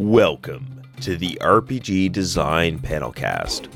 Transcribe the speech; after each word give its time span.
Welcome 0.00 0.82
to 1.02 1.14
the 1.14 1.38
RPG 1.42 2.10
Design 2.12 2.78
Panelcast, 2.78 3.66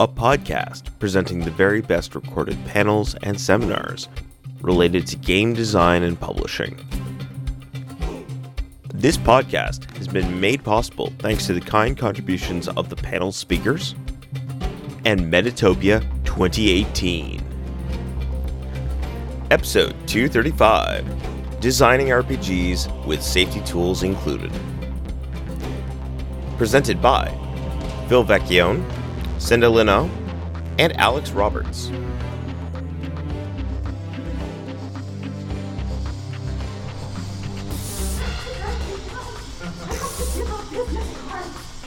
a 0.00 0.08
podcast 0.08 0.84
presenting 0.98 1.40
the 1.40 1.50
very 1.50 1.82
best 1.82 2.14
recorded 2.14 2.56
panels 2.64 3.14
and 3.22 3.38
seminars 3.38 4.08
related 4.62 5.06
to 5.08 5.16
game 5.16 5.52
design 5.52 6.02
and 6.02 6.18
publishing. 6.18 6.78
This 8.94 9.18
podcast 9.18 9.94
has 9.98 10.08
been 10.08 10.40
made 10.40 10.64
possible 10.64 11.12
thanks 11.18 11.46
to 11.46 11.52
the 11.52 11.60
kind 11.60 11.94
contributions 11.94 12.68
of 12.68 12.88
the 12.88 12.96
panel 12.96 13.30
speakers 13.30 13.94
and 15.04 15.30
Metatopia 15.30 16.00
2018. 16.24 17.44
Episode 19.50 19.94
235 20.08 21.60
Designing 21.60 22.06
RPGs 22.06 23.04
with 23.04 23.22
Safety 23.22 23.60
Tools 23.60 24.04
Included. 24.04 24.50
Presented 26.56 27.02
by 27.02 27.28
Phil 28.08 28.24
Vecchione, 28.24 28.82
Senda 29.38 29.66
Linaugh, 29.66 30.08
and 30.78 30.96
Alex 30.96 31.30
Roberts. 31.32 31.90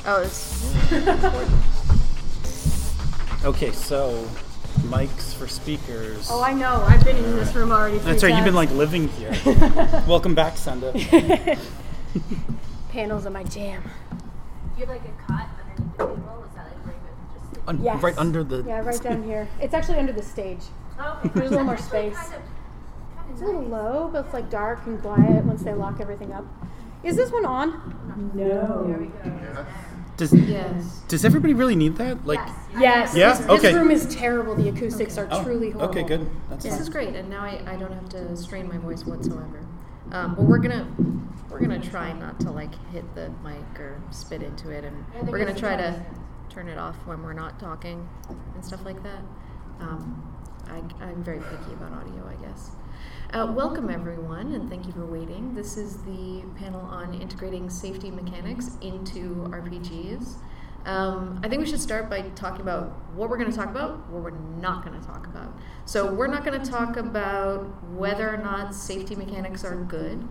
Oh, 0.05 0.21
it's 0.23 0.65
Okay, 3.45 3.71
so 3.71 4.27
mics 4.81 5.33
for 5.33 5.47
speakers. 5.47 6.27
oh, 6.29 6.43
I 6.43 6.53
know. 6.53 6.83
I've 6.87 7.03
been 7.03 7.15
in 7.15 7.35
this 7.35 7.55
room 7.55 7.71
already. 7.71 7.97
That's 7.99 8.21
three 8.21 8.31
right. 8.31 8.37
You've 8.37 8.45
been 8.45 8.53
like 8.53 8.69
living 8.71 9.07
here. 9.09 9.31
Welcome 10.07 10.35
back, 10.35 10.57
Senda. 10.57 10.93
panels 12.91 13.25
are 13.25 13.29
my 13.29 13.43
jam. 13.43 13.83
You 14.79 14.85
had 14.85 14.95
like 14.95 15.01
a 15.05 15.21
cot 15.31 15.49
underneath 15.59 15.97
the 15.97 16.03
table. 16.05 16.15
Was 16.41 16.49
that 16.55 16.65
like 16.65 16.85
where 16.85 16.93
you 16.95 17.01
would 17.03 17.33
just 17.33 17.49
sleep? 17.51 17.63
Un- 17.67 17.83
Yes. 17.83 18.01
Right 18.03 18.17
under 18.17 18.43
the. 18.45 18.63
Yeah, 18.65 18.79
right 18.79 19.01
down 19.01 19.23
here. 19.31 19.47
It's 19.59 19.73
actually 19.73 19.97
under 19.97 20.13
the 20.13 20.23
stage. 20.23 20.61
Oh, 20.99 21.19
okay. 21.25 21.29
There's 21.35 21.47
a 21.47 21.51
little 21.51 21.65
more 21.65 21.75
That's 21.75 21.85
actually 21.93 22.13
space. 22.13 22.29
Kind 22.29 22.35
of, 22.35 22.41
kind 23.17 23.31
It's 23.31 23.41
a 23.41 23.45
little 23.45 23.61
nice. 23.63 23.71
low, 23.71 24.09
but 24.13 24.25
it's 24.25 24.33
like 24.33 24.49
dark 24.49 24.85
and 24.85 25.01
quiet 25.01 25.43
once 25.45 25.63
they 25.63 25.73
lock 25.73 25.99
everything 25.99 26.31
up. 26.31 26.45
Is 27.03 27.15
this 27.17 27.31
one 27.31 27.45
on? 27.45 28.31
No. 28.33 28.85
There 28.87 28.97
we 28.97 29.07
go. 29.07 29.65
Does 30.17 30.33
Yes. 30.33 31.01
Does 31.07 31.23
everybody 31.25 31.53
really 31.53 31.75
need 31.75 31.95
that? 31.97 32.25
Like. 32.25 32.39
Yes. 32.77 33.13
Yes. 33.13 33.15
Yeah? 33.15 33.33
This, 33.33 33.47
Okay. 33.49 33.61
this 33.71 33.73
room 33.75 33.91
is 33.91 34.05
terrible. 34.15 34.55
The 34.55 34.69
acoustics 34.69 35.17
are 35.17 35.27
Oh, 35.31 35.43
truly 35.43 35.71
horrible. 35.71 35.89
Okay, 35.97 36.03
good. 36.07 36.29
That's 36.49 36.63
This 36.63 36.73
fine. 36.73 36.81
is 36.81 36.89
great, 36.89 37.15
and 37.15 37.29
now 37.29 37.41
I, 37.43 37.61
I 37.67 37.75
don't 37.75 37.91
have 37.93 38.07
to 38.09 38.35
strain 38.37 38.67
my 38.69 38.77
voice 38.77 39.05
whatsoever. 39.05 39.59
Um, 40.11 40.35
but 40.35 40.43
we're 40.45 40.57
gonna 40.57 40.87
we're 41.49 41.59
gonna 41.59 41.79
try 41.81 42.11
not 42.13 42.39
to 42.41 42.51
like 42.51 42.73
hit 42.91 43.15
the 43.15 43.29
mic 43.43 43.79
or 43.79 44.01
spit 44.11 44.43
into 44.43 44.69
it, 44.69 44.83
and 44.83 45.05
we're 45.27 45.39
gonna 45.39 45.57
try 45.57 45.75
to 45.75 46.05
turn 46.49 46.67
it 46.67 46.77
off 46.77 46.95
when 47.05 47.21
we're 47.23 47.33
not 47.33 47.59
talking 47.59 48.07
and 48.55 48.63
stuff 48.63 48.83
like 48.85 49.01
that. 49.03 49.21
Um, 49.79 50.25
I, 50.67 50.81
I'm 51.03 51.23
very 51.23 51.39
picky 51.39 51.73
about 51.73 51.93
audio, 51.93 52.27
I 52.27 52.35
guess. 52.45 52.71
Uh, 53.33 53.51
welcome 53.55 53.89
everyone, 53.89 54.53
and 54.53 54.69
thank 54.69 54.85
you 54.85 54.91
for 54.91 55.05
waiting. 55.05 55.53
This 55.55 55.77
is 55.77 55.97
the 56.03 56.43
panel 56.57 56.81
on 56.81 57.13
integrating 57.13 57.69
safety 57.69 58.11
mechanics 58.11 58.77
into 58.81 59.47
RPGs. 59.49 60.35
Um, 60.85 61.39
I 61.43 61.49
think 61.49 61.61
we 61.61 61.67
should 61.67 61.81
start 61.81 62.09
by 62.09 62.21
talking 62.29 62.61
about 62.61 62.93
what 63.13 63.29
we're 63.29 63.37
going 63.37 63.51
to 63.51 63.55
talk 63.55 63.69
about, 63.69 64.09
what 64.09 64.23
we're 64.23 64.31
not 64.31 64.85
going 64.85 64.99
to 64.99 65.05
talk 65.05 65.27
about. 65.27 65.53
So, 65.85 66.11
we're 66.11 66.27
not 66.27 66.43
going 66.45 66.59
to 66.59 66.69
talk 66.69 66.97
about 66.97 67.63
whether 67.91 68.33
or 68.33 68.37
not 68.37 68.73
safety 68.73 69.15
mechanics 69.15 69.63
are 69.63 69.75
good. 69.75 70.27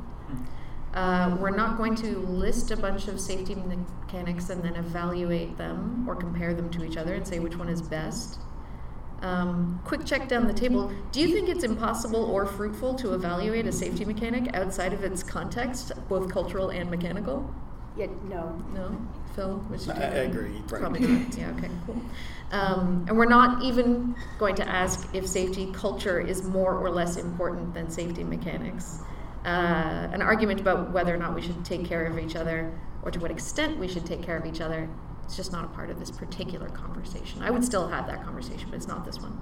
Uh, 0.94 1.36
we're 1.38 1.54
not 1.54 1.76
going 1.76 1.94
to 1.94 2.18
list 2.20 2.70
a 2.70 2.76
bunch 2.76 3.08
of 3.08 3.20
safety 3.20 3.54
mechanics 3.54 4.48
and 4.50 4.62
then 4.62 4.74
evaluate 4.76 5.56
them 5.58 6.04
or 6.08 6.16
compare 6.16 6.54
them 6.54 6.70
to 6.70 6.84
each 6.84 6.96
other 6.96 7.14
and 7.14 7.26
say 7.26 7.38
which 7.38 7.56
one 7.56 7.68
is 7.68 7.82
best. 7.82 8.40
Um, 9.20 9.80
quick 9.84 10.04
check 10.04 10.28
down 10.28 10.46
the 10.46 10.52
table. 10.54 10.92
Do 11.12 11.20
you 11.20 11.28
think 11.28 11.48
it's 11.48 11.64
impossible 11.64 12.24
or 12.24 12.46
fruitful 12.46 12.94
to 12.96 13.14
evaluate 13.14 13.66
a 13.66 13.72
safety 13.72 14.04
mechanic 14.04 14.54
outside 14.54 14.92
of 14.92 15.02
its 15.04 15.22
context, 15.22 15.92
both 16.08 16.30
cultural 16.32 16.70
and 16.70 16.88
mechanical? 16.90 17.52
Yeah, 17.96 18.06
no. 18.28 18.62
No, 18.74 18.96
Phil, 19.34 19.58
what 19.66 19.84
you 19.84 19.92
I- 19.92 19.96
I 19.96 20.22
agree, 20.28 20.50
right. 20.52 20.68
Probably 20.68 21.00
not. 21.00 21.36
Yeah. 21.36 21.50
Okay. 21.58 21.68
Cool. 21.84 22.00
Um, 22.52 23.04
and 23.08 23.18
we're 23.18 23.26
not 23.26 23.62
even 23.62 24.14
going 24.38 24.54
to 24.54 24.68
ask 24.68 25.08
if 25.12 25.26
safety 25.26 25.68
culture 25.72 26.20
is 26.20 26.44
more 26.44 26.74
or 26.74 26.88
less 26.90 27.16
important 27.16 27.74
than 27.74 27.90
safety 27.90 28.22
mechanics. 28.22 29.00
Uh, 29.44 30.08
an 30.12 30.20
argument 30.20 30.60
about 30.60 30.92
whether 30.92 31.14
or 31.14 31.18
not 31.18 31.34
we 31.34 31.40
should 31.40 31.64
take 31.64 31.84
care 31.84 32.06
of 32.06 32.18
each 32.18 32.36
other, 32.36 32.72
or 33.02 33.10
to 33.10 33.20
what 33.20 33.30
extent 33.30 33.78
we 33.78 33.88
should 33.88 34.04
take 34.04 34.22
care 34.22 34.36
of 34.36 34.44
each 34.44 34.60
other, 34.60 34.88
it's 35.24 35.36
just 35.36 35.52
not 35.52 35.64
a 35.64 35.68
part 35.68 35.90
of 35.90 35.98
this 35.98 36.10
particular 36.10 36.68
conversation. 36.70 37.42
I 37.42 37.50
would 37.50 37.64
still 37.64 37.86
have 37.88 38.06
that 38.06 38.24
conversation, 38.24 38.68
but 38.70 38.76
it's 38.76 38.88
not 38.88 39.04
this 39.04 39.18
one. 39.20 39.40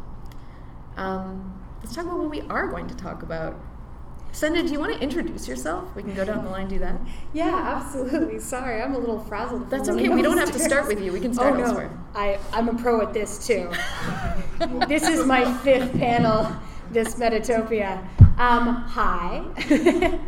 Um, 0.96 1.62
let's 1.80 1.94
talk 1.94 2.04
about 2.04 2.18
what 2.18 2.30
we 2.30 2.40
are 2.42 2.66
going 2.68 2.88
to 2.88 2.96
talk 2.96 3.22
about. 3.22 3.58
Senda, 4.32 4.62
do 4.62 4.70
you 4.70 4.78
want 4.78 4.92
to 4.92 5.00
introduce 5.00 5.48
yourself? 5.48 5.94
We 5.94 6.02
can 6.02 6.14
go 6.14 6.24
down 6.24 6.44
the 6.44 6.50
line 6.50 6.62
and 6.62 6.70
do 6.70 6.78
that. 6.80 7.00
Yeah, 7.32 7.54
absolutely. 7.76 8.38
Sorry, 8.40 8.82
I'm 8.82 8.94
a 8.94 8.98
little 8.98 9.20
frazzled. 9.20 9.70
That's 9.70 9.88
okay. 9.88 10.08
We 10.08 10.22
don't 10.22 10.38
have 10.38 10.52
to 10.52 10.58
start 10.58 10.88
with 10.88 11.00
you. 11.00 11.12
We 11.12 11.20
can 11.20 11.32
start 11.32 11.54
oh, 11.54 11.58
no. 11.58 11.64
elsewhere. 11.64 11.90
I, 12.14 12.38
I'm 12.52 12.68
a 12.68 12.74
pro 12.74 13.00
at 13.00 13.12
this 13.12 13.46
too. 13.46 13.70
this 14.88 15.08
is 15.08 15.24
my 15.24 15.50
fifth 15.58 15.92
panel, 15.92 16.50
this 16.96 17.16
Metatopia. 17.16 17.98
Um, 18.38 18.74
hi. 18.74 19.42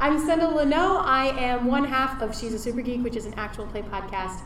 I'm 0.00 0.18
Senda 0.18 0.46
Linaugh. 0.46 1.00
I 1.04 1.28
am 1.38 1.66
one 1.66 1.84
half 1.84 2.20
of 2.20 2.36
She's 2.36 2.52
a 2.52 2.58
Super 2.58 2.82
Geek, 2.82 3.04
which 3.04 3.14
is 3.14 3.24
an 3.24 3.34
actual 3.34 3.66
play 3.68 3.82
podcast 3.82 4.40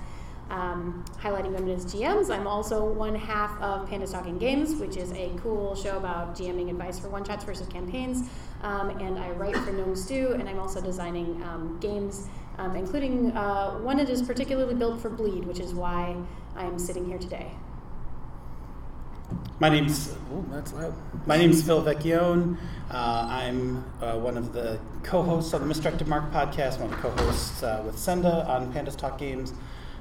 um, 0.51 1.03
highlighting 1.19 1.53
women 1.53 1.71
as 1.71 1.87
GMs. 1.87 2.29
I'm 2.29 2.47
also 2.47 2.85
one 2.85 3.15
half 3.15 3.59
of 3.63 3.89
Pandas 3.89 4.13
Talking 4.13 4.37
Games, 4.37 4.75
which 4.75 4.99
is 4.99 5.13
a 5.13 5.33
cool 5.43 5.75
show 5.75 5.97
about 5.97 6.37
GMing 6.37 6.69
advice 6.69 6.99
for 6.99 7.09
one 7.09 7.25
shots 7.25 7.43
versus 7.45 7.69
campaigns. 7.69 8.29
Um, 8.61 8.91
and 9.01 9.19
I 9.19 9.31
write 9.31 9.57
for 9.57 9.73
Gnome 9.73 9.97
Stew, 9.97 10.37
and 10.39 10.51
I'm 10.51 10.59
also 10.59 10.79
designing 10.83 11.43
um, 11.43 11.79
games, 11.81 12.29
um, 12.59 12.77
including 12.77 13.35
uh, 13.35 13.79
one 13.79 13.97
that 13.97 14.11
is 14.11 14.21
particularly 14.21 14.75
built 14.75 15.01
for 15.01 15.09
Bleed, 15.09 15.47
which 15.47 15.59
is 15.59 15.73
why 15.73 16.17
I'm 16.55 16.79
sitting 16.79 17.07
here 17.07 17.19
today. 17.19 17.51
My 19.59 19.69
name's 19.69 20.15
oh, 20.33 20.45
that's 20.51 20.73
loud. 20.73 20.95
My 21.27 21.37
name's 21.37 21.63
Phil 21.63 21.83
Vecchione. 21.83 22.57
Uh, 22.91 23.27
I'm 23.31 23.85
uh, 24.01 24.19
one 24.19 24.37
of 24.37 24.53
the 24.53 24.79
co-hosts 25.03 25.53
of 25.53 25.61
the 25.61 25.67
Misdirected 25.67 26.09
Mark 26.09 26.33
podcast. 26.33 26.81
One 26.81 26.93
of 26.93 26.97
the 26.97 27.09
co-hosts 27.09 27.63
uh, 27.63 27.83
with 27.87 27.99
Senda 27.99 28.47
on 28.47 28.73
Pandas 28.73 28.97
Talk 28.97 29.19
Games. 29.19 29.53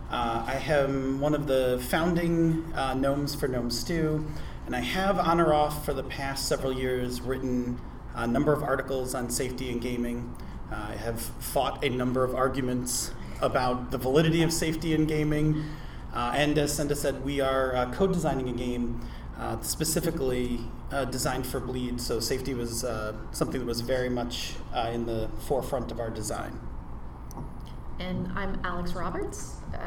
Uh, 0.10 0.44
I 0.46 0.56
am 0.56 1.22
one 1.22 1.34
of 1.34 1.48
the 1.48 1.82
founding 1.90 2.74
uh, 2.76 2.94
gnomes 2.96 3.34
for 3.34 3.48
Gnome 3.48 3.72
Stew, 3.72 4.26
and 4.66 4.76
I 4.76 4.82
have 4.82 5.18
on 5.20 5.40
or 5.40 5.54
off 5.54 5.86
for 5.86 5.94
the 5.94 6.04
past 6.04 6.48
several 6.48 6.74
years 6.74 7.22
written 7.22 7.80
a 8.16 8.28
number 8.28 8.52
of 8.52 8.64
articles 8.64 9.16
on 9.16 9.30
safety 9.30 9.70
in 9.70 9.80
gaming. 9.80 10.36
Uh, 10.72 10.88
I 10.90 10.96
have 10.96 11.22
fought 11.22 11.84
a 11.84 11.90
number 11.90 12.24
of 12.24 12.36
arguments 12.36 13.12
about 13.42 13.92
the 13.92 13.98
validity 13.98 14.44
of 14.44 14.52
safety 14.52 14.94
in 14.94 15.06
gaming. 15.06 15.64
Uh, 16.14 16.34
and 16.36 16.58
as 16.58 16.74
Senda 16.74 16.96
said, 16.96 17.24
we 17.24 17.40
are 17.40 17.76
uh, 17.76 17.94
co-designing 17.94 18.50
a 18.50 18.54
game 18.54 19.00
uh, 19.42 19.60
specifically 19.62 20.60
uh, 20.92 21.04
designed 21.06 21.46
for 21.46 21.60
bleed. 21.60 22.00
So 22.00 22.20
safety 22.20 22.54
was 22.54 22.84
uh, 22.84 23.14
something 23.32 23.60
that 23.60 23.66
was 23.66 23.82
very 23.82 24.10
much 24.10 24.54
uh, 24.74 24.92
in 24.94 25.06
the 25.06 25.30
forefront 25.48 25.92
of 25.92 26.00
our 26.00 26.12
design. 26.12 26.60
And 28.00 28.32
I'm 28.36 28.62
Alex 28.64 28.94
Roberts. 28.94 29.56
Uh, 29.74 29.78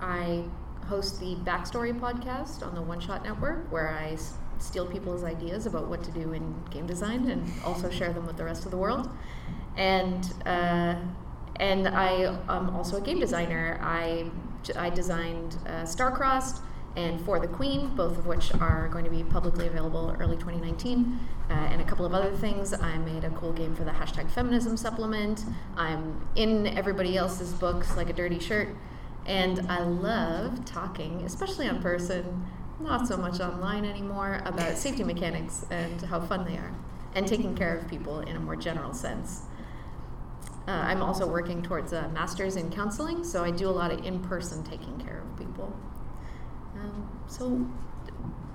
I 0.00 0.44
host 0.86 1.20
the 1.20 1.36
Backstory 1.36 1.98
podcast 1.98 2.66
on 2.66 2.74
the 2.74 2.82
One 2.82 3.00
Shot 3.00 3.22
Network, 3.22 3.70
where 3.70 3.90
I 3.90 4.12
s- 4.12 4.34
steal 4.58 4.86
people's 4.86 5.24
ideas 5.24 5.66
about 5.66 5.88
what 5.88 6.02
to 6.04 6.10
do 6.10 6.32
in 6.32 6.54
game 6.70 6.86
design 6.86 7.28
and 7.28 7.50
also 7.64 7.90
share 7.90 8.12
them 8.12 8.26
with 8.26 8.38
the 8.38 8.44
rest 8.44 8.64
of 8.64 8.70
the 8.70 8.78
world. 8.78 9.10
And 9.76 10.32
uh, 10.46 10.96
and 11.56 11.86
I 11.86 12.38
am 12.48 12.70
also 12.70 12.96
a 12.96 13.00
game 13.00 13.20
designer. 13.20 13.78
I 13.82 14.30
I 14.76 14.90
designed 14.90 15.56
Starcrossed 15.84 16.60
and 16.96 17.20
For 17.22 17.40
the 17.40 17.48
Queen, 17.48 17.94
both 17.94 18.18
of 18.18 18.26
which 18.26 18.52
are 18.54 18.88
going 18.88 19.04
to 19.04 19.10
be 19.10 19.24
publicly 19.24 19.66
available 19.66 20.14
early 20.20 20.36
2019, 20.36 21.18
uh, 21.48 21.52
and 21.52 21.80
a 21.80 21.84
couple 21.84 22.04
of 22.04 22.12
other 22.12 22.32
things. 22.32 22.74
I 22.74 22.98
made 22.98 23.24
a 23.24 23.30
cool 23.30 23.52
game 23.52 23.74
for 23.74 23.84
the 23.84 23.90
hashtag 23.90 24.30
feminism 24.30 24.76
supplement. 24.76 25.44
I'm 25.76 26.26
in 26.36 26.66
everybody 26.66 27.16
else's 27.16 27.52
books 27.52 27.96
like 27.96 28.10
a 28.10 28.12
dirty 28.12 28.38
shirt, 28.38 28.68
and 29.24 29.66
I 29.70 29.82
love 29.82 30.64
talking, 30.64 31.22
especially 31.22 31.66
on 31.66 31.80
person, 31.80 32.46
not 32.78 33.08
so 33.08 33.16
much 33.16 33.40
online 33.40 33.84
anymore, 33.84 34.42
about 34.44 34.76
safety 34.76 35.04
mechanics 35.04 35.64
and 35.70 36.02
how 36.02 36.20
fun 36.20 36.44
they 36.44 36.58
are, 36.58 36.74
and 37.14 37.26
taking 37.26 37.54
care 37.54 37.74
of 37.76 37.88
people 37.88 38.20
in 38.20 38.36
a 38.36 38.40
more 38.40 38.56
general 38.56 38.92
sense. 38.92 39.42
Uh, 40.68 40.72
I'm 40.72 41.02
also 41.02 41.26
working 41.26 41.62
towards 41.62 41.92
a 41.92 42.08
master's 42.08 42.56
in 42.56 42.70
counseling, 42.70 43.24
so 43.24 43.42
I 43.42 43.50
do 43.50 43.68
a 43.68 43.70
lot 43.70 43.90
of 43.90 44.04
in 44.04 44.20
person 44.20 44.62
taking 44.62 45.00
care 45.00 45.20
of 45.20 45.38
people. 45.38 45.74
Um, 46.82 47.08
so, 47.26 47.66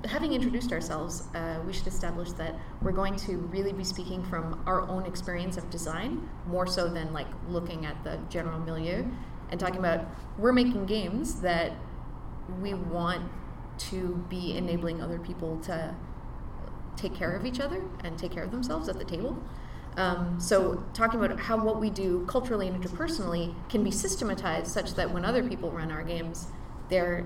having 0.07 0.33
introduced 0.33 0.71
ourselves, 0.71 1.27
uh, 1.33 1.59
we 1.65 1.73
should 1.73 1.87
establish 1.87 2.31
that 2.33 2.55
we're 2.81 2.91
going 2.91 3.15
to 3.15 3.37
really 3.37 3.73
be 3.73 3.83
speaking 3.83 4.23
from 4.25 4.61
our 4.65 4.81
own 4.87 5.05
experience 5.05 5.57
of 5.57 5.69
design, 5.69 6.29
more 6.45 6.67
so 6.67 6.87
than 6.87 7.13
like 7.13 7.27
looking 7.49 7.85
at 7.85 8.03
the 8.03 8.19
general 8.29 8.59
milieu. 8.59 9.03
and 9.49 9.59
talking 9.61 9.77
about 9.77 10.05
we're 10.37 10.51
making 10.51 10.85
games 10.85 11.39
that 11.39 11.71
we 12.61 12.73
want 12.73 13.23
to 13.77 14.23
be 14.29 14.57
enabling 14.57 15.01
other 15.01 15.19
people 15.19 15.57
to 15.61 15.95
take 16.97 17.15
care 17.15 17.33
of 17.33 17.45
each 17.45 17.61
other 17.61 17.81
and 18.03 18.17
take 18.17 18.31
care 18.31 18.43
of 18.43 18.51
themselves 18.51 18.89
at 18.89 18.97
the 18.97 19.05
table. 19.05 19.37
Um, 19.95 20.39
so 20.39 20.83
talking 20.93 21.23
about 21.23 21.39
how 21.39 21.57
what 21.63 21.79
we 21.79 21.89
do 21.89 22.25
culturally 22.27 22.67
and 22.67 22.83
interpersonally 22.83 23.55
can 23.69 23.83
be 23.83 23.91
systematized 23.91 24.67
such 24.67 24.93
that 24.95 25.11
when 25.11 25.25
other 25.25 25.47
people 25.47 25.71
run 25.71 25.91
our 25.91 26.03
games, 26.03 26.47
they're 26.89 27.25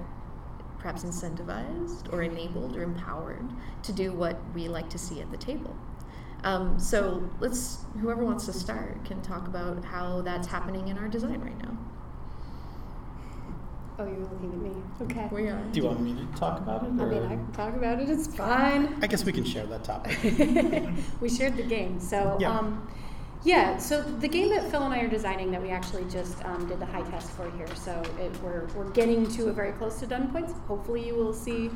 perhaps 0.82 1.04
incentivized 1.04 2.12
or 2.12 2.24
enabled 2.24 2.76
or 2.76 2.82
empowered 2.82 3.48
to 3.84 3.94
do 3.94 4.12
what 4.12 4.38
we 4.56 4.68
like 4.68 4.90
to 4.90 4.98
see 4.98 5.22
at 5.22 5.30
the 5.32 5.38
table. 5.38 5.76
Um, 6.44 6.80
so 6.80 7.30
let's 7.40 7.86
whoever 8.00 8.26
wants 8.26 8.46
to 8.48 8.54
start 8.54 9.06
can 9.06 9.22
talk 9.22 9.48
about 9.48 9.86
how 9.86 10.22
that's 10.22 10.48
happening 10.48 10.88
in 10.88 10.98
our 10.98 11.08
design 11.08 11.40
right 11.42 11.58
now. 11.62 11.78
Oh, 14.00 14.08
you're 14.08 14.18
looking 14.18 14.52
at 14.52 14.58
me. 14.58 14.72
Okay. 15.04 15.28
We 15.32 15.48
are. 15.50 15.62
Do 15.72 15.80
you 15.80 15.86
want 15.86 16.02
me 16.02 16.16
to 16.16 16.40
talk 16.40 16.58
about 16.58 16.82
it? 16.84 16.88
I 16.88 16.90
mean, 16.90 17.24
I 17.24 17.36
can 17.36 17.52
talk 17.52 17.76
about 17.76 18.00
it. 18.00 18.10
It's 18.10 18.26
fine. 18.36 18.98
I 19.04 19.06
guess 19.06 19.24
we 19.24 19.32
can 19.32 19.44
share 19.44 19.68
that 19.68 19.84
topic. 19.84 20.18
we 21.22 21.30
shared 21.30 21.56
the 21.58 21.64
game. 21.64 22.00
So, 22.00 22.38
Yeah. 22.40 22.58
um, 22.58 22.88
yeah, 23.44 23.78
so 23.78 24.02
the 24.02 24.28
game 24.28 24.50
that 24.50 24.70
Phil 24.70 24.84
and 24.84 24.94
I 24.94 25.00
are 25.00 25.08
designing 25.08 25.50
that 25.52 25.62
we 25.62 25.70
actually 25.70 26.06
just 26.06 26.44
um, 26.46 26.68
did 26.68 26.80
the 26.80 26.86
high 26.86 27.02
test 27.10 27.32
for 27.32 27.50
here. 27.52 27.74
So 27.76 28.02
it, 28.20 28.40
we're, 28.42 28.68
we're 28.76 28.90
getting 28.92 29.28
to 29.32 29.50
a 29.50 29.54
very 29.54 29.72
close 29.74 30.00
to 30.00 30.06
done 30.06 30.32
points. 30.32 30.54
Hopefully, 30.68 31.06
you 31.06 31.16
will 31.16 31.34
see 31.34 31.72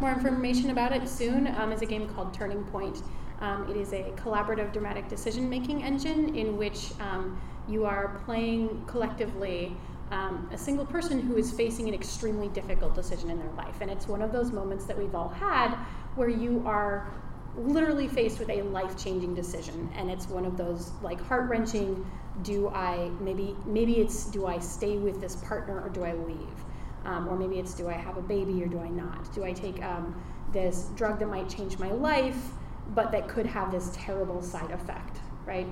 more 0.00 0.10
information 0.10 0.70
about 0.70 0.92
it 0.92 1.06
soon. 1.06 1.48
Um, 1.58 1.72
is 1.72 1.82
a 1.82 1.86
game 1.86 2.08
called 2.08 2.32
Turning 2.32 2.64
Point. 2.64 3.02
Um, 3.40 3.68
it 3.70 3.76
is 3.76 3.92
a 3.92 4.04
collaborative 4.16 4.72
dramatic 4.72 5.08
decision 5.08 5.48
making 5.48 5.82
engine 5.82 6.34
in 6.34 6.56
which 6.56 6.92
um, 7.00 7.40
you 7.68 7.84
are 7.84 8.20
playing 8.24 8.82
collectively 8.86 9.76
um, 10.10 10.48
a 10.52 10.58
single 10.58 10.84
person 10.84 11.20
who 11.20 11.36
is 11.36 11.52
facing 11.52 11.86
an 11.88 11.94
extremely 11.94 12.48
difficult 12.48 12.94
decision 12.94 13.30
in 13.30 13.38
their 13.38 13.52
life. 13.52 13.76
And 13.80 13.90
it's 13.90 14.08
one 14.08 14.22
of 14.22 14.32
those 14.32 14.52
moments 14.52 14.84
that 14.86 14.98
we've 14.98 15.14
all 15.14 15.28
had 15.28 15.74
where 16.16 16.28
you 16.28 16.62
are 16.66 17.12
literally 17.56 18.08
faced 18.08 18.38
with 18.38 18.50
a 18.50 18.62
life-changing 18.62 19.34
decision. 19.34 19.90
And 19.96 20.10
it's 20.10 20.28
one 20.28 20.44
of 20.44 20.56
those 20.56 20.92
like 21.02 21.20
heart-wrenching 21.20 22.04
do 22.42 22.68
i 22.68 23.10
maybe 23.20 23.54
maybe 23.66 23.98
it's 23.98 24.26
do 24.26 24.46
i 24.46 24.58
stay 24.58 24.96
with 24.96 25.20
this 25.20 25.36
partner 25.36 25.80
or 25.80 25.88
do 25.88 26.04
i 26.04 26.12
leave? 26.12 26.64
Um, 27.04 27.28
or 27.28 27.36
maybe 27.36 27.58
it's 27.58 27.74
do 27.74 27.88
i 27.88 27.92
have 27.92 28.16
a 28.16 28.22
baby 28.22 28.62
or 28.62 28.66
do 28.66 28.78
i 28.78 28.88
not? 28.88 29.32
Do 29.34 29.44
i 29.44 29.52
take 29.52 29.82
um, 29.82 30.20
this 30.52 30.90
drug 30.94 31.18
that 31.18 31.28
might 31.28 31.48
change 31.48 31.78
my 31.78 31.90
life 31.90 32.50
but 32.94 33.12
that 33.12 33.28
could 33.28 33.46
have 33.46 33.70
this 33.70 33.90
terrible 33.94 34.42
side 34.42 34.70
effect 34.70 35.18
right? 35.46 35.66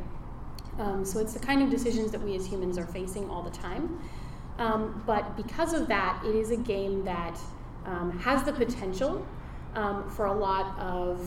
Um, 0.78 1.04
so 1.04 1.18
it's 1.20 1.32
the 1.32 1.40
kind 1.40 1.62
of 1.62 1.70
decisions 1.70 2.12
that 2.12 2.20
we 2.20 2.36
as 2.36 2.46
humans 2.46 2.78
are 2.78 2.86
facing 2.86 3.28
all 3.28 3.42
the 3.42 3.50
time. 3.50 4.00
Um, 4.58 5.02
but 5.06 5.36
because 5.36 5.72
of 5.72 5.88
that 5.88 6.22
it 6.24 6.34
is 6.34 6.50
a 6.50 6.56
game 6.56 7.04
that 7.04 7.38
um, 7.84 8.16
has 8.18 8.42
the 8.42 8.52
potential 8.52 9.24
um, 9.74 10.08
for 10.10 10.26
a 10.26 10.32
lot 10.32 10.78
of 10.78 11.20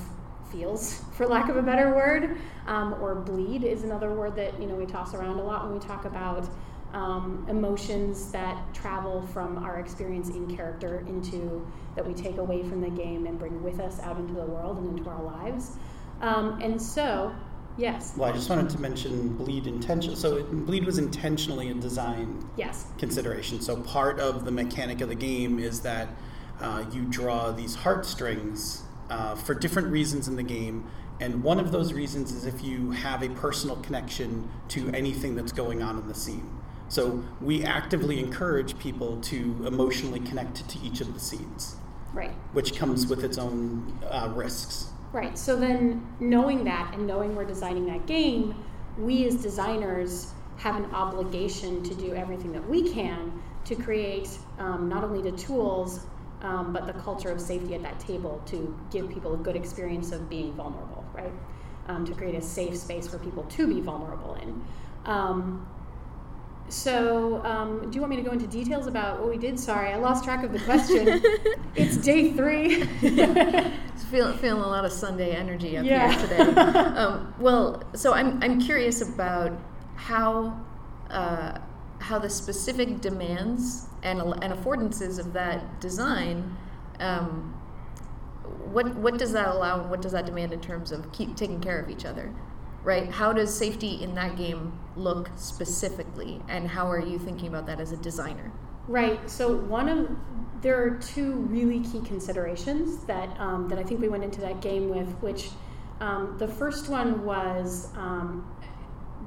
feels, 0.52 1.02
for 1.14 1.28
lack 1.28 1.50
of 1.50 1.58
a 1.58 1.62
better 1.62 1.94
word, 1.94 2.38
um, 2.68 2.96
or 3.02 3.16
bleed 3.16 3.64
is 3.64 3.84
another 3.84 4.14
word 4.14 4.36
that 4.36 4.60
you 4.60 4.68
know 4.68 4.76
we 4.76 4.86
toss 4.86 5.14
around 5.14 5.40
a 5.40 5.44
lot 5.44 5.64
when 5.64 5.74
we 5.74 5.80
talk 5.80 6.06
about 6.06 6.50
um, 6.94 7.46
emotions 7.50 8.32
that 8.32 8.74
travel 8.74 9.22
from 9.28 9.58
our 9.58 9.80
experience 9.80 10.30
in 10.30 10.54
character 10.54 11.06
into 11.08 11.66
that 11.96 12.06
we 12.06 12.14
take 12.14 12.38
away 12.38 12.64
from 12.64 12.82
the 12.82 12.90
game 12.90 13.26
and 13.26 13.40
bring 13.40 13.64
with 13.64 13.80
us 13.80 14.00
out 14.02 14.18
into 14.18 14.34
the 14.34 14.46
world 14.46 14.78
and 14.78 14.98
into 14.98 15.10
our 15.10 15.24
lives. 15.24 15.78
Um, 16.22 16.62
and 16.62 16.82
so, 16.82 17.34
yes, 17.78 18.14
Well, 18.18 18.30
I 18.30 18.34
just 18.34 18.50
wanted 18.50 18.70
to 18.72 18.80
mention 18.80 19.36
bleed 19.36 19.68
intention. 19.68 20.16
So 20.16 20.38
it, 20.38 20.52
bleed 20.52 20.86
was 20.86 20.98
intentionally 20.98 21.70
a 21.70 21.74
design 21.74 22.48
yes, 22.58 22.88
consideration. 22.98 23.62
So 23.62 23.78
part 23.78 24.20
of 24.20 24.46
the 24.46 24.52
mechanic 24.52 25.02
of 25.02 25.10
the 25.10 25.16
game 25.16 25.60
is 25.60 25.82
that 25.82 26.10
uh, 26.60 26.84
you 26.92 27.04
draw 27.06 27.52
these 27.52 27.76
heartstrings 27.76 28.84
uh, 29.12 29.36
for 29.36 29.54
different 29.54 29.90
reasons 29.90 30.28
in 30.28 30.38
the 30.38 30.44
game. 30.44 30.90
And 31.20 31.44
one 31.44 31.60
of 31.60 31.72
those 31.72 31.94
reasons 31.94 32.32
is 32.32 32.46
if 32.46 32.64
you 32.64 32.92
have 32.92 33.22
a 33.22 33.30
personal 33.30 33.76
connection 33.78 34.50
to 34.70 34.90
anything 34.94 35.36
that's 35.36 35.52
going 35.52 35.84
on 35.84 36.00
in 36.00 36.08
the 36.08 36.16
scene. 36.16 36.50
So 36.88 37.24
we 37.40 37.64
actively 37.64 38.20
encourage 38.20 38.78
people 38.80 39.20
to 39.22 39.66
emotionally 39.68 40.22
connect 40.22 40.68
to 40.68 40.80
each 40.80 41.02
of 41.02 41.14
the 41.14 41.20
scenes, 41.20 41.76
right. 42.14 42.32
which 42.54 42.76
comes 42.76 43.08
with 43.08 43.24
its 43.24 43.38
own 43.38 44.00
uh, 44.10 44.32
risks. 44.34 44.88
Right. 45.14 45.38
So 45.38 45.58
then, 45.58 46.06
knowing 46.20 46.64
that 46.64 46.94
and 46.94 47.06
knowing 47.06 47.36
we're 47.36 47.46
designing 47.46 47.86
that 47.88 48.06
game, 48.08 48.56
we 48.98 49.26
as 49.26 49.36
designers 49.36 50.32
have 50.58 50.76
an 50.76 50.86
obligation 50.94 51.84
to 51.84 51.96
do 51.96 52.14
everything 52.14 52.52
that 52.54 52.68
we 52.68 52.92
can 52.92 53.42
to 53.66 53.76
create 53.76 54.30
um, 54.58 54.90
not 54.90 55.04
only 55.04 55.22
the 55.22 55.38
tools, 55.38 56.06
um, 56.42 56.74
but 56.74 56.88
the 56.88 56.94
culture 56.94 57.30
of 57.30 57.40
safety 57.40 57.76
at 57.76 57.84
that 57.84 58.00
table 58.00 58.42
to 58.48 58.76
give 58.92 59.10
people 59.10 59.34
a 59.34 59.38
good 59.38 59.56
experience 59.56 60.12
of 60.12 60.30
being 60.30 60.54
vulnerable, 60.54 61.06
right? 61.14 61.32
Um, 61.88 62.06
to 62.06 62.14
create 62.14 62.36
a 62.36 62.42
safe 62.42 62.78
space 62.78 63.08
for 63.08 63.18
people 63.20 63.44
to 63.44 63.68
be 63.68 63.82
vulnerable 63.82 64.36
in. 64.36 64.64
Um, 65.06 65.68
so, 66.70 67.44
um, 67.44 67.90
do 67.92 67.96
you 67.96 68.02
want 68.02 68.12
me 68.12 68.16
to 68.16 68.22
go 68.22 68.32
into 68.32 68.48
details 68.48 68.88
about 68.88 69.20
what 69.20 69.30
we 69.30 69.38
did? 69.38 69.60
Sorry, 69.60 69.92
I 69.92 69.98
lost 69.98 70.24
track 70.24 70.46
of 70.46 70.54
the 70.54 70.60
question. 70.60 71.22
it's 71.76 71.98
day 71.98 72.32
three. 72.32 72.84
Feeling, 74.10 74.38
feeling 74.38 74.64
a 74.64 74.68
lot 74.68 74.86
of 74.86 74.92
Sunday 74.92 75.32
energy 75.36 75.78
up 75.78 75.86
Yeah. 75.86 76.12
here 76.12 76.28
today. 76.28 76.62
um, 76.62 77.34
well, 77.40 77.84
so 77.94 78.14
I'm, 78.14 78.42
I'm 78.42 78.60
curious 78.60 79.02
about 79.02 79.52
how 79.96 80.60
uh, 81.10 81.58
how 82.02 82.20
the 82.20 82.30
specific 82.30 83.00
demands 83.00 83.88
and, 84.04 84.20
and 84.20 84.54
affordances 84.54 85.20
of 85.20 85.34
that 85.34 85.80
design. 85.80 86.58
Um, 87.00 87.58
what 88.72 88.96
what 88.96 89.18
does 89.18 89.32
that 89.34 89.48
allow 89.48 89.82
and 89.82 89.90
what 89.90 90.02
does 90.02 90.12
that 90.12 90.26
demand 90.26 90.54
in 90.54 90.62
terms 90.62 90.92
of 90.92 91.12
keep 91.12 91.36
taking 91.36 91.62
care 91.62 91.80
of 91.80 91.90
each 91.90 92.06
other, 92.06 92.34
right? 92.84 93.10
How 93.10 93.34
does 93.34 93.56
safety 93.56 94.02
in 94.02 94.16
that 94.16 94.36
game 94.36 94.78
look 94.96 95.30
specifically, 95.36 96.42
and 96.48 96.68
how 96.68 96.90
are 96.90 97.00
you 97.00 97.20
thinking 97.20 97.48
about 97.48 97.66
that 97.68 97.80
as 97.80 97.92
a 97.92 97.98
designer? 97.98 98.52
Right. 98.88 99.30
So 99.30 99.56
one 99.56 99.90
of 99.90 100.10
there 100.62 100.82
are 100.82 100.92
two 100.98 101.34
really 101.34 101.80
key 101.80 102.02
considerations 102.02 103.04
that 103.06 103.30
um, 103.40 103.68
that 103.70 103.80
I 103.80 103.84
think 103.84 104.02
we 104.02 104.10
went 104.10 104.24
into 104.24 104.42
that 104.42 104.62
game 104.62 104.90
with. 104.90 105.10
Which 105.22 105.50
um, 106.00 106.36
the 106.38 106.48
first 106.48 106.90
one 106.90 107.24
was 107.24 107.90
um, 107.96 108.46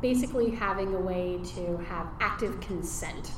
basically 0.04 0.50
having 0.50 0.94
a 0.94 1.00
way 1.00 1.40
to 1.42 1.78
have 1.78 2.06
active 2.20 2.60
consent 2.60 3.30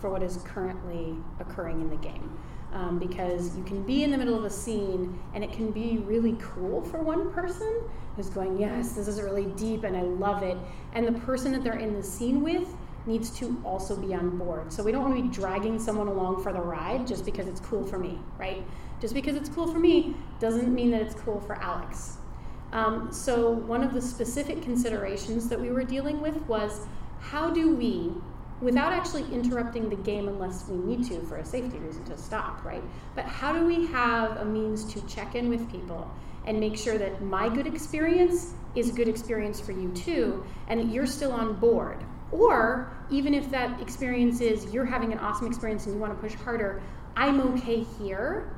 for 0.00 0.08
what 0.08 0.22
is 0.22 0.38
currently 0.44 1.14
occurring 1.40 1.78
in 1.82 1.90
the 1.90 1.96
game. 1.96 2.38
Um, 2.72 2.98
because 2.98 3.54
you 3.54 3.62
can 3.64 3.82
be 3.82 4.02
in 4.02 4.10
the 4.10 4.16
middle 4.16 4.34
of 4.34 4.44
a 4.44 4.48
scene 4.48 5.20
and 5.34 5.44
it 5.44 5.52
can 5.52 5.72
be 5.72 5.98
really 5.98 6.34
cool 6.40 6.80
for 6.80 7.02
one 7.02 7.30
person 7.32 7.82
who's 8.16 8.30
going, 8.30 8.58
Yes, 8.58 8.92
this 8.92 9.08
is 9.08 9.20
really 9.20 9.44
deep 9.56 9.84
and 9.84 9.94
I 9.94 10.00
love 10.00 10.42
it. 10.42 10.56
And 10.94 11.06
the 11.06 11.20
person 11.20 11.52
that 11.52 11.62
they're 11.62 11.78
in 11.78 11.92
the 11.92 12.02
scene 12.02 12.42
with 12.42 12.66
needs 13.04 13.28
to 13.38 13.60
also 13.62 13.94
be 13.94 14.14
on 14.14 14.38
board. 14.38 14.72
So 14.72 14.82
we 14.82 14.92
don't 14.92 15.02
want 15.02 15.16
to 15.16 15.22
be 15.22 15.28
dragging 15.28 15.78
someone 15.78 16.08
along 16.08 16.42
for 16.42 16.50
the 16.50 16.62
ride 16.62 17.06
just 17.06 17.26
because 17.26 17.46
it's 17.46 17.60
cool 17.60 17.84
for 17.84 17.98
me, 17.98 18.18
right? 18.38 18.64
Just 19.02 19.12
because 19.12 19.36
it's 19.36 19.50
cool 19.50 19.70
for 19.70 19.78
me 19.78 20.16
doesn't 20.40 20.74
mean 20.74 20.90
that 20.92 21.02
it's 21.02 21.14
cool 21.14 21.40
for 21.42 21.56
Alex. 21.56 22.16
Um, 22.72 23.12
so 23.12 23.50
one 23.50 23.82
of 23.82 23.94
the 23.94 24.02
specific 24.02 24.62
considerations 24.62 25.48
that 25.48 25.60
we 25.60 25.70
were 25.70 25.84
dealing 25.84 26.20
with 26.20 26.36
was 26.46 26.86
how 27.20 27.50
do 27.50 27.74
we, 27.74 28.12
without 28.60 28.92
actually 28.92 29.24
interrupting 29.32 29.88
the 29.88 29.96
game 29.96 30.28
unless 30.28 30.68
we 30.68 30.76
need 30.76 31.06
to 31.08 31.20
for 31.22 31.36
a 31.36 31.44
safety 31.44 31.78
reason 31.78 32.04
to 32.04 32.18
stop, 32.18 32.64
right? 32.64 32.82
But 33.14 33.24
how 33.24 33.52
do 33.52 33.64
we 33.64 33.86
have 33.86 34.38
a 34.38 34.44
means 34.44 34.84
to 34.92 35.00
check 35.06 35.34
in 35.34 35.48
with 35.48 35.70
people 35.70 36.10
and 36.46 36.58
make 36.60 36.76
sure 36.76 36.98
that 36.98 37.22
my 37.22 37.48
good 37.48 37.66
experience 37.66 38.54
is 38.74 38.90
a 38.90 38.92
good 38.92 39.08
experience 39.08 39.60
for 39.60 39.72
you 39.72 39.90
too, 39.92 40.44
and 40.68 40.80
that 40.80 40.88
you're 40.88 41.06
still 41.06 41.32
on 41.32 41.54
board? 41.54 42.04
Or 42.30 42.92
even 43.10 43.34
if 43.34 43.50
that 43.50 43.80
experience 43.80 44.40
is 44.40 44.72
you're 44.72 44.84
having 44.84 45.12
an 45.12 45.18
awesome 45.18 45.46
experience 45.46 45.86
and 45.86 45.94
you 45.94 46.00
want 46.00 46.14
to 46.14 46.20
push 46.20 46.34
harder, 46.34 46.82
I'm 47.16 47.40
okay 47.52 47.84
here, 47.98 48.54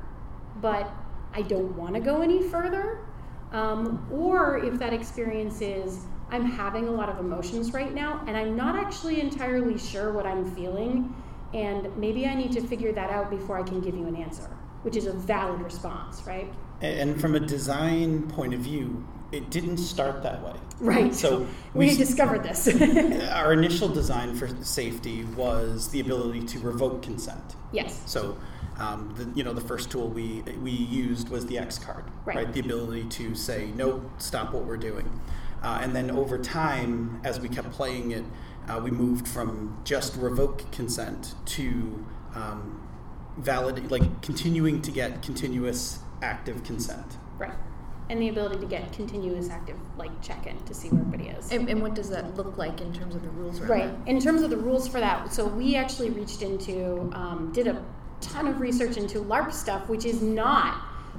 but 0.61 0.91
I 1.33 1.43
don't 1.43 1.75
want 1.77 1.93
to 1.93 1.99
go 1.99 2.21
any 2.21 2.41
further. 2.41 2.99
Um, 3.51 4.05
or 4.11 4.63
if 4.63 4.77
that 4.79 4.93
experience 4.93 5.61
is 5.61 6.05
I'm 6.29 6.45
having 6.45 6.87
a 6.87 6.91
lot 6.91 7.09
of 7.09 7.19
emotions 7.19 7.73
right 7.73 7.93
now 7.93 8.23
and 8.27 8.37
I'm 8.37 8.55
not 8.55 8.75
actually 8.75 9.19
entirely 9.19 9.77
sure 9.77 10.11
what 10.13 10.25
I'm 10.27 10.49
feeling, 10.55 11.13
and 11.53 11.95
maybe 11.97 12.27
I 12.27 12.35
need 12.35 12.51
to 12.53 12.61
figure 12.61 12.91
that 12.91 13.09
out 13.09 13.29
before 13.31 13.57
I 13.59 13.63
can 13.63 13.81
give 13.81 13.95
you 13.95 14.05
an 14.05 14.15
answer, 14.15 14.47
which 14.83 14.95
is 14.95 15.07
a 15.07 15.13
valid 15.13 15.61
response, 15.61 16.21
right? 16.27 16.53
And 16.81 17.19
from 17.19 17.35
a 17.35 17.39
design 17.39 18.29
point 18.29 18.53
of 18.53 18.59
view, 18.59 19.03
it 19.31 19.49
didn't 19.49 19.77
start 19.77 20.21
that 20.23 20.43
way. 20.43 20.53
Right. 20.79 21.13
So 21.13 21.39
we, 21.73 21.87
we- 21.87 21.95
discovered 21.97 22.43
this. 22.43 22.67
Our 23.31 23.53
initial 23.53 23.87
design 23.89 24.35
for 24.35 24.47
safety 24.63 25.23
was 25.35 25.89
the 25.89 25.99
ability 25.99 26.45
to 26.47 26.59
revoke 26.59 27.01
consent. 27.01 27.55
yes. 27.71 28.01
So, 28.05 28.37
um, 28.79 29.13
the, 29.15 29.29
you 29.37 29.43
know, 29.43 29.53
the 29.53 29.61
first 29.61 29.91
tool 29.91 30.07
we 30.07 30.41
we 30.63 30.71
used 30.71 31.29
was 31.29 31.45
the 31.45 31.57
X 31.57 31.77
card, 31.77 32.05
Right. 32.25 32.51
The 32.51 32.61
ability 32.61 33.05
to 33.09 33.35
say, 33.35 33.71
"Nope, 33.75 34.09
stop 34.17 34.53
what 34.53 34.65
we're 34.65 34.77
doing." 34.77 35.21
Uh, 35.61 35.79
and 35.81 35.95
then 35.95 36.09
over 36.09 36.37
time, 36.37 37.19
as 37.23 37.39
we 37.39 37.49
kept 37.49 37.71
playing 37.71 38.11
it, 38.11 38.23
uh, 38.69 38.79
we 38.81 38.91
moved 38.91 39.27
from 39.27 39.77
just 39.83 40.15
revoke 40.15 40.71
consent 40.71 41.35
to 41.45 42.05
um, 42.33 42.87
valid, 43.37 43.91
like 43.91 44.21
continuing 44.21 44.81
to 44.81 44.91
get 44.91 45.21
continuous 45.21 45.99
active 46.21 46.63
consent. 46.63 47.17
Right. 47.37 47.53
And 48.09 48.21
the 48.21 48.29
ability 48.29 48.59
to 48.59 48.65
get 48.65 48.91
continuous 48.91 49.49
active 49.49 49.77
like 49.97 50.19
check-in 50.21 50.57
to 50.63 50.73
see 50.73 50.89
where 50.89 51.01
everybody 51.01 51.29
is. 51.29 51.51
And, 51.51 51.69
and 51.69 51.81
what 51.81 51.93
does 51.93 52.09
that 52.09 52.35
look 52.35 52.57
like 52.57 52.81
in 52.81 52.91
terms 52.91 53.13
of 53.13 53.21
the 53.21 53.29
rules 53.29 53.59
around 53.59 53.69
Right. 53.69 54.07
In 54.07 54.19
terms 54.19 54.41
of 54.41 54.49
the 54.49 54.57
rules 54.57 54.87
for 54.87 54.99
that, 54.99 55.31
so 55.31 55.45
we 55.45 55.75
actually 55.75 56.09
reached 56.09 56.41
into, 56.41 57.11
um, 57.13 57.51
did 57.53 57.67
a 57.67 57.83
ton 58.21 58.47
of 58.47 58.59
research 58.59 58.97
into 58.97 59.19
LARP 59.19 59.51
stuff, 59.51 59.87
which 59.89 60.05
is 60.05 60.21
not 60.21 60.75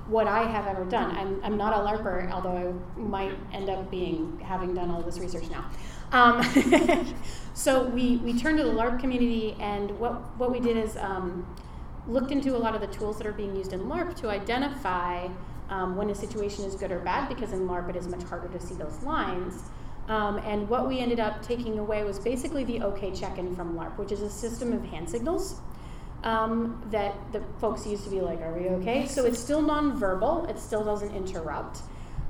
what 0.07 0.27
I 0.27 0.43
have 0.43 0.67
ever 0.67 0.85
done. 0.85 1.17
I'm, 1.17 1.41
I'm 1.43 1.57
not 1.57 1.73
a 1.73 1.77
LARPer, 1.77 2.31
although 2.31 2.57
I 2.97 3.01
might 3.01 3.33
end 3.53 3.71
up 3.71 3.91
being, 3.91 4.39
having 4.41 4.75
done 4.75 4.91
all 4.91 5.03
this 5.03 5.19
research 5.19 5.45
now. 5.51 5.71
Um, 6.13 6.43
so 7.55 7.85
we, 7.85 8.17
we 8.19 8.39
turned 8.39 8.59
to 8.59 8.65
the 8.65 8.71
LARP 8.71 8.99
community, 8.99 9.57
and 9.61 9.99
what, 9.99 10.37
what 10.39 10.51
we 10.51 10.61
did 10.61 10.77
is 10.77 10.97
um, 10.97 11.47
looked 12.09 12.33
into 12.33 12.57
a 12.57 12.59
lot 12.59 12.75
of 12.75 12.81
the 12.81 12.89
tools 12.89 13.19
that 13.19 13.27
are 13.27 13.33
being 13.33 13.55
used 13.55 13.73
in 13.73 13.81
LARP 13.81 14.17
to 14.17 14.29
identify 14.29 15.29
um, 15.69 15.97
when 15.97 16.11
a 16.11 16.15
situation 16.15 16.65
is 16.65 16.75
good 16.75 16.91
or 16.91 16.99
bad, 16.99 17.29
because 17.29 17.53
in 17.53 17.69
LARP 17.69 17.91
it 17.91 17.97
is 17.97 18.09
much 18.09 18.23
harder 18.25 18.49
to 18.49 18.61
see 18.61 18.75
those 18.75 19.03
lines. 19.03 19.63
Um, 20.09 20.39
and 20.39 20.69
what 20.69 20.89
we 20.89 20.99
ended 20.99 21.21
up 21.21 21.41
taking 21.41 21.79
away 21.79 22.03
was 22.03 22.19
basically 22.19 22.65
the 22.65 22.83
OK 22.83 23.13
check 23.13 23.39
in 23.39 23.55
from 23.55 23.77
LARP, 23.77 23.97
which 23.97 24.11
is 24.11 24.23
a 24.23 24.31
system 24.31 24.73
of 24.73 24.85
hand 24.85 25.09
signals 25.09 25.61
um, 26.23 26.83
that 26.91 27.15
the 27.33 27.43
folks 27.61 27.87
used 27.87 28.05
to 28.05 28.11
be 28.11 28.21
like, 28.21 28.41
Are 28.41 28.53
we 28.53 28.69
okay? 28.69 29.07
So 29.07 29.25
it's 29.25 29.39
still 29.39 29.63
nonverbal, 29.63 30.49
it 30.49 30.59
still 30.59 30.85
doesn't 30.85 31.15
interrupt 31.15 31.81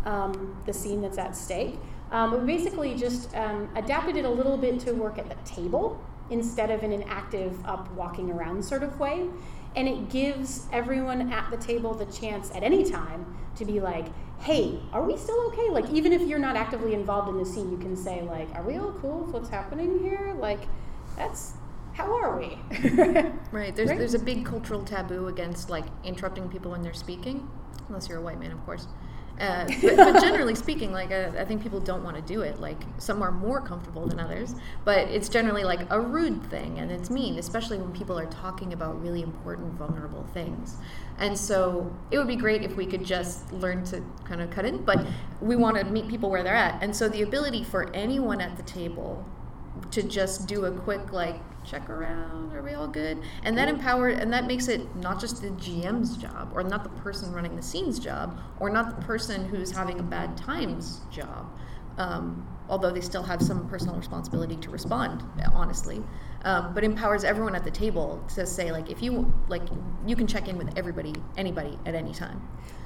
um, 0.05 0.57
the 0.67 0.73
scene 0.73 1.03
that's 1.03 1.19
at 1.19 1.37
stake. 1.37 1.79
Um, 2.11 2.33
we 2.33 2.57
basically 2.57 2.97
just 2.97 3.35
um, 3.37 3.69
adapted 3.77 4.17
it 4.17 4.25
a 4.25 4.31
little 4.31 4.57
bit 4.57 4.81
to 4.81 4.93
work 4.93 5.19
at 5.19 5.29
the 5.29 5.51
table 5.51 6.03
instead 6.31 6.71
of 6.71 6.83
in 6.83 6.93
an 6.93 7.05
active 7.05 7.65
up 7.67 7.91
walking 7.93 8.31
around 8.31 8.65
sort 8.65 8.83
of 8.83 8.99
way. 8.99 9.29
And 9.77 9.87
it 9.87 10.11
gives 10.11 10.67
everyone 10.73 11.33
at 11.33 11.51
the 11.51 11.57
table 11.57 11.95
the 11.95 12.07
chance 12.07 12.51
at 12.55 12.65
any 12.65 12.89
time 12.89 13.25
to 13.57 13.65
be 13.65 13.81
like, 13.81 14.07
hey, 14.41 14.81
are 14.93 15.05
we 15.05 15.17
still 15.17 15.39
okay? 15.49 15.69
Like, 15.71 15.89
even 15.91 16.13
if 16.13 16.23
you're 16.23 16.39
not 16.39 16.57
actively 16.57 16.95
involved 16.95 17.29
in 17.29 17.37
the 17.37 17.45
scene, 17.45 17.71
you 17.71 17.77
can 17.77 17.95
say, 17.95 18.23
like, 18.23 18.49
are 18.55 18.63
we 18.63 18.77
all 18.79 18.93
cool 19.01 19.21
with 19.21 19.35
what's 19.35 19.51
happening 19.51 20.01
here? 20.01 20.35
Like, 20.39 20.61
that's, 21.17 21.53
how 22.01 22.13
are 22.17 22.39
we? 22.39 22.59
Right. 23.53 23.75
There's 23.75 23.89
Right. 23.91 23.99
there's 23.99 24.15
a 24.15 24.19
big 24.19 24.45
cultural 24.45 24.83
taboo 24.85 25.27
against 25.29 25.71
like 25.71 25.85
interrupting 26.05 26.49
people 26.49 26.71
when 26.71 26.83
they're 26.83 26.95
speaking, 26.95 27.49
unless 27.89 28.09
you're 28.09 28.19
a 28.19 28.23
white 28.23 28.39
man, 28.39 28.53
of 28.53 28.65
course. 28.65 28.87
Uh, 29.41 29.65
but, 29.83 29.97
but 29.97 30.21
generally 30.23 30.55
speaking, 30.55 30.93
like 30.93 31.11
uh, 31.11 31.31
I 31.39 31.45
think 31.45 31.63
people 31.63 31.81
don't 31.81 32.05
want 32.05 32.15
to 32.17 32.23
do 32.23 32.43
it. 32.43 32.61
Like 32.61 32.81
some 32.99 33.23
are 33.23 33.33
more 33.33 33.61
comfortable 33.61 34.07
than 34.07 34.21
others, 34.21 34.55
but 34.85 35.09
it's 35.09 35.29
generally 35.29 35.65
like 35.65 35.81
a 35.91 36.01
rude 36.01 36.43
thing, 36.51 36.79
and 36.79 36.93
it's 36.93 37.11
mean, 37.11 37.39
especially 37.39 37.79
when 37.79 37.91
people 37.93 38.19
are 38.19 38.27
talking 38.27 38.73
about 38.73 39.01
really 39.03 39.23
important, 39.23 39.73
vulnerable 39.75 40.25
things. 40.35 40.77
And 41.19 41.37
so 41.37 41.91
it 42.11 42.19
would 42.19 42.29
be 42.29 42.37
great 42.37 42.63
if 42.63 42.77
we 42.77 42.87
could 42.87 43.05
just 43.05 43.51
learn 43.53 43.85
to 43.87 44.03
kind 44.25 44.41
of 44.43 44.51
cut 44.51 44.65
in, 44.65 44.85
but 44.85 45.07
we 45.41 45.57
want 45.57 45.77
to 45.79 45.85
meet 45.85 46.07
people 46.09 46.31
where 46.31 46.43
they're 46.43 46.55
at. 46.55 46.83
And 46.83 46.95
so 46.95 47.09
the 47.09 47.23
ability 47.23 47.65
for 47.65 47.91
anyone 47.95 48.41
at 48.41 48.57
the 48.57 48.63
table 48.63 49.25
to 49.91 50.03
just 50.03 50.47
do 50.47 50.65
a 50.67 50.71
quick 50.71 51.13
like 51.13 51.41
check 51.65 51.91
around 51.91 52.53
are 52.55 52.63
we 52.63 52.73
all 52.73 52.89
good? 52.89 53.23
And 53.43 53.57
that 53.59 53.69
empower 53.69 54.09
and 54.09 54.33
that 54.33 54.47
makes 54.47 54.69
it 54.69 54.95
not 54.97 55.21
just 55.21 55.43
the 55.43 55.49
gm's 55.49 56.17
job 56.17 56.51
or 56.55 56.63
not 56.63 56.83
the 56.83 56.91
person 57.01 57.33
running 57.33 57.55
the 57.57 57.63
scenes 57.63 57.99
job 57.99 58.39
or 58.59 58.71
not 58.71 58.97
the 58.99 59.07
person 59.07 59.45
who's 59.47 59.71
having 59.71 59.99
a 60.01 60.03
bad 60.03 60.37
times 60.37 61.01
job 61.11 61.47
um, 61.99 62.47
although 62.69 62.91
they 62.91 63.01
still 63.01 63.23
have 63.23 63.43
some 63.43 63.69
personal 63.69 63.95
responsibility 63.97 64.57
to 64.57 64.71
respond 64.71 65.23
honestly 65.53 66.03
um, 66.45 66.73
but 66.73 66.83
empowers 66.83 67.25
everyone 67.25 67.55
at 67.55 67.65
the 67.65 67.71
table 67.71 68.25
to 68.35 68.47
say 68.47 68.73
like 68.73 68.91
if 68.91 69.03
you 69.03 69.33
like 69.49 69.63
you 70.07 70.17
can 70.17 70.27
check 70.27 70.49
in 70.49 70.57
with 70.57 70.77
everybody 70.79 71.13
anybody 71.37 71.79
at 71.85 71.95
any 71.95 72.13
time. 72.13 72.41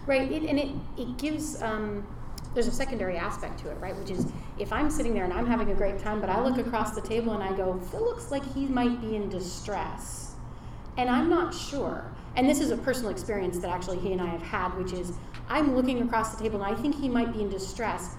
Right, 0.07 0.31
it, 0.31 0.43
and 0.43 0.59
it, 0.59 0.69
it 0.99 1.17
gives, 1.17 1.63
um, 1.63 2.07
there's 2.55 2.69
a 2.69 2.73
secondary 2.73 3.17
aspect 3.17 3.59
to 3.61 3.71
it, 3.71 3.77
right? 3.81 3.97
Which 3.97 4.11
is 4.11 4.27
if 4.59 4.73
I'm 4.73 4.89
sitting 4.89 5.13
there 5.13 5.25
and 5.25 5.33
I'm 5.33 5.47
having 5.47 5.71
a 5.71 5.75
great 5.75 5.99
time, 5.99 6.21
but 6.21 6.31
I 6.31 6.41
look 6.41 6.65
across 6.65 6.95
the 6.95 7.01
table 7.01 7.33
and 7.33 7.43
I 7.43 7.55
go, 7.57 7.79
Phil 7.91 8.01
looks 8.01 8.31
like 8.31 8.45
he 8.55 8.67
might 8.67 9.01
be 9.01 9.17
in 9.17 9.29
distress. 9.29 10.37
And 10.97 11.11
I'm 11.11 11.29
not 11.29 11.53
sure. 11.53 12.05
And 12.37 12.49
this 12.49 12.61
is 12.61 12.71
a 12.71 12.77
personal 12.77 13.11
experience 13.11 13.59
that 13.59 13.71
actually 13.71 13.99
he 13.99 14.13
and 14.13 14.21
I 14.21 14.27
have 14.27 14.43
had, 14.43 14.69
which 14.77 14.93
is 14.93 15.13
I'm 15.49 15.75
looking 15.75 16.01
across 16.03 16.35
the 16.35 16.43
table 16.43 16.63
and 16.63 16.73
I 16.73 16.81
think 16.81 16.95
he 16.95 17.09
might 17.09 17.33
be 17.33 17.43
in 17.43 17.49
distress. 17.49 18.15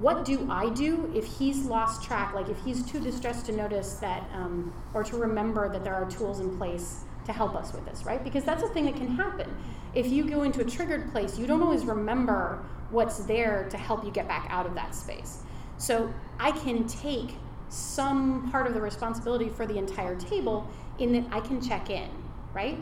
What 0.00 0.24
do 0.24 0.48
I 0.50 0.70
do 0.70 1.12
if 1.14 1.26
he's 1.26 1.66
lost 1.66 2.02
track? 2.02 2.32
Like 2.34 2.48
if 2.48 2.58
he's 2.64 2.82
too 2.84 3.00
distressed 3.00 3.46
to 3.46 3.52
notice 3.52 3.94
that, 3.94 4.24
um, 4.34 4.72
or 4.94 5.04
to 5.04 5.16
remember 5.16 5.68
that 5.68 5.84
there 5.84 5.94
are 5.94 6.10
tools 6.10 6.40
in 6.40 6.56
place 6.56 7.04
to 7.26 7.32
help 7.32 7.54
us 7.54 7.72
with 7.72 7.84
this, 7.84 8.04
right? 8.04 8.24
Because 8.24 8.44
that's 8.44 8.62
a 8.62 8.68
thing 8.68 8.86
that 8.86 8.96
can 8.96 9.08
happen. 9.08 9.54
If 9.94 10.06
you 10.06 10.24
go 10.24 10.42
into 10.42 10.62
a 10.62 10.64
triggered 10.64 11.12
place, 11.12 11.38
you 11.38 11.46
don't 11.46 11.62
always 11.62 11.84
remember 11.84 12.64
what's 12.92 13.18
there 13.24 13.66
to 13.70 13.76
help 13.76 14.04
you 14.04 14.10
get 14.10 14.28
back 14.28 14.46
out 14.50 14.66
of 14.66 14.74
that 14.74 14.94
space. 14.94 15.42
So 15.78 16.12
I 16.38 16.52
can 16.52 16.86
take 16.86 17.34
some 17.68 18.50
part 18.50 18.66
of 18.66 18.74
the 18.74 18.80
responsibility 18.80 19.48
for 19.48 19.66
the 19.66 19.78
entire 19.78 20.14
table 20.14 20.68
in 20.98 21.12
that 21.12 21.24
I 21.32 21.40
can 21.40 21.60
check 21.60 21.90
in, 21.90 22.08
right? 22.52 22.78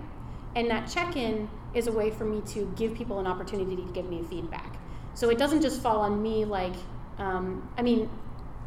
And 0.57 0.69
that 0.71 0.91
check 0.91 1.17
in 1.17 1.49
is 1.75 1.87
a 1.87 1.93
way 1.93 2.11
for 2.11 2.25
me 2.25 2.43
to 2.49 2.73
give 2.77 2.95
people 2.95 3.21
an 3.21 3.27
opportunity 3.27 3.77
to 3.77 3.93
give 3.93 4.09
me 4.09 4.23
feedback. 4.29 4.77
So 5.15 5.31
it 5.31 5.39
doesn't 5.39 5.63
just 5.63 5.81
fall 5.81 6.01
on 6.01 6.21
me 6.21 6.45
like, 6.45 6.75
um, 7.19 7.69
I 7.79 7.83
mean, 7.83 8.11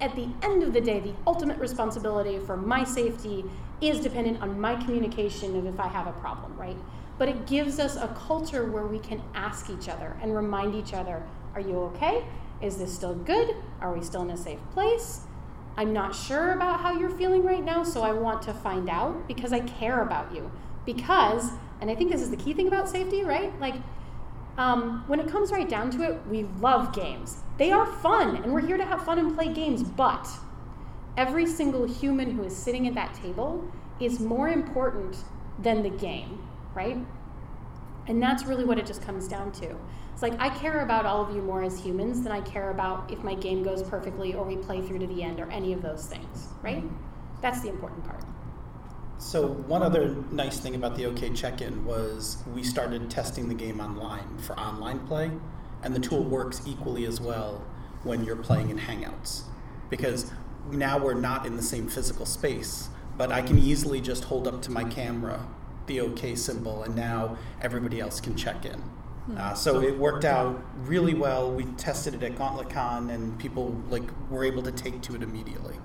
at 0.02 0.16
the 0.16 0.28
end 0.42 0.64
of 0.64 0.74
the 0.74 0.82
day, 0.82 1.00
the 1.00 1.14
ultimate 1.28 1.60
responsibility 1.60 2.40
for 2.40 2.58
my 2.58 2.84
safety 2.84 3.46
is 3.82 4.00
dependent 4.00 4.42
on 4.42 4.60
my 4.60 4.76
communication 4.76 5.56
of 5.58 5.66
if 5.66 5.80
I 5.80 5.88
have 5.88 6.08
a 6.08 6.14
problem, 6.14 6.56
right? 6.58 6.78
But 7.18 7.30
it 7.30 7.46
gives 7.46 7.80
us 7.80 7.96
a 7.96 8.08
culture 8.28 8.66
where 8.66 8.86
we 8.86 9.00
can 9.00 9.22
ask 9.34 9.70
each 9.70 9.88
other 9.88 10.18
and 10.22 10.36
remind 10.36 10.76
each 10.76 10.94
other 10.94 11.24
Are 11.56 11.62
you 11.62 11.78
okay? 11.80 12.26
Is 12.62 12.78
this 12.78 12.94
still 12.94 13.14
good? 13.14 13.56
Are 13.82 13.94
we 13.94 14.04
still 14.04 14.22
in 14.24 14.30
a 14.32 14.38
safe 14.38 14.60
place? 14.74 15.22
I'm 15.76 15.92
not 15.92 16.16
sure 16.16 16.52
about 16.52 16.82
how 16.82 16.98
you're 16.98 17.10
feeling 17.10 17.44
right 17.44 17.64
now, 17.64 17.84
so 17.84 18.04
I 18.04 18.14
want 18.14 18.42
to 18.44 18.54
find 18.54 18.90
out 18.90 19.28
because 19.28 19.52
I 19.52 19.60
care 19.62 20.02
about 20.02 20.34
you. 20.34 20.52
Because, 20.86 21.50
and 21.82 21.90
I 21.90 21.96
think 21.96 22.12
this 22.12 22.22
is 22.22 22.30
the 22.30 22.38
key 22.38 22.54
thing 22.54 22.68
about 22.68 22.88
safety, 22.88 23.24
right? 23.24 23.60
Like, 23.60 23.76
um, 24.58 25.04
when 25.08 25.20
it 25.20 25.28
comes 25.28 25.52
right 25.52 25.68
down 25.68 25.90
to 25.92 26.04
it, 26.04 26.20
we 26.30 26.44
love 26.60 26.94
games. 26.94 27.42
They 27.58 27.72
are 27.72 27.86
fun, 27.86 28.36
and 28.38 28.54
we're 28.54 28.66
here 28.66 28.78
to 28.78 28.86
have 28.86 29.04
fun 29.04 29.18
and 29.18 29.36
play 29.36 29.52
games, 29.52 29.82
but 29.82 30.28
every 31.18 31.48
single 31.48 31.88
human 31.88 32.32
who 32.32 32.44
is 32.44 32.56
sitting 32.56 32.88
at 32.88 32.94
that 32.94 33.16
table 33.16 33.68
is 34.00 34.20
more 34.20 34.50
important 34.50 35.18
than 35.58 35.82
the 35.82 35.90
game, 35.90 36.40
right? 36.74 36.98
And 38.08 38.22
that's 38.22 38.46
really 38.46 38.66
what 38.66 38.78
it 38.78 38.86
just 38.86 39.02
comes 39.02 39.28
down 39.28 39.52
to. 39.54 39.76
It's 40.12 40.22
like 40.22 40.40
I 40.40 40.50
care 40.50 40.82
about 40.82 41.06
all 41.06 41.22
of 41.26 41.36
you 41.36 41.42
more 41.42 41.64
as 41.64 41.80
humans 41.80 42.22
than 42.22 42.32
I 42.32 42.42
care 42.42 42.70
about 42.70 43.12
if 43.12 43.24
my 43.24 43.34
game 43.34 43.64
goes 43.64 43.82
perfectly 43.82 44.34
or 44.34 44.44
we 44.44 44.58
play 44.58 44.82
through 44.82 45.00
to 45.00 45.08
the 45.08 45.24
end 45.24 45.40
or 45.40 45.50
any 45.50 45.74
of 45.74 45.82
those 45.82 46.06
things, 46.06 46.50
right? 46.62 46.84
That's 47.42 47.62
the 47.62 47.70
important 47.70 48.04
part. 48.04 48.24
So 49.18 49.48
one 49.48 49.82
other 49.82 50.16
nice 50.32 50.60
thing 50.60 50.76
about 50.76 50.98
the 50.98 51.06
OK 51.06 51.30
check-in 51.30 51.86
was 51.86 52.44
we 52.54 52.62
started 52.62 53.10
testing 53.10 53.48
the 53.48 53.56
game 53.56 53.80
online 53.80 54.38
for 54.38 54.60
online 54.60 55.00
play, 55.08 55.32
and 55.82 55.96
the 55.96 56.00
tool 56.00 56.24
works 56.24 56.62
equally 56.66 57.06
as 57.06 57.22
well 57.22 57.66
when 58.04 58.24
you're 58.24 58.36
playing 58.36 58.70
in 58.70 58.78
Hangouts, 58.78 59.44
because 59.90 60.32
now 60.72 60.98
we're 60.98 61.14
not 61.14 61.46
in 61.46 61.56
the 61.56 61.62
same 61.62 61.88
physical 61.88 62.26
space, 62.26 62.90
but 63.18 63.32
I 63.32 63.42
can 63.42 63.58
easily 63.58 64.02
just 64.02 64.26
hold 64.26 64.48
up 64.48 64.62
to 64.64 64.72
my 64.72 64.84
camera 64.84 65.48
the 65.88 66.00
OK 66.02 66.36
symbol, 66.36 66.84
and 66.84 66.96
now 66.96 67.38
everybody 67.62 68.00
else 68.00 68.20
can 68.22 68.36
check 68.36 68.66
in. 68.66 68.82
Uh, 69.38 69.54
so 69.54 69.82
it 69.82 69.98
worked 69.98 70.26
out 70.26 70.62
really 70.86 71.14
well. 71.14 71.50
We 71.50 71.64
tested 71.78 72.14
it 72.16 72.24
at 72.24 72.36
GauntletCon, 72.36 73.10
and 73.14 73.38
people 73.40 73.74
like 73.90 74.04
were 74.30 74.44
able 74.44 74.64
to 74.64 74.72
take 74.72 75.02
to 75.04 75.16
it 75.16 75.24
immediately. 75.24 75.76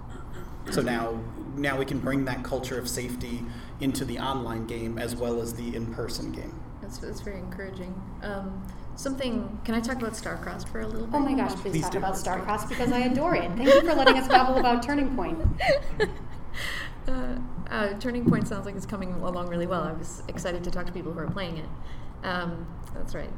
So 0.70 0.82
now, 0.82 1.18
now 1.56 1.78
we 1.78 1.84
can 1.86 1.98
bring 1.98 2.24
that 2.26 2.42
culture 2.44 2.78
of 2.78 2.88
safety 2.88 3.42
into 3.80 4.04
the 4.04 4.18
online 4.18 4.66
game 4.66 4.98
as 4.98 5.16
well 5.16 5.40
as 5.40 5.54
the 5.54 5.74
in-person 5.74 6.32
game. 6.32 6.60
that's, 6.82 6.98
that's 6.98 7.20
very 7.22 7.38
encouraging 7.38 7.94
um, 8.22 8.62
something 8.96 9.58
can 9.64 9.74
i 9.74 9.80
talk 9.80 9.96
about 9.96 10.12
starcrossed 10.12 10.68
for 10.68 10.80
a 10.80 10.86
little 10.86 11.06
bit 11.06 11.14
Oh 11.16 11.20
my 11.20 11.32
gosh, 11.34 11.52
please, 11.54 11.70
Please 11.72 11.82
talk 11.84 11.92
do. 11.92 11.98
about 11.98 12.14
StarCross 12.16 12.68
because 12.68 12.92
I 12.92 13.00
adore 13.00 13.34
it. 13.36 13.50
Thank 13.52 13.72
you 13.72 13.80
for 13.80 13.94
letting 13.94 14.18
us 14.18 14.28
babble 14.28 14.58
about 14.58 14.82
Turning 14.82 15.14
Point. 15.16 15.38
uh, 17.08 17.38
uh, 17.70 17.98
Turning 17.98 18.24
Point 18.24 18.46
sounds 18.46 18.66
like 18.66 18.76
it's 18.76 18.86
coming 18.86 19.12
along 19.14 19.48
really 19.48 19.66
well. 19.66 19.82
I 19.82 19.92
was 19.92 20.22
excited 20.28 20.62
to 20.64 20.70
talk 20.70 20.86
to 20.86 20.92
people 20.92 21.12
who 21.12 21.20
are 21.20 21.30
playing 21.30 21.58
it. 21.58 21.68
Um, 22.22 22.66
that's 22.94 23.14
right. 23.14 23.30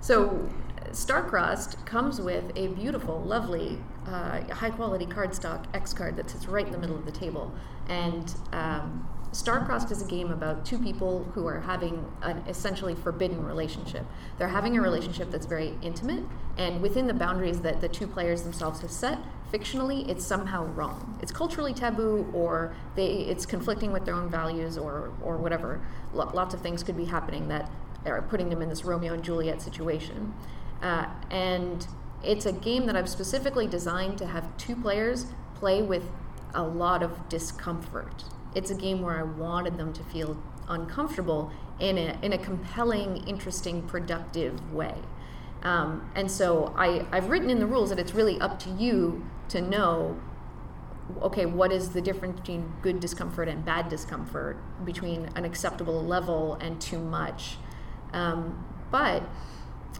So, 0.00 0.48
Starcrossed 0.90 1.84
comes 1.84 2.20
with 2.20 2.52
a 2.54 2.68
beautiful, 2.68 3.20
lovely, 3.20 3.78
uh, 4.06 4.42
high 4.54 4.70
quality 4.70 5.06
cardstock 5.06 5.64
X 5.74 5.92
card 5.92 6.16
that 6.16 6.30
sits 6.30 6.46
right 6.46 6.64
in 6.66 6.72
the 6.72 6.78
middle 6.78 6.96
of 6.96 7.04
the 7.04 7.12
table. 7.12 7.52
And 7.88 8.34
um, 8.52 9.08
Starcrossed 9.32 9.90
is 9.90 10.02
a 10.02 10.06
game 10.06 10.30
about 10.30 10.64
two 10.64 10.78
people 10.78 11.24
who 11.34 11.46
are 11.46 11.60
having 11.60 12.04
an 12.22 12.42
essentially 12.48 12.94
forbidden 12.94 13.44
relationship. 13.44 14.06
They're 14.38 14.48
having 14.48 14.78
a 14.78 14.80
relationship 14.80 15.30
that's 15.30 15.46
very 15.46 15.74
intimate, 15.82 16.24
and 16.56 16.80
within 16.80 17.06
the 17.06 17.14
boundaries 17.14 17.60
that 17.60 17.80
the 17.80 17.88
two 17.88 18.06
players 18.06 18.42
themselves 18.42 18.80
have 18.80 18.90
set, 18.90 19.18
fictionally, 19.52 20.08
it's 20.08 20.24
somehow 20.24 20.64
wrong. 20.64 21.18
It's 21.22 21.32
culturally 21.32 21.72
taboo, 21.72 22.30
or 22.32 22.74
they, 22.94 23.06
it's 23.06 23.46
conflicting 23.46 23.92
with 23.92 24.04
their 24.04 24.14
own 24.14 24.30
values, 24.30 24.76
or, 24.78 25.12
or 25.22 25.36
whatever. 25.36 25.80
Lo- 26.12 26.30
lots 26.34 26.54
of 26.54 26.60
things 26.60 26.82
could 26.82 26.96
be 26.96 27.04
happening 27.04 27.48
that 27.48 27.70
are 28.04 28.22
putting 28.22 28.48
them 28.48 28.62
in 28.62 28.68
this 28.68 28.84
Romeo 28.84 29.14
and 29.14 29.22
Juliet 29.22 29.60
situation. 29.60 30.34
Uh, 30.82 31.06
and 31.30 31.86
it's 32.22 32.46
a 32.46 32.52
game 32.52 32.86
that 32.86 32.96
I've 32.96 33.08
specifically 33.08 33.66
designed 33.66 34.18
to 34.18 34.26
have 34.26 34.56
two 34.56 34.76
players 34.76 35.26
play 35.54 35.82
with 35.82 36.04
a 36.54 36.62
lot 36.62 37.02
of 37.02 37.28
discomfort. 37.28 38.24
It's 38.54 38.70
a 38.70 38.74
game 38.74 39.02
where 39.02 39.18
I 39.18 39.22
wanted 39.22 39.76
them 39.76 39.92
to 39.92 40.02
feel 40.04 40.36
uncomfortable 40.68 41.50
in 41.78 41.98
a, 41.98 42.18
in 42.22 42.32
a 42.32 42.38
compelling, 42.38 43.26
interesting, 43.26 43.82
productive 43.82 44.72
way. 44.72 44.94
Um, 45.62 46.10
and 46.14 46.30
so 46.30 46.72
I, 46.76 47.06
I've 47.12 47.28
written 47.28 47.50
in 47.50 47.58
the 47.58 47.66
rules 47.66 47.90
that 47.90 47.98
it's 47.98 48.14
really 48.14 48.40
up 48.40 48.58
to 48.60 48.70
you 48.70 49.24
to 49.48 49.60
know 49.60 50.18
okay, 51.22 51.46
what 51.46 51.72
is 51.72 51.90
the 51.90 52.00
difference 52.00 52.40
between 52.40 52.72
good 52.82 53.00
discomfort 53.00 53.48
and 53.48 53.64
bad 53.64 53.88
discomfort, 53.88 54.56
between 54.84 55.26
an 55.36 55.44
acceptable 55.44 56.02
level 56.02 56.54
and 56.60 56.80
too 56.80 56.98
much. 56.98 57.58
Um, 58.12 58.64
but 58.90 59.22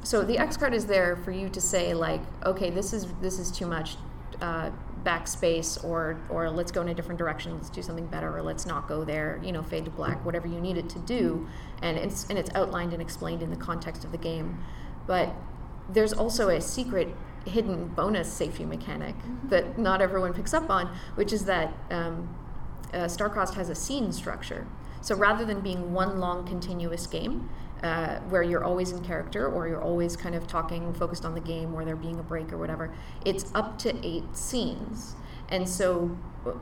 so 0.03 0.23
the 0.23 0.39
X 0.39 0.57
card 0.57 0.75
is 0.75 0.87
there 0.87 1.17
for 1.17 1.31
you 1.31 1.49
to 1.51 1.61
say 1.61 1.95
like, 1.95 2.23
okay, 2.45 2.71
this 2.71 2.93
is 2.93 3.07
this 3.21 3.39
is 3.39 3.51
too 3.51 3.67
much. 3.67 3.97
Uh, 4.41 4.71
backspace 5.05 5.83
or 5.85 6.19
or 6.29 6.51
let's 6.51 6.73
go 6.73 6.83
in 6.83 6.89
a 6.89 6.95
different 6.95 7.17
direction 7.17 7.55
let's 7.55 7.71
do 7.71 7.81
something 7.81 8.07
better 8.07 8.37
or 8.37 8.43
let's 8.43 8.67
not 8.67 8.89
go 8.89 9.05
there 9.05 9.41
you 9.41 9.53
know 9.53 9.63
fade 9.63 9.85
to 9.85 9.91
black 9.93 10.23
whatever 10.25 10.49
you 10.49 10.61
need 10.61 10.77
it 10.77 10.89
to 10.89 10.99
do 10.99 11.47
and 11.81 11.97
it's 11.97 12.27
and 12.29 12.37
it's 12.37 12.51
outlined 12.57 12.93
and 12.93 13.01
explained 13.01 13.41
in 13.41 13.49
the 13.49 13.57
context 13.57 14.05
of 14.05 14.11
the 14.11 14.19
game 14.19 14.59
but 15.07 15.33
there's 15.89 16.13
also 16.13 16.49
a 16.49 16.61
secret 16.61 17.15
hidden 17.47 17.89
bonus 17.89 18.33
safety 18.33 18.65
mechanic 18.65 19.15
that 19.49 19.79
not 19.79 20.03
everyone 20.03 20.33
picks 20.35 20.53
up 20.53 20.69
on 20.69 20.95
which 21.15 21.33
is 21.33 21.45
that 21.45 21.73
um, 21.91 22.29
uh, 22.93 22.99
starcrossed 23.05 23.55
has 23.55 23.69
a 23.69 23.75
scene 23.75 24.13
structure. 24.13 24.67
So 25.01 25.15
rather 25.15 25.45
than 25.45 25.61
being 25.61 25.93
one 25.93 26.19
long 26.19 26.47
continuous 26.47 27.07
game 27.07 27.49
uh, 27.83 28.17
where 28.31 28.43
you're 28.43 28.65
always 28.65 28.91
in 28.91 29.05
character 29.05 29.47
or 29.47 29.69
you're 29.69 29.83
always 29.83 30.17
kind 30.17 30.35
of 30.35 30.47
talking 30.47 30.93
focused 30.95 31.25
on 31.25 31.35
the 31.35 31.41
game 31.41 31.75
or 31.75 31.85
there 31.85 31.95
being 31.95 32.19
a 32.19 32.23
break 32.23 32.53
or 32.53 32.59
whatever 32.59 32.93
it's 33.25 33.51
up 33.55 33.79
to 33.81 33.95
eight 34.07 34.25
scenes. 34.33 35.15
And 35.49 35.69
so 35.69 36.17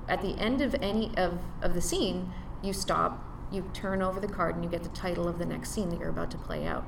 at 0.08 0.20
the 0.20 0.36
end 0.38 0.60
of 0.60 0.74
any 0.82 1.16
of, 1.16 1.38
of 1.62 1.74
the 1.74 1.80
scene 1.80 2.32
you 2.62 2.72
stop 2.72 3.22
you 3.52 3.70
turn 3.72 4.02
over 4.02 4.18
the 4.18 4.28
card 4.28 4.56
and 4.56 4.64
you 4.64 4.70
get 4.70 4.82
the 4.82 4.88
title 4.90 5.28
of 5.28 5.38
the 5.38 5.46
next 5.46 5.70
scene 5.70 5.88
that 5.90 6.00
you're 6.00 6.08
about 6.08 6.30
to 6.32 6.38
play 6.38 6.66
out 6.66 6.84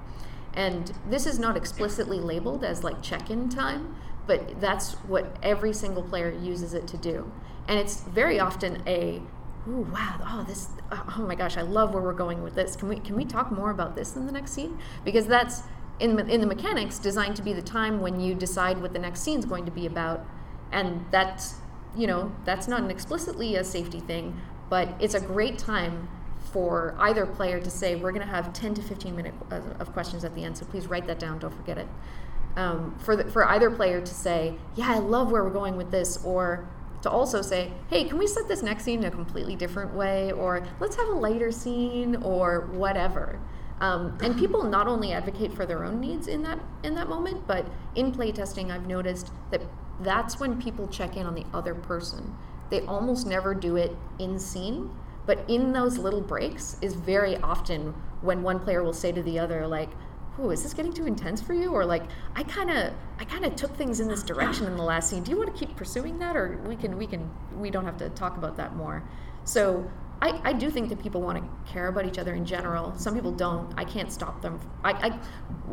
and 0.57 0.93
this 1.09 1.27
is 1.27 1.39
not 1.39 1.57
explicitly 1.57 2.19
labeled 2.19 2.65
as 2.65 2.83
like 2.83 3.01
check-in 3.03 3.49
time 3.49 3.95
but 4.27 4.61
that's 4.61 4.95
what 5.05 5.37
every 5.43 5.73
single 5.73 6.03
player 6.03 6.33
uses 6.33 6.75
it 6.75 6.87
to 6.89 6.97
do 6.97 7.31
and 7.69 7.79
it's 7.79 8.03
very 8.03 8.41
often 8.41 8.83
a 8.87 9.23
ooh, 9.69 9.87
wow, 9.93 10.19
oh, 10.23 10.45
this, 10.47 10.69
oh 10.93 11.25
my 11.27 11.35
gosh, 11.35 11.57
I 11.57 11.63
love 11.63 11.93
where 11.93 12.03
we're 12.03 12.13
going 12.13 12.43
with 12.43 12.55
this. 12.55 12.77
Can 12.77 12.89
we, 12.89 12.97
can 13.01 13.17
we 13.17 13.25
talk 13.25 13.51
more 13.51 13.71
about 13.71 13.97
this 13.97 14.17
in 14.17 14.27
the 14.27 14.33
next 14.33 14.53
scene? 14.53 14.79
Because 15.05 15.27
that's, 15.27 15.63
in, 15.99 16.19
in 16.31 16.41
the 16.41 16.47
mechanics, 16.47 16.99
designed 16.99 17.37
to 17.37 17.43
be 17.43 17.53
the 17.53 17.63
time 17.63 18.01
when 18.01 18.21
you 18.21 18.35
decide 18.35 18.81
what 18.81 18.93
the 18.93 18.99
next 18.99 19.21
scene 19.21 19.39
is 19.39 19.45
going 19.45 19.65
to 19.65 19.71
be 19.71 19.87
about. 19.87 20.25
And 20.73 21.05
that's, 21.11 21.55
you 21.97 22.07
know, 22.07 22.33
that's 22.45 22.69
not 22.69 22.83
an 22.83 22.91
explicitly 22.91 23.57
a 23.57 23.65
safety 23.65 24.01
thing, 24.01 24.39
but 24.69 24.89
it's 25.01 25.15
a 25.15 25.21
great 25.21 25.59
time 25.59 26.09
for 26.57 26.95
either 27.01 27.27
player 27.27 27.61
to 27.61 27.69
say, 27.69 27.97
we're 27.97 28.13
going 28.13 28.27
to 28.27 28.33
have 28.33 28.51
10 28.55 28.73
to 28.73 28.81
15 28.81 29.15
minutes 29.15 29.37
uh, 29.51 29.61
of 29.79 29.93
questions 29.93 30.25
at 30.25 30.35
the 30.35 30.43
end, 30.43 30.57
so 30.57 30.65
please 30.65 30.87
write 30.87 31.07
that 31.07 31.19
down, 31.19 31.39
don't 31.39 31.53
forget 31.55 31.77
it. 31.77 31.87
Um, 32.57 32.99
for, 32.99 33.15
the, 33.15 33.31
for 33.31 33.45
either 33.45 33.71
player 33.71 34.01
to 34.01 34.15
say, 34.15 34.55
yeah, 34.75 34.91
I 34.91 34.99
love 34.99 35.31
where 35.31 35.45
we're 35.45 35.51
going 35.51 35.77
with 35.77 35.91
this, 35.91 36.25
or 36.25 36.67
to 37.03 37.11
also 37.11 37.43
say, 37.43 37.71
hey, 37.91 38.05
can 38.05 38.17
we 38.17 38.27
set 38.27 38.49
this 38.49 38.63
next 38.63 38.85
scene 38.85 39.01
in 39.01 39.05
a 39.05 39.11
completely 39.11 39.55
different 39.55 39.93
way? 39.93 40.33
Or 40.33 40.67
let's 40.81 40.97
have 40.97 41.09
a 41.09 41.13
lighter 41.13 41.53
scene 41.53 42.17
or 42.23 42.71
whatever. 42.73 43.39
Um, 43.83 44.17
and 44.23 44.39
people 44.39 44.63
not 44.63 44.87
only 44.87 45.13
advocate 45.13 45.53
for 45.53 45.67
their 45.67 45.85
own 45.85 46.01
needs 46.01 46.27
in 46.27 46.43
that 46.45 46.59
in 46.83 46.95
that 46.95 47.11
moment, 47.11 47.47
but 47.47 47.67
in 47.97 48.13
playtesting, 48.13 48.71
I've 48.71 48.87
noticed 48.87 49.31
that 49.51 49.61
that's 50.01 50.41
when 50.41 50.59
people 50.59 50.89
check 50.89 51.19
in 51.19 51.27
on 51.27 51.35
the 51.35 51.45
other 51.53 51.75
person. 51.75 52.35
They 52.71 52.81
almost 52.81 53.27
never 53.27 53.55
do 53.55 53.77
it 53.77 53.95
in 54.19 54.39
scene, 54.39 54.91
but 55.27 55.45
in 55.49 55.73
those 55.73 55.99
little 55.99 56.21
breaks 56.21 56.77
is 56.81 56.95
very 56.95 57.37
often 57.39 57.95
when 58.23 58.43
one 58.43 58.61
player 58.61 58.83
will 58.83 58.93
say 58.93 59.13
to 59.13 59.23
the 59.23 59.39
other, 59.39 59.67
like, 59.67 59.91
"Ooh, 60.41 60.51
is 60.51 60.63
this 60.63 60.73
getting 60.75 60.93
too 60.93 61.07
intense 61.07 61.41
for 61.41 61.53
you?" 61.55 61.71
Or 61.73 61.85
like, 61.85 62.05
"I 62.35 62.43
kind 62.45 62.71
of, 62.71 62.93
I 63.19 63.25
kind 63.25 63.45
of 63.45 63.57
took 63.57 63.77
things 63.77 64.01
in 64.01 64.09
this 64.09 64.23
direction 64.23 64.67
in 64.67 64.77
the 64.77 64.83
last 64.83 65.11
scene. 65.11 65.23
Do 65.23 65.31
you 65.31 65.37
want 65.37 65.55
to 65.55 65.59
keep 65.59 65.77
pursuing 65.77 66.19
that, 66.21 66.37
or 66.37 66.59
we 66.67 66.77
can, 66.77 66.97
we 66.97 67.07
can, 67.07 67.31
we 67.55 67.71
don't 67.71 67.85
have 67.85 67.97
to 67.99 68.09
talk 68.11 68.37
about 68.37 68.57
that 68.57 68.77
more?" 68.77 69.03
So 69.45 69.91
I, 70.23 70.41
I 70.45 70.53
do 70.53 70.71
think 70.71 70.89
that 70.89 71.01
people 71.03 71.21
want 71.21 71.39
to 71.39 71.73
care 71.73 71.89
about 71.89 72.07
each 72.07 72.19
other 72.19 72.35
in 72.35 72.47
general. 72.47 72.95
Some 72.97 73.15
people 73.15 73.33
don't. 73.33 73.73
I 73.77 73.85
can't 73.85 74.11
stop 74.11 74.41
them. 74.41 74.59
I, 74.83 74.93
I, 74.93 75.19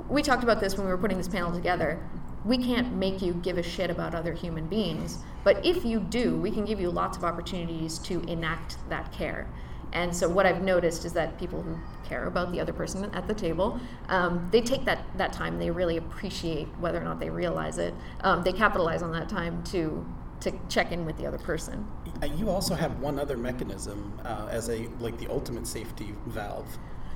we 0.10 0.22
talked 0.22 0.44
about 0.44 0.60
this 0.60 0.76
when 0.78 0.86
we 0.86 0.92
were 0.92 0.98
putting 0.98 1.18
this 1.18 1.30
panel 1.30 1.52
together. 1.52 2.00
We 2.46 2.58
can't 2.58 2.94
make 2.94 3.22
you 3.22 3.34
give 3.34 3.58
a 3.58 3.64
shit 3.64 3.90
about 3.90 4.14
other 4.14 4.34
human 4.34 4.68
beings, 4.68 5.20
but 5.44 5.66
if 5.66 5.86
you 5.86 6.00
do, 6.00 6.36
we 6.38 6.52
can 6.52 6.66
give 6.66 6.80
you 6.80 6.90
lots 6.90 7.18
of 7.18 7.24
opportunities 7.24 8.00
to 8.00 8.20
enact 8.22 8.78
that 8.90 9.12
care. 9.14 9.48
And 9.94 10.14
so 10.14 10.28
what 10.28 10.46
I've 10.46 10.62
noticed 10.62 11.06
is 11.06 11.14
that 11.14 11.38
people 11.38 11.62
who 11.62 11.78
care 12.04 12.26
about 12.26 12.52
the 12.52 12.60
other 12.60 12.74
person 12.74 13.06
at 13.14 13.28
the 13.28 13.34
table, 13.34 13.80
um, 14.10 14.50
they 14.52 14.60
take 14.60 14.84
that, 14.86 15.06
that 15.18 15.32
time. 15.32 15.60
They 15.60 15.70
really 15.70 15.98
appreciate 15.98 16.68
whether 16.80 17.00
or 17.00 17.04
not 17.04 17.20
they 17.20 17.30
realize 17.30 17.78
it. 17.78 17.94
Um, 18.22 18.44
they 18.44 18.52
capitalize 18.52 19.04
on 19.04 19.12
that 19.14 19.30
time 19.30 19.64
to 19.66 20.06
to 20.40 20.52
check 20.68 20.92
in 20.92 21.06
with 21.06 21.16
the 21.18 21.26
other 21.26 21.38
person. 21.38 21.88
Uh, 22.22 22.26
You 22.26 22.50
also 22.50 22.76
have 22.76 23.00
one 23.00 23.18
other 23.18 23.38
mechanism 23.38 24.20
uh, 24.26 24.50
as 24.52 24.70
a 24.70 24.90
like 25.00 25.18
the 25.18 25.28
ultimate 25.28 25.66
safety 25.66 26.14
valve. 26.26 26.68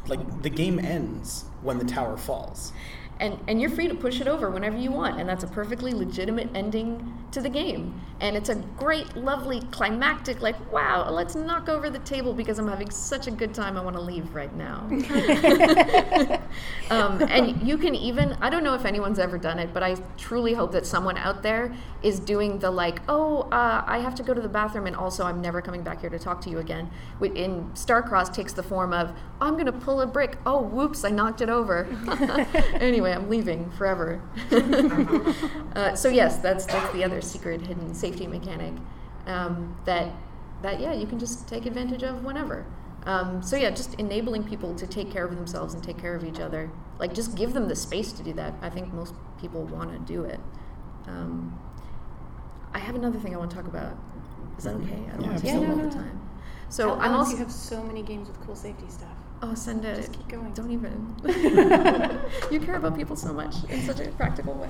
Like 0.07 0.41
the 0.41 0.49
game 0.49 0.79
ends 0.79 1.43
when 1.61 1.77
the 1.77 1.83
tower 1.83 2.15
falls. 2.15 2.71
And 3.19 3.39
and 3.47 3.61
you're 3.61 3.69
free 3.69 3.87
to 3.87 3.95
push 3.95 4.21
it 4.21 4.27
over 4.27 4.49
whenever 4.49 4.77
you 4.77 4.91
want. 4.91 5.19
And 5.19 5.27
that's 5.27 5.43
a 5.43 5.47
perfectly 5.47 5.91
legitimate 5.91 6.49
ending 6.55 7.13
to 7.31 7.41
the 7.41 7.49
game. 7.49 8.01
And 8.19 8.35
it's 8.35 8.49
a 8.49 8.55
great 8.55 9.15
lovely 9.15 9.61
climactic 9.71 10.41
like 10.41 10.55
wow 10.71 11.09
let's 11.09 11.35
knock 11.35 11.69
over 11.69 11.89
the 11.89 11.99
table 11.99 12.33
because 12.33 12.57
i'm 12.57 12.67
having 12.67 12.89
such 12.89 13.27
a 13.27 13.31
good 13.31 13.53
time. 13.53 13.77
I 13.77 13.81
want 13.81 13.95
to 13.95 14.01
leave 14.01 14.33
right 14.33 14.53
now. 14.55 14.87
Um, 16.89 17.21
and 17.21 17.67
you 17.67 17.77
can 17.77 17.93
even 17.95 18.37
i 18.39 18.49
don't 18.49 18.63
know 18.63 18.73
if 18.73 18.85
anyone's 18.85 19.19
ever 19.19 19.37
done 19.37 19.59
it 19.59 19.73
but 19.73 19.83
i 19.83 19.95
truly 20.17 20.53
hope 20.53 20.71
that 20.71 20.85
someone 20.85 21.17
out 21.17 21.43
there 21.43 21.75
is 22.01 22.17
doing 22.19 22.59
the 22.59 22.71
like 22.71 23.01
oh 23.09 23.41
uh, 23.51 23.83
i 23.85 23.99
have 23.99 24.15
to 24.15 24.23
go 24.23 24.33
to 24.33 24.39
the 24.39 24.47
bathroom 24.47 24.87
and 24.87 24.95
also 24.95 25.25
i'm 25.25 25.41
never 25.41 25.61
coming 25.61 25.83
back 25.83 25.99
here 25.99 26.09
to 26.09 26.17
talk 26.17 26.39
to 26.41 26.49
you 26.49 26.59
again. 26.59 26.89
In 27.21 27.69
starcross 27.73 28.33
takes 28.33 28.53
the 28.53 28.63
form 28.63 28.93
of 28.93 29.11
i'm 29.41 29.53
going 29.53 29.65
to 29.65 29.71
pull 29.71 29.99
a 30.01 30.07
brick. 30.07 30.37
Oh 30.45 30.61
whoops 30.61 31.03
i 31.03 31.09
knocked 31.09 31.41
it 31.41 31.49
over. 31.49 31.87
Anyway 32.87 33.06
i'm 33.13 33.29
leaving 33.29 33.69
forever. 33.71 34.21
Uh, 35.75 35.93
so 35.95 36.09
yes 36.09 36.37
that's 36.37 36.65
that's 36.65 36.91
the 36.93 37.03
other 37.03 37.21
secret 37.21 37.61
hidden 37.61 37.93
safety 37.93 38.25
mechanic 38.25 38.73
um, 39.27 39.77
that 39.85 40.11
that 40.63 40.79
yeah 40.79 40.91
you 40.91 41.05
can 41.05 41.19
just 41.19 41.47
take 41.47 41.65
advantage 41.67 42.01
of 42.03 42.23
whenever. 42.23 42.65
Um, 43.05 43.43
so 43.43 43.55
yeah 43.55 43.69
just 43.69 43.93
enabling 43.95 44.43
people 44.43 44.73
to 44.75 44.87
take 44.87 45.11
care 45.11 45.23
of 45.25 45.35
themselves 45.35 45.75
and 45.75 45.83
take 45.83 45.97
care 45.99 46.15
of 46.15 46.23
each 46.23 46.39
other. 46.39 46.71
Like 46.99 47.13
just 47.13 47.35
give 47.35 47.53
them 47.53 47.67
the 47.67 47.75
space 47.75 48.11
to 48.13 48.23
do 48.23 48.33
that. 48.33 48.55
I 48.61 48.69
think 48.71 48.91
most 48.93 49.13
people 49.39 49.63
want 49.65 49.91
to 49.91 49.99
do 50.13 50.23
it. 50.23 50.39
Um, 51.07 51.59
i 52.73 52.79
have 52.79 52.95
another 52.95 53.19
thing 53.19 53.33
i 53.35 53.37
want 53.37 53.51
to 53.51 53.55
talk 53.57 53.67
about. 53.67 53.95
Is 54.57 54.63
that 54.63 54.75
okay? 54.75 54.99
I 55.07 55.11
don't 55.11 55.21
Yeah, 55.21 55.27
want 55.27 55.37
to 55.37 55.43
take 55.43 55.53
absolutely. 55.53 55.65
up 55.65 55.69
all 55.69 55.75
no, 55.77 55.89
the 55.89 55.95
no. 55.95 56.03
time. 56.03 56.21
So 56.69 56.89
Alex, 56.89 57.05
i'm 57.05 57.13
also 57.13 57.31
you 57.33 57.37
have 57.37 57.51
so 57.51 57.83
many 57.83 58.01
games 58.01 58.27
with 58.27 58.39
cool 58.45 58.55
safety 58.55 58.85
stuff. 58.89 59.15
Oh, 59.41 59.53
Senda. 59.53 59.95
Just 59.95 60.13
keep 60.13 60.27
going. 60.27 60.51
Don't 60.53 60.71
even. 60.71 61.15
you 62.51 62.59
care 62.59 62.75
about 62.75 62.95
people 62.95 63.15
so 63.15 63.33
much 63.33 63.55
in 63.69 63.81
such 63.83 63.99
a 63.99 64.09
practical 64.11 64.53
way. 64.55 64.69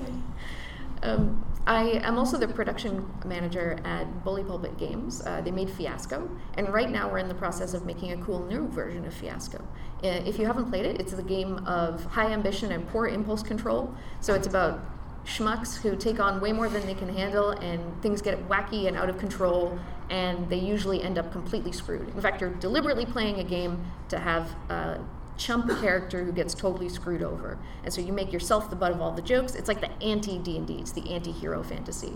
Um, 1.02 1.44
I 1.66 2.00
am 2.02 2.18
also 2.18 2.38
the 2.38 2.48
production 2.48 3.08
manager 3.24 3.78
at 3.84 4.24
Bully 4.24 4.42
Pulpit 4.42 4.76
Games. 4.78 5.22
Uh, 5.24 5.40
they 5.40 5.50
made 5.50 5.70
Fiasco, 5.70 6.28
and 6.56 6.72
right 6.72 6.90
now 6.90 7.10
we're 7.10 7.18
in 7.18 7.28
the 7.28 7.34
process 7.34 7.74
of 7.74 7.86
making 7.86 8.12
a 8.12 8.16
cool 8.24 8.44
new 8.44 8.68
version 8.68 9.04
of 9.04 9.14
Fiasco. 9.14 9.58
Uh, 10.02 10.06
if 10.06 10.38
you 10.38 10.46
haven't 10.46 10.68
played 10.70 10.86
it, 10.86 11.00
it's 11.00 11.12
a 11.12 11.22
game 11.22 11.58
of 11.66 12.04
high 12.06 12.32
ambition 12.32 12.72
and 12.72 12.88
poor 12.88 13.06
impulse 13.06 13.42
control. 13.42 13.94
So 14.20 14.34
it's 14.34 14.46
about 14.46 14.80
schmucks 15.28 15.76
who 15.76 15.94
take 15.94 16.18
on 16.18 16.40
way 16.40 16.52
more 16.52 16.68
than 16.68 16.86
they 16.86 16.94
can 16.94 17.08
handle, 17.08 17.50
and 17.50 18.02
things 18.02 18.22
get 18.22 18.48
wacky 18.48 18.88
and 18.88 18.96
out 18.96 19.10
of 19.10 19.18
control, 19.18 19.78
and 20.10 20.48
they 20.48 20.58
usually 20.58 21.02
end 21.02 21.18
up 21.18 21.30
completely 21.30 21.70
screwed. 21.70 22.08
In 22.08 22.20
fact, 22.20 22.40
you're 22.40 22.54
deliberately 22.54 23.04
playing 23.04 23.38
a 23.38 23.44
game 23.44 23.84
to 24.08 24.18
have 24.18 24.50
a 24.70 24.98
chump 25.36 25.68
character 25.80 26.24
who 26.24 26.32
gets 26.32 26.54
totally 26.54 26.88
screwed 26.88 27.22
over, 27.22 27.58
and 27.84 27.92
so 27.92 28.00
you 28.00 28.12
make 28.12 28.32
yourself 28.32 28.70
the 28.70 28.76
butt 28.76 28.90
of 28.90 29.00
all 29.02 29.12
the 29.12 29.22
jokes. 29.22 29.54
It's 29.54 29.68
like 29.68 29.80
the 29.80 29.92
anti 30.02 30.38
D 30.38 30.56
and 30.56 30.66
D. 30.66 30.78
It's 30.78 30.92
the 30.92 31.08
anti-hero 31.12 31.62
fantasy. 31.62 32.14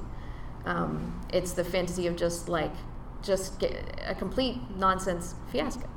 Um, 0.64 1.20
it's 1.32 1.52
the 1.52 1.64
fantasy 1.64 2.06
of 2.06 2.16
just 2.16 2.48
like 2.48 2.72
just 3.22 3.58
get 3.58 4.00
a 4.06 4.14
complete 4.14 4.56
nonsense 4.76 5.34
fiasco. 5.50 5.88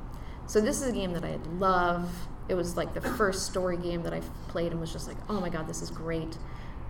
So 0.46 0.60
this 0.60 0.80
is 0.80 0.88
a 0.88 0.92
game 0.92 1.12
that 1.14 1.24
I 1.24 1.38
love. 1.58 2.08
It 2.48 2.54
was 2.54 2.76
like 2.76 2.94
the 2.94 3.00
first 3.00 3.46
story 3.46 3.76
game 3.76 4.02
that 4.02 4.12
I 4.12 4.20
played 4.48 4.70
and 4.70 4.80
was 4.80 4.92
just 4.92 5.08
like, 5.08 5.16
oh 5.28 5.40
my 5.40 5.48
god, 5.48 5.66
this 5.66 5.82
is 5.82 5.90
great. 5.90 6.36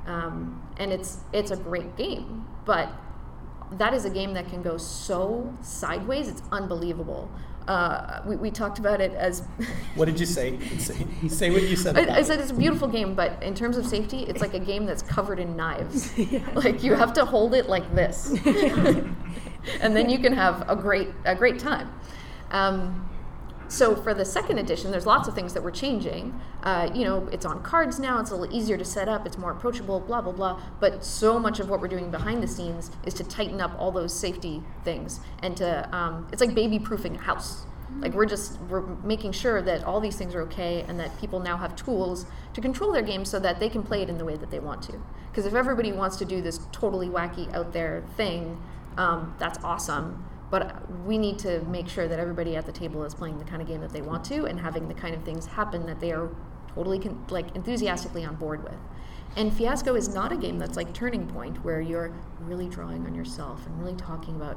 Um, 0.06 0.62
and 0.78 0.92
it's 0.92 1.18
it's 1.32 1.50
a 1.50 1.56
great 1.56 1.96
game, 1.96 2.46
but 2.64 2.90
that 3.72 3.92
is 3.94 4.04
a 4.04 4.10
game 4.10 4.34
that 4.34 4.48
can 4.48 4.62
go 4.62 4.78
so 4.78 5.52
sideways. 5.60 6.28
It's 6.28 6.42
unbelievable. 6.52 7.30
Uh, 7.66 8.22
we, 8.24 8.36
we 8.36 8.50
talked 8.50 8.78
about 8.78 9.00
it 9.00 9.12
as. 9.12 9.42
what 9.96 10.04
did 10.04 10.20
you 10.20 10.26
say? 10.26 10.58
say? 10.78 10.94
Say 11.28 11.50
what 11.50 11.62
you 11.64 11.74
said. 11.74 11.98
I, 11.98 12.18
I, 12.18 12.22
said 12.22 12.38
it's 12.38 12.52
a 12.52 12.54
beautiful 12.54 12.86
game, 12.86 13.14
but 13.14 13.42
in 13.42 13.54
terms 13.54 13.76
of 13.76 13.84
safety, 13.84 14.22
it's 14.22 14.40
like 14.40 14.54
a 14.54 14.60
game 14.60 14.86
that's 14.86 15.02
covered 15.02 15.40
in 15.40 15.56
knives. 15.56 16.16
yeah. 16.18 16.48
Like 16.54 16.84
you 16.84 16.94
have 16.94 17.12
to 17.14 17.24
hold 17.24 17.54
it 17.54 17.68
like 17.68 17.92
this, 17.92 18.30
and 18.46 19.96
then 19.96 20.08
you 20.08 20.18
can 20.18 20.32
have 20.32 20.68
a 20.70 20.76
great 20.76 21.08
a 21.24 21.34
great 21.34 21.58
time. 21.58 21.92
Um, 22.52 23.08
so 23.68 23.96
for 23.96 24.14
the 24.14 24.24
second 24.24 24.58
edition, 24.58 24.90
there's 24.90 25.06
lots 25.06 25.28
of 25.28 25.34
things 25.34 25.52
that 25.54 25.62
we're 25.62 25.70
changing. 25.70 26.38
Uh, 26.62 26.90
you 26.94 27.04
know, 27.04 27.28
it's 27.32 27.44
on 27.44 27.62
cards 27.62 27.98
now. 27.98 28.20
It's 28.20 28.30
a 28.30 28.36
little 28.36 28.54
easier 28.54 28.76
to 28.76 28.84
set 28.84 29.08
up. 29.08 29.26
It's 29.26 29.38
more 29.38 29.50
approachable. 29.50 30.00
Blah 30.00 30.22
blah 30.22 30.32
blah. 30.32 30.60
But 30.80 31.04
so 31.04 31.38
much 31.38 31.58
of 31.58 31.68
what 31.68 31.80
we're 31.80 31.88
doing 31.88 32.10
behind 32.10 32.42
the 32.42 32.48
scenes 32.48 32.90
is 33.04 33.14
to 33.14 33.24
tighten 33.24 33.60
up 33.60 33.74
all 33.78 33.90
those 33.90 34.14
safety 34.18 34.62
things 34.84 35.20
and 35.42 35.56
to 35.56 35.94
um, 35.94 36.28
it's 36.32 36.40
like 36.40 36.54
baby 36.54 36.78
proofing 36.78 37.16
a 37.16 37.20
house. 37.20 37.66
Like 37.98 38.14
we're 38.14 38.26
just 38.26 38.60
we're 38.62 38.86
making 39.04 39.32
sure 39.32 39.62
that 39.62 39.84
all 39.84 40.00
these 40.00 40.16
things 40.16 40.34
are 40.34 40.42
okay 40.42 40.84
and 40.88 40.98
that 41.00 41.18
people 41.20 41.40
now 41.40 41.56
have 41.56 41.74
tools 41.76 42.26
to 42.54 42.60
control 42.60 42.92
their 42.92 43.02
game 43.02 43.24
so 43.24 43.38
that 43.40 43.58
they 43.58 43.68
can 43.68 43.82
play 43.82 44.02
it 44.02 44.08
in 44.08 44.18
the 44.18 44.24
way 44.24 44.36
that 44.36 44.50
they 44.50 44.58
want 44.58 44.82
to. 44.82 45.00
Because 45.30 45.46
if 45.46 45.54
everybody 45.54 45.92
wants 45.92 46.16
to 46.18 46.24
do 46.24 46.40
this 46.40 46.60
totally 46.72 47.08
wacky 47.08 47.52
out 47.54 47.72
there 47.72 48.04
thing, 48.16 48.60
um, 48.96 49.34
that's 49.38 49.62
awesome 49.62 50.24
but 50.50 50.88
we 51.04 51.18
need 51.18 51.38
to 51.40 51.60
make 51.62 51.88
sure 51.88 52.06
that 52.06 52.18
everybody 52.18 52.56
at 52.56 52.66
the 52.66 52.72
table 52.72 53.04
is 53.04 53.14
playing 53.14 53.38
the 53.38 53.44
kind 53.44 53.60
of 53.60 53.68
game 53.68 53.80
that 53.80 53.92
they 53.92 54.02
want 54.02 54.24
to 54.24 54.44
and 54.44 54.60
having 54.60 54.88
the 54.88 54.94
kind 54.94 55.14
of 55.14 55.24
things 55.24 55.46
happen 55.46 55.86
that 55.86 56.00
they 56.00 56.12
are 56.12 56.30
totally 56.74 56.98
con- 56.98 57.24
like 57.30 57.54
enthusiastically 57.56 58.24
on 58.24 58.36
board 58.36 58.62
with. 58.62 58.78
And 59.36 59.52
fiasco 59.52 59.94
is 59.96 60.14
not 60.14 60.32
a 60.32 60.36
game 60.36 60.58
that's 60.58 60.76
like 60.76 60.92
turning 60.94 61.26
point 61.26 61.64
where 61.64 61.80
you're 61.80 62.12
really 62.40 62.68
drawing 62.68 63.04
on 63.06 63.14
yourself 63.14 63.66
and 63.66 63.78
really 63.78 63.96
talking 63.96 64.36
about 64.36 64.56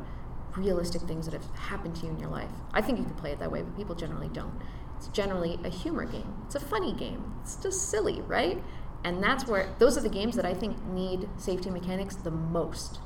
realistic 0.56 1.02
things 1.04 1.26
that 1.26 1.34
have 1.34 1.46
happened 1.56 1.96
to 1.98 2.06
you 2.06 2.12
in 2.12 2.20
your 2.20 2.30
life. 2.30 2.52
I 2.74 2.82
think 2.82 3.00
you 3.00 3.06
can 3.06 3.16
play 3.16 3.32
it 3.32 3.40
that 3.40 3.52
way 3.52 3.62
but 3.64 3.76
people 3.76 3.96
generally 3.96 4.30
don't. 4.30 4.54
It's 4.98 5.08
generally 5.08 5.60
a 5.64 5.70
humor 5.70 6.06
game. 6.06 6.34
It's 6.46 6.56
a 6.56 6.60
funny 6.60 6.94
game. 6.94 7.34
It's 7.42 7.56
just 7.56 7.90
silly 7.90 8.22
right? 8.22 8.62
And 9.04 9.24
that's 9.24 9.48
where 9.48 9.74
those 9.80 9.98
are 9.98 10.02
the 10.02 10.10
games 10.10 10.36
that 10.36 10.46
i 10.46 10.54
think 10.54 10.78
need 10.88 11.30
safety 11.38 11.70
mechanics 11.70 12.16
the 12.16 12.32
most 12.32 13.00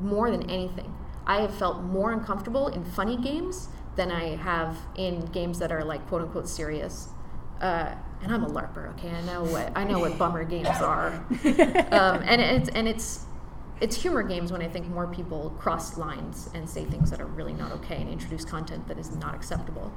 more 0.00 0.30
than 0.30 0.48
anything 0.50 0.92
I 1.26 1.40
have 1.40 1.54
felt 1.54 1.82
more 1.82 2.12
uncomfortable 2.12 2.68
in 2.68 2.84
funny 2.84 3.16
games 3.16 3.68
than 3.96 4.10
I 4.10 4.36
have 4.36 4.76
in 4.96 5.24
games 5.26 5.58
that 5.60 5.72
are 5.72 5.84
like 5.84 6.06
quote 6.08 6.22
unquote 6.22 6.48
serious. 6.48 7.08
Uh, 7.60 7.94
and 8.22 8.32
I'm 8.32 8.42
a 8.42 8.48
larper, 8.48 8.90
okay? 8.90 9.10
I 9.10 9.22
know 9.22 9.44
what 9.44 9.72
I 9.76 9.84
know 9.84 9.98
what 9.98 10.18
bummer 10.18 10.44
games 10.44 10.68
are, 10.68 11.08
um, 11.44 12.22
and 12.24 12.40
it's 12.40 12.68
and 12.70 12.88
it's 12.88 13.26
it's 13.80 14.00
humor 14.00 14.22
games 14.22 14.52
when 14.52 14.62
I 14.62 14.68
think 14.68 14.88
more 14.88 15.06
people 15.06 15.50
cross 15.58 15.96
lines 15.96 16.48
and 16.54 16.68
say 16.68 16.84
things 16.84 17.10
that 17.10 17.20
are 17.20 17.26
really 17.26 17.52
not 17.52 17.72
okay 17.72 17.96
and 18.00 18.08
introduce 18.08 18.44
content 18.44 18.86
that 18.88 18.98
is 18.98 19.14
not 19.16 19.34
acceptable. 19.34 19.92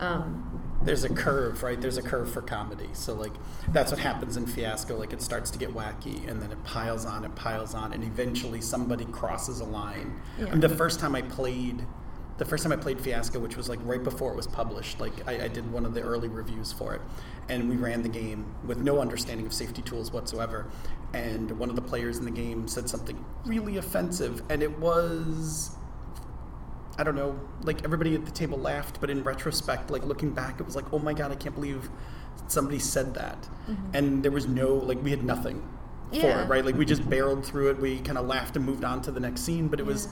Um, 0.00 0.60
There's 0.82 1.04
a 1.04 1.08
curve, 1.08 1.62
right? 1.62 1.80
There's 1.80 1.96
a 1.96 2.02
curve 2.02 2.30
for 2.32 2.42
comedy. 2.42 2.88
So 2.92 3.14
like 3.14 3.32
that's 3.68 3.92
what 3.92 4.00
happens 4.00 4.36
in 4.36 4.46
Fiasco. 4.46 4.96
Like 4.96 5.12
it 5.12 5.22
starts 5.22 5.50
to 5.52 5.58
get 5.58 5.70
wacky, 5.70 6.28
and 6.28 6.42
then 6.42 6.50
it 6.50 6.62
piles 6.64 7.04
on, 7.04 7.24
it 7.24 7.34
piles 7.34 7.74
on, 7.74 7.92
and 7.92 8.02
eventually 8.02 8.60
somebody 8.60 9.04
crosses 9.06 9.60
a 9.60 9.64
line. 9.64 10.20
Yeah. 10.38 10.46
And 10.46 10.62
the 10.62 10.68
first 10.68 11.00
time 11.00 11.14
I 11.14 11.22
played 11.22 11.84
the 12.38 12.44
first 12.44 12.64
time 12.64 12.72
I 12.72 12.76
played 12.76 13.00
Fiasco, 13.00 13.38
which 13.38 13.56
was 13.56 13.68
like 13.68 13.78
right 13.84 14.02
before 14.02 14.32
it 14.32 14.36
was 14.36 14.46
published, 14.46 15.00
like 15.00 15.12
I, 15.28 15.44
I, 15.44 15.48
did 15.48 15.70
one 15.70 15.84
of 15.84 15.94
the 15.94 16.00
early 16.00 16.28
reviews 16.28 16.72
for 16.72 16.94
it, 16.94 17.00
and 17.48 17.68
we 17.68 17.76
ran 17.76 18.02
the 18.02 18.08
game 18.08 18.52
with 18.66 18.78
no 18.78 19.00
understanding 19.00 19.46
of 19.46 19.52
safety 19.52 19.82
tools 19.82 20.12
whatsoever. 20.12 20.66
And 21.14 21.50
one 21.52 21.68
of 21.68 21.76
the 21.76 21.82
players 21.82 22.18
in 22.18 22.24
the 22.24 22.30
game 22.30 22.66
said 22.66 22.88
something 22.88 23.22
really 23.44 23.76
offensive, 23.76 24.42
and 24.48 24.62
it 24.62 24.78
was. 24.78 25.76
I 26.98 27.04
don't 27.04 27.16
know, 27.16 27.38
like 27.62 27.84
everybody 27.84 28.14
at 28.14 28.24
the 28.24 28.30
table 28.30 28.58
laughed, 28.58 29.00
but 29.00 29.08
in 29.10 29.22
retrospect, 29.22 29.90
like 29.90 30.04
looking 30.04 30.30
back, 30.32 30.60
it 30.60 30.66
was 30.66 30.76
like, 30.76 30.92
oh 30.92 30.98
my 30.98 31.14
god, 31.14 31.32
I 31.32 31.36
can't 31.36 31.54
believe 31.54 31.88
somebody 32.48 32.78
said 32.78 33.14
that. 33.14 33.42
Mm-hmm. 33.68 33.94
And 33.94 34.22
there 34.22 34.30
was 34.30 34.46
no, 34.46 34.74
like, 34.74 35.02
we 35.02 35.10
had 35.10 35.24
nothing 35.24 35.66
yeah. 36.10 36.20
for 36.20 36.42
it, 36.42 36.48
right? 36.48 36.64
Like, 36.64 36.76
we 36.76 36.84
just 36.84 37.08
barreled 37.08 37.46
through 37.46 37.70
it. 37.70 37.78
We 37.78 38.00
kind 38.00 38.18
of 38.18 38.26
laughed 38.26 38.56
and 38.56 38.64
moved 38.64 38.84
on 38.84 39.00
to 39.02 39.10
the 39.10 39.20
next 39.20 39.42
scene, 39.42 39.68
but 39.68 39.80
it 39.80 39.84
yeah. 39.84 39.92
was 39.92 40.08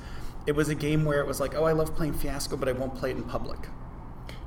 it 0.46 0.52
was 0.52 0.70
a 0.70 0.74
game 0.74 1.04
where 1.04 1.20
it 1.20 1.26
was 1.26 1.38
like, 1.38 1.54
oh, 1.54 1.64
I 1.64 1.72
love 1.72 1.94
playing 1.94 2.14
Fiasco, 2.14 2.56
but 2.56 2.68
I 2.68 2.72
won't 2.72 2.94
play 2.94 3.10
it 3.10 3.16
in 3.16 3.24
public. 3.24 3.58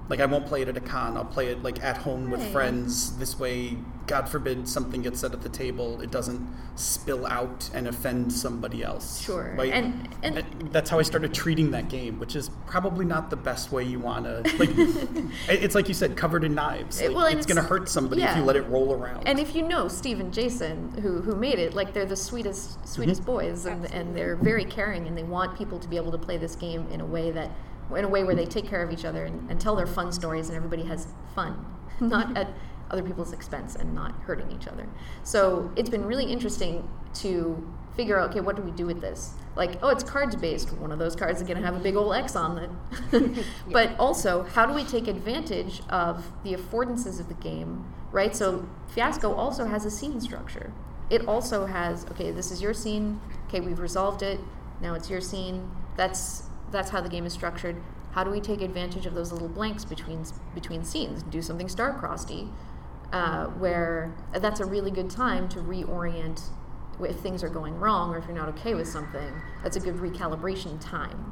Like 0.09 0.19
I 0.19 0.25
won't 0.25 0.45
play 0.45 0.61
it 0.61 0.67
at 0.67 0.77
a 0.77 0.81
con. 0.81 1.17
I'll 1.17 1.25
play 1.25 1.47
it 1.47 1.63
like 1.63 1.83
at 1.83 1.97
home 1.97 2.29
with 2.29 2.51
friends. 2.51 3.17
This 3.17 3.39
way, 3.39 3.77
God 4.05 4.27
forbid 4.27 4.67
something 4.67 5.01
gets 5.01 5.21
said 5.21 5.33
at 5.33 5.41
the 5.41 5.49
table, 5.49 6.01
it 6.01 6.11
doesn't 6.11 6.45
spill 6.75 7.25
out 7.25 7.69
and 7.73 7.87
offend 7.87 8.33
somebody 8.33 8.83
else. 8.83 9.21
Sure. 9.21 9.55
Right? 9.57 9.71
And, 9.71 10.09
and, 10.21 10.39
and 10.39 10.73
that's 10.73 10.89
how 10.89 10.99
I 10.99 11.03
started 11.03 11.33
treating 11.33 11.71
that 11.71 11.87
game, 11.87 12.19
which 12.19 12.35
is 12.35 12.49
probably 12.65 13.05
not 13.05 13.29
the 13.29 13.37
best 13.37 13.71
way 13.71 13.83
you 13.83 13.99
want 13.99 14.25
to. 14.25 14.57
Like, 14.57 14.69
it's 15.47 15.75
like 15.75 15.87
you 15.87 15.93
said, 15.93 16.17
covered 16.17 16.43
in 16.43 16.53
knives. 16.53 17.01
Like, 17.01 17.15
well, 17.15 17.25
it's, 17.25 17.35
it's 17.37 17.45
going 17.45 17.61
to 17.61 17.67
hurt 17.67 17.87
somebody 17.87 18.21
yeah. 18.21 18.31
if 18.31 18.37
you 18.37 18.43
let 18.43 18.55
it 18.55 18.63
roll 18.63 18.93
around. 18.93 19.27
And 19.27 19.39
if 19.39 19.55
you 19.55 19.61
know 19.61 19.87
Steve 19.87 20.19
and 20.19 20.33
Jason, 20.33 20.91
who 21.01 21.21
who 21.21 21.35
made 21.35 21.59
it, 21.59 21.73
like 21.73 21.93
they're 21.93 22.05
the 22.05 22.15
sweetest 22.15 22.85
sweetest 22.87 23.21
mm-hmm. 23.21 23.31
boys, 23.31 23.65
and, 23.65 23.85
and 23.93 24.15
they're 24.15 24.35
very 24.35 24.65
caring, 24.65 25.07
and 25.07 25.17
they 25.17 25.23
want 25.23 25.57
people 25.57 25.79
to 25.79 25.87
be 25.87 25.95
able 25.95 26.11
to 26.11 26.17
play 26.17 26.37
this 26.37 26.55
game 26.55 26.87
in 26.91 26.99
a 26.99 27.05
way 27.05 27.31
that 27.31 27.51
in 27.95 28.05
a 28.05 28.07
way 28.07 28.23
where 28.23 28.35
they 28.35 28.45
take 28.45 28.67
care 28.67 28.81
of 28.81 28.91
each 28.91 29.05
other 29.05 29.25
and, 29.25 29.49
and 29.49 29.59
tell 29.59 29.75
their 29.75 29.87
fun 29.87 30.11
stories 30.11 30.49
and 30.49 30.55
everybody 30.55 30.83
has 30.83 31.07
fun, 31.35 31.65
not 31.99 32.35
at 32.37 32.47
other 32.89 33.03
people's 33.03 33.33
expense 33.33 33.75
and 33.75 33.93
not 33.93 34.13
hurting 34.21 34.51
each 34.51 34.67
other. 34.67 34.87
So 35.23 35.71
it's 35.75 35.89
been 35.89 36.05
really 36.05 36.25
interesting 36.25 36.87
to 37.15 37.67
figure 37.95 38.19
out 38.19 38.31
okay, 38.31 38.39
what 38.39 38.55
do 38.55 38.61
we 38.61 38.71
do 38.71 38.85
with 38.85 39.01
this? 39.01 39.33
Like, 39.55 39.77
oh, 39.83 39.89
it's 39.89 40.03
cards 40.03 40.35
based. 40.35 40.71
One 40.73 40.91
of 40.91 40.99
those 40.99 41.15
cards 41.15 41.41
is 41.41 41.47
going 41.47 41.59
to 41.59 41.65
have 41.65 41.75
a 41.75 41.79
big 41.79 41.95
old 41.95 42.13
X 42.15 42.35
on 42.35 42.57
it. 42.57 43.45
but 43.71 43.97
also, 43.99 44.43
how 44.43 44.65
do 44.65 44.73
we 44.73 44.83
take 44.83 45.07
advantage 45.07 45.81
of 45.89 46.31
the 46.43 46.53
affordances 46.53 47.19
of 47.19 47.27
the 47.27 47.35
game, 47.35 47.85
right? 48.11 48.35
So 48.35 48.67
Fiasco 48.87 49.33
also 49.33 49.65
has 49.65 49.85
a 49.85 49.91
scene 49.91 50.21
structure. 50.21 50.71
It 51.09 51.27
also 51.27 51.65
has 51.65 52.05
okay, 52.11 52.31
this 52.31 52.51
is 52.51 52.61
your 52.61 52.73
scene. 52.73 53.21
Okay, 53.47 53.59
we've 53.59 53.79
resolved 53.79 54.21
it. 54.21 54.39
Now 54.81 54.95
it's 54.95 55.09
your 55.09 55.21
scene. 55.21 55.69
That's 55.95 56.42
that's 56.73 56.89
how 56.89 56.99
the 56.99 57.09
game 57.09 57.25
is 57.25 57.33
structured. 57.33 57.77
How 58.11 58.23
do 58.23 58.29
we 58.29 58.41
take 58.41 58.61
advantage 58.61 59.05
of 59.05 59.15
those 59.15 59.31
little 59.31 59.47
blanks 59.47 59.85
between 59.85 60.25
between 60.53 60.83
scenes? 60.83 61.23
Do 61.23 61.41
something 61.41 61.69
star-crossedy, 61.69 62.51
uh, 63.11 63.45
where 63.47 64.13
that's 64.33 64.59
a 64.59 64.65
really 64.65 64.91
good 64.91 65.09
time 65.09 65.47
to 65.49 65.59
reorient 65.59 66.41
if 67.01 67.15
things 67.17 67.43
are 67.43 67.49
going 67.49 67.79
wrong 67.79 68.13
or 68.13 68.17
if 68.17 68.25
you're 68.25 68.35
not 68.35 68.49
okay 68.49 68.75
with 68.75 68.87
something. 68.87 69.31
That's 69.63 69.77
a 69.77 69.79
good 69.79 69.95
recalibration 69.95 70.79
time. 70.79 71.31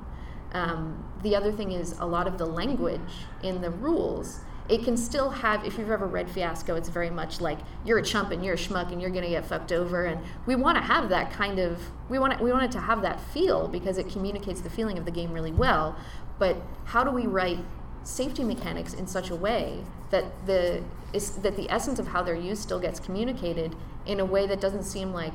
Um, 0.53 1.05
the 1.21 1.35
other 1.35 1.51
thing 1.51 1.71
is 1.71 1.97
a 1.99 2.05
lot 2.05 2.27
of 2.27 2.37
the 2.37 2.45
language 2.45 2.99
in 3.43 3.61
the 3.61 3.69
rules 3.69 4.41
it 4.69 4.83
can 4.83 4.95
still 4.95 5.29
have 5.29 5.65
if 5.65 5.77
you've 5.77 5.89
ever 5.89 6.07
read 6.07 6.29
fiasco 6.29 6.75
it's 6.75 6.89
very 6.89 7.09
much 7.09 7.41
like 7.41 7.59
you're 7.85 7.97
a 7.97 8.03
chump 8.03 8.31
and 8.31 8.43
you're 8.43 8.53
a 8.53 8.57
schmuck 8.57 8.91
and 8.91 9.01
you're 9.01 9.09
going 9.09 9.23
to 9.23 9.29
get 9.29 9.45
fucked 9.45 9.71
over 9.71 10.05
and 10.05 10.19
we 10.45 10.55
want 10.55 10.77
to 10.77 10.81
have 10.81 11.09
that 11.09 11.31
kind 11.31 11.59
of 11.59 11.79
we 12.09 12.19
want 12.19 12.39
we 12.41 12.51
want 12.51 12.63
it 12.63 12.71
to 12.71 12.79
have 12.79 13.01
that 13.01 13.19
feel 13.19 13.67
because 13.67 13.97
it 13.97 14.09
communicates 14.09 14.61
the 14.61 14.69
feeling 14.69 14.97
of 14.97 15.05
the 15.05 15.11
game 15.11 15.31
really 15.31 15.51
well 15.51 15.95
but 16.39 16.57
how 16.85 17.03
do 17.03 17.11
we 17.11 17.25
write 17.25 17.59
safety 18.03 18.43
mechanics 18.43 18.93
in 18.93 19.05
such 19.05 19.29
a 19.29 19.35
way 19.35 19.83
that 20.09 20.25
the 20.45 20.83
is 21.13 21.31
that 21.37 21.55
the 21.55 21.69
essence 21.69 21.99
of 21.99 22.07
how 22.07 22.21
they're 22.21 22.35
used 22.35 22.61
still 22.61 22.79
gets 22.79 22.99
communicated 22.99 23.75
in 24.05 24.19
a 24.19 24.25
way 24.25 24.47
that 24.47 24.59
doesn't 24.59 24.83
seem 24.83 25.13
like 25.13 25.33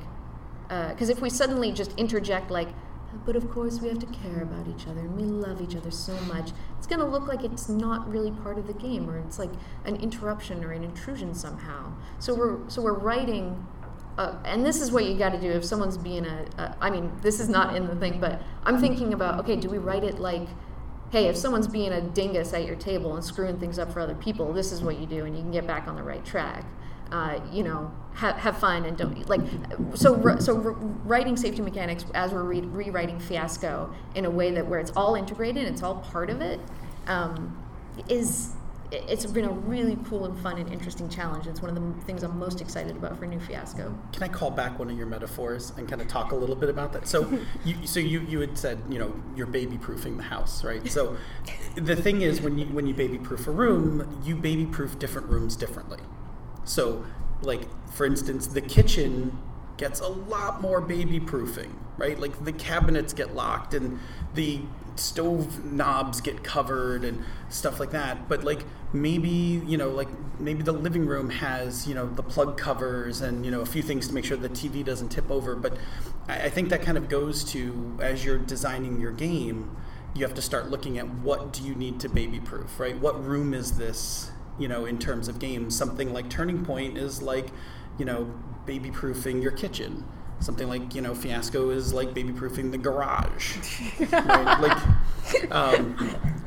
because 0.68 1.08
uh, 1.08 1.12
if 1.12 1.20
we 1.20 1.30
suddenly 1.30 1.70
just 1.70 1.92
interject 1.96 2.50
like 2.50 2.68
but 3.24 3.36
of 3.36 3.50
course, 3.50 3.80
we 3.80 3.88
have 3.88 3.98
to 4.00 4.06
care 4.06 4.42
about 4.42 4.66
each 4.68 4.86
other 4.86 5.00
and 5.00 5.16
we 5.16 5.22
love 5.22 5.60
each 5.60 5.76
other 5.76 5.90
so 5.90 6.14
much. 6.22 6.50
It's 6.78 6.86
going 6.86 7.00
to 7.00 7.06
look 7.06 7.26
like 7.26 7.44
it's 7.44 7.68
not 7.68 8.08
really 8.10 8.30
part 8.30 8.58
of 8.58 8.66
the 8.66 8.74
game 8.74 9.08
or 9.08 9.18
it's 9.18 9.38
like 9.38 9.50
an 9.84 9.96
interruption 9.96 10.64
or 10.64 10.72
an 10.72 10.84
intrusion 10.84 11.34
somehow. 11.34 11.92
So 12.18 12.34
we're 12.34 12.68
so 12.68 12.82
we're 12.82 12.98
writing 12.98 13.66
uh, 14.18 14.36
and 14.44 14.64
this 14.64 14.80
is 14.80 14.90
what 14.90 15.04
you 15.04 15.16
got 15.16 15.30
to 15.30 15.40
do 15.40 15.50
if 15.50 15.64
someone's 15.64 15.98
being 15.98 16.24
a, 16.24 16.46
a. 16.58 16.76
I 16.80 16.90
mean, 16.90 17.12
this 17.20 17.38
is 17.38 17.48
not 17.48 17.76
in 17.76 17.86
the 17.86 17.96
thing, 17.96 18.18
but 18.18 18.42
I'm 18.64 18.80
thinking 18.80 19.12
about 19.12 19.40
okay, 19.40 19.56
do 19.56 19.68
we 19.68 19.78
write 19.78 20.04
it 20.04 20.18
like, 20.18 20.48
hey, 21.10 21.26
if 21.26 21.36
someone's 21.36 21.68
being 21.68 21.92
a 21.92 22.00
dingus 22.00 22.52
at 22.52 22.64
your 22.64 22.76
table 22.76 23.14
and 23.14 23.24
screwing 23.24 23.58
things 23.58 23.78
up 23.78 23.92
for 23.92 24.00
other 24.00 24.14
people, 24.14 24.52
this 24.52 24.72
is 24.72 24.82
what 24.82 24.98
you 24.98 25.06
do, 25.06 25.24
and 25.24 25.36
you 25.36 25.42
can 25.42 25.52
get 25.52 25.66
back 25.66 25.86
on 25.86 25.96
the 25.96 26.02
right 26.02 26.24
track 26.24 26.64
uh, 27.12 27.38
you 27.52 27.62
know, 27.62 27.90
have, 28.14 28.36
have 28.36 28.58
fun 28.58 28.84
and 28.84 28.96
don't 28.96 29.28
like. 29.28 29.40
So 29.94 30.38
so 30.38 30.54
writing 31.04 31.36
safety 31.36 31.62
mechanics 31.62 32.04
as 32.14 32.32
we're 32.32 32.42
re- 32.42 32.60
rewriting 32.60 33.18
Fiasco 33.20 33.92
in 34.14 34.24
a 34.24 34.30
way 34.30 34.50
that 34.52 34.66
where 34.66 34.80
it's 34.80 34.92
all 34.96 35.14
integrated, 35.14 35.66
it's 35.66 35.82
all 35.82 35.96
part 35.96 36.30
of 36.30 36.40
it, 36.40 36.60
um, 37.06 37.56
is 38.08 38.52
it- 38.92 39.04
it's 39.08 39.26
been 39.26 39.44
a 39.44 39.50
really 39.50 39.98
cool 40.08 40.24
and 40.26 40.38
fun 40.38 40.58
and 40.58 40.72
interesting 40.72 41.08
challenge. 41.08 41.46
It's 41.48 41.60
one 41.60 41.76
of 41.76 41.96
the 41.98 42.04
things 42.04 42.22
I'm 42.22 42.38
most 42.38 42.60
excited 42.60 42.96
about 42.96 43.18
for 43.18 43.26
New 43.26 43.40
Fiasco. 43.40 43.92
Can 44.12 44.22
I 44.22 44.28
call 44.28 44.50
back 44.52 44.78
one 44.78 44.88
of 44.90 44.96
your 44.96 45.08
metaphors 45.08 45.72
and 45.76 45.88
kind 45.88 46.00
of 46.00 46.06
talk 46.06 46.30
a 46.30 46.36
little 46.36 46.54
bit 46.54 46.68
about 46.68 46.92
that? 46.92 47.08
So, 47.08 47.28
you, 47.64 47.74
so 47.84 47.98
you, 47.98 48.20
you 48.20 48.38
had 48.40 48.56
said, 48.56 48.80
you 48.88 48.98
know, 49.00 49.12
you're 49.34 49.48
baby 49.48 49.76
proofing 49.76 50.16
the 50.16 50.22
house, 50.22 50.62
right? 50.62 50.86
So, 50.90 51.16
the 51.74 51.96
thing 51.96 52.22
is, 52.22 52.40
when 52.40 52.58
you 52.58 52.66
when 52.66 52.86
you 52.86 52.94
baby 52.94 53.18
proof 53.18 53.46
a 53.48 53.50
room, 53.50 54.20
you 54.24 54.36
baby 54.36 54.66
proof 54.66 54.98
different 54.98 55.28
rooms 55.28 55.56
differently. 55.56 55.98
So, 56.66 57.06
like 57.40 57.62
for 57.90 58.04
instance, 58.04 58.46
the 58.46 58.60
kitchen 58.60 59.38
gets 59.78 60.00
a 60.00 60.08
lot 60.08 60.60
more 60.60 60.80
baby 60.80 61.20
proofing, 61.20 61.78
right? 61.96 62.18
Like 62.18 62.44
the 62.44 62.52
cabinets 62.52 63.12
get 63.12 63.34
locked 63.34 63.74
and 63.74 63.98
the 64.34 64.60
stove 64.96 65.64
knobs 65.64 66.20
get 66.20 66.42
covered 66.42 67.04
and 67.04 67.22
stuff 67.48 67.80
like 67.80 67.90
that. 67.90 68.28
But 68.28 68.44
like 68.44 68.64
maybe, 68.92 69.62
you 69.66 69.76
know, 69.76 69.90
like 69.90 70.08
maybe 70.38 70.62
the 70.62 70.72
living 70.72 71.06
room 71.06 71.30
has, 71.30 71.86
you 71.86 71.94
know, 71.94 72.06
the 72.06 72.22
plug 72.22 72.56
covers 72.56 73.20
and, 73.20 73.44
you 73.44 73.50
know, 73.50 73.60
a 73.60 73.66
few 73.66 73.82
things 73.82 74.08
to 74.08 74.14
make 74.14 74.24
sure 74.24 74.36
the 74.36 74.48
TV 74.48 74.84
doesn't 74.84 75.08
tip 75.10 75.30
over. 75.30 75.54
But 75.54 75.76
I, 76.28 76.48
think 76.48 76.70
that 76.70 76.82
kind 76.82 76.98
of 76.98 77.08
goes 77.08 77.44
to 77.52 77.98
as 78.00 78.24
you're 78.24 78.38
designing 78.38 79.00
your 79.00 79.12
game, 79.12 79.76
you 80.14 80.24
have 80.24 80.34
to 80.34 80.42
start 80.42 80.70
looking 80.70 80.98
at 80.98 81.08
what 81.08 81.52
do 81.52 81.62
you 81.62 81.74
need 81.74 82.00
to 82.00 82.08
baby 82.08 82.40
proof, 82.40 82.80
right? 82.80 82.98
What 82.98 83.22
room 83.22 83.52
is 83.52 83.76
this, 83.76 84.30
you 84.58 84.68
know, 84.68 84.84
in 84.84 84.98
terms 84.98 85.28
of 85.28 85.38
games? 85.38 85.76
Something 85.76 86.12
like 86.12 86.28
Turning 86.28 86.64
Point 86.64 86.98
is 86.98 87.22
like, 87.22 87.48
you 87.98 88.04
know, 88.04 88.32
baby 88.64 88.90
proofing 88.90 89.42
your 89.42 89.52
kitchen. 89.52 90.04
Something 90.40 90.68
like, 90.68 90.94
you 90.94 91.00
know, 91.00 91.14
Fiasco 91.14 91.70
is 91.70 91.94
like 91.94 92.12
baby 92.12 92.32
proofing 92.32 92.70
the 92.70 92.78
garage. 92.78 93.56
right? 94.12 94.60
Like, 94.60 95.50
um, 95.50 95.96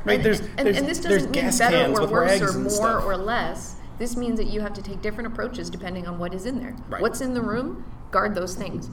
right? 0.04 0.22
There's, 0.22 0.40
and, 0.40 0.58
there's, 0.58 0.76
and 0.76 0.86
this 0.86 1.00
doesn't 1.00 1.30
mean 1.30 1.42
gas 1.44 1.58
better 1.58 1.92
or 1.92 2.06
worse 2.06 2.40
rags 2.40 2.54
or 2.54 2.58
more 2.58 3.00
or 3.00 3.16
less. 3.16 3.76
This 3.98 4.16
means 4.16 4.38
that 4.38 4.46
you 4.46 4.60
have 4.60 4.72
to 4.74 4.82
take 4.82 5.02
different 5.02 5.26
approaches 5.26 5.68
depending 5.68 6.06
on 6.06 6.18
what 6.18 6.32
is 6.32 6.46
in 6.46 6.58
there. 6.58 6.76
Right. 6.88 7.02
What's 7.02 7.20
in 7.20 7.34
the 7.34 7.42
room? 7.42 7.84
Guard 8.10 8.34
those 8.34 8.54
things. 8.54 8.88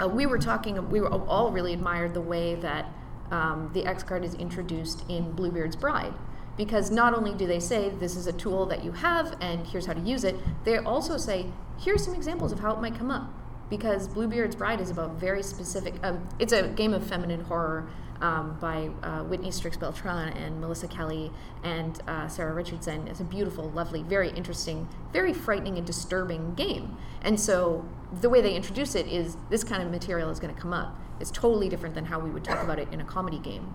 Uh, 0.00 0.08
we 0.08 0.26
were 0.26 0.38
talking. 0.38 0.88
We 0.90 1.00
were 1.00 1.10
all 1.10 1.50
really 1.50 1.72
admired 1.72 2.14
the 2.14 2.20
way 2.20 2.54
that 2.56 2.86
um, 3.30 3.70
the 3.72 3.84
X 3.84 4.02
card 4.02 4.24
is 4.24 4.34
introduced 4.34 5.04
in 5.08 5.32
Bluebeard's 5.32 5.74
Bride, 5.74 6.14
because 6.56 6.90
not 6.90 7.14
only 7.14 7.34
do 7.34 7.46
they 7.46 7.60
say 7.60 7.88
this 7.88 8.16
is 8.16 8.26
a 8.26 8.32
tool 8.32 8.66
that 8.66 8.84
you 8.84 8.92
have 8.92 9.36
and 9.40 9.66
here's 9.66 9.86
how 9.86 9.92
to 9.92 10.00
use 10.00 10.24
it, 10.24 10.36
they 10.64 10.78
also 10.78 11.16
say 11.16 11.46
here's 11.78 12.04
some 12.04 12.14
examples 12.14 12.52
of 12.52 12.60
how 12.60 12.72
it 12.72 12.80
might 12.80 12.94
come 12.94 13.10
up. 13.10 13.32
Because 13.70 14.06
Bluebeard's 14.06 14.54
Bride 14.54 14.82
is 14.82 14.90
about 14.90 15.12
very 15.12 15.42
specific. 15.42 15.94
Um, 16.02 16.28
it's 16.38 16.52
a 16.52 16.68
game 16.68 16.92
of 16.92 17.06
feminine 17.06 17.40
horror 17.40 17.88
um, 18.20 18.56
by 18.60 18.90
uh, 19.02 19.24
Whitney 19.24 19.50
Strix 19.50 19.76
Beltran 19.76 20.28
and 20.34 20.62
Marissa 20.62 20.88
Kelly 20.88 21.30
and 21.64 22.00
uh, 22.06 22.28
Sarah 22.28 22.52
Richardson. 22.54 23.08
It's 23.08 23.20
a 23.20 23.24
beautiful, 23.24 23.70
lovely, 23.70 24.02
very 24.02 24.30
interesting, 24.30 24.88
very 25.12 25.32
frightening 25.32 25.76
and 25.76 25.86
disturbing 25.86 26.54
game. 26.54 26.96
And 27.22 27.38
so 27.38 27.84
the 28.20 28.28
way 28.28 28.40
they 28.40 28.54
introduce 28.54 28.94
it 28.94 29.08
is 29.08 29.36
this 29.50 29.64
kind 29.64 29.82
of 29.82 29.90
material 29.90 30.30
is 30.30 30.38
going 30.38 30.54
to 30.54 30.60
come 30.60 30.72
up. 30.72 30.96
It's 31.18 31.30
totally 31.30 31.68
different 31.68 31.94
than 31.94 32.04
how 32.04 32.20
we 32.20 32.30
would 32.30 32.44
talk 32.44 32.62
about 32.62 32.78
it 32.78 32.88
in 32.92 33.00
a 33.00 33.04
comedy 33.04 33.38
game. 33.38 33.74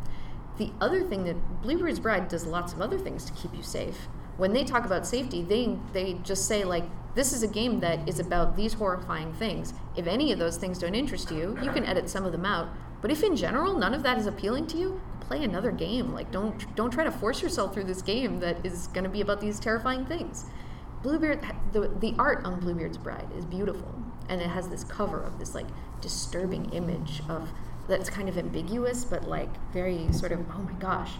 The 0.57 0.71
other 0.81 1.03
thing 1.03 1.23
that 1.25 1.61
Bluebeard's 1.61 1.99
Bride 1.99 2.27
does 2.27 2.45
lots 2.45 2.73
of 2.73 2.81
other 2.81 2.97
things 2.97 3.25
to 3.25 3.33
keep 3.33 3.55
you 3.55 3.63
safe. 3.63 4.07
When 4.37 4.53
they 4.53 4.63
talk 4.63 4.85
about 4.85 5.05
safety, 5.05 5.41
they 5.41 5.77
they 5.93 6.13
just 6.23 6.47
say 6.47 6.63
like 6.63 6.85
this 7.15 7.33
is 7.33 7.41
a 7.41 7.47
game 7.47 7.79
that 7.79 8.07
is 8.07 8.19
about 8.19 8.55
these 8.55 8.73
horrifying 8.73 9.33
things. 9.33 9.73
If 9.95 10.05
any 10.07 10.31
of 10.31 10.39
those 10.39 10.57
things 10.57 10.77
don't 10.77 10.95
interest 10.95 11.31
you, 11.31 11.57
you 11.63 11.71
can 11.71 11.85
edit 11.85 12.09
some 12.09 12.25
of 12.25 12.31
them 12.31 12.45
out. 12.45 12.69
But 13.01 13.11
if 13.11 13.23
in 13.23 13.35
general 13.35 13.77
none 13.77 13.93
of 13.93 14.03
that 14.03 14.17
is 14.17 14.25
appealing 14.25 14.67
to 14.67 14.77
you, 14.77 15.01
play 15.19 15.43
another 15.43 15.71
game. 15.71 16.13
Like 16.13 16.31
don't 16.31 16.75
don't 16.75 16.91
try 16.91 17.03
to 17.03 17.11
force 17.11 17.41
yourself 17.41 17.73
through 17.73 17.85
this 17.85 18.01
game 18.01 18.39
that 18.39 18.65
is 18.65 18.87
going 18.87 19.03
to 19.03 19.09
be 19.09 19.21
about 19.21 19.41
these 19.41 19.59
terrifying 19.59 20.05
things. 20.05 20.45
Bluebeard, 21.03 21.45
the 21.71 21.91
the 21.99 22.15
art 22.17 22.43
on 22.45 22.59
Bluebeard's 22.59 22.97
Bride 22.97 23.27
is 23.35 23.45
beautiful, 23.45 23.93
and 24.29 24.41
it 24.41 24.49
has 24.49 24.69
this 24.69 24.83
cover 24.83 25.21
of 25.21 25.37
this 25.37 25.53
like 25.53 25.67
disturbing 26.01 26.71
image 26.71 27.21
of 27.29 27.49
that's 27.87 28.09
kind 28.09 28.27
of 28.29 28.37
ambiguous, 28.37 29.05
but 29.05 29.27
like 29.27 29.49
very 29.71 30.11
sort 30.11 30.31
of 30.31 30.39
oh 30.51 30.59
my 30.59 30.73
gosh, 30.73 31.13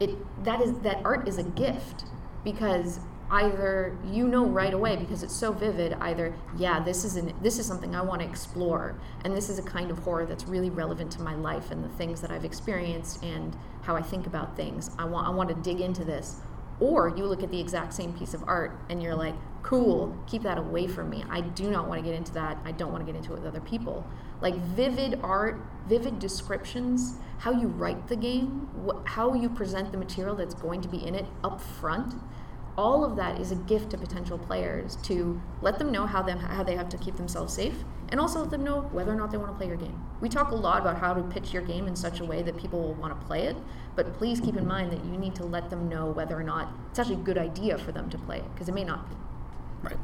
it 0.00 0.10
that 0.44 0.60
is 0.60 0.78
that 0.80 1.00
art 1.04 1.26
is 1.28 1.38
a 1.38 1.44
gift 1.44 2.04
because 2.44 3.00
either 3.30 3.96
you 4.04 4.28
know 4.28 4.46
right 4.46 4.72
away 4.72 4.94
because 4.94 5.24
it's 5.24 5.34
so 5.34 5.50
vivid 5.50 5.92
either 5.94 6.32
yeah 6.56 6.78
this 6.78 7.04
is 7.04 7.16
an 7.16 7.32
this 7.42 7.58
is 7.58 7.66
something 7.66 7.92
i 7.92 8.00
want 8.00 8.20
to 8.20 8.28
explore 8.28 8.94
and 9.24 9.36
this 9.36 9.48
is 9.48 9.58
a 9.58 9.62
kind 9.62 9.90
of 9.90 9.98
horror 9.98 10.24
that's 10.24 10.44
really 10.44 10.70
relevant 10.70 11.10
to 11.10 11.20
my 11.20 11.34
life 11.34 11.72
and 11.72 11.82
the 11.82 11.88
things 11.96 12.20
that 12.20 12.30
i've 12.30 12.44
experienced 12.44 13.20
and 13.24 13.56
how 13.82 13.94
i 13.96 14.02
think 14.02 14.26
about 14.26 14.56
things. 14.56 14.90
I 14.98 15.04
want 15.04 15.26
i 15.26 15.30
want 15.30 15.48
to 15.48 15.54
dig 15.54 15.80
into 15.80 16.04
this. 16.04 16.36
Or 16.78 17.08
you 17.16 17.24
look 17.24 17.42
at 17.42 17.50
the 17.50 17.58
exact 17.58 17.94
same 17.94 18.12
piece 18.12 18.34
of 18.34 18.44
art 18.46 18.78
and 18.90 19.02
you're 19.02 19.14
like 19.14 19.34
cool 19.62 20.16
keep 20.26 20.42
that 20.42 20.58
away 20.58 20.86
from 20.86 21.08
me. 21.08 21.24
I 21.30 21.40
do 21.40 21.70
not 21.70 21.88
want 21.88 21.98
to 22.00 22.04
get 22.04 22.16
into 22.16 22.32
that. 22.34 22.58
I 22.64 22.72
don't 22.72 22.92
want 22.92 23.06
to 23.06 23.10
get 23.10 23.16
into 23.16 23.32
it 23.32 23.36
with 23.38 23.46
other 23.46 23.60
people 23.60 24.04
like 24.40 24.56
vivid 24.56 25.18
art 25.22 25.60
vivid 25.88 26.18
descriptions 26.18 27.14
how 27.38 27.50
you 27.50 27.68
write 27.68 28.08
the 28.08 28.16
game 28.16 28.68
wh- 28.86 29.06
how 29.08 29.34
you 29.34 29.48
present 29.48 29.92
the 29.92 29.98
material 29.98 30.34
that's 30.34 30.54
going 30.54 30.80
to 30.80 30.88
be 30.88 31.04
in 31.06 31.14
it 31.14 31.26
up 31.44 31.60
front 31.60 32.14
all 32.76 33.04
of 33.04 33.16
that 33.16 33.40
is 33.40 33.52
a 33.52 33.56
gift 33.56 33.90
to 33.90 33.98
potential 33.98 34.38
players 34.38 34.96
to 34.96 35.40
let 35.62 35.78
them 35.78 35.90
know 35.90 36.06
how 36.06 36.22
them 36.22 36.38
how 36.38 36.62
they 36.62 36.76
have 36.76 36.88
to 36.88 36.98
keep 36.98 37.16
themselves 37.16 37.54
safe 37.54 37.84
and 38.10 38.20
also 38.20 38.40
let 38.40 38.50
them 38.50 38.62
know 38.62 38.82
whether 38.92 39.12
or 39.12 39.16
not 39.16 39.30
they 39.30 39.38
want 39.38 39.50
to 39.50 39.56
play 39.56 39.66
your 39.66 39.76
game. 39.76 40.00
We 40.20 40.28
talk 40.28 40.50
a 40.50 40.54
lot 40.54 40.80
about 40.80 40.98
how 40.98 41.14
to 41.14 41.22
pitch 41.22 41.52
your 41.52 41.62
game 41.62 41.88
in 41.88 41.96
such 41.96 42.20
a 42.20 42.24
way 42.24 42.42
that 42.42 42.56
people 42.56 42.80
will 42.80 42.94
want 42.94 43.18
to 43.18 43.26
play 43.26 43.46
it, 43.46 43.56
but 43.94 44.14
please 44.14 44.40
keep 44.40 44.56
in 44.56 44.66
mind 44.66 44.92
that 44.92 45.04
you 45.04 45.16
need 45.16 45.34
to 45.36 45.44
let 45.44 45.70
them 45.70 45.88
know 45.88 46.06
whether 46.06 46.38
or 46.38 46.44
not 46.44 46.72
it's 46.90 46.98
actually 46.98 47.16
a 47.16 47.18
good 47.18 47.38
idea 47.38 47.76
for 47.78 47.92
them 47.92 48.08
to 48.10 48.18
play 48.18 48.38
it 48.38 48.54
because 48.54 48.68
it 48.68 48.74
may 48.74 48.84
not 48.84 49.08
be. 49.08 49.16
Right. 49.82 49.96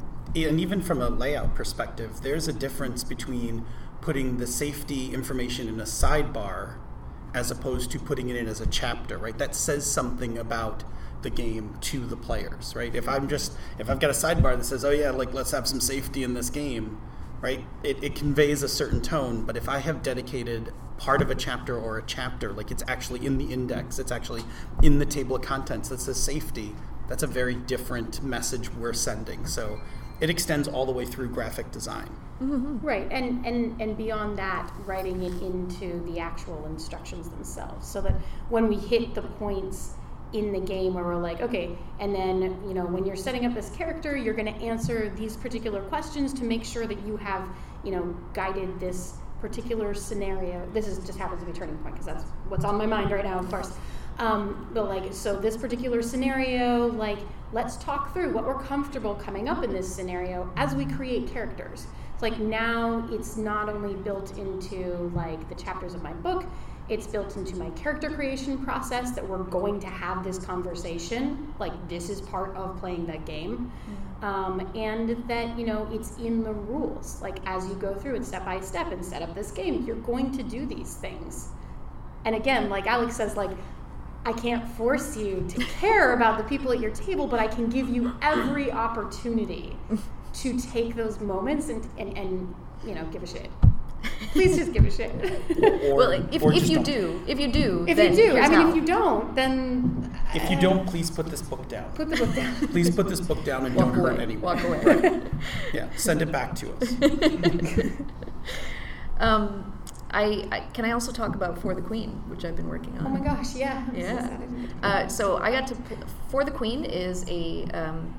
And 0.47 0.59
even 0.59 0.81
from 0.81 1.01
a 1.01 1.09
layout 1.09 1.55
perspective, 1.55 2.21
there's 2.21 2.47
a 2.47 2.53
difference 2.53 3.03
between 3.03 3.65
putting 4.03 4.35
the 4.35 4.45
safety 4.45 5.13
information 5.13 5.69
in 5.69 5.79
a 5.79 5.83
sidebar 5.83 6.75
as 7.33 7.49
opposed 7.49 7.89
to 7.89 7.97
putting 7.97 8.27
it 8.27 8.35
in 8.35 8.47
as 8.47 8.59
a 8.59 8.67
chapter, 8.67 9.17
right? 9.17 9.37
That 9.37 9.55
says 9.55 9.89
something 9.89 10.37
about 10.37 10.83
the 11.21 11.29
game 11.29 11.77
to 11.79 12.05
the 12.05 12.17
players, 12.17 12.75
right? 12.75 12.93
If 12.93 13.07
I'm 13.07 13.29
just 13.29 13.53
if 13.79 13.89
I've 13.89 14.01
got 14.01 14.09
a 14.09 14.13
sidebar 14.13 14.57
that 14.57 14.65
says, 14.65 14.83
"Oh 14.83 14.91
yeah, 14.91 15.11
like 15.11 15.33
let's 15.33 15.51
have 15.51 15.69
some 15.69 15.79
safety 15.79 16.21
in 16.21 16.33
this 16.33 16.49
game," 16.49 16.99
right? 17.39 17.63
It, 17.81 18.03
it 18.03 18.13
conveys 18.13 18.61
a 18.61 18.67
certain 18.67 19.01
tone. 19.01 19.45
But 19.45 19.55
if 19.55 19.69
I 19.69 19.77
have 19.79 20.03
dedicated 20.03 20.73
part 20.97 21.21
of 21.21 21.31
a 21.31 21.35
chapter 21.35 21.79
or 21.79 21.97
a 21.97 22.03
chapter, 22.05 22.51
like 22.51 22.71
it's 22.71 22.83
actually 22.89 23.25
in 23.25 23.37
the 23.37 23.53
index, 23.53 23.99
it's 23.99 24.11
actually 24.11 24.43
in 24.81 24.99
the 24.99 25.05
table 25.05 25.37
of 25.37 25.43
contents 25.43 25.87
that 25.89 26.01
says 26.01 26.21
safety, 26.21 26.75
that's 27.07 27.23
a 27.23 27.27
very 27.27 27.55
different 27.55 28.21
message 28.21 28.69
we're 28.73 28.91
sending. 28.91 29.45
So 29.47 29.79
it 30.23 30.29
extends 30.29 30.69
all 30.69 30.85
the 30.85 30.91
way 30.91 31.03
through 31.03 31.27
graphic 31.27 31.69
design. 31.73 32.09
Mm-hmm. 32.41 32.79
Right, 32.79 33.11
and, 33.11 33.45
and, 33.45 33.79
and 33.81 33.97
beyond 33.97 34.37
that, 34.37 34.71
writing 34.85 35.21
it 35.21 35.33
into 35.41 36.01
the 36.05 36.17
actual 36.17 36.65
instructions 36.65 37.27
themselves, 37.27 37.85
so 37.85 37.99
that 37.99 38.13
when 38.47 38.69
we 38.69 38.77
hit 38.77 39.13
the 39.15 39.21
points 39.21 39.95
in 40.31 40.53
the 40.53 40.61
game 40.61 40.93
where 40.93 41.03
we're 41.03 41.17
like, 41.17 41.41
okay, 41.41 41.77
and 41.99 42.15
then 42.15 42.41
you 42.65 42.73
know 42.73 42.85
when 42.85 43.05
you're 43.05 43.17
setting 43.17 43.45
up 43.45 43.53
this 43.53 43.69
character, 43.71 44.15
you're 44.15 44.33
going 44.33 44.51
to 44.51 44.65
answer 44.65 45.13
these 45.17 45.35
particular 45.35 45.81
questions 45.81 46.33
to 46.35 46.45
make 46.45 46.63
sure 46.63 46.87
that 46.87 47.05
you 47.05 47.17
have 47.17 47.45
you 47.83 47.91
know 47.91 48.15
guided 48.33 48.79
this 48.79 49.15
particular 49.41 49.93
scenario. 49.93 50.65
This 50.73 50.87
is 50.87 51.05
just 51.05 51.19
happens 51.19 51.41
to 51.41 51.45
be 51.45 51.51
turning 51.51 51.77
point 51.79 51.95
because 51.95 52.05
that's 52.05 52.23
what's 52.47 52.63
on 52.63 52.77
my 52.77 52.85
mind 52.85 53.11
right 53.11 53.25
now, 53.25 53.39
of 53.39 53.49
course. 53.49 53.73
Um, 54.19 54.69
but 54.73 54.87
like, 54.87 55.13
so 55.13 55.35
this 55.35 55.57
particular 55.57 56.01
scenario, 56.01 56.87
like, 56.87 57.19
let's 57.51 57.77
talk 57.77 58.13
through 58.13 58.33
what 58.33 58.45
we're 58.45 58.61
comfortable 58.61 59.15
coming 59.15 59.49
up 59.49 59.63
in 59.63 59.71
this 59.71 59.93
scenario 59.93 60.51
as 60.55 60.75
we 60.75 60.85
create 60.85 61.27
characters. 61.27 61.87
It's 62.13 62.21
like 62.21 62.39
now 62.39 63.07
it's 63.11 63.37
not 63.37 63.69
only 63.69 63.95
built 63.95 64.37
into 64.37 65.11
like 65.15 65.47
the 65.49 65.55
chapters 65.55 65.93
of 65.93 66.03
my 66.03 66.13
book, 66.13 66.45
it's 66.89 67.07
built 67.07 67.37
into 67.37 67.55
my 67.55 67.69
character 67.71 68.09
creation 68.09 68.63
process 68.63 69.11
that 69.11 69.27
we're 69.27 69.43
going 69.43 69.79
to 69.79 69.87
have 69.87 70.23
this 70.23 70.37
conversation. 70.37 71.53
Like 71.59 71.73
this 71.87 72.09
is 72.09 72.21
part 72.21 72.55
of 72.55 72.77
playing 72.79 73.05
that 73.07 73.25
game. 73.25 73.71
Um, 74.21 74.71
and 74.73 75.21
that 75.27 75.57
you 75.57 75.65
know 75.65 75.87
it's 75.91 76.17
in 76.17 76.43
the 76.43 76.53
rules. 76.53 77.21
Like 77.21 77.39
as 77.45 77.67
you 77.67 77.75
go 77.75 77.93
through 77.93 78.15
it 78.15 78.25
step 78.25 78.45
by 78.45 78.59
step 78.61 78.91
and 78.91 79.03
set 79.03 79.21
up 79.21 79.33
this 79.33 79.51
game, 79.51 79.83
you're 79.85 79.95
going 79.97 80.31
to 80.37 80.43
do 80.43 80.65
these 80.65 80.95
things. 80.95 81.49
And 82.25 82.35
again, 82.35 82.69
like 82.69 82.87
Alex 82.87 83.15
says, 83.15 83.35
like 83.35 83.51
I 84.25 84.31
can't 84.33 84.65
force 84.69 85.17
you 85.17 85.45
to 85.49 85.59
care 85.65 86.13
about 86.13 86.37
the 86.37 86.43
people 86.45 86.71
at 86.71 86.79
your 86.79 86.91
table, 86.91 87.27
but 87.27 87.39
I 87.39 87.47
can 87.47 87.69
give 87.69 87.89
you 87.89 88.15
every 88.21 88.71
opportunity 88.71 89.75
to 90.33 90.59
take 90.59 90.95
those 90.95 91.19
moments 91.19 91.69
and, 91.69 91.87
and, 91.97 92.17
and 92.17 92.55
you 92.85 92.95
know, 92.95 93.03
give 93.05 93.23
a 93.23 93.27
shit. 93.27 93.51
Please 94.31 94.57
just 94.57 94.73
give 94.73 94.85
a 94.85 94.91
shit. 94.91 95.11
Or, 95.83 95.95
well, 95.95 96.11
if, 96.11 96.41
if 96.41 96.69
you 96.69 96.75
don't. 96.75 96.83
do, 96.85 97.21
if 97.27 97.39
you 97.39 97.51
do, 97.51 97.85
if 97.87 97.97
then 97.97 98.11
you 98.11 98.31
do, 98.31 98.37
I 98.37 98.49
mean, 98.49 98.61
how. 98.61 98.69
if 98.69 98.75
you 98.75 98.85
don't, 98.85 99.35
then 99.35 100.19
If 100.33 100.49
you 100.49 100.59
don't, 100.59 100.87
please 100.87 101.11
put 101.11 101.27
this 101.27 101.41
book 101.41 101.67
down. 101.67 101.91
put 101.93 102.09
the 102.09 102.17
book 102.17 102.33
down. 102.35 102.55
Please 102.69 102.93
put 102.93 103.07
this 103.07 103.21
book 103.21 103.43
down 103.43 103.65
and 103.65 103.75
walk 103.75 103.87
don't 103.87 103.95
hurt 103.95 104.13
away, 104.13 104.23
anyone. 104.23 104.41
walk 104.41 104.63
away. 104.63 105.21
Yeah, 105.73 105.87
send 105.95 106.21
it 106.21 106.31
back 106.31 106.55
to 106.55 106.73
us. 106.73 107.91
um, 109.19 109.72
I, 110.13 110.47
I 110.51 110.59
can 110.73 110.85
I 110.85 110.91
also 110.91 111.11
talk 111.11 111.35
about 111.35 111.57
For 111.59 111.73
the 111.73 111.81
Queen, 111.81 112.09
which 112.27 112.45
I've 112.45 112.55
been 112.55 112.69
working 112.69 112.97
on. 112.99 113.07
Oh 113.07 113.09
my 113.09 113.19
gosh, 113.19 113.55
yeah. 113.55 113.83
I'm 113.87 113.93
so 113.93 113.99
Yeah. 113.99 114.21
sad 114.21 114.33
I 114.33 114.37
didn't 114.37 114.61
get 114.67 114.81
to 114.81 114.87
Uh, 114.87 115.07
so 115.07 115.37
I 115.37 115.51
got 115.51 115.67
to 115.67 115.75
For 116.29 116.43
the 116.45 116.51
Queen 116.51 116.85
is 116.85 117.25
a 117.27 117.65
um, 117.73 118.13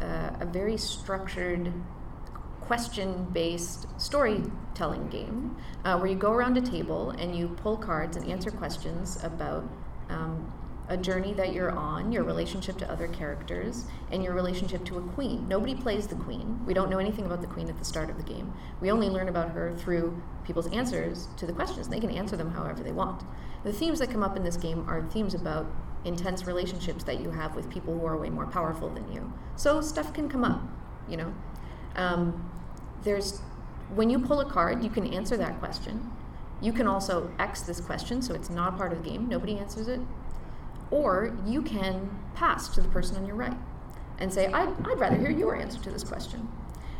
uh, 0.00 0.30
a 0.40 0.46
very 0.46 0.76
structured 0.78 1.72
question-based 2.62 3.86
storytelling 4.00 5.08
game 5.08 5.56
uh, 5.84 5.98
where 5.98 6.06
you 6.06 6.14
go 6.16 6.32
around 6.32 6.56
a 6.56 6.60
table 6.62 7.10
and 7.18 7.34
you 7.36 7.48
pull 7.48 7.76
cards 7.76 8.16
and 8.16 8.26
answer 8.30 8.50
questions 8.50 9.18
about 9.24 9.64
um, 10.08 10.52
a 10.90 10.96
journey 10.96 11.32
that 11.34 11.52
you're 11.52 11.70
on, 11.70 12.10
your 12.10 12.24
relationship 12.24 12.76
to 12.76 12.90
other 12.90 13.06
characters, 13.08 13.84
and 14.10 14.24
your 14.24 14.34
relationship 14.34 14.84
to 14.84 14.98
a 14.98 15.00
queen. 15.00 15.46
Nobody 15.46 15.74
plays 15.74 16.08
the 16.08 16.16
queen. 16.16 16.60
We 16.66 16.74
don't 16.74 16.90
know 16.90 16.98
anything 16.98 17.24
about 17.24 17.40
the 17.40 17.46
queen 17.46 17.68
at 17.70 17.78
the 17.78 17.84
start 17.84 18.10
of 18.10 18.16
the 18.16 18.24
game. 18.24 18.52
We 18.80 18.90
only 18.90 19.08
learn 19.08 19.28
about 19.28 19.50
her 19.50 19.72
through 19.76 20.20
people's 20.44 20.66
answers 20.72 21.28
to 21.36 21.46
the 21.46 21.52
questions. 21.52 21.88
They 21.88 22.00
can 22.00 22.10
answer 22.10 22.36
them 22.36 22.50
however 22.50 22.82
they 22.82 22.90
want. 22.90 23.22
The 23.62 23.72
themes 23.72 24.00
that 24.00 24.10
come 24.10 24.24
up 24.24 24.36
in 24.36 24.42
this 24.42 24.56
game 24.56 24.84
are 24.88 25.00
themes 25.10 25.32
about 25.32 25.66
intense 26.04 26.44
relationships 26.44 27.04
that 27.04 27.20
you 27.20 27.30
have 27.30 27.54
with 27.54 27.70
people 27.70 27.96
who 27.96 28.04
are 28.04 28.16
way 28.16 28.28
more 28.28 28.46
powerful 28.46 28.90
than 28.90 29.10
you. 29.12 29.32
So 29.54 29.80
stuff 29.80 30.12
can 30.12 30.28
come 30.28 30.42
up, 30.42 30.60
you 31.08 31.16
know. 31.16 31.32
Um, 31.94 32.50
there's 33.04 33.40
when 33.94 34.10
you 34.10 34.18
pull 34.18 34.40
a 34.40 34.50
card, 34.50 34.82
you 34.82 34.90
can 34.90 35.06
answer 35.12 35.36
that 35.36 35.58
question. 35.60 36.10
You 36.60 36.72
can 36.72 36.86
also 36.86 37.30
X 37.38 37.62
this 37.62 37.80
question, 37.80 38.22
so 38.22 38.34
it's 38.34 38.50
not 38.50 38.74
a 38.74 38.76
part 38.76 38.92
of 38.92 39.02
the 39.02 39.08
game. 39.08 39.28
Nobody 39.28 39.56
answers 39.56 39.88
it. 39.88 40.00
Or 40.90 41.36
you 41.46 41.62
can 41.62 42.10
pass 42.34 42.68
to 42.70 42.80
the 42.80 42.88
person 42.88 43.16
on 43.16 43.26
your 43.26 43.36
right 43.36 43.56
and 44.18 44.32
say, 44.32 44.46
I'd, 44.46 44.68
I'd 44.86 44.98
rather 44.98 45.16
hear 45.16 45.30
your 45.30 45.56
answer 45.56 45.80
to 45.80 45.90
this 45.90 46.04
question. 46.04 46.48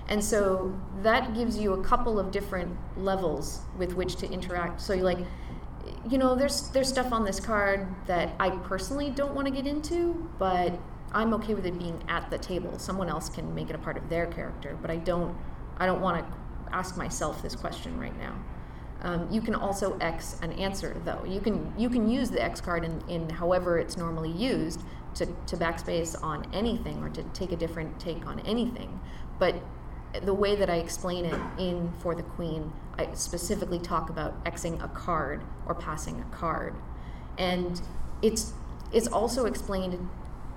And 0.08 0.22
so 0.22 0.76
that 1.02 1.34
gives 1.34 1.56
you 1.58 1.74
a 1.74 1.84
couple 1.84 2.18
of 2.18 2.32
different 2.32 2.76
levels 2.96 3.60
with 3.78 3.94
which 3.94 4.16
to 4.16 4.30
interact. 4.30 4.80
So 4.80 4.92
you 4.92 5.04
like, 5.04 5.18
you 6.08 6.18
know, 6.18 6.34
there's 6.34 6.68
there's 6.70 6.88
stuff 6.88 7.12
on 7.12 7.24
this 7.24 7.38
card 7.38 7.86
that 8.06 8.34
I 8.40 8.50
personally 8.50 9.10
don't 9.10 9.34
want 9.34 9.46
to 9.46 9.52
get 9.52 9.66
into, 9.66 10.28
but 10.38 10.78
I'm 11.12 11.32
okay 11.34 11.54
with 11.54 11.66
it 11.66 11.78
being 11.78 12.02
at 12.08 12.28
the 12.30 12.38
table. 12.38 12.78
Someone 12.78 13.08
else 13.08 13.28
can 13.28 13.54
make 13.54 13.70
it 13.70 13.76
a 13.76 13.78
part 13.78 13.96
of 13.96 14.08
their 14.08 14.26
character, 14.26 14.76
but 14.82 14.90
I 14.90 14.96
don't 14.96 15.36
I 15.78 15.86
don't 15.86 16.00
want 16.00 16.26
to 16.26 16.74
ask 16.74 16.96
myself 16.96 17.40
this 17.40 17.54
question 17.54 17.98
right 17.98 18.16
now. 18.18 18.34
Um, 19.02 19.28
you 19.30 19.40
can 19.40 19.54
also 19.54 19.96
X 19.98 20.36
an 20.42 20.52
answer 20.52 21.00
though. 21.04 21.24
You 21.24 21.40
can 21.40 21.72
you 21.78 21.88
can 21.88 22.08
use 22.08 22.30
the 22.30 22.42
X 22.42 22.60
card 22.60 22.84
in, 22.84 23.02
in 23.08 23.30
however 23.30 23.78
it's 23.78 23.96
normally 23.96 24.30
used 24.30 24.82
to, 25.14 25.26
to 25.26 25.56
backspace 25.56 26.20
on 26.22 26.46
anything 26.52 27.02
or 27.02 27.08
to 27.10 27.22
take 27.32 27.52
a 27.52 27.56
different 27.56 27.98
take 27.98 28.26
on 28.26 28.40
anything. 28.40 29.00
But 29.38 29.56
the 30.22 30.34
way 30.34 30.56
that 30.56 30.68
I 30.68 30.76
explain 30.76 31.24
it 31.24 31.40
in 31.58 31.92
For 32.00 32.14
the 32.14 32.22
Queen, 32.22 32.72
I 32.98 33.08
specifically 33.14 33.78
talk 33.78 34.10
about 34.10 34.44
Xing 34.44 34.82
a 34.82 34.88
card 34.88 35.42
or 35.66 35.74
passing 35.74 36.20
a 36.20 36.36
card. 36.36 36.74
And 37.38 37.80
it's 38.22 38.52
it's 38.92 39.06
also 39.06 39.46
explained 39.46 40.08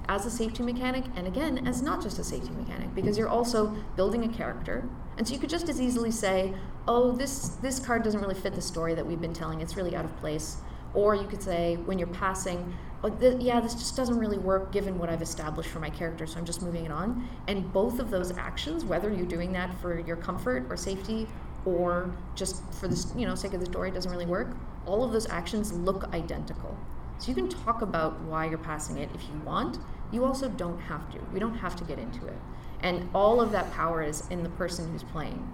as 0.10 0.26
a 0.26 0.30
safety 0.30 0.64
mechanic 0.64 1.06
and 1.16 1.28
again 1.28 1.66
as 1.66 1.82
not 1.82 2.02
just 2.02 2.20
a 2.20 2.24
safety 2.24 2.50
mechanic 2.52 2.94
because 2.94 3.18
you're 3.18 3.30
also 3.30 3.68
building 3.96 4.26
a 4.26 4.28
character 4.28 4.84
and 5.18 5.28
so 5.28 5.34
you 5.34 5.40
could 5.40 5.50
just 5.50 5.70
as 5.70 5.80
easily 5.82 6.12
say 6.12 6.54
oh 6.88 7.12
this 7.12 7.50
this 7.62 7.80
card 7.80 8.04
doesn't 8.04 8.22
really 8.22 8.36
fit 8.36 8.54
the 8.54 8.62
story 8.62 8.94
that 8.96 9.06
we've 9.06 9.22
been 9.22 9.34
telling 9.34 9.62
it's 9.62 9.76
really 9.76 9.96
out 9.96 10.06
of 10.06 10.16
place 10.18 10.58
or 10.94 11.16
you 11.16 11.26
could 11.28 11.42
say 11.42 11.76
when 11.86 11.98
you're 11.98 12.08
passing 12.08 12.74
oh, 13.04 13.10
th- 13.10 13.42
yeah 13.42 13.60
this 13.60 13.74
just 13.74 13.96
doesn't 13.96 14.18
really 14.18 14.38
work 14.38 14.72
given 14.72 14.98
what 14.98 15.10
i've 15.10 15.22
established 15.22 15.70
for 15.70 15.80
my 15.80 15.90
character 15.90 16.26
so 16.26 16.38
i'm 16.38 16.46
just 16.46 16.62
moving 16.62 16.86
it 16.86 16.92
on 16.92 17.28
and 17.48 17.72
both 17.74 18.00
of 18.00 18.10
those 18.10 18.36
actions 18.38 18.86
whether 18.86 19.12
you're 19.12 19.26
doing 19.26 19.52
that 19.52 19.74
for 19.82 20.00
your 20.00 20.18
comfort 20.18 20.66
or 20.70 20.78
safety 20.78 21.28
or 21.66 22.14
just 22.36 22.62
for 22.74 22.88
the 22.88 23.08
you 23.18 23.26
know 23.26 23.36
sake 23.36 23.54
of 23.54 23.60
the 23.60 23.66
story 23.66 23.92
doesn't 23.92 24.12
really 24.12 24.26
work 24.26 24.56
all 24.86 25.04
of 25.04 25.12
those 25.12 25.30
actions 25.30 25.72
look 25.72 26.12
identical 26.14 26.78
so 27.24 27.30
you 27.30 27.36
can 27.36 27.48
talk 27.48 27.82
about 27.82 28.20
why 28.22 28.46
you're 28.46 28.58
passing 28.58 28.98
it 28.98 29.10
if 29.14 29.24
you 29.24 29.40
want. 29.46 29.78
You 30.12 30.26
also 30.26 30.50
don't 30.50 30.80
have 30.80 31.10
to. 31.12 31.20
We 31.32 31.40
don't 31.40 31.56
have 31.56 31.76
to 31.78 31.84
get 31.86 31.98
into 31.98 32.28
it. 32.28 32.38
And 32.84 33.10
all 33.16 33.42
of 33.42 33.52
that 33.54 33.72
power 33.72 34.04
is 34.04 34.28
in 34.30 34.44
the 34.44 34.50
person 34.50 34.92
who's 34.92 35.04
playing, 35.04 35.52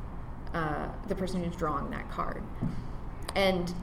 uh, 0.53 0.89
the 1.07 1.15
person 1.15 1.43
who's 1.43 1.55
drawing 1.55 1.89
that 1.91 2.09
card. 2.11 2.43
And 3.35 3.73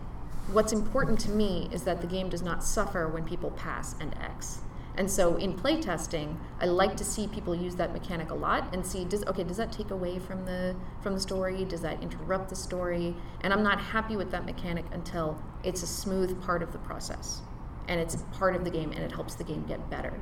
what's 0.53 0.73
important 0.73 1.19
to 1.21 1.31
me 1.31 1.69
is 1.73 1.85
that 1.85 2.01
the 2.01 2.07
game 2.07 2.29
does 2.29 2.43
not 2.43 2.63
suffer 2.63 3.09
when 3.09 3.25
people 3.25 3.53
pass 3.53 3.95
and 4.01 4.15
X. 4.21 4.59
And 4.97 5.11
so 5.11 5.37
in 5.37 5.55
playtesting, 5.55 6.37
I 6.61 6.67
like 6.67 6.97
to 6.97 7.05
see 7.05 7.29
people 7.29 7.55
use 7.55 7.77
that 7.77 7.93
mechanic 7.93 8.31
a 8.31 8.35
lot 8.35 8.75
and 8.75 8.85
see 8.85 9.05
does 9.05 9.25
okay 9.27 9.45
does 9.45 9.59
that 9.59 9.71
take 9.71 9.91
away 9.91 10.19
from 10.19 10.47
the 10.47 10.75
from 11.03 11.13
the 11.15 11.21
story? 11.21 11.65
Does 11.67 11.83
that 11.83 12.03
interrupt 12.03 12.49
the 12.49 12.57
story? 12.57 13.15
And 13.43 13.53
I'm 13.53 13.63
not 13.63 13.79
happy 13.79 14.17
with 14.17 14.31
that 14.31 14.47
mechanic 14.47 14.87
until 14.93 15.41
it's 15.63 15.83
a 15.83 15.87
smooth 15.87 16.43
part 16.43 16.63
of 16.63 16.73
the 16.73 16.79
process 16.79 17.43
and 17.89 18.01
it's 18.01 18.17
part 18.33 18.57
of 18.57 18.65
the 18.65 18.71
game 18.71 18.91
and 18.93 19.01
it 19.01 19.13
helps 19.13 19.35
the 19.35 19.45
game 19.45 19.65
get 19.65 19.89
better. 19.91 20.19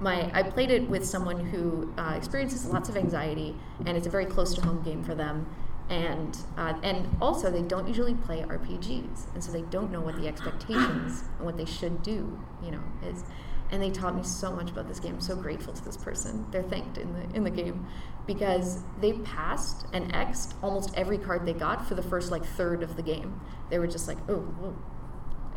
My, 0.00 0.30
I 0.34 0.42
played 0.42 0.70
it 0.70 0.88
with 0.88 1.04
someone 1.04 1.38
who 1.46 1.92
uh, 1.96 2.14
experiences 2.16 2.66
lots 2.66 2.88
of 2.88 2.96
anxiety, 2.96 3.56
and 3.86 3.96
it's 3.96 4.06
a 4.06 4.10
very 4.10 4.26
close 4.26 4.54
to 4.54 4.60
home 4.60 4.82
game 4.82 5.04
for 5.04 5.14
them. 5.14 5.46
And 5.88 6.36
uh, 6.56 6.74
and 6.82 7.14
also 7.20 7.50
they 7.50 7.60
don't 7.60 7.86
usually 7.86 8.14
play 8.14 8.40
RPGs, 8.42 9.34
and 9.34 9.44
so 9.44 9.52
they 9.52 9.62
don't 9.62 9.92
know 9.92 10.00
what 10.00 10.16
the 10.16 10.26
expectations 10.26 11.24
and 11.36 11.44
what 11.44 11.56
they 11.58 11.66
should 11.66 12.02
do, 12.02 12.40
you 12.62 12.70
know, 12.70 12.82
is. 13.04 13.22
And 13.70 13.82
they 13.82 13.90
taught 13.90 14.14
me 14.14 14.22
so 14.22 14.52
much 14.52 14.70
about 14.70 14.88
this 14.88 14.98
game. 14.98 15.14
I'm 15.14 15.20
so 15.20 15.36
grateful 15.36 15.72
to 15.72 15.84
this 15.84 15.96
person. 15.96 16.46
They're 16.50 16.62
thanked 16.62 16.96
in 16.96 17.12
the 17.12 17.36
in 17.36 17.44
the 17.44 17.50
game 17.50 17.86
because 18.26 18.82
they 19.00 19.12
passed 19.12 19.86
and 19.92 20.14
X'd 20.14 20.54
almost 20.62 20.96
every 20.96 21.18
card 21.18 21.44
they 21.44 21.52
got 21.52 21.86
for 21.86 21.94
the 21.94 22.02
first 22.02 22.30
like 22.30 22.44
third 22.44 22.82
of 22.82 22.96
the 22.96 23.02
game. 23.02 23.40
They 23.68 23.78
were 23.78 23.86
just 23.86 24.08
like, 24.08 24.18
oh, 24.28 24.40
whoa, 24.40 24.74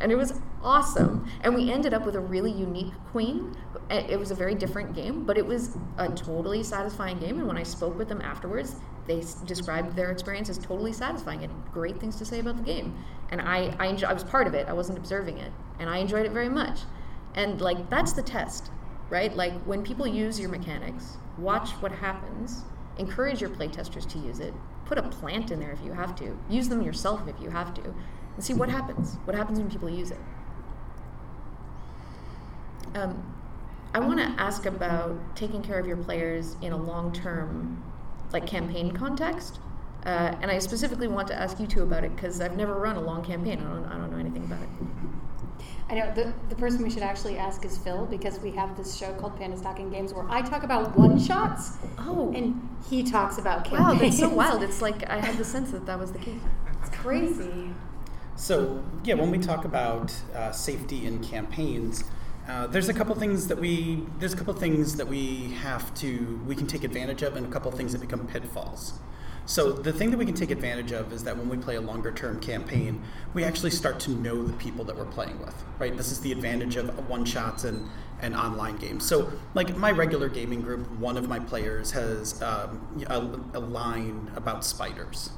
and 0.00 0.12
it 0.12 0.16
was 0.16 0.40
awesome. 0.62 1.28
And 1.42 1.54
we 1.54 1.70
ended 1.70 1.92
up 1.92 2.04
with 2.06 2.14
a 2.14 2.20
really 2.20 2.52
unique 2.52 2.92
queen. 3.10 3.54
It 3.90 4.18
was 4.18 4.30
a 4.30 4.34
very 4.34 4.54
different 4.54 4.94
game, 4.94 5.24
but 5.24 5.38
it 5.38 5.46
was 5.46 5.78
a 5.96 6.08
totally 6.08 6.62
satisfying 6.62 7.18
game. 7.18 7.38
And 7.38 7.46
when 7.48 7.56
I 7.56 7.62
spoke 7.62 7.96
with 7.96 8.08
them 8.08 8.20
afterwards, 8.20 8.76
they 9.06 9.20
s- 9.20 9.34
described 9.34 9.96
their 9.96 10.10
experience 10.10 10.50
as 10.50 10.58
totally 10.58 10.92
satisfying 10.92 11.42
and 11.42 11.52
great 11.72 11.98
things 11.98 12.16
to 12.16 12.26
say 12.26 12.40
about 12.40 12.58
the 12.58 12.62
game. 12.62 13.02
And 13.30 13.40
I, 13.40 13.74
I, 13.78 13.86
enjoy, 13.86 14.08
I 14.08 14.12
was 14.12 14.24
part 14.24 14.46
of 14.46 14.52
it. 14.52 14.68
I 14.68 14.74
wasn't 14.74 14.98
observing 14.98 15.38
it, 15.38 15.50
and 15.78 15.88
I 15.88 15.98
enjoyed 15.98 16.26
it 16.26 16.32
very 16.32 16.50
much. 16.50 16.80
And 17.34 17.62
like 17.62 17.88
that's 17.88 18.12
the 18.12 18.22
test, 18.22 18.70
right? 19.08 19.34
Like 19.34 19.54
when 19.62 19.82
people 19.82 20.06
use 20.06 20.38
your 20.38 20.50
mechanics, 20.50 21.16
watch 21.38 21.70
what 21.80 21.92
happens. 21.92 22.64
Encourage 22.98 23.40
your 23.40 23.50
playtesters 23.50 24.06
to 24.10 24.18
use 24.18 24.38
it. 24.40 24.52
Put 24.84 24.98
a 24.98 25.02
plant 25.02 25.50
in 25.50 25.60
there 25.60 25.70
if 25.70 25.80
you 25.82 25.92
have 25.92 26.14
to. 26.16 26.38
Use 26.50 26.68
them 26.68 26.82
yourself 26.82 27.26
if 27.26 27.40
you 27.40 27.48
have 27.48 27.72
to 27.74 27.94
and 28.38 28.44
see 28.44 28.54
what 28.54 28.68
happens. 28.68 29.16
What 29.24 29.34
happens 29.36 29.58
when 29.58 29.70
people 29.70 29.88
use 29.88 30.10
it? 30.10 30.18
Um, 32.94 33.37
I 33.94 34.00
want 34.00 34.18
to 34.20 34.26
ask 34.40 34.66
about 34.66 35.16
taking 35.34 35.62
care 35.62 35.78
of 35.78 35.86
your 35.86 35.96
players 35.96 36.56
in 36.62 36.72
a 36.72 36.76
long-term, 36.76 37.82
like 38.32 38.46
campaign 38.46 38.92
context, 38.92 39.60
uh, 40.04 40.36
and 40.40 40.50
I 40.50 40.58
specifically 40.58 41.08
want 41.08 41.26
to 41.28 41.34
ask 41.34 41.58
you 41.58 41.66
two 41.66 41.82
about 41.82 42.04
it 42.04 42.14
because 42.14 42.40
I've 42.40 42.56
never 42.56 42.74
run 42.74 42.96
a 42.96 43.00
long 43.00 43.24
campaign. 43.24 43.58
I 43.60 43.64
don't, 43.64 43.84
I 43.86 43.96
don't 43.96 44.10
know 44.10 44.18
anything 44.18 44.44
about 44.44 44.62
it. 44.62 44.68
I 45.90 45.94
know 45.94 46.12
the, 46.14 46.34
the 46.50 46.54
person 46.54 46.82
we 46.82 46.90
should 46.90 47.02
actually 47.02 47.38
ask 47.38 47.64
is 47.64 47.78
Phil 47.78 48.04
because 48.04 48.38
we 48.40 48.50
have 48.50 48.76
this 48.76 48.94
show 48.94 49.10
called 49.14 49.38
Pandas 49.40 49.62
Talking 49.62 49.88
Games 49.90 50.12
where 50.12 50.26
I 50.30 50.42
talk 50.42 50.62
about 50.62 50.94
one 50.96 51.18
shots 51.18 51.78
Oh, 51.98 52.30
and 52.36 52.68
he 52.90 53.02
talks 53.02 53.38
about 53.38 53.64
campaigns. 53.64 53.88
wow, 53.88 53.94
that's 53.98 54.18
so 54.18 54.28
wild. 54.28 54.62
It's 54.62 54.82
like 54.88 55.08
I 55.08 55.18
had 55.18 55.38
the 55.38 55.44
sense 55.44 55.70
that 55.70 55.86
that 55.86 55.98
was 55.98 56.12
the 56.12 56.18
case. 56.18 56.40
It's 56.82 56.94
crazy. 56.94 57.70
So 58.36 58.84
yeah, 59.02 59.14
when 59.14 59.30
we 59.30 59.38
talk 59.38 59.64
about 59.64 60.14
uh, 60.34 60.52
safety 60.52 61.06
in 61.06 61.24
campaigns, 61.24 62.04
uh, 62.48 62.66
there's 62.66 62.88
a 62.88 62.94
couple 62.94 63.14
things 63.14 63.46
that 63.48 63.58
we 63.58 64.02
there's 64.18 64.32
a 64.32 64.36
couple 64.36 64.54
things 64.54 64.96
that 64.96 65.06
we 65.06 65.52
have 65.60 65.92
to 65.94 66.40
we 66.46 66.56
can 66.56 66.66
take 66.66 66.82
advantage 66.82 67.22
of, 67.22 67.36
and 67.36 67.46
a 67.46 67.50
couple 67.50 67.70
things 67.70 67.92
that 67.92 68.00
become 68.00 68.26
pitfalls. 68.26 68.94
So 69.44 69.72
the 69.72 69.94
thing 69.94 70.10
that 70.10 70.18
we 70.18 70.26
can 70.26 70.34
take 70.34 70.50
advantage 70.50 70.92
of 70.92 71.10
is 71.10 71.24
that 71.24 71.36
when 71.36 71.48
we 71.48 71.56
play 71.56 71.76
a 71.76 71.80
longer 71.80 72.12
term 72.12 72.38
campaign, 72.38 73.02
we 73.32 73.44
actually 73.44 73.70
start 73.70 73.98
to 74.00 74.10
know 74.10 74.42
the 74.42 74.52
people 74.54 74.84
that 74.84 74.96
we're 74.96 75.06
playing 75.06 75.38
with, 75.40 75.54
right? 75.78 75.96
This 75.96 76.12
is 76.12 76.20
the 76.20 76.32
advantage 76.32 76.76
of 76.76 77.08
one 77.08 77.24
shots 77.24 77.64
and, 77.64 77.88
and 78.20 78.34
online 78.36 78.76
games. 78.76 79.06
So 79.06 79.32
like 79.54 79.74
my 79.74 79.90
regular 79.90 80.28
gaming 80.28 80.60
group, 80.60 80.90
one 80.98 81.16
of 81.16 81.30
my 81.30 81.38
players 81.38 81.90
has 81.92 82.42
um, 82.42 83.02
a, 83.08 83.56
a 83.56 83.60
line 83.60 84.30
about 84.36 84.66
spiders. 84.66 85.30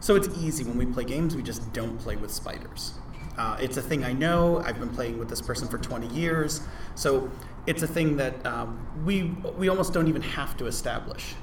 So 0.00 0.16
it's 0.16 0.28
easy 0.38 0.64
when 0.64 0.78
we 0.78 0.86
play 0.86 1.04
games, 1.04 1.36
we 1.36 1.42
just 1.42 1.70
don't 1.74 1.98
play 1.98 2.16
with 2.16 2.30
spiders. 2.30 2.94
Uh, 3.40 3.56
it's 3.58 3.78
a 3.78 3.82
thing 3.82 4.04
I 4.04 4.12
know. 4.12 4.58
I've 4.66 4.78
been 4.78 4.90
playing 4.90 5.18
with 5.18 5.30
this 5.30 5.40
person 5.40 5.66
for 5.66 5.78
20 5.78 6.08
years. 6.08 6.60
So 6.94 7.30
it's 7.66 7.82
a 7.82 7.86
thing 7.86 8.18
that 8.18 8.44
um, 8.44 8.86
we, 9.02 9.34
we 9.56 9.70
almost 9.70 9.94
don't 9.94 10.08
even 10.08 10.20
have 10.20 10.58
to 10.58 10.66
establish. 10.66 11.34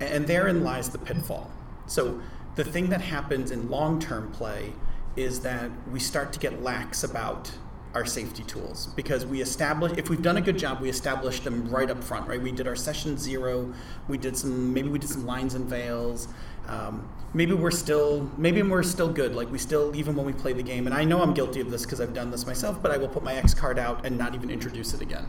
And 0.00 0.26
therein 0.26 0.64
lies 0.64 0.88
the 0.88 0.98
pitfall. 0.98 1.50
So 1.86 2.22
the 2.54 2.64
thing 2.64 2.88
that 2.88 3.02
happens 3.02 3.50
in 3.50 3.68
long 3.68 4.00
term 4.00 4.32
play 4.32 4.72
is 5.14 5.40
that 5.40 5.70
we 5.90 6.00
start 6.00 6.32
to 6.32 6.38
get 6.38 6.62
lax 6.62 7.04
about 7.04 7.52
our 7.92 8.06
safety 8.06 8.44
tools 8.44 8.86
because 8.96 9.26
we 9.26 9.42
establish 9.42 9.92
if 9.98 10.08
we've 10.08 10.22
done 10.22 10.38
a 10.38 10.40
good 10.40 10.56
job 10.56 10.80
we 10.80 10.88
establish 10.88 11.40
them 11.40 11.68
right 11.68 11.90
up 11.90 12.02
front 12.02 12.26
right 12.26 12.40
we 12.40 12.50
did 12.50 12.66
our 12.66 12.74
session 12.74 13.18
zero 13.18 13.70
we 14.08 14.16
did 14.16 14.34
some 14.34 14.72
maybe 14.72 14.88
we 14.88 14.98
did 14.98 15.10
some 15.10 15.26
lines 15.26 15.52
and 15.52 15.66
veils 15.66 16.28
Um, 16.68 17.08
maybe 17.34 17.52
we're 17.54 17.70
still 17.70 18.30
maybe 18.36 18.62
we're 18.62 18.82
still 18.82 19.08
good. 19.08 19.34
Like 19.34 19.50
we 19.50 19.58
still 19.58 19.94
even 19.96 20.14
when 20.14 20.26
we 20.26 20.32
play 20.32 20.52
the 20.52 20.62
game 20.62 20.86
and 20.86 20.94
i 20.94 21.04
know 21.04 21.22
i'm 21.22 21.34
guilty 21.34 21.60
of 21.60 21.70
this 21.70 21.82
because 21.82 22.00
i've 22.00 22.14
done 22.14 22.30
this 22.30 22.46
myself 22.46 22.82
but 22.82 22.90
i 22.90 22.96
will 22.96 23.08
put 23.08 23.22
my 23.22 23.34
x 23.34 23.54
card 23.54 23.78
out 23.78 24.04
and 24.04 24.16
not 24.16 24.34
even 24.34 24.50
introduce 24.50 24.94
it 24.94 25.00
again. 25.00 25.26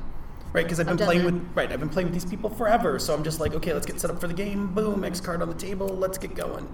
Right? 0.51 0.65
Because 0.65 0.79
i've 0.79 0.87
been 0.87 0.97
playing 0.97 1.23
that. 1.23 1.33
with 1.33 1.47
right 1.55 1.71
i've 1.71 1.79
been 1.79 1.89
playing 1.89 2.07
with 2.07 2.13
these 2.13 2.29
people 2.29 2.49
forever 2.49 2.99
so 2.99 3.13
i'm 3.13 3.23
just 3.23 3.39
like 3.39 3.53
okay 3.53 3.73
let's 3.73 3.85
get 3.85 3.99
set 3.99 4.09
up 4.09 4.19
for 4.19 4.27
the 4.27 4.33
game. 4.33 4.73
Boom 4.73 5.03
x 5.03 5.19
card 5.19 5.41
on 5.41 5.49
the 5.49 5.55
table. 5.55 5.87
Let's 5.87 6.17
get 6.17 6.35
going. 6.35 6.67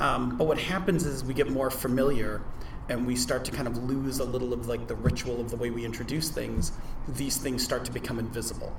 Um, 0.00 0.36
but 0.36 0.46
what 0.46 0.58
happens 0.58 1.04
is 1.04 1.24
we 1.24 1.34
get 1.34 1.50
more 1.50 1.70
familiar 1.70 2.42
and 2.88 3.06
we 3.06 3.16
start 3.16 3.44
to 3.44 3.50
kind 3.50 3.68
of 3.68 3.76
lose 3.84 4.20
a 4.20 4.24
little 4.24 4.52
of 4.52 4.68
like 4.68 4.86
the 4.86 4.94
ritual 4.94 5.40
of 5.40 5.50
the 5.50 5.56
way 5.56 5.70
we 5.70 5.84
introduce 5.84 6.30
things. 6.30 6.72
These 7.08 7.36
things 7.36 7.62
start 7.62 7.84
to 7.86 7.92
become 7.92 8.18
invisible. 8.18 8.74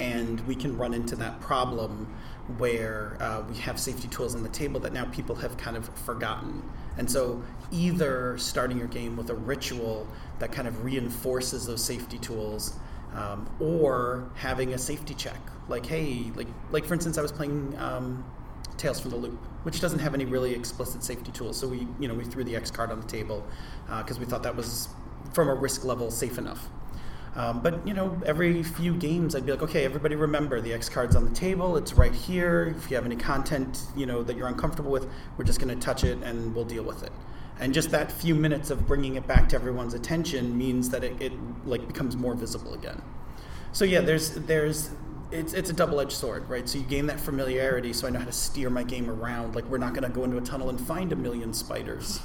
And 0.00 0.40
we 0.46 0.54
can 0.54 0.78
run 0.78 0.94
into 0.94 1.16
that 1.16 1.40
problem 1.40 2.14
where 2.56 3.16
uh, 3.20 3.42
we 3.48 3.56
have 3.58 3.78
safety 3.78 4.08
tools 4.08 4.34
on 4.34 4.42
the 4.42 4.48
table 4.48 4.80
that 4.80 4.92
now 4.92 5.04
people 5.06 5.34
have 5.36 5.56
kind 5.56 5.76
of 5.76 5.88
forgotten. 6.00 6.62
And 6.96 7.10
so, 7.10 7.42
either 7.70 8.38
starting 8.38 8.78
your 8.78 8.88
game 8.88 9.16
with 9.16 9.30
a 9.30 9.34
ritual 9.34 10.06
that 10.38 10.50
kind 10.50 10.66
of 10.66 10.84
reinforces 10.84 11.66
those 11.66 11.84
safety 11.84 12.18
tools, 12.18 12.74
um, 13.14 13.48
or 13.60 14.30
having 14.34 14.74
a 14.74 14.78
safety 14.78 15.14
check, 15.14 15.40
like 15.68 15.86
hey, 15.86 16.32
like 16.34 16.48
like 16.70 16.84
for 16.84 16.94
instance, 16.94 17.18
I 17.18 17.22
was 17.22 17.32
playing 17.32 17.76
um, 17.78 18.24
Tales 18.78 19.00
from 19.00 19.10
the 19.10 19.16
Loop, 19.16 19.38
which 19.64 19.80
doesn't 19.80 19.98
have 19.98 20.14
any 20.14 20.24
really 20.24 20.54
explicit 20.54 21.04
safety 21.04 21.30
tools. 21.32 21.56
So 21.58 21.68
we 21.68 21.86
you 22.00 22.08
know 22.08 22.14
we 22.14 22.24
threw 22.24 22.44
the 22.44 22.56
X 22.56 22.70
card 22.70 22.90
on 22.90 23.00
the 23.00 23.06
table 23.06 23.46
because 23.98 24.18
we 24.18 24.24
thought 24.24 24.42
that 24.42 24.56
was 24.56 24.88
from 25.32 25.48
a 25.48 25.54
risk 25.54 25.84
level 25.84 26.10
safe 26.10 26.38
enough. 26.38 26.68
Um, 27.38 27.60
but 27.60 27.86
you 27.86 27.94
know, 27.94 28.20
every 28.26 28.64
few 28.64 28.92
games, 28.94 29.36
I'd 29.36 29.46
be 29.46 29.52
like, 29.52 29.62
okay, 29.62 29.84
everybody 29.84 30.16
remember 30.16 30.60
the 30.60 30.72
X 30.72 30.88
card's 30.88 31.14
on 31.14 31.24
the 31.24 31.30
table. 31.30 31.76
It's 31.76 31.92
right 31.92 32.12
here. 32.12 32.74
If 32.76 32.90
you 32.90 32.96
have 32.96 33.06
any 33.06 33.14
content, 33.14 33.82
you 33.96 34.06
know, 34.06 34.24
that 34.24 34.36
you're 34.36 34.48
uncomfortable 34.48 34.90
with, 34.90 35.08
we're 35.36 35.44
just 35.44 35.60
going 35.60 35.72
to 35.72 35.80
touch 35.80 36.02
it 36.02 36.18
and 36.24 36.52
we'll 36.52 36.64
deal 36.64 36.82
with 36.82 37.04
it. 37.04 37.12
And 37.60 37.72
just 37.72 37.92
that 37.92 38.10
few 38.10 38.34
minutes 38.34 38.70
of 38.70 38.88
bringing 38.88 39.14
it 39.14 39.28
back 39.28 39.48
to 39.50 39.56
everyone's 39.56 39.94
attention 39.94 40.58
means 40.58 40.90
that 40.90 41.04
it, 41.04 41.22
it 41.22 41.32
like 41.64 41.86
becomes 41.86 42.16
more 42.16 42.34
visible 42.34 42.74
again. 42.74 43.00
So 43.70 43.84
yeah, 43.84 44.00
there's 44.00 44.30
there's 44.30 44.90
it's 45.30 45.52
it's 45.52 45.70
a 45.70 45.74
double-edged 45.74 46.10
sword, 46.10 46.48
right? 46.48 46.68
So 46.68 46.78
you 46.78 46.84
gain 46.84 47.06
that 47.06 47.20
familiarity, 47.20 47.92
so 47.92 48.08
I 48.08 48.10
know 48.10 48.18
how 48.18 48.24
to 48.24 48.32
steer 48.32 48.68
my 48.68 48.82
game 48.82 49.08
around. 49.08 49.54
Like 49.54 49.66
we're 49.66 49.78
not 49.78 49.94
going 49.94 50.04
to 50.04 50.10
go 50.10 50.24
into 50.24 50.38
a 50.38 50.40
tunnel 50.40 50.70
and 50.70 50.80
find 50.80 51.12
a 51.12 51.16
million 51.16 51.54
spiders 51.54 52.20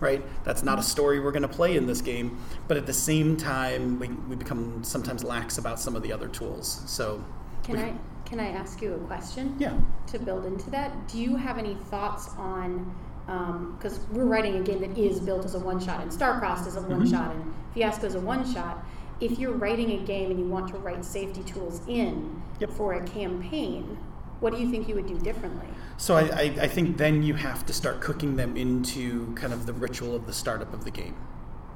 right? 0.00 0.22
That's 0.44 0.62
not 0.62 0.78
a 0.78 0.82
story 0.82 1.20
we're 1.20 1.32
going 1.32 1.42
to 1.42 1.48
play 1.48 1.76
in 1.76 1.86
this 1.86 2.00
game. 2.00 2.38
But 2.68 2.76
at 2.76 2.86
the 2.86 2.92
same 2.92 3.36
time, 3.36 3.98
we, 3.98 4.08
we 4.08 4.36
become 4.36 4.82
sometimes 4.84 5.24
lax 5.24 5.58
about 5.58 5.80
some 5.80 5.96
of 5.96 6.02
the 6.02 6.12
other 6.12 6.28
tools. 6.28 6.82
So, 6.86 7.24
Can 7.64 7.78
I 7.78 7.94
can 8.24 8.40
I 8.40 8.48
ask 8.48 8.82
you 8.82 8.94
a 8.94 8.98
question? 8.98 9.54
Yeah. 9.56 9.78
To 10.08 10.18
build 10.18 10.46
into 10.46 10.68
that, 10.70 11.06
do 11.06 11.18
you 11.18 11.36
have 11.36 11.58
any 11.58 11.74
thoughts 11.74 12.28
on? 12.36 12.94
Um, 13.28 13.76
because 13.76 13.98
we're 14.12 14.24
writing 14.24 14.56
a 14.56 14.62
game 14.62 14.80
that 14.80 14.96
is 14.96 15.18
built 15.18 15.44
as 15.44 15.56
a 15.56 15.58
one 15.58 15.80
shot, 15.80 16.00
and 16.00 16.10
Starcrossed 16.10 16.68
is 16.68 16.76
a 16.76 16.80
mm-hmm. 16.80 16.98
one 16.98 17.10
shot, 17.10 17.34
and 17.34 17.54
Fiasco 17.74 18.06
is 18.06 18.14
a 18.14 18.20
one 18.20 18.52
shot. 18.52 18.84
If 19.20 19.38
you're 19.38 19.52
writing 19.52 19.92
a 19.92 20.04
game 20.04 20.30
and 20.30 20.38
you 20.38 20.46
want 20.46 20.68
to 20.68 20.78
write 20.78 21.04
safety 21.04 21.42
tools 21.42 21.80
in 21.88 22.42
Yep. 22.60 22.70
for 22.70 22.94
a 22.94 23.04
campaign, 23.04 23.98
what 24.46 24.54
do 24.54 24.60
you 24.60 24.70
think 24.70 24.86
you 24.86 24.94
would 24.94 25.08
do 25.08 25.18
differently? 25.18 25.66
So 25.96 26.14
I, 26.14 26.20
I, 26.20 26.42
I 26.66 26.68
think 26.68 26.96
then 26.96 27.24
you 27.24 27.34
have 27.34 27.66
to 27.66 27.72
start 27.72 28.00
cooking 28.00 28.36
them 28.36 28.56
into 28.56 29.34
kind 29.34 29.52
of 29.52 29.66
the 29.66 29.72
ritual 29.72 30.14
of 30.14 30.24
the 30.24 30.32
startup 30.32 30.72
of 30.72 30.84
the 30.84 30.92
game, 30.92 31.16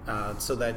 uh, 0.06 0.38
so 0.38 0.54
that, 0.54 0.76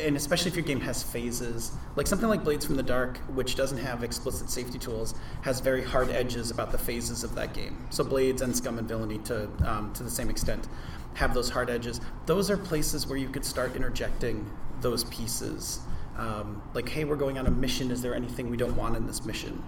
and 0.00 0.16
especially 0.16 0.52
if 0.52 0.56
your 0.56 0.64
game 0.64 0.80
has 0.82 1.02
phases, 1.02 1.72
like 1.96 2.06
something 2.06 2.28
like 2.28 2.44
Blades 2.44 2.64
from 2.64 2.76
the 2.76 2.84
Dark, 2.84 3.18
which 3.34 3.56
doesn't 3.56 3.78
have 3.78 4.04
explicit 4.04 4.48
safety 4.48 4.78
tools, 4.78 5.16
has 5.42 5.58
very 5.58 5.82
hard 5.82 6.08
edges 6.10 6.52
about 6.52 6.70
the 6.70 6.78
phases 6.78 7.24
of 7.24 7.34
that 7.34 7.52
game. 7.52 7.84
So 7.90 8.04
Blades 8.04 8.40
and 8.40 8.54
Scum 8.54 8.78
and 8.78 8.86
Villainy, 8.86 9.18
to 9.24 9.48
um, 9.64 9.92
to 9.94 10.04
the 10.04 10.10
same 10.10 10.30
extent, 10.30 10.68
have 11.14 11.34
those 11.34 11.50
hard 11.50 11.68
edges. 11.68 12.00
Those 12.26 12.48
are 12.48 12.56
places 12.56 13.08
where 13.08 13.18
you 13.18 13.28
could 13.28 13.44
start 13.44 13.74
interjecting 13.74 14.48
those 14.82 15.02
pieces, 15.02 15.80
um, 16.16 16.62
like, 16.74 16.88
hey, 16.88 17.02
we're 17.02 17.16
going 17.16 17.38
on 17.38 17.46
a 17.48 17.50
mission. 17.50 17.90
Is 17.90 18.02
there 18.02 18.14
anything 18.14 18.50
we 18.50 18.56
don't 18.56 18.76
want 18.76 18.96
in 18.96 19.04
this 19.08 19.24
mission? 19.24 19.64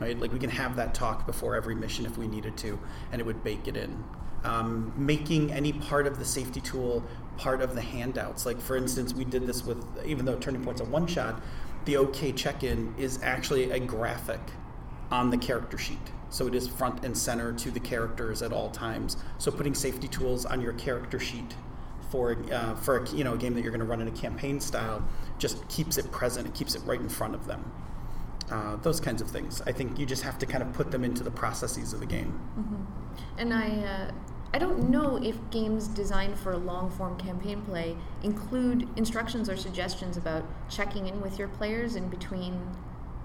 Right? 0.00 0.18
Like 0.18 0.32
we 0.32 0.38
can 0.38 0.50
have 0.50 0.76
that 0.76 0.94
talk 0.94 1.26
before 1.26 1.54
every 1.54 1.74
mission 1.74 2.06
if 2.06 2.18
we 2.18 2.26
needed 2.26 2.56
to, 2.58 2.78
and 3.12 3.20
it 3.20 3.24
would 3.24 3.42
bake 3.42 3.68
it 3.68 3.76
in. 3.76 4.04
Um, 4.44 4.92
making 4.96 5.52
any 5.52 5.72
part 5.72 6.06
of 6.06 6.18
the 6.18 6.24
safety 6.24 6.60
tool 6.60 7.02
part 7.36 7.60
of 7.60 7.74
the 7.74 7.80
handouts. 7.80 8.46
Like 8.46 8.60
for 8.60 8.76
instance, 8.76 9.14
we 9.14 9.24
did 9.24 9.46
this 9.46 9.64
with 9.64 9.84
even 10.04 10.24
though 10.24 10.36
Turning 10.36 10.62
Point's 10.62 10.80
a 10.80 10.84
one 10.84 11.06
shot, 11.06 11.42
the 11.84 11.96
OK 11.96 12.32
check-in 12.32 12.94
is 12.98 13.20
actually 13.22 13.70
a 13.70 13.80
graphic 13.80 14.40
on 15.10 15.30
the 15.30 15.38
character 15.38 15.78
sheet. 15.78 15.98
So 16.30 16.46
it 16.46 16.54
is 16.54 16.66
front 16.66 17.04
and 17.04 17.16
center 17.16 17.52
to 17.52 17.70
the 17.70 17.80
characters 17.80 18.42
at 18.42 18.52
all 18.52 18.70
times. 18.70 19.16
So 19.38 19.50
putting 19.50 19.74
safety 19.74 20.08
tools 20.08 20.44
on 20.44 20.60
your 20.60 20.72
character 20.74 21.18
sheet 21.18 21.54
for 22.10 22.36
uh, 22.52 22.74
for 22.76 22.98
a, 22.98 23.10
you 23.10 23.24
know 23.24 23.34
a 23.34 23.38
game 23.38 23.54
that 23.54 23.62
you're 23.62 23.70
going 23.70 23.80
to 23.80 23.86
run 23.86 24.00
in 24.00 24.08
a 24.08 24.12
campaign 24.12 24.60
style 24.60 25.06
just 25.38 25.66
keeps 25.68 25.98
it 25.98 26.10
present. 26.10 26.46
It 26.46 26.54
keeps 26.54 26.74
it 26.74 26.82
right 26.84 27.00
in 27.00 27.08
front 27.08 27.34
of 27.34 27.46
them. 27.46 27.72
Uh, 28.50 28.76
those 28.76 29.00
kinds 29.00 29.20
of 29.20 29.28
things. 29.28 29.60
I 29.66 29.72
think 29.72 29.98
you 29.98 30.06
just 30.06 30.22
have 30.22 30.38
to 30.38 30.46
kind 30.46 30.62
of 30.62 30.72
put 30.72 30.92
them 30.92 31.02
into 31.02 31.24
the 31.24 31.32
processes 31.32 31.92
of 31.92 31.98
the 31.98 32.06
game. 32.06 32.38
And 33.38 33.52
I, 33.52 33.68
uh, 33.68 34.12
I 34.54 34.58
don't 34.58 34.88
know 34.88 35.16
if 35.16 35.36
games 35.50 35.88
designed 35.88 36.38
for 36.38 36.56
long 36.56 36.90
form 36.90 37.18
campaign 37.18 37.62
play 37.62 37.96
include 38.22 38.88
instructions 38.96 39.50
or 39.50 39.56
suggestions 39.56 40.16
about 40.16 40.44
checking 40.70 41.08
in 41.08 41.20
with 41.20 41.38
your 41.40 41.48
players 41.48 41.96
in 41.96 42.08
between 42.08 42.60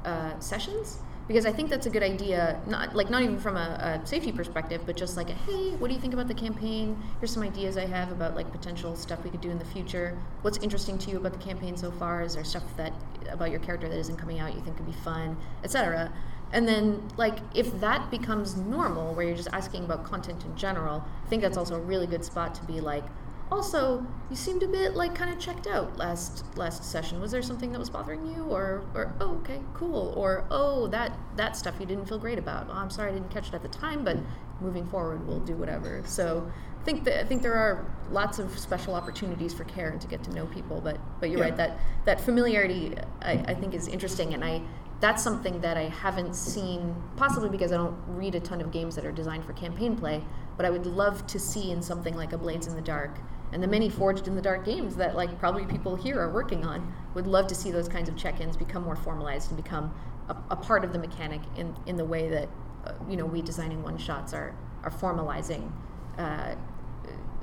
uh, 0.05 0.39
sessions. 0.39 0.97
Because 1.28 1.45
I 1.45 1.53
think 1.53 1.69
that's 1.69 1.86
a 1.86 1.89
good 1.89 2.03
idea, 2.03 2.59
not 2.67 2.95
like 2.95 3.09
not 3.09 3.22
even 3.22 3.39
from 3.39 3.55
a, 3.55 4.01
a 4.03 4.05
safety 4.05 4.32
perspective, 4.32 4.82
but 4.86 4.97
just 4.97 5.15
like 5.15 5.30
a 5.30 5.34
hey, 5.34 5.72
what 5.78 5.88
do 5.88 5.93
you 5.93 6.01
think 6.01 6.13
about 6.13 6.28
the 6.28 6.34
campaign? 6.34 7.01
Here's 7.19 7.32
some 7.32 7.43
ideas 7.43 7.78
I 7.78 7.86
have 7.86 8.11
about 8.11 8.36
like 8.36 8.51
potential 8.51 8.95
stuff 8.95 9.24
we 9.24 9.30
could 9.30 9.41
do 9.41 9.49
in 9.49 9.59
the 9.59 9.65
future. 9.65 10.17
What's 10.41 10.57
interesting 10.57 10.97
to 10.99 11.11
you 11.11 11.17
about 11.17 11.34
the 11.34 11.39
campaign 11.39 11.78
so 11.78 11.91
far? 11.91 12.22
Is 12.22 12.36
there 12.36 12.43
stuff 12.43 12.63
that 12.78 12.93
about 13.30 13.51
your 13.51 13.59
character 13.59 13.88
that 13.88 13.97
isn't 13.97 14.17
coming 14.17 14.39
out 14.39 14.53
you 14.53 14.61
think 14.61 14.78
could 14.78 14.86
be 14.86 14.91
fun, 14.91 15.38
etc. 15.63 16.11
And 16.53 16.67
then, 16.67 17.09
like, 17.15 17.39
if 17.55 17.80
that 17.80 18.11
becomes 18.11 18.57
normal, 18.57 19.13
where 19.13 19.26
you're 19.26 19.38
just 19.38 19.49
asking 19.53 19.86
about 19.86 20.03
content 20.03 20.43
in 20.43 20.55
general, 20.57 21.03
I 21.26 21.30
think 21.30 21.41
that's 21.41 21.57
also 21.57 21.76
a 21.76 21.80
really 21.80 22.07
good 22.07 22.26
spot 22.26 22.53
to 22.55 22.63
be 22.65 22.82
like, 22.82 23.05
also, 23.52 24.06
you 24.30 24.36
seemed 24.36 24.64
a 24.64 24.68
bit 24.68 24.95
like 24.95 25.14
kind 25.14 25.32
of 25.32 25.38
checked 25.39 25.68
out 25.68 25.97
last 25.97 26.45
last 26.58 26.84
session. 26.84 27.20
Was 27.20 27.32
there 27.32 27.41
something 27.41 27.72
that 27.72 27.80
was 27.80 27.89
bothering 27.89 28.26
you, 28.26 28.43
or 28.45 28.84
or 28.95 29.14
oh, 29.20 29.36
okay, 29.41 29.60
cool, 29.74 30.14
or 30.16 30.45
oh, 30.49 30.88
that 30.88 31.18
that 31.36 31.56
stuff 31.58 31.76
you 31.80 31.86
didn't 31.86 32.06
feel 32.06 32.20
great 32.20 32.39
about. 32.39 32.68
Oh, 32.70 32.74
I'm 32.74 32.89
sorry 32.89 33.12
I 33.12 33.14
didn't 33.14 33.30
catch 33.30 33.49
it 33.49 33.54
at 33.54 33.62
the 33.62 33.68
time, 33.68 34.04
but 34.04 34.18
moving 34.62 34.88
forward, 34.88 35.28
we'll 35.28 35.39
do 35.39 35.56
whatever. 35.56 36.02
So. 36.06 36.52
I 36.82 36.84
think 36.84 37.04
that 37.04 37.20
I 37.20 37.28
think 37.28 37.43
there 37.43 37.54
are 37.54 37.86
lots 38.10 38.39
of 38.39 38.58
special 38.58 38.95
opportunities 38.95 39.54
for 39.54 39.66
Karen 39.66 39.99
to 39.99 40.08
get 40.08 40.24
to 40.24 40.34
know 40.34 40.47
people, 40.47 40.82
but 40.82 40.97
but 41.20 41.30
you're 41.30 41.38
Yeah. 41.38 41.45
right 41.45 41.58
that 41.58 41.78
that 42.06 42.20
familiarity 42.20 42.95
I, 43.22 43.34
I 43.34 43.54
think 43.54 43.76
is 43.76 43.88
interesting, 43.88 44.34
and 44.34 44.43
I 44.43 44.64
that's 44.99 45.22
something 45.24 45.62
that 45.62 45.78
I 45.78 45.89
haven't 45.89 46.36
seen, 46.36 46.95
possibly 47.18 47.49
because 47.49 47.72
I 47.72 47.78
don't 47.78 47.97
read 48.08 48.34
a 48.34 48.39
ton 48.39 48.62
of 48.62 48.72
games 48.72 48.95
that 48.95 49.06
are 49.06 49.12
designed 49.12 49.45
for 49.45 49.54
campaign 49.54 49.95
play, 49.95 50.24
but 50.58 50.66
I 50.66 50.72
would 50.72 50.88
love 50.88 51.28
to 51.28 51.39
see 51.39 51.70
in 51.70 51.84
something 51.84 52.16
like 52.16 52.34
a 52.34 52.38
Blades 52.39 52.66
in 52.66 52.76
the 52.76 52.82
Dark 52.82 53.12
and 53.54 53.62
the 53.62 53.68
many 53.68 53.89
Forged 53.89 54.28
in 54.28 54.36
the 54.36 54.41
Dark 54.41 54.66
games 54.66 54.95
that 54.95 55.16
like 55.16 55.38
probably 55.39 55.66
people 55.66 55.95
here 55.95 56.20
are 56.20 56.30
working 56.30 56.66
on. 56.66 56.93
Would 57.16 57.28
love 57.28 57.47
to 57.47 57.56
see 57.56 57.72
those 57.72 57.89
kinds 57.89 58.08
of 58.08 58.16
check-ins 58.16 58.56
become 58.56 58.84
more 58.84 58.95
formalized 58.95 59.52
and 59.52 59.62
become 59.62 59.93
a, 60.30 60.36
a 60.52 60.56
part 60.56 60.84
of 60.86 60.93
the 60.93 60.99
mechanic 60.99 61.41
in, 61.58 61.76
in 61.86 61.97
the 61.97 62.06
way 62.06 62.30
that 62.30 62.49
uh, 62.86 62.93
you 63.10 63.18
know 63.18 63.26
we 63.26 63.41
designing 63.41 63.84
one 63.84 63.97
shots 63.97 64.34
are 64.34 64.56
are 64.84 64.91
formalizing 64.91 65.72
uh, 66.18 66.56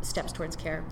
steps 0.03 0.33
towards 0.33 0.57
care. 0.57 0.85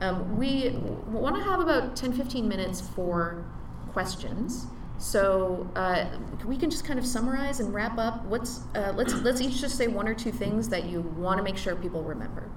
Um, 0.00 0.36
we 0.36 0.70
want 1.08 1.36
to 1.36 1.42
have 1.42 1.60
about 1.60 1.96
10 1.96 2.12
15 2.12 2.46
minutes 2.46 2.80
for 2.80 3.44
questions. 3.92 4.66
So 4.98 5.70
uh, 5.76 6.06
we 6.46 6.56
can 6.56 6.70
just 6.70 6.84
kind 6.84 6.98
of 6.98 7.06
summarize 7.06 7.60
and 7.60 7.72
wrap 7.72 7.98
up. 7.98 8.24
What's 8.24 8.60
uh, 8.74 8.92
let's 8.96 9.14
let's 9.14 9.40
each 9.40 9.60
just 9.60 9.76
say 9.76 9.86
one 9.86 10.08
or 10.08 10.14
two 10.14 10.32
things 10.32 10.68
that 10.70 10.84
you 10.84 11.00
want 11.00 11.38
to 11.38 11.44
make 11.44 11.56
sure 11.56 11.76
people 11.76 12.02
remember. 12.02 12.50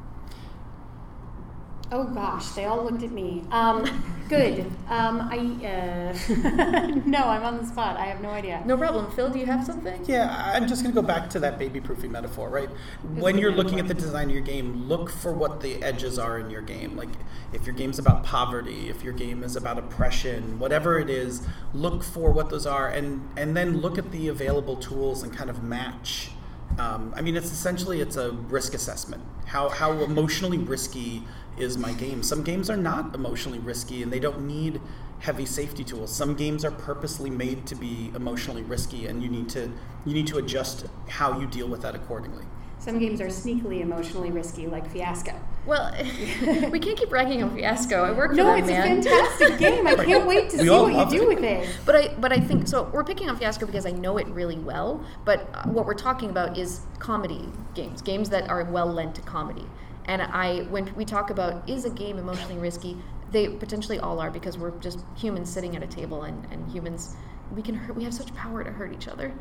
Oh 1.92 2.04
gosh, 2.06 2.50
they 2.50 2.66
all 2.66 2.84
looked 2.84 3.02
at 3.02 3.12
me. 3.12 3.44
Um, 3.52 3.84
good. 4.28 4.60
Um, 4.88 5.22
I 5.32 5.38
uh, 5.66 6.18
no, 7.06 7.24
I'm 7.24 7.44
on 7.44 7.58
the 7.58 7.66
spot. 7.66 7.98
I 7.98 8.06
have 8.06 8.22
no 8.22 8.30
idea. 8.30 8.62
No 8.64 8.78
problem, 8.78 9.12
Phil. 9.12 9.30
Do 9.32 9.40
you 9.40 9.48
have 9.48 9.66
something? 9.66 10.06
Yeah, 10.06 10.52
I'm 10.54 10.68
just 10.68 10.84
going 10.84 10.94
to 10.94 11.02
go 11.02 11.06
back 11.06 11.32
to 11.32 11.40
that 11.40 11.58
baby 11.58 11.82
proofing 11.82 12.12
metaphor, 12.12 12.48
right? 12.50 12.70
When 13.02 13.40
you're 13.40 13.52
looking 13.52 13.80
at 13.80 13.88
the 13.88 13.96
design 13.96 14.28
of 14.30 14.34
your 14.36 14.44
game, 14.44 14.88
look 14.88 15.10
for 15.10 15.34
what 15.34 15.62
the 15.62 15.82
edges 15.82 16.20
are 16.20 16.38
in 16.38 16.52
your 16.52 16.62
game. 16.62 16.96
Like 16.96 17.10
if 17.52 17.66
your 17.66 17.74
game's 17.74 17.98
about 17.98 18.24
poverty, 18.24 18.88
if 18.90 19.04
your 19.04 19.14
game 19.14 19.44
is 19.44 19.56
about 19.56 19.80
oppression, 19.80 20.60
whatever 20.60 21.00
it 21.00 21.10
is, 21.10 21.42
look 21.74 22.04
for 22.04 22.32
what 22.32 22.50
those 22.50 22.68
are 22.68 22.88
and 22.88 23.32
and 23.36 23.58
then 23.58 23.78
look 23.82 23.98
at 23.98 24.12
the 24.12 24.28
available 24.28 24.76
tools 24.78 25.24
and 25.24 25.34
kind 25.36 25.50
of 25.50 25.64
match 25.64 26.32
Um, 26.78 27.14
I 27.18 27.22
mean, 27.22 27.36
it's 27.36 27.52
essentially 27.52 28.00
it's 28.00 28.16
a 28.16 28.32
risk 28.32 28.74
assessment. 28.74 29.24
How 29.46 29.70
how 29.70 30.04
emotionally 30.04 30.58
risky 30.60 31.26
is 31.60 31.78
my 31.78 31.94
game? 31.94 32.24
Some 32.24 32.44
games 32.44 32.70
are 32.70 32.78
not 32.78 33.14
emotionally 33.16 33.60
risky, 33.60 34.04
and 34.04 34.12
they 34.12 34.20
don't 34.20 34.46
need 34.48 34.82
heavy 35.20 35.46
safety 35.46 35.84
tools. 35.84 36.14
Some 36.16 36.36
games 36.36 36.64
are 36.64 36.72
purposely 36.72 37.30
made 37.30 37.66
to 37.68 37.76
be 37.76 38.12
emotionally 38.16 38.64
risky, 38.64 39.08
and 39.08 39.22
you 39.22 39.30
need 39.30 39.50
to 39.50 39.72
you 40.06 40.14
need 40.14 40.28
to 40.28 40.38
adjust 40.38 40.86
how 41.10 41.40
you 41.40 41.48
deal 41.48 41.68
with 41.68 41.82
that 41.82 41.96
accordingly. 41.96 42.46
Some 42.80 42.98
games 42.98 43.20
are 43.20 43.28
sneakily 43.28 43.82
emotionally 43.82 44.32
risky, 44.32 44.66
like 44.66 44.90
Fiasco. 44.90 45.34
Well, 45.66 45.92
we 46.72 46.80
can't 46.80 46.98
keep 46.98 47.12
ragging 47.12 47.44
on 47.44 47.54
Fiasco. 47.54 48.06
I 48.06 48.12
work 48.12 48.32
for 48.32 48.38
No, 48.38 48.46
that 48.46 48.60
it's 48.60 48.70
a 48.70 48.72
fantastic 48.72 49.60
game. 49.60 49.86
I 49.86 49.96
can't 49.96 50.26
wait 50.26 50.50
to 50.52 50.58
We 50.60 50.64
see 50.64 50.70
what 50.70 51.12
you 51.12 51.20
do 51.20 51.30
it. 51.30 51.36
with 51.36 51.44
it. 51.44 51.70
But 51.86 51.96
I, 51.98 52.08
but 52.18 52.32
I 52.32 52.40
think 52.40 52.70
so. 52.70 52.84
We're 52.94 53.04
picking 53.04 53.30
on 53.30 53.36
Fiasco 53.38 53.66
because 53.66 53.86
I 53.86 53.92
know 53.92 54.18
it 54.18 54.28
really 54.28 54.58
well. 54.58 55.04
But 55.26 55.50
uh, 55.54 55.64
what 55.68 55.86
we're 55.86 55.94
talking 55.94 56.30
about 56.30 56.58
is 56.58 56.80
comedy 57.00 57.50
games, 57.76 58.02
games 58.02 58.30
that 58.30 58.50
are 58.50 58.64
well 58.64 58.88
lent 58.88 59.16
to 59.16 59.22
comedy. 59.24 59.66
And 60.10 60.24
I, 60.24 60.62
when 60.72 60.92
we 60.96 61.06
talk 61.06 61.30
about 61.30 61.70
is 61.70 61.86
a 61.86 61.90
game 61.92 62.18
emotionally 62.18 62.58
risky, 62.58 62.98
they 63.32 63.48
potentially 63.48 64.00
all 64.00 64.20
are 64.20 64.32
because 64.32 64.58
we're 64.58 64.72
just 64.80 65.02
humans 65.16 65.54
sitting 65.54 65.76
at 65.76 65.84
a 65.84 65.88
table, 65.88 66.24
and, 66.24 66.52
and 66.52 66.68
humans, 66.72 67.16
we 67.56 67.62
can 67.62 67.76
hurt, 67.76 67.96
we 67.96 68.04
have 68.04 68.14
such 68.14 68.34
power 68.34 68.64
to 68.64 68.72
hurt 68.72 68.92
each 68.92 69.08
other. 69.08 69.32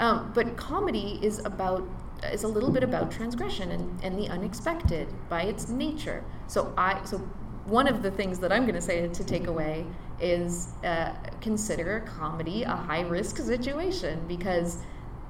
Um, 0.00 0.32
but 0.34 0.56
comedy 0.56 1.20
is 1.22 1.38
about 1.44 1.88
is 2.32 2.42
a 2.42 2.48
little 2.48 2.70
bit 2.70 2.82
about 2.82 3.12
transgression 3.12 3.70
and, 3.70 4.04
and 4.04 4.18
the 4.18 4.28
unexpected 4.28 5.06
by 5.28 5.42
its 5.42 5.68
nature. 5.68 6.24
So 6.48 6.74
I 6.76 7.04
so 7.04 7.18
one 7.66 7.86
of 7.86 8.02
the 8.02 8.10
things 8.10 8.40
that 8.40 8.50
I'm 8.50 8.62
going 8.62 8.74
to 8.74 8.80
say 8.80 9.06
to 9.06 9.24
take 9.24 9.46
away 9.46 9.86
is 10.20 10.70
uh, 10.82 11.12
consider 11.40 12.00
comedy 12.18 12.64
a 12.64 12.74
high 12.74 13.02
risk 13.02 13.36
situation 13.36 14.24
because 14.26 14.78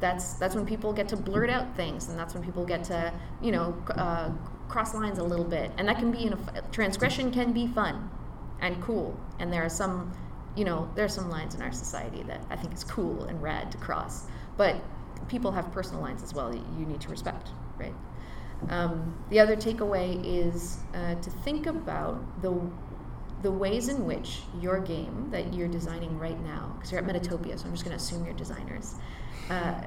that's 0.00 0.34
that's 0.34 0.54
when 0.54 0.64
people 0.64 0.94
get 0.94 1.08
to 1.08 1.16
blurt 1.16 1.50
out 1.50 1.76
things 1.76 2.08
and 2.08 2.18
that's 2.18 2.32
when 2.32 2.42
people 2.42 2.64
get 2.64 2.84
to 2.84 3.12
you 3.42 3.52
know 3.52 3.76
uh, 3.90 4.30
cross 4.68 4.94
lines 4.94 5.18
a 5.18 5.24
little 5.24 5.44
bit. 5.44 5.70
And 5.78 5.88
that 5.88 5.98
can 5.98 6.10
be 6.10 6.26
in 6.26 6.32
a 6.32 6.62
transgression 6.72 7.30
can 7.30 7.52
be 7.52 7.66
fun 7.66 8.10
and 8.60 8.80
cool. 8.82 9.18
And 9.38 9.52
there 9.52 9.64
are 9.64 9.70
some 9.70 10.12
you 10.56 10.64
know 10.64 10.90
there 10.94 11.04
are 11.04 11.10
some 11.10 11.30
lines 11.30 11.54
in 11.54 11.62
our 11.62 11.72
society 11.72 12.22
that 12.24 12.44
I 12.50 12.56
think 12.56 12.74
is 12.74 12.84
cool 12.84 13.24
and 13.24 13.42
rad 13.42 13.70
to 13.72 13.78
cross. 13.78 14.26
But 14.56 14.76
people 15.28 15.52
have 15.52 15.70
personal 15.72 16.00
lines 16.00 16.22
as 16.22 16.32
well 16.32 16.54
you 16.54 16.86
need 16.86 17.00
to 17.00 17.08
respect 17.08 17.50
right? 17.78 17.94
Um, 18.70 19.14
the 19.30 19.40
other 19.40 19.56
takeaway 19.56 20.20
is 20.24 20.78
uh, 20.94 21.14
to 21.14 21.30
think 21.30 21.66
about 21.66 22.42
the 22.42 22.60
the 23.40 23.50
ways 23.52 23.88
in 23.88 24.04
which 24.04 24.40
your 24.60 24.80
game 24.80 25.28
that 25.30 25.54
you're 25.54 25.68
designing 25.68 26.18
right 26.18 26.40
now, 26.42 26.72
because 26.74 26.90
you're 26.90 27.00
at 27.00 27.06
Metatopia, 27.06 27.56
so 27.56 27.66
I'm 27.66 27.72
just 27.72 27.84
going 27.84 27.96
to 27.96 28.02
assume 28.02 28.24
you're 28.24 28.34
designers. 28.34 28.96
Uh, 29.48 29.80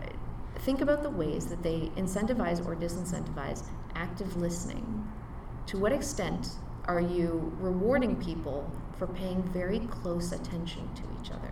think 0.59 0.81
about 0.81 1.03
the 1.03 1.09
ways 1.09 1.47
that 1.47 1.63
they 1.63 1.91
incentivize 1.95 2.65
or 2.65 2.75
disincentivize 2.75 3.63
active 3.95 4.35
listening. 4.37 5.07
To 5.67 5.77
what 5.77 5.91
extent 5.91 6.49
are 6.85 7.01
you 7.01 7.55
rewarding 7.59 8.15
people 8.15 8.69
for 8.97 9.07
paying 9.07 9.43
very 9.43 9.79
close 9.79 10.31
attention 10.31 10.89
to 10.95 11.03
each 11.19 11.31
other? 11.31 11.51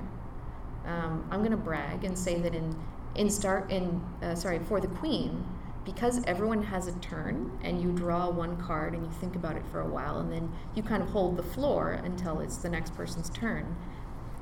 Um, 0.85 1.27
I'm 1.31 1.39
going 1.39 1.51
to 1.51 1.57
brag 1.57 2.03
and 2.03 2.17
say 2.17 2.39
that 2.39 2.55
in 2.55 2.75
in 3.15 3.29
start 3.29 3.69
in 3.71 4.01
uh, 4.21 4.35
sorry 4.35 4.59
for 4.59 4.79
the 4.79 4.87
queen 4.87 5.43
because 5.83 6.23
everyone 6.25 6.61
has 6.61 6.87
a 6.87 6.91
turn 6.99 7.51
and 7.63 7.81
you 7.81 7.91
draw 7.91 8.29
one 8.29 8.55
card 8.57 8.93
and 8.93 9.03
you 9.03 9.11
think 9.13 9.35
about 9.35 9.55
it 9.55 9.63
for 9.71 9.81
a 9.81 9.87
while 9.87 10.19
and 10.19 10.31
then 10.31 10.51
you 10.75 10.83
kind 10.83 11.01
of 11.01 11.09
hold 11.09 11.35
the 11.35 11.43
floor 11.43 11.93
until 12.03 12.39
it's 12.39 12.57
the 12.57 12.69
next 12.69 12.95
person's 12.95 13.29
turn 13.31 13.75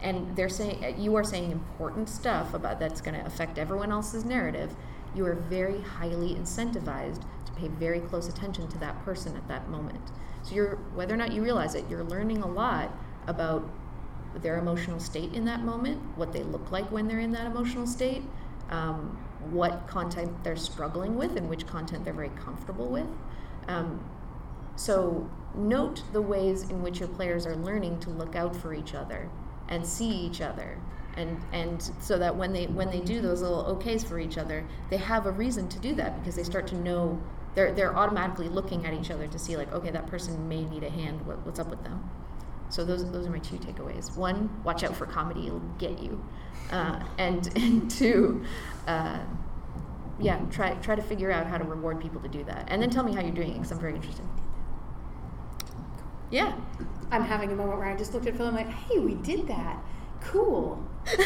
and 0.01 0.35
they're 0.35 0.49
saying 0.49 0.99
you 0.99 1.15
are 1.15 1.23
saying 1.23 1.51
important 1.51 2.09
stuff 2.09 2.53
about 2.53 2.79
that's 2.79 3.01
going 3.01 3.19
to 3.19 3.25
affect 3.25 3.57
everyone 3.57 3.91
else's 3.91 4.25
narrative. 4.25 4.75
You 5.15 5.25
are 5.25 5.35
very 5.35 5.81
highly 5.81 6.35
incentivized 6.35 7.23
to 7.45 7.51
pay 7.53 7.67
very 7.67 7.99
close 7.99 8.27
attention 8.27 8.67
to 8.69 8.77
that 8.79 9.03
person 9.03 9.35
at 9.35 9.47
that 9.47 9.69
moment. 9.69 10.11
So 10.43 10.55
you're 10.55 10.75
whether 10.93 11.13
or 11.13 11.17
not 11.17 11.33
you 11.33 11.43
realize 11.43 11.75
it 11.75 11.85
you're 11.89 12.03
learning 12.03 12.37
a 12.37 12.47
lot 12.47 12.91
about 13.25 13.67
their 14.35 14.59
emotional 14.59 14.99
state 14.99 15.33
in 15.33 15.45
that 15.45 15.61
moment 15.61 15.99
what 16.15 16.31
they 16.31 16.43
look 16.43 16.71
like 16.71 16.89
when 16.91 17.07
they're 17.07 17.19
in 17.19 17.31
that 17.31 17.47
emotional 17.47 17.87
state 17.87 18.21
um, 18.69 19.17
what 19.49 19.87
content 19.87 20.31
they're 20.43 20.55
struggling 20.55 21.15
with 21.15 21.35
and 21.37 21.49
which 21.49 21.65
content 21.65 22.03
they're 22.03 22.13
very 22.13 22.29
comfortable 22.29 22.87
with. 22.87 23.07
Um, 23.67 24.03
so 24.75 25.29
note 25.55 26.03
the 26.13 26.21
ways 26.21 26.63
in 26.69 26.83
which 26.83 26.99
your 26.99 27.09
players 27.09 27.45
are 27.45 27.55
learning 27.55 27.99
to 28.01 28.09
look 28.09 28.35
out 28.35 28.55
for 28.55 28.73
each 28.73 28.93
other 28.93 29.29
and 29.69 29.85
see 29.85 30.09
each 30.09 30.41
other. 30.41 30.77
And, 31.15 31.39
and 31.51 31.91
so 31.99 32.19
that 32.19 32.35
when 32.35 32.53
they 32.53 32.67
when 32.67 32.91
they 32.91 32.99
do 32.99 33.21
those 33.21 33.41
little 33.41 33.63
okays 33.63 34.05
for 34.05 34.19
each 34.19 34.37
other, 34.37 34.63
they 34.91 34.97
have 34.97 35.25
a 35.25 35.31
reason 35.31 35.67
to 35.69 35.79
do 35.79 35.95
that 35.95 36.19
because 36.19 36.35
they 36.35 36.43
start 36.43 36.67
to 36.67 36.75
know 36.75 37.19
they're 37.55 37.71
they're 37.71 37.97
automatically 37.97 38.49
looking 38.49 38.85
at 38.85 38.93
each 38.93 39.09
other 39.09 39.25
to 39.25 39.39
see 39.39 39.57
like 39.57 39.73
okay 39.73 39.89
that 39.89 40.05
person 40.05 40.47
may 40.47 40.63
need 40.65 40.83
a 40.83 40.89
hand 40.91 41.25
what, 41.25 41.43
what's 41.43 41.59
up 41.59 41.69
with 41.69 41.83
them. 41.83 42.07
So 42.69 42.85
those 42.85 43.09
those 43.11 43.25
are 43.25 43.31
my 43.31 43.39
two 43.39 43.57
takeaways. 43.57 44.15
One, 44.15 44.49
watch 44.63 44.83
out 44.83 44.95
for 44.95 45.07
comedy; 45.07 45.47
it'll 45.47 45.59
get 45.79 45.99
you. 45.99 46.23
Uh, 46.71 47.01
and 47.17 47.49
and 47.57 47.89
two, 47.89 48.45
uh, 48.85 49.19
yeah, 50.19 50.39
try 50.51 50.75
try 50.75 50.95
to 50.95 51.01
figure 51.01 51.31
out 51.31 51.47
how 51.47 51.57
to 51.57 51.63
reward 51.63 51.99
people 51.99 52.21
to 52.21 52.27
do 52.27 52.43
that, 52.43 52.65
and 52.67 52.79
then 52.79 52.91
tell 52.91 53.03
me 53.03 53.13
how 53.13 53.21
you're 53.21 53.31
doing 53.31 53.53
because 53.53 53.71
I'm 53.71 53.79
very 53.79 53.95
interested. 53.95 54.25
Yeah. 56.29 56.53
I'm 57.11 57.23
having 57.23 57.51
a 57.51 57.55
moment 57.55 57.77
where 57.79 57.87
I 57.87 57.95
just 57.95 58.13
looked 58.13 58.27
at 58.27 58.35
Phil 58.35 58.47
and 58.47 58.57
I'm 58.57 58.65
like, 58.65 58.73
hey, 58.75 58.99
we 58.99 59.15
did 59.15 59.47
that. 59.47 59.77
Cool. 60.21 60.83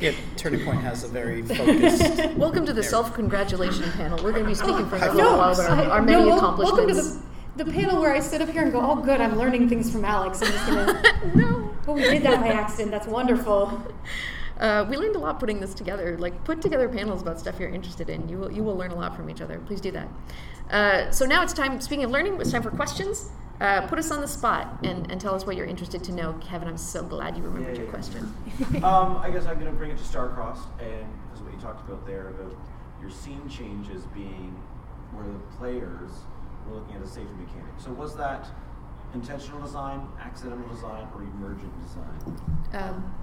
Yeah, 0.00 0.12
Turning 0.36 0.64
Point 0.64 0.80
has 0.82 1.02
a 1.02 1.08
very 1.08 1.42
focused. 1.56 2.34
Welcome 2.36 2.64
to 2.66 2.72
the 2.72 2.82
self 2.84 3.14
congratulation 3.14 3.90
panel. 3.92 4.22
We're 4.22 4.30
going 4.32 4.44
to 4.44 4.48
be 4.50 4.54
speaking 4.54 4.88
for 4.88 4.96
a 4.96 5.12
little 5.12 5.14
No, 5.16 5.36
while 5.38 5.52
about 5.52 5.70
our, 5.70 5.84
our 5.86 6.00
I- 6.00 6.04
many 6.04 6.20
no, 6.20 6.26
wel- 6.28 6.36
accomplishments. 6.36 6.94
Welcome 6.94 7.22
to 7.56 7.56
the, 7.56 7.64
the 7.64 7.72
panel 7.72 8.00
where 8.00 8.14
I 8.14 8.20
sit 8.20 8.40
up 8.42 8.50
here 8.50 8.62
and 8.62 8.70
go, 8.70 8.80
oh, 8.80 8.96
good, 8.96 9.20
I'm 9.20 9.36
learning 9.38 9.68
things 9.68 9.90
from 9.90 10.04
Alex. 10.04 10.40
I'm 10.42 10.52
just 10.52 10.66
gonna. 10.66 11.02
no. 11.34 11.74
Oh, 11.88 11.94
we 11.94 12.02
did 12.02 12.22
that 12.24 12.40
by 12.40 12.48
accident. 12.48 12.90
That's 12.92 13.06
wonderful. 13.08 13.82
Uh, 14.60 14.84
we 14.88 14.96
learned 14.96 15.16
a 15.16 15.18
lot 15.18 15.40
putting 15.40 15.58
this 15.58 15.72
together. 15.74 16.16
Like, 16.18 16.44
put 16.44 16.60
together 16.60 16.88
panels 16.88 17.22
about 17.22 17.40
stuff 17.40 17.58
you're 17.58 17.70
interested 17.70 18.10
in. 18.10 18.28
You 18.28 18.38
will, 18.38 18.52
you 18.52 18.62
will 18.62 18.76
learn 18.76 18.90
a 18.92 18.96
lot 18.96 19.16
from 19.16 19.30
each 19.30 19.40
other. 19.40 19.58
Please 19.66 19.80
do 19.80 19.90
that. 19.92 20.08
Uh, 20.70 21.10
so 21.10 21.24
now 21.24 21.42
it's 21.42 21.54
time. 21.54 21.80
Speaking 21.80 22.04
of 22.04 22.10
learning, 22.12 22.38
it's 22.40 22.52
time 22.52 22.62
for 22.62 22.70
questions. 22.70 23.30
Uh, 23.60 23.86
put 23.88 23.98
us 23.98 24.10
on 24.12 24.20
the 24.20 24.28
spot 24.28 24.78
and, 24.84 25.10
and 25.10 25.20
tell 25.20 25.34
us 25.34 25.44
what 25.44 25.56
you're 25.56 25.66
interested 25.66 26.04
to 26.04 26.12
know. 26.12 26.32
Kevin, 26.40 26.68
I'm 26.68 26.76
so 26.76 27.02
glad 27.02 27.36
you 27.36 27.42
remembered 27.42 27.74
Yeah, 27.74 27.82
your 27.82 27.86
yeah, 27.86 27.90
question. 27.90 28.34
um, 28.84 29.16
I 29.16 29.30
guess 29.32 29.46
I'm 29.46 29.58
going 29.58 29.70
to 29.70 29.76
bring 29.76 29.90
it 29.90 29.98
to 29.98 30.04
Starcrossed, 30.04 30.66
and 30.80 31.06
because 31.26 31.42
what 31.42 31.52
you 31.52 31.58
talked 31.60 31.86
about 31.88 32.06
there 32.06 32.28
about 32.28 32.54
your 33.00 33.10
scene 33.10 33.48
changes 33.48 34.04
being 34.14 34.56
where 35.12 35.26
the 35.26 35.38
players 35.56 36.10
were 36.68 36.76
looking 36.76 36.96
at 36.96 37.02
a 37.02 37.06
safety 37.06 37.34
mechanic. 37.38 37.72
So 37.78 37.92
was 37.92 38.14
that 38.16 38.48
intentional 39.14 39.60
design, 39.60 40.06
accidental 40.20 40.68
design, 40.68 41.08
or 41.14 41.22
emergent 41.22 41.72
design? 41.82 42.40
Um, 42.74 43.14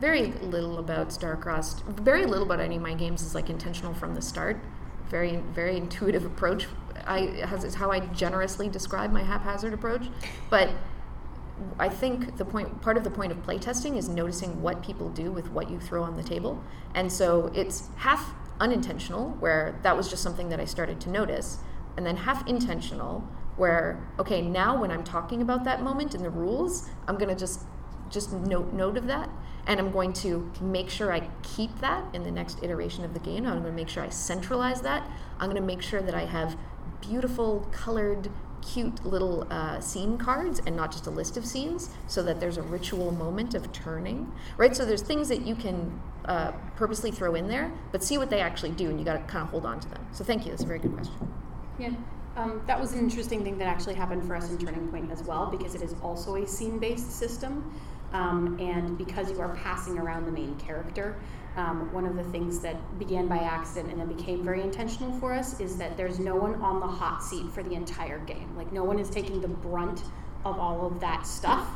very 0.00 0.28
little 0.40 0.78
about 0.78 1.08
Starcrossed. 1.08 1.82
Very 2.00 2.24
little 2.24 2.44
about 2.44 2.60
any 2.60 2.76
of 2.76 2.82
my 2.82 2.94
games 2.94 3.22
is 3.22 3.34
like 3.34 3.50
intentional 3.50 3.92
from 3.92 4.14
the 4.14 4.22
start. 4.22 4.58
Very, 5.08 5.36
very 5.52 5.76
intuitive 5.76 6.24
approach. 6.32 6.66
I 7.06 7.44
has 7.46 7.74
how 7.74 7.90
I 7.90 8.00
generously 8.00 8.68
describe 8.68 9.12
my 9.12 9.22
haphazard 9.22 9.72
approach, 9.72 10.08
but 10.48 10.70
I 11.78 11.88
think 11.88 12.36
the 12.38 12.44
point, 12.44 12.80
part 12.80 12.96
of 12.96 13.04
the 13.04 13.10
point 13.10 13.32
of 13.32 13.42
playtesting 13.42 13.96
is 13.96 14.08
noticing 14.08 14.62
what 14.62 14.82
people 14.82 15.10
do 15.10 15.30
with 15.30 15.50
what 15.50 15.70
you 15.70 15.78
throw 15.78 16.02
on 16.02 16.16
the 16.16 16.22
table, 16.22 16.62
and 16.94 17.10
so 17.12 17.50
it's 17.54 17.88
half 17.96 18.34
unintentional, 18.60 19.30
where 19.40 19.78
that 19.82 19.96
was 19.96 20.08
just 20.08 20.22
something 20.22 20.48
that 20.50 20.60
I 20.60 20.64
started 20.64 21.00
to 21.02 21.10
notice, 21.10 21.58
and 21.96 22.06
then 22.06 22.16
half 22.16 22.46
intentional, 22.48 23.20
where 23.56 24.06
okay, 24.18 24.40
now 24.40 24.80
when 24.80 24.90
I'm 24.90 25.04
talking 25.04 25.42
about 25.42 25.64
that 25.64 25.82
moment 25.82 26.14
in 26.14 26.22
the 26.22 26.30
rules, 26.30 26.88
I'm 27.06 27.18
gonna 27.18 27.36
just 27.36 27.64
just 28.08 28.32
note 28.32 28.72
note 28.72 28.96
of 28.96 29.06
that, 29.06 29.30
and 29.66 29.78
I'm 29.78 29.90
going 29.90 30.12
to 30.14 30.50
make 30.60 30.90
sure 30.90 31.12
I 31.12 31.28
keep 31.42 31.78
that 31.80 32.04
in 32.14 32.22
the 32.22 32.30
next 32.30 32.62
iteration 32.62 33.04
of 33.04 33.14
the 33.14 33.20
game. 33.20 33.46
I'm 33.46 33.60
going 33.60 33.64
to 33.64 33.72
make 33.72 33.88
sure 33.88 34.02
I 34.02 34.08
centralize 34.08 34.80
that. 34.82 35.08
I'm 35.38 35.48
going 35.48 35.60
to 35.60 35.66
make 35.66 35.82
sure 35.82 36.02
that 36.02 36.14
I 36.14 36.24
have 36.24 36.56
beautiful, 37.00 37.66
colored, 37.72 38.30
cute 38.62 39.04
little 39.06 39.46
uh, 39.50 39.80
scene 39.80 40.18
cards 40.18 40.60
and 40.66 40.76
not 40.76 40.92
just 40.92 41.06
a 41.06 41.10
list 41.10 41.36
of 41.36 41.46
scenes, 41.46 41.90
so 42.06 42.22
that 42.22 42.40
there's 42.40 42.58
a 42.58 42.62
ritual 42.62 43.10
moment 43.10 43.54
of 43.54 43.72
turning. 43.72 44.30
Right. 44.56 44.76
So 44.76 44.84
there's 44.84 45.02
things 45.02 45.28
that 45.28 45.46
you 45.46 45.54
can 45.54 46.00
uh, 46.26 46.52
purposely 46.76 47.10
throw 47.10 47.34
in 47.34 47.48
there, 47.48 47.72
but 47.92 48.04
see 48.04 48.18
what 48.18 48.28
they 48.28 48.40
actually 48.40 48.72
do, 48.72 48.90
and 48.90 48.98
you 48.98 49.04
got 49.04 49.14
to 49.14 49.32
kind 49.32 49.44
of 49.44 49.50
hold 49.50 49.64
on 49.64 49.80
to 49.80 49.88
them. 49.88 50.06
So 50.12 50.24
thank 50.24 50.44
you. 50.44 50.50
That's 50.50 50.62
a 50.62 50.66
very 50.66 50.78
good 50.78 50.92
question. 50.92 51.14
Yeah. 51.78 51.90
Um, 52.36 52.62
that 52.66 52.78
was 52.78 52.92
an 52.92 53.00
interesting 53.00 53.42
thing 53.42 53.58
that 53.58 53.66
actually 53.66 53.94
happened 53.94 54.24
for 54.26 54.36
us 54.36 54.50
in 54.50 54.58
Turning 54.58 54.86
Point 54.88 55.10
as 55.10 55.22
well, 55.22 55.46
because 55.46 55.74
it 55.74 55.82
is 55.82 55.94
also 56.02 56.36
a 56.36 56.46
scene 56.46 56.78
based 56.78 57.10
system. 57.10 57.74
Um, 58.12 58.58
and 58.58 58.98
because 58.98 59.30
you 59.30 59.40
are 59.40 59.54
passing 59.54 59.96
around 59.96 60.26
the 60.26 60.32
main 60.32 60.56
character, 60.56 61.16
um, 61.56 61.92
one 61.92 62.06
of 62.06 62.16
the 62.16 62.24
things 62.24 62.60
that 62.60 62.98
began 62.98 63.26
by 63.26 63.38
accident 63.38 63.90
and 63.90 64.00
then 64.00 64.08
became 64.08 64.44
very 64.44 64.62
intentional 64.62 65.12
for 65.18 65.32
us 65.34 65.58
is 65.60 65.76
that 65.78 65.96
there's 65.96 66.18
no 66.18 66.36
one 66.36 66.54
on 66.62 66.80
the 66.80 66.86
hot 66.86 67.22
seat 67.22 67.50
for 67.50 67.62
the 67.62 67.74
entire 67.74 68.18
game. 68.20 68.56
Like, 68.56 68.72
no 68.72 68.84
one 68.84 68.98
is 68.98 69.10
taking 69.10 69.40
the 69.40 69.48
brunt 69.48 70.02
of 70.44 70.58
all 70.58 70.86
of 70.86 71.00
that 71.00 71.26
stuff, 71.26 71.66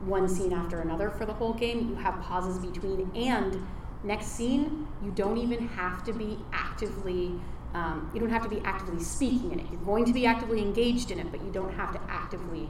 one 0.00 0.28
scene 0.28 0.52
after 0.52 0.80
another 0.80 1.10
for 1.10 1.26
the 1.26 1.32
whole 1.32 1.52
game. 1.52 1.88
You 1.90 1.94
have 1.96 2.20
pauses 2.22 2.58
between, 2.58 3.10
and 3.14 3.66
next 4.02 4.26
scene, 4.28 4.88
you 5.02 5.10
don't 5.10 5.36
even 5.36 5.68
have 5.68 6.04
to 6.04 6.12
be 6.12 6.38
actively. 6.52 7.38
Um, 7.74 8.10
you 8.14 8.20
don't 8.20 8.30
have 8.30 8.42
to 8.44 8.48
be 8.48 8.60
actively 8.64 9.04
speaking 9.04 9.52
in 9.52 9.60
it. 9.60 9.66
You're 9.70 9.82
going 9.82 10.06
to 10.06 10.12
be 10.14 10.24
actively 10.24 10.62
engaged 10.62 11.10
in 11.10 11.18
it, 11.18 11.30
but 11.30 11.42
you 11.44 11.50
don't 11.52 11.72
have 11.74 11.92
to 11.92 12.00
actively 12.08 12.66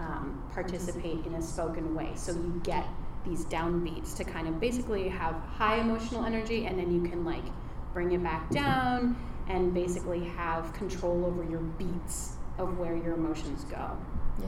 um, 0.00 0.42
participate 0.52 1.24
in 1.24 1.34
a 1.34 1.42
spoken 1.42 1.94
way. 1.94 2.10
So 2.16 2.32
you 2.32 2.60
get 2.64 2.84
these 3.24 3.44
downbeats 3.44 4.16
to 4.16 4.24
kind 4.24 4.48
of 4.48 4.60
basically 4.60 5.08
have 5.08 5.34
high 5.34 5.76
emotional 5.76 6.24
energy, 6.24 6.66
and 6.66 6.78
then 6.78 6.92
you 6.92 7.08
can 7.08 7.24
like 7.24 7.44
bring 7.92 8.12
it 8.12 8.22
back 8.22 8.48
down 8.50 9.16
and 9.48 9.74
basically 9.74 10.24
have 10.24 10.72
control 10.72 11.24
over 11.24 11.44
your 11.44 11.60
beats 11.60 12.36
of 12.58 12.78
where 12.78 12.96
your 12.96 13.14
emotions 13.14 13.64
go. 13.64 13.96
Yeah. 14.40 14.46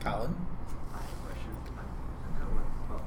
Colin? 0.00 0.34
I 0.92 0.98
have 0.98 1.04
a 1.04 1.26
question. 1.26 1.50
I'm, 1.78 2.34
kind 2.34 2.50
of 2.50 2.56
like- 2.56 2.90
well, 2.90 3.04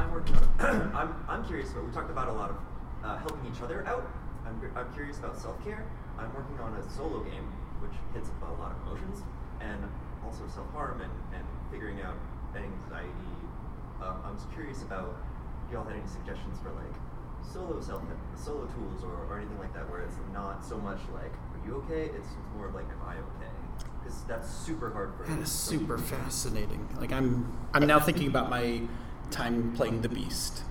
I'm 0.00 0.12
working 0.12 0.36
on. 0.36 0.92
I'm, 0.94 1.14
I'm 1.28 1.44
curious 1.46 1.70
about. 1.70 1.86
We 1.86 1.92
talked 1.92 2.10
about 2.10 2.28
a 2.28 2.32
lot 2.32 2.50
of 2.50 2.56
uh, 3.04 3.18
helping 3.18 3.50
each 3.52 3.62
other 3.62 3.86
out. 3.86 4.10
I'm, 4.46 4.60
I'm 4.76 4.92
curious 4.94 5.18
about 5.18 5.38
self 5.38 5.62
care. 5.64 5.84
I'm 6.18 6.32
working 6.34 6.58
on 6.60 6.74
a 6.74 6.90
solo 6.90 7.22
game 7.22 7.52
which 7.80 7.92
hits 8.14 8.30
a 8.42 8.60
lot 8.60 8.72
of 8.72 8.78
emotions 8.86 9.22
and 9.60 9.78
also 10.24 10.42
self 10.48 10.70
harm 10.72 11.00
and, 11.00 11.12
and 11.34 11.44
figuring 11.70 12.00
out 12.00 12.16
anxiety. 12.56 13.36
Um, 14.02 14.16
I 14.24 14.30
was 14.30 14.42
curious 14.54 14.82
about 14.82 15.16
if 15.66 15.72
y'all 15.72 15.84
had 15.84 15.94
any 15.96 16.06
suggestions 16.06 16.58
for 16.62 16.70
like 16.70 16.94
solo 17.42 17.80
self 17.80 18.02
solo 18.36 18.66
tools 18.66 19.02
or, 19.04 19.12
or 19.28 19.38
anything 19.38 19.58
like 19.58 19.72
that 19.74 19.88
where 19.90 20.02
it's 20.02 20.16
not 20.32 20.64
so 20.64 20.76
much 20.78 20.98
like 21.14 21.32
are 21.32 21.60
you 21.66 21.76
okay? 21.76 22.10
It's 22.16 22.28
more 22.56 22.68
of 22.68 22.74
like 22.74 22.84
am 22.84 23.02
I 23.06 23.14
okay? 23.14 23.52
Because 24.02 24.22
that's 24.24 24.48
super 24.48 24.90
hard 24.90 25.14
for 25.16 25.24
That 25.24 25.40
is 25.40 25.50
super 25.50 25.96
people. 25.98 26.18
fascinating. 26.18 26.88
Like 27.00 27.12
I'm, 27.12 27.56
I'm 27.74 27.86
now 27.86 27.98
thinking 27.98 28.28
about 28.28 28.50
my 28.50 28.82
time 29.30 29.72
playing 29.74 30.02
the 30.02 30.08
Beast. 30.08 30.62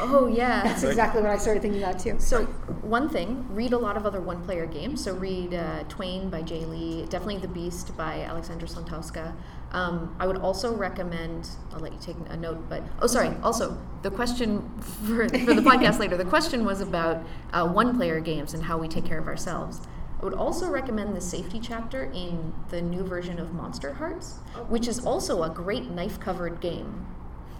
Oh 0.00 0.26
yeah. 0.26 0.62
That's 0.62 0.82
exactly 0.82 1.22
what 1.22 1.30
I 1.30 1.36
started 1.36 1.62
thinking 1.62 1.82
about 1.82 1.98
too. 1.98 2.16
So 2.18 2.44
one 2.82 3.08
thing, 3.08 3.46
read 3.54 3.72
a 3.72 3.78
lot 3.78 3.96
of 3.96 4.06
other 4.06 4.20
one-player 4.20 4.66
games. 4.66 5.02
So 5.04 5.14
read 5.14 5.54
uh, 5.54 5.84
Twain 5.88 6.30
by 6.30 6.42
Jay 6.42 6.64
Lee, 6.64 7.06
definitely 7.06 7.38
The 7.38 7.48
Beast 7.48 7.96
by 7.96 8.22
Alexandra 8.22 8.68
Sontowska. 8.68 9.34
Um, 9.72 10.14
I 10.20 10.26
would 10.26 10.36
also 10.36 10.74
recommend. 10.74 11.48
I'll 11.72 11.80
let 11.80 11.92
you 11.92 11.98
take 11.98 12.16
a 12.28 12.36
note, 12.36 12.68
but 12.68 12.82
oh, 13.00 13.06
sorry. 13.06 13.34
Also, 13.42 13.76
the 14.02 14.10
question 14.10 14.68
for, 14.80 15.28
for 15.28 15.54
the 15.54 15.62
podcast 15.62 15.98
later. 16.00 16.16
The 16.16 16.24
question 16.24 16.64
was 16.64 16.80
about 16.80 17.24
uh, 17.52 17.66
one-player 17.66 18.20
games 18.20 18.52
and 18.54 18.62
how 18.62 18.76
we 18.76 18.86
take 18.86 19.06
care 19.06 19.18
of 19.18 19.26
ourselves. 19.26 19.80
I 20.20 20.24
would 20.24 20.34
also 20.34 20.70
recommend 20.70 21.16
the 21.16 21.20
safety 21.20 21.58
chapter 21.58 22.04
in 22.04 22.52
the 22.68 22.80
new 22.80 23.02
version 23.02 23.40
of 23.40 23.48
Monsterhearts, 23.48 24.36
which 24.68 24.86
is 24.86 25.04
also 25.04 25.42
a 25.42 25.50
great 25.50 25.90
knife-covered 25.90 26.60
game 26.60 27.06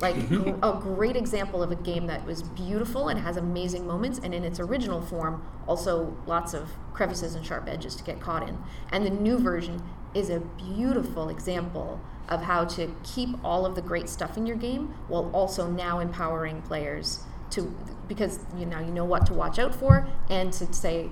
like 0.03 0.17
a 0.63 0.79
great 0.83 1.17
example 1.17 1.63
of 1.63 1.71
a 1.71 1.77
game 1.77 2.07
that 2.09 2.27
was 2.27 2.43
beautiful 2.43 3.09
and 3.09 3.21
has 3.21 3.37
amazing 3.37 3.87
moments 3.87 4.21
and 4.23 4.35
in 4.35 4.45
its 4.45 4.59
original 4.61 5.01
form 5.01 5.43
also 5.67 6.15
lots 6.27 6.53
of 6.53 6.69
crevices 6.93 7.35
and 7.35 7.47
sharp 7.47 7.69
edges 7.69 7.95
to 7.95 8.03
get 8.03 8.21
caught 8.21 8.47
in 8.47 8.59
and 8.91 9.07
the 9.07 9.11
new 9.11 9.39
version 9.39 9.81
is 10.15 10.31
a 10.31 10.41
beautiful 10.41 11.29
example 11.29 12.01
of 12.29 12.43
how 12.43 12.65
to 12.65 12.95
keep 13.03 13.31
all 13.45 13.67
of 13.67 13.75
the 13.75 13.83
great 13.83 14.09
stuff 14.09 14.37
in 14.37 14.47
your 14.47 14.57
game 14.57 14.95
while 15.09 15.31
also 15.33 15.71
now 15.71 15.99
empowering 15.99 16.63
players 16.63 17.21
to 17.51 17.75
because 18.09 18.41
you 18.57 18.65
know 18.67 18.79
you 18.79 18.91
know 18.91 19.05
what 19.05 19.27
to 19.27 19.35
watch 19.35 19.59
out 19.59 19.75
for 19.75 20.07
and 20.31 20.53
to 20.53 20.73
say 20.73 21.11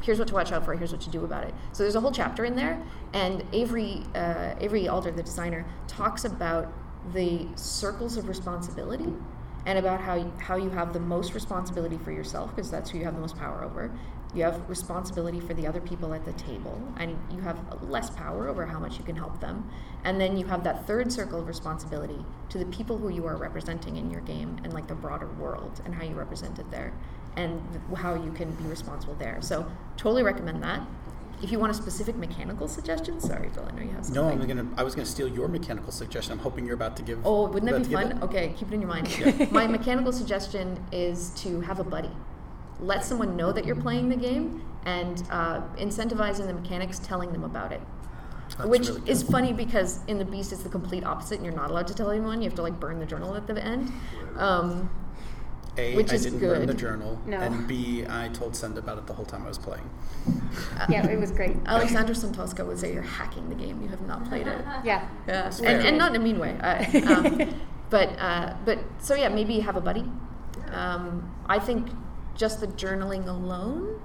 here's 0.00 0.18
what 0.18 0.28
to 0.28 0.34
watch 0.34 0.52
out 0.52 0.64
for 0.64 0.74
here's 0.74 0.92
what 0.92 1.00
to 1.00 1.10
do 1.10 1.24
about 1.24 1.44
it. 1.44 1.54
So 1.72 1.82
there's 1.82 1.94
a 1.94 2.00
whole 2.00 2.12
chapter 2.12 2.44
in 2.44 2.56
there 2.56 2.82
and 3.12 3.44
avery 3.52 4.02
uh, 4.14 4.54
avery 4.60 4.88
alder 4.88 5.10
the 5.10 5.22
designer 5.22 5.66
talks 5.86 6.24
about 6.24 6.72
the 7.12 7.46
circles 7.56 8.16
of 8.16 8.28
responsibility 8.28 9.12
and 9.66 9.78
about 9.78 10.00
how 10.00 10.30
how 10.38 10.56
you 10.56 10.70
have 10.70 10.92
the 10.92 11.00
most 11.00 11.34
responsibility 11.34 11.98
for 11.98 12.12
yourself 12.12 12.54
because 12.54 12.70
that's 12.70 12.90
who 12.90 12.98
you 12.98 13.04
have 13.04 13.14
the 13.14 13.20
most 13.20 13.36
power 13.36 13.62
over 13.64 13.90
you 14.34 14.42
have 14.42 14.68
responsibility 14.68 15.40
for 15.40 15.54
the 15.54 15.66
other 15.66 15.80
people 15.80 16.12
at 16.12 16.24
the 16.24 16.32
table 16.32 16.80
and 16.96 17.16
you 17.32 17.40
have 17.40 17.58
less 17.82 18.10
power 18.10 18.48
over 18.48 18.66
how 18.66 18.78
much 18.78 18.98
you 18.98 19.04
can 19.04 19.16
help 19.16 19.40
them 19.40 19.68
and 20.04 20.20
then 20.20 20.36
you 20.36 20.44
have 20.46 20.64
that 20.64 20.86
third 20.86 21.12
circle 21.12 21.38
of 21.40 21.46
responsibility 21.46 22.24
to 22.48 22.58
the 22.58 22.66
people 22.66 22.98
who 22.98 23.08
you 23.08 23.26
are 23.26 23.36
representing 23.36 23.96
in 23.96 24.10
your 24.10 24.20
game 24.22 24.56
and 24.64 24.72
like 24.72 24.86
the 24.88 24.94
broader 24.94 25.28
world 25.38 25.80
and 25.84 25.94
how 25.94 26.02
you 26.04 26.14
represent 26.14 26.58
it 26.58 26.70
there 26.70 26.92
and 27.36 27.60
how 27.96 28.14
you 28.14 28.32
can 28.32 28.50
be 28.52 28.64
responsible 28.64 29.14
there 29.14 29.38
so 29.40 29.66
totally 29.96 30.22
recommend 30.22 30.62
that 30.62 30.80
if 31.42 31.50
you 31.52 31.58
want 31.58 31.70
a 31.70 31.74
specific 31.74 32.16
mechanical 32.16 32.66
suggestion 32.68 33.20
sorry 33.20 33.48
phil 33.50 33.66
i 33.68 33.74
know 33.76 33.82
you 33.82 33.90
have 33.90 34.04
something 34.04 34.22
No, 34.24 34.30
I'm 34.30 34.46
gonna. 34.46 34.66
I 34.76 34.82
was 34.82 34.94
gonna 34.94 35.04
steal 35.06 35.28
your 35.28 35.48
mechanical 35.48 35.92
suggestion. 35.92 36.32
I'm 36.32 36.38
hoping 36.38 36.64
you're 36.64 36.74
about 36.76 36.96
to 36.96 37.02
give. 37.02 37.18
Oh, 37.24 37.46
wouldn't 37.48 37.70
that 37.70 37.88
be 37.88 37.92
fun? 37.92 38.22
Okay, 38.22 38.54
keep 38.56 38.68
it 38.68 38.74
in 38.74 38.80
your 38.80 38.88
mind. 38.88 39.08
My 39.52 39.66
mechanical 39.66 40.12
suggestion 40.12 40.82
is 40.92 41.30
to 41.42 41.60
have 41.62 41.80
a 41.80 41.84
buddy. 41.84 42.10
Let 42.80 43.04
someone 43.04 43.36
know 43.36 43.52
that 43.52 43.64
you're 43.64 43.76
playing 43.76 44.08
the 44.08 44.16
game 44.16 44.62
and 44.84 45.22
uh, 45.30 45.62
incentivizing 45.76 46.46
the 46.46 46.54
mechanics, 46.54 46.98
telling 46.98 47.32
them 47.32 47.44
about 47.44 47.72
it. 47.72 47.80
That's 48.58 48.68
Which 48.68 48.88
really 48.88 49.10
is 49.10 49.22
funny 49.22 49.52
because 49.52 50.00
in 50.06 50.18
the 50.18 50.24
Beast 50.24 50.52
it's 50.52 50.62
the 50.62 50.68
complete 50.68 51.04
opposite, 51.04 51.36
and 51.36 51.44
you're 51.44 51.54
not 51.54 51.70
allowed 51.70 51.86
to 51.88 51.94
tell 51.94 52.10
anyone. 52.10 52.42
You 52.42 52.48
have 52.48 52.56
to 52.56 52.62
like 52.62 52.78
burn 52.78 52.98
the 52.98 53.06
journal 53.06 53.34
at 53.34 53.46
the 53.46 53.64
end. 53.64 53.90
Um, 54.36 54.90
A, 55.78 55.96
which 55.96 56.12
I 56.12 56.16
is 56.16 56.24
didn't 56.24 56.40
burn 56.40 56.60
the 56.60 56.66
good. 56.66 56.78
journal, 56.78 57.18
No. 57.26 57.38
and 57.38 57.66
B, 57.66 58.04
I 58.08 58.28
told 58.28 58.54
Senda 58.54 58.80
about 58.80 58.98
it 58.98 59.06
the 59.06 59.14
whole 59.14 59.24
time 59.24 59.44
I 59.44 59.48
was 59.48 59.58
playing. 59.58 59.88
yeah, 60.88 61.06
it 61.08 61.18
was 61.18 61.30
great. 61.30 61.56
Alexandra 61.66 62.14
Sontowska 62.14 62.66
would 62.66 62.78
say 62.78 62.92
you're 62.92 63.02
hacking 63.02 63.48
the 63.48 63.54
game. 63.54 63.80
You 63.82 63.88
have 63.88 64.02
not 64.06 64.28
played 64.28 64.46
it. 64.46 64.58
Yeah. 64.84 65.08
Yeah, 65.26 65.50
and, 65.64 65.86
and 65.86 65.98
not 65.98 66.14
in 66.14 66.20
a 66.20 66.24
mean 66.24 66.38
way. 66.38 66.56
Uh, 66.60 67.12
um, 67.14 67.54
but 67.90 68.10
uh, 68.18 68.54
but 68.64 68.78
so 68.98 69.14
yeah, 69.14 69.28
maybe 69.30 69.54
you 69.54 69.62
have 69.62 69.76
a 69.76 69.80
buddy. 69.80 70.04
Um, 70.72 71.34
I 71.46 71.58
think 71.58 71.88
just 72.34 72.60
the 72.60 72.66
journaling 72.68 73.26
alone, 73.28 74.00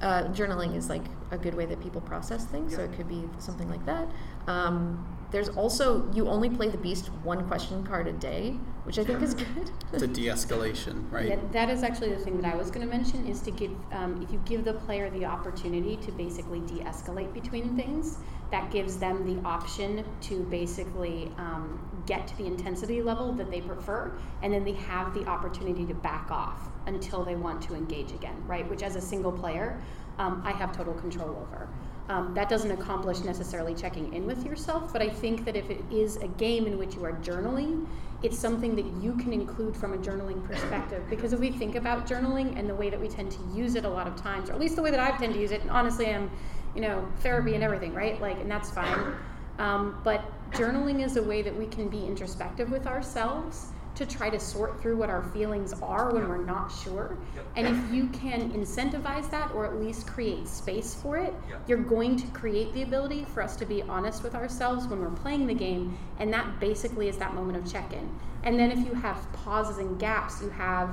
uh, 0.00 0.24
journaling 0.24 0.76
is 0.76 0.88
like 0.88 1.04
a 1.30 1.38
good 1.38 1.54
way 1.54 1.66
that 1.66 1.80
people 1.80 2.00
process 2.00 2.44
things. 2.44 2.74
So 2.74 2.82
it 2.82 2.92
could 2.92 3.08
be 3.08 3.24
something 3.38 3.68
like 3.68 3.84
that. 3.86 4.08
Um, 4.46 5.06
there's 5.30 5.48
also 5.50 6.10
you 6.12 6.28
only 6.28 6.48
play 6.48 6.68
the 6.68 6.78
beast 6.78 7.08
one 7.22 7.46
question 7.48 7.84
card 7.84 8.06
a 8.06 8.12
day, 8.12 8.56
which 8.88 8.98
I 8.98 9.04
think 9.04 9.20
is 9.20 9.34
good. 9.34 9.70
It's 9.92 10.02
a 10.02 10.06
de-escalation, 10.06 11.04
right? 11.12 11.28
Yeah, 11.28 11.36
that 11.52 11.68
is 11.68 11.82
actually 11.82 12.08
the 12.08 12.24
thing 12.24 12.40
that 12.40 12.54
I 12.54 12.56
was 12.56 12.70
going 12.70 12.88
to 12.88 12.90
mention 12.90 13.26
is 13.26 13.42
to 13.42 13.50
give 13.50 13.70
um, 13.92 14.22
if 14.22 14.32
you 14.32 14.40
give 14.46 14.64
the 14.64 14.72
player 14.72 15.10
the 15.10 15.26
opportunity 15.26 15.98
to 15.98 16.10
basically 16.12 16.60
de-escalate 16.60 17.34
between 17.34 17.76
things, 17.76 18.16
that 18.50 18.70
gives 18.70 18.96
them 18.96 19.26
the 19.26 19.46
option 19.46 20.06
to 20.22 20.40
basically 20.44 21.30
um, 21.36 21.78
get 22.06 22.26
to 22.28 22.36
the 22.38 22.46
intensity 22.46 23.02
level 23.02 23.30
that 23.34 23.50
they 23.50 23.60
prefer, 23.60 24.10
and 24.42 24.54
then 24.54 24.64
they 24.64 24.72
have 24.72 25.12
the 25.12 25.26
opportunity 25.26 25.84
to 25.84 25.92
back 25.92 26.30
off 26.30 26.70
until 26.86 27.22
they 27.22 27.36
want 27.36 27.60
to 27.60 27.74
engage 27.74 28.12
again, 28.12 28.42
right? 28.46 28.66
Which 28.70 28.82
as 28.82 28.96
a 28.96 29.02
single 29.02 29.32
player, 29.32 29.78
um, 30.16 30.40
I 30.46 30.52
have 30.52 30.74
total 30.74 30.94
control 30.94 31.46
over. 31.46 31.68
Um, 32.08 32.32
that 32.34 32.48
doesn't 32.48 32.70
accomplish 32.70 33.20
necessarily 33.20 33.74
checking 33.74 34.14
in 34.14 34.24
with 34.24 34.44
yourself, 34.44 34.92
but 34.94 35.02
I 35.02 35.10
think 35.10 35.44
that 35.44 35.56
if 35.56 35.68
it 35.68 35.80
is 35.90 36.16
a 36.16 36.28
game 36.28 36.66
in 36.66 36.78
which 36.78 36.94
you 36.94 37.04
are 37.04 37.12
journaling, 37.12 37.86
it's 38.22 38.38
something 38.38 38.74
that 38.76 38.86
you 39.02 39.14
can 39.16 39.32
include 39.32 39.76
from 39.76 39.92
a 39.92 39.98
journaling 39.98 40.42
perspective. 40.44 41.02
Because 41.10 41.34
if 41.34 41.38
we 41.38 41.50
think 41.50 41.74
about 41.74 42.06
journaling 42.06 42.58
and 42.58 42.68
the 42.68 42.74
way 42.74 42.88
that 42.88 42.98
we 42.98 43.08
tend 43.08 43.30
to 43.32 43.38
use 43.54 43.74
it 43.74 43.84
a 43.84 43.88
lot 43.88 44.06
of 44.06 44.16
times, 44.16 44.48
or 44.48 44.54
at 44.54 44.60
least 44.60 44.74
the 44.74 44.82
way 44.82 44.90
that 44.90 45.00
I 45.00 45.16
tend 45.18 45.34
to 45.34 45.40
use 45.40 45.50
it, 45.50 45.60
and 45.60 45.70
honestly, 45.70 46.06
I'm, 46.06 46.30
you 46.74 46.80
know, 46.80 47.06
therapy 47.20 47.54
and 47.54 47.62
everything, 47.62 47.92
right? 47.92 48.18
Like, 48.20 48.38
and 48.40 48.50
that's 48.50 48.70
fine. 48.70 49.14
Um, 49.58 50.00
but 50.02 50.24
journaling 50.52 51.04
is 51.04 51.16
a 51.16 51.22
way 51.22 51.42
that 51.42 51.54
we 51.54 51.66
can 51.66 51.88
be 51.88 52.06
introspective 52.06 52.70
with 52.70 52.86
ourselves 52.86 53.66
to 53.98 54.06
try 54.06 54.30
to 54.30 54.38
sort 54.38 54.80
through 54.80 54.96
what 54.96 55.10
our 55.10 55.22
feelings 55.30 55.74
are 55.82 56.12
when 56.14 56.28
we're 56.28 56.44
not 56.44 56.68
sure. 56.68 57.18
And 57.56 57.66
if 57.66 57.92
you 57.92 58.06
can 58.08 58.52
incentivize 58.52 59.28
that 59.30 59.50
or 59.52 59.66
at 59.66 59.80
least 59.80 60.06
create 60.06 60.46
space 60.46 60.94
for 60.94 61.18
it, 61.18 61.34
you're 61.66 61.78
going 61.78 62.16
to 62.16 62.26
create 62.28 62.72
the 62.74 62.82
ability 62.82 63.26
for 63.34 63.42
us 63.42 63.56
to 63.56 63.66
be 63.66 63.82
honest 63.82 64.22
with 64.22 64.34
ourselves 64.36 64.86
when 64.86 65.00
we're 65.00 65.10
playing 65.10 65.46
the 65.48 65.54
game. 65.54 65.98
And 66.20 66.32
that 66.32 66.60
basically 66.60 67.08
is 67.08 67.18
that 67.18 67.34
moment 67.34 67.58
of 67.58 67.70
check 67.70 67.92
in. 67.92 68.08
And 68.44 68.58
then 68.58 68.70
if 68.70 68.86
you 68.86 68.94
have 68.94 69.30
pauses 69.32 69.78
and 69.78 69.98
gaps, 69.98 70.40
you 70.40 70.50
have. 70.50 70.90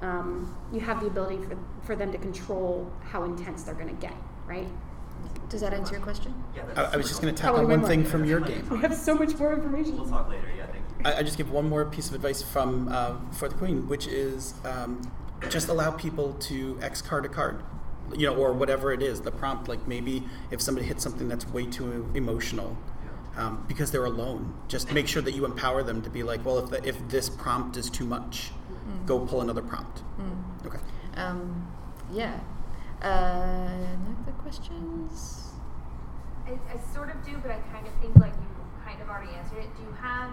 Um, 0.00 0.56
you 0.72 0.78
have 0.78 1.00
the 1.00 1.08
ability 1.08 1.38
for, 1.38 1.58
for 1.82 1.96
them 1.96 2.12
to 2.12 2.18
control 2.18 2.88
how 3.02 3.24
intense 3.24 3.64
they're 3.64 3.74
going 3.74 3.88
to 3.88 4.00
get, 4.00 4.14
right? 4.46 4.68
Does 5.48 5.60
that 5.62 5.74
answer 5.74 5.94
your 5.94 6.02
question? 6.02 6.32
Yeah, 6.54 6.62
I, 6.76 6.94
I 6.94 6.96
was 6.96 7.08
just 7.08 7.20
going 7.20 7.34
to 7.34 7.42
helpful. 7.42 7.64
tack 7.64 7.68
on 7.68 7.70
one 7.70 7.80
one 7.80 7.90
thing 7.90 8.04
from 8.04 8.24
your 8.24 8.38
game. 8.38 8.64
We 8.70 8.78
have 8.78 8.94
so 8.94 9.14
much 9.16 9.36
more 9.36 9.52
information. 9.54 9.96
We'll 9.96 10.08
talk 10.08 10.28
later. 10.28 10.46
Yeah, 10.56 10.66
thank 10.66 10.76
you. 10.76 10.77
I, 11.04 11.18
I 11.18 11.22
just 11.22 11.36
give 11.36 11.50
one 11.50 11.68
more 11.68 11.84
piece 11.84 12.08
of 12.08 12.14
advice 12.14 12.42
from 12.42 12.88
uh, 12.88 13.16
for 13.32 13.48
the 13.48 13.54
Queen, 13.54 13.88
which 13.88 14.06
is 14.06 14.54
um, 14.64 15.10
just 15.48 15.68
allow 15.68 15.90
people 15.90 16.34
to 16.34 16.78
X 16.82 17.02
card 17.02 17.24
a 17.24 17.28
card, 17.28 17.62
you 18.16 18.26
know, 18.26 18.34
or 18.34 18.52
whatever 18.52 18.92
it 18.92 19.02
is. 19.02 19.20
The 19.20 19.30
prompt, 19.30 19.68
like 19.68 19.86
maybe 19.86 20.24
if 20.50 20.60
somebody 20.60 20.86
hits 20.86 21.02
something 21.02 21.28
that's 21.28 21.46
way 21.48 21.66
too 21.66 22.10
emotional. 22.14 22.76
Um, 23.36 23.64
because 23.68 23.92
they're 23.92 24.04
alone, 24.04 24.52
just 24.66 24.90
make 24.90 25.06
sure 25.06 25.22
that 25.22 25.30
you 25.30 25.44
empower 25.44 25.84
them 25.84 26.02
to 26.02 26.10
be 26.10 26.24
like, 26.24 26.44
well, 26.44 26.58
if 26.58 26.70
the, 26.70 26.84
if 26.88 27.08
this 27.08 27.30
prompt 27.30 27.76
is 27.76 27.88
too 27.88 28.04
much, 28.04 28.50
go 29.06 29.20
pull 29.20 29.40
another 29.40 29.62
prompt. 29.62 30.02
Okay. 30.66 30.78
Um, 31.14 31.70
yeah. 32.12 32.40
Uh, 33.00 33.68
any 33.78 34.16
other 34.22 34.32
questions? 34.42 35.52
I, 36.46 36.52
I 36.72 36.92
sort 36.92 37.14
of 37.14 37.24
do, 37.24 37.38
but 37.40 37.52
I 37.52 37.58
kind 37.70 37.86
of 37.86 37.92
think 38.00 38.16
like 38.16 38.32
you 38.32 38.48
kind 38.84 39.00
of 39.00 39.08
already 39.08 39.30
answered 39.34 39.58
it. 39.58 39.76
Do 39.76 39.82
you 39.84 39.92
have 40.00 40.30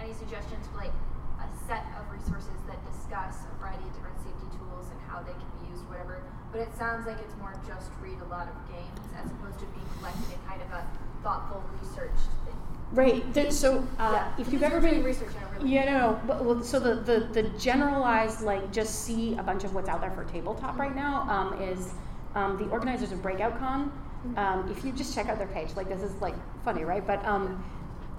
any 0.00 0.14
suggestions 0.14 0.66
for 0.72 0.78
like 0.78 0.94
a 1.40 1.48
set 1.68 1.84
of 2.00 2.08
resources 2.12 2.56
that 2.66 2.80
discuss 2.88 3.44
a 3.48 3.52
variety 3.60 3.84
of 3.84 3.92
different 3.94 4.18
safety 4.24 4.48
tools 4.56 4.88
and 4.90 4.98
how 5.08 5.20
they 5.22 5.32
can 5.32 5.48
be 5.60 5.70
used, 5.70 5.84
whatever. 5.88 6.22
But 6.52 6.60
it 6.62 6.72
sounds 6.76 7.06
like 7.06 7.18
it's 7.20 7.36
more 7.36 7.54
just 7.66 7.90
read 8.02 8.18
a 8.20 8.28
lot 8.32 8.48
of 8.48 8.56
games 8.72 9.00
as 9.16 9.30
opposed 9.30 9.60
to 9.60 9.66
being 9.76 9.86
collected 9.98 10.32
in 10.32 10.40
kind 10.48 10.60
of 10.62 10.70
a 10.72 10.82
thoughtful, 11.22 11.62
researched 11.80 12.32
thing. 12.44 12.56
Right. 12.92 13.22
There, 13.32 13.50
so 13.52 13.86
uh, 13.98 14.12
Yeah, 14.12 14.32
if 14.38 14.52
you've 14.52 14.64
ever 14.64 14.80
been 14.80 15.04
research 15.04 15.30
on 15.36 15.42
a 15.42 15.58
really 15.58 15.74
Yeah, 15.74 15.84
no. 15.84 16.20
But, 16.26 16.44
well, 16.44 16.62
so 16.62 16.80
the, 16.80 16.96
the, 16.96 17.28
the 17.32 17.48
generalized, 17.50 18.40
like, 18.40 18.72
just 18.72 19.04
see 19.04 19.36
a 19.36 19.42
bunch 19.42 19.62
of 19.64 19.74
what's 19.74 19.88
out 19.88 20.00
there 20.00 20.10
for 20.10 20.24
tabletop 20.24 20.76
right 20.76 20.94
now 20.94 21.22
um, 21.30 21.62
is 21.62 21.92
um, 22.34 22.56
the 22.58 22.64
organizers 22.70 23.12
of 23.12 23.22
Breakout 23.22 23.58
Con. 23.58 23.92
Um, 24.36 24.68
if 24.76 24.84
you 24.84 24.92
just 24.92 25.14
check 25.14 25.28
out 25.28 25.38
their 25.38 25.46
page, 25.48 25.68
like, 25.76 25.88
this 25.88 26.02
is, 26.02 26.20
like, 26.20 26.34
funny, 26.64 26.84
right? 26.84 27.06
But, 27.06 27.24
um, 27.24 27.62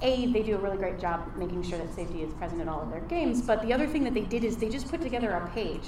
A, 0.01 0.27
they 0.27 0.43
do 0.43 0.55
a 0.55 0.59
really 0.59 0.77
great 0.77 0.99
job 0.99 1.31
making 1.35 1.63
sure 1.63 1.77
that 1.77 1.93
safety 1.93 2.23
is 2.23 2.33
present 2.33 2.61
in 2.61 2.67
all 2.67 2.81
of 2.81 2.89
their 2.89 3.01
games. 3.01 3.41
But 3.41 3.61
the 3.61 3.73
other 3.73 3.87
thing 3.87 4.03
that 4.03 4.13
they 4.13 4.21
did 4.21 4.43
is 4.43 4.57
they 4.57 4.69
just 4.69 4.89
put 4.89 5.01
together 5.01 5.31
a 5.31 5.47
page 5.49 5.87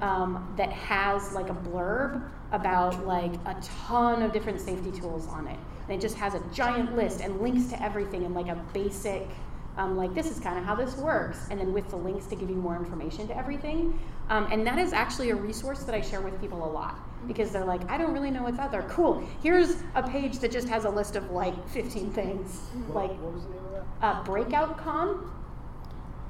um, 0.00 0.52
that 0.56 0.72
has, 0.72 1.32
like, 1.32 1.50
a 1.50 1.54
blurb 1.54 2.28
about, 2.52 3.06
like, 3.06 3.34
a 3.46 3.56
ton 3.62 4.22
of 4.22 4.32
different 4.32 4.60
safety 4.60 4.90
tools 4.90 5.26
on 5.28 5.46
it. 5.46 5.58
And 5.88 5.98
it 5.98 6.00
just 6.00 6.16
has 6.16 6.34
a 6.34 6.42
giant 6.52 6.96
list 6.96 7.20
and 7.20 7.40
links 7.40 7.68
to 7.70 7.82
everything 7.82 8.24
and, 8.24 8.34
like, 8.34 8.48
a 8.48 8.56
basic 8.72 9.28
um, 9.76 9.96
like 9.96 10.14
this 10.14 10.30
is 10.30 10.38
kind 10.38 10.56
of 10.56 10.64
how 10.64 10.74
this 10.74 10.96
works, 10.96 11.48
and 11.50 11.58
then 11.58 11.72
with 11.72 11.88
the 11.90 11.96
links 11.96 12.26
to 12.26 12.36
give 12.36 12.48
you 12.48 12.56
more 12.56 12.76
information 12.76 13.26
to 13.28 13.36
everything. 13.36 13.98
Um, 14.28 14.46
and 14.52 14.64
that 14.66 14.78
is 14.78 14.92
actually 14.92 15.30
a 15.30 15.34
resource 15.34 15.82
that 15.82 15.94
I 15.94 16.00
share 16.00 16.20
with 16.20 16.40
people 16.40 16.64
a 16.64 16.70
lot 16.70 16.96
because 17.26 17.50
they're 17.50 17.64
like, 17.64 17.88
I 17.90 17.98
don't 17.98 18.12
really 18.12 18.30
know 18.30 18.42
what's 18.42 18.58
out 18.58 18.70
there. 18.70 18.82
Cool. 18.82 19.24
Here's 19.42 19.82
a 19.94 20.02
page 20.02 20.38
that 20.40 20.50
just 20.50 20.68
has 20.68 20.84
a 20.84 20.90
list 20.90 21.16
of 21.16 21.30
like 21.30 21.68
15 21.68 22.10
things. 22.12 22.60
Like 22.90 23.10
What 23.20 23.32
was 23.34 23.42
the 23.44 23.50
name 23.50 23.58
of 23.66 23.72
that? 23.72 23.84
uh, 24.06 24.22
Breakout 24.24 24.78
Con. 24.78 25.30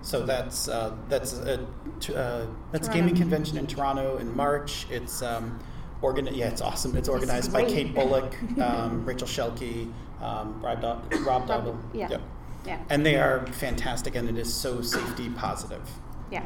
So 0.02 0.24
that's 0.26 0.68
uh, 0.68 0.94
that's 1.08 1.32
a 1.38 1.54
uh, 1.54 1.56
that's 1.96 2.10
a 2.12 2.46
Toronto. 2.72 2.92
gaming 2.92 3.16
convention 3.16 3.56
in 3.56 3.66
Toronto 3.66 4.18
in 4.18 4.36
March. 4.36 4.86
It's 4.90 5.22
um, 5.22 5.58
organ- 6.02 6.26
yeah, 6.34 6.48
it's 6.48 6.60
awesome. 6.60 6.94
It's 6.94 7.08
organized 7.08 7.50
by. 7.52 7.64
Kate 7.64 7.94
Bullock, 7.94 8.36
um, 8.60 9.02
Rachel 9.06 9.26
Shelkey, 9.26 9.90
um, 10.20 10.60
Rob, 10.62 10.82
Do- 11.10 11.18
Rob 11.24 11.46
Doggle. 11.48 11.78
Yeah. 11.94 12.10
Yep. 12.10 12.22
Yeah. 12.66 12.78
And 12.90 13.04
they 13.04 13.16
are 13.16 13.46
fantastic, 13.46 14.14
and 14.14 14.28
it 14.28 14.36
is 14.36 14.52
so 14.52 14.82
safety 14.82 15.30
positive. 15.30 15.88
Yeah. 16.30 16.44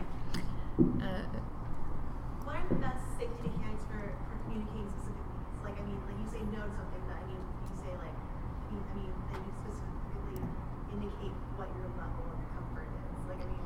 Uh, 0.78 1.22
What 2.44 2.54
are 2.56 2.66
the 2.68 2.74
best 2.76 3.02
safety 3.18 3.42
mechanics 3.42 3.82
for, 3.90 3.98
for 3.98 4.34
communicating 4.46 4.86
specific 4.86 5.18
needs? 5.34 5.58
Like, 5.66 5.74
I 5.78 5.82
mean, 5.82 5.98
like 6.06 6.18
you 6.22 6.26
say 6.30 6.42
no 6.54 6.62
to 6.62 6.70
something, 6.78 7.02
but 7.10 7.18
I 7.18 7.24
mean, 7.26 7.42
you 7.42 7.74
say 7.82 7.90
like, 7.98 8.14
I 8.14 8.70
mean, 8.70 8.82
I 8.86 8.94
mean, 9.02 9.10
that 9.34 9.38
you 9.42 9.52
specifically 9.66 10.38
indicate 10.94 11.34
what 11.58 11.66
your 11.74 11.90
level 11.98 12.22
of 12.30 12.38
comfort 12.54 12.86
is. 12.86 13.18
Like, 13.30 13.38
I 13.42 13.46
mean, 13.46 13.62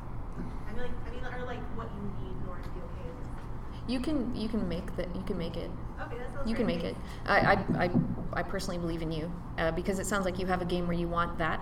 I 0.68 0.70
mean, 0.76 0.82
like, 0.88 0.96
I 1.04 1.08
mean, 1.08 1.24
or 1.24 1.44
like 1.48 1.64
what 1.72 1.88
you 1.96 2.04
need 2.20 2.36
in 2.36 2.44
order 2.52 2.64
to 2.68 2.72
be 2.76 2.80
okay 2.84 3.08
with 3.08 3.16
this. 3.16 3.71
You 3.88 4.00
can 4.00 4.34
you 4.34 4.48
can 4.48 4.68
make 4.68 4.94
that 4.96 5.14
you 5.14 5.22
can 5.22 5.38
make 5.38 5.56
it. 5.56 5.70
Okay, 6.00 6.18
that 6.18 6.32
sounds 6.34 6.48
You 6.48 6.54
can 6.54 6.66
make 6.66 6.84
it. 6.84 6.96
I, 7.26 7.38
I, 7.38 7.52
I, 7.84 7.90
I 8.32 8.42
personally 8.42 8.78
believe 8.78 9.02
in 9.02 9.12
you 9.12 9.32
uh, 9.58 9.70
because 9.72 9.98
it 9.98 10.06
sounds 10.06 10.24
like 10.24 10.38
you 10.38 10.46
have 10.46 10.62
a 10.62 10.64
game 10.64 10.86
where 10.86 10.96
you 10.96 11.08
want 11.08 11.38
that, 11.38 11.60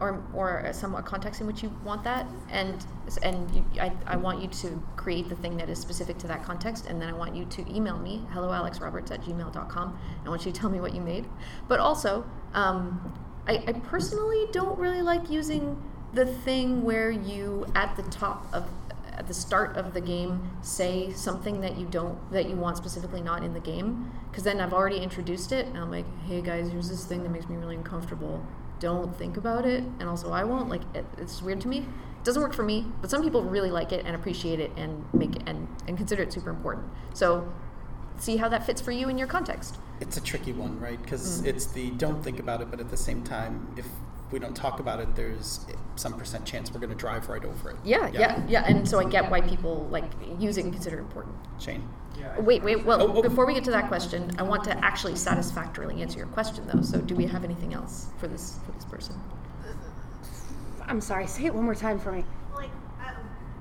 or 0.00 0.22
or 0.34 0.58
a 0.60 0.72
somewhat 0.72 1.04
context 1.04 1.40
in 1.40 1.46
which 1.46 1.62
you 1.62 1.72
want 1.84 2.04
that, 2.04 2.26
and 2.50 2.84
and 3.22 3.54
you, 3.54 3.64
I, 3.80 3.92
I 4.06 4.16
want 4.16 4.42
you 4.42 4.48
to 4.48 4.82
create 4.96 5.28
the 5.28 5.36
thing 5.36 5.56
that 5.56 5.68
is 5.68 5.78
specific 5.78 6.18
to 6.18 6.26
that 6.28 6.42
context, 6.42 6.86
and 6.86 7.00
then 7.00 7.08
I 7.08 7.12
want 7.12 7.34
you 7.34 7.44
to 7.46 7.74
email 7.74 7.98
me 7.98 8.22
hello 8.32 8.48
alexroberts 8.48 9.10
at 9.10 9.22
gmail.com. 9.22 9.98
I 10.24 10.28
want 10.28 10.44
you 10.46 10.52
to 10.52 10.60
tell 10.60 10.70
me 10.70 10.80
what 10.80 10.94
you 10.94 11.00
made, 11.00 11.26
but 11.68 11.80
also 11.80 12.24
um, 12.54 13.14
I, 13.46 13.62
I 13.66 13.72
personally 13.72 14.46
don't 14.52 14.78
really 14.78 15.02
like 15.02 15.30
using 15.30 15.80
the 16.12 16.26
thing 16.26 16.82
where 16.82 17.10
you 17.10 17.66
at 17.74 17.94
the 17.96 18.02
top 18.04 18.46
of 18.52 18.68
at 19.18 19.26
the 19.26 19.34
start 19.34 19.76
of 19.76 19.94
the 19.94 20.00
game 20.00 20.50
say 20.62 21.12
something 21.12 21.60
that 21.60 21.76
you 21.78 21.86
don't 21.86 22.18
that 22.32 22.48
you 22.48 22.56
want 22.56 22.76
specifically 22.76 23.20
not 23.20 23.42
in 23.42 23.52
the 23.54 23.60
game? 23.60 24.10
Because 24.30 24.44
then 24.44 24.60
I've 24.60 24.72
already 24.72 24.98
introduced 24.98 25.52
it 25.52 25.66
and 25.66 25.78
I'm 25.78 25.90
like 25.90 26.06
hey 26.26 26.40
guys 26.42 26.70
here's 26.70 26.88
this 26.88 27.04
thing 27.04 27.22
that 27.22 27.30
makes 27.30 27.48
me 27.48 27.56
really 27.56 27.76
uncomfortable. 27.76 28.44
Don't 28.78 29.16
think 29.16 29.36
about 29.36 29.64
it. 29.64 29.82
And 30.00 30.08
also 30.08 30.32
I 30.32 30.44
won't 30.44 30.68
like 30.68 30.82
it, 30.94 31.04
it's 31.18 31.40
weird 31.42 31.60
to 31.62 31.68
me. 31.68 31.78
It 31.78 32.24
doesn't 32.24 32.42
work 32.42 32.52
for 32.54 32.62
me 32.64 32.86
but 33.00 33.10
some 33.10 33.22
people 33.22 33.42
really 33.42 33.70
like 33.70 33.92
it 33.92 34.04
and 34.04 34.14
appreciate 34.16 34.60
it 34.60 34.70
and 34.76 35.04
make 35.14 35.36
it 35.36 35.42
and, 35.46 35.66
and 35.88 35.96
consider 35.96 36.22
it 36.22 36.32
super 36.32 36.50
important. 36.50 36.86
So 37.14 37.52
see 38.18 38.36
how 38.36 38.48
that 38.48 38.64
fits 38.64 38.80
for 38.80 38.92
you 38.92 39.08
in 39.08 39.18
your 39.18 39.26
context. 39.28 39.78
It's 40.00 40.16
a 40.16 40.20
tricky 40.20 40.52
one, 40.52 40.78
right? 40.80 41.00
Because 41.02 41.40
Mm. 41.42 41.46
it's 41.46 41.66
the 41.66 41.90
don't 41.92 42.22
think 42.22 42.38
about 42.38 42.60
it, 42.60 42.70
but 42.70 42.80
at 42.80 42.90
the 42.90 42.96
same 42.96 43.22
time, 43.22 43.68
if 43.76 43.86
we 44.32 44.38
don't 44.38 44.54
talk 44.56 44.80
about 44.80 44.98
it, 45.00 45.14
there's 45.14 45.64
some 45.94 46.14
percent 46.14 46.44
chance 46.44 46.72
we're 46.72 46.80
going 46.80 46.90
to 46.90 46.96
drive 46.96 47.28
right 47.28 47.44
over 47.44 47.70
it. 47.70 47.76
yeah, 47.84 48.08
yeah 48.12 48.44
yeah 48.48 48.64
and 48.66 48.86
so 48.88 48.98
I 48.98 49.04
get 49.04 49.30
why 49.30 49.40
people 49.40 49.86
like 49.90 50.04
use 50.38 50.58
it 50.58 50.64
and 50.64 50.72
consider 50.72 50.96
it 50.98 51.00
important 51.00 51.34
Shane. 51.58 51.88
Yeah, 52.18 52.38
Wait, 52.40 52.62
wait. 52.62 52.84
Well, 52.84 53.02
Oh, 53.02 53.12
oh. 53.18 53.22
before 53.22 53.44
we 53.46 53.52
get 53.52 53.62
to 53.64 53.70
that 53.72 53.88
question, 53.88 54.30
I 54.38 54.42
want 54.42 54.64
to 54.64 54.84
actually 54.84 55.16
satisfactorily 55.16 56.00
answer 56.00 56.16
your 56.16 56.28
question, 56.28 56.66
though. 56.66 56.80
So, 56.80 56.98
do 56.98 57.14
we 57.14 57.26
have 57.26 57.44
anything 57.44 57.74
else 57.74 58.06
for 58.18 58.26
this 58.26 58.58
for 58.64 58.72
this 58.72 58.86
person? 58.86 59.20
I'm 60.88 61.00
sorry. 61.02 61.26
Say 61.26 61.44
it 61.44 61.54
one 61.54 61.64
more 61.64 61.74
time 61.74 61.98
for 61.98 62.12
me. 62.12 62.24
Like, 62.54 62.70
um, 63.04 63.20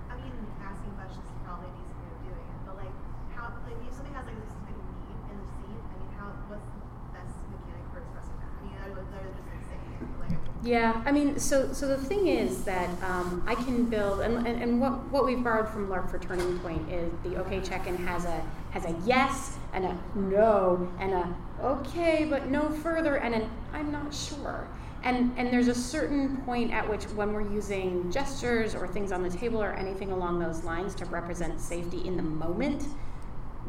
I 0.09 0.16
mean, 0.16 0.32
asking 0.63 0.91
questions 0.95 1.20
is 1.26 1.36
probably 1.43 1.68
an 1.68 1.76
easy 1.84 1.99
way 1.99 2.07
of 2.16 2.20
doing 2.32 2.47
it, 2.47 2.59
but 2.66 2.76
like, 2.80 2.95
how, 3.36 3.51
like, 3.68 3.76
if 3.82 3.91
somebody 3.91 4.16
has 4.16 4.24
like 4.24 4.39
a 4.39 4.45
specific 4.47 4.88
need 5.03 5.20
in 5.28 5.36
the 5.36 5.47
scene, 5.51 5.76
I 5.76 5.95
mean, 5.99 6.11
how, 6.16 6.28
what's 6.47 6.63
the 6.63 6.80
best 7.11 7.36
mechanic 7.51 7.84
for 7.91 7.99
expressing 8.07 8.38
that? 8.39 8.51
I 8.55 8.61
mean, 8.63 8.76
other 8.88 9.03
than 9.03 9.36
just 9.36 9.47
like 9.51 9.63
saying 9.68 9.84
it, 9.84 9.99
but, 9.99 10.18
like, 10.24 10.32
I 10.32 10.39
mean, 10.47 10.55
Yeah, 10.66 10.99
I 11.05 11.11
mean, 11.11 11.38
so 11.38 11.72
so 11.74 11.88
the 11.88 11.97
thing 11.97 12.26
is 12.26 12.63
that 12.63 12.89
um, 13.03 13.43
I 13.45 13.53
can 13.53 13.86
build, 13.86 14.22
and, 14.22 14.47
and, 14.47 14.63
and 14.63 14.82
what, 14.82 14.93
what 15.11 15.24
we've 15.24 15.43
borrowed 15.43 15.70
from 15.70 15.88
LARP 15.89 16.09
for 16.09 16.18
Turning 16.18 16.57
Point 16.57 16.91
is 16.91 17.11
the 17.24 17.36
OK 17.36 17.61
check-in 17.61 17.95
has 17.97 18.26
a 18.26 18.41
has 18.72 18.84
a 18.86 18.95
yes 19.05 19.59
and 19.74 19.86
a 19.86 19.97
no 20.16 20.91
and 20.99 21.13
a 21.13 21.36
okay 21.61 22.26
but 22.28 22.47
no 22.47 22.68
further 22.68 23.18
and 23.18 23.36
an 23.36 23.49
I'm 23.74 23.91
not 23.91 24.11
sure. 24.11 24.68
And 25.03 25.32
and 25.38 25.53
there's 25.53 25.68
a 25.68 25.76
certain 25.76 26.38
point 26.38 26.74
at 26.74 26.89
which 26.89 27.03
when 27.09 27.32
we're 27.32 27.47
using 27.53 28.11
gestures 28.11 28.74
or 28.74 28.88
things 28.88 29.11
on 29.11 29.22
the 29.22 29.30
table 29.30 29.61
or 29.61 29.74
anything 29.74 30.11
along 30.11 30.39
those 30.39 30.63
lines 30.63 30.95
to 30.95 31.05
represent 31.05 31.61
safety 31.61 32.07
in 32.07 32.18
the 32.18 32.24
moment, 32.24 32.88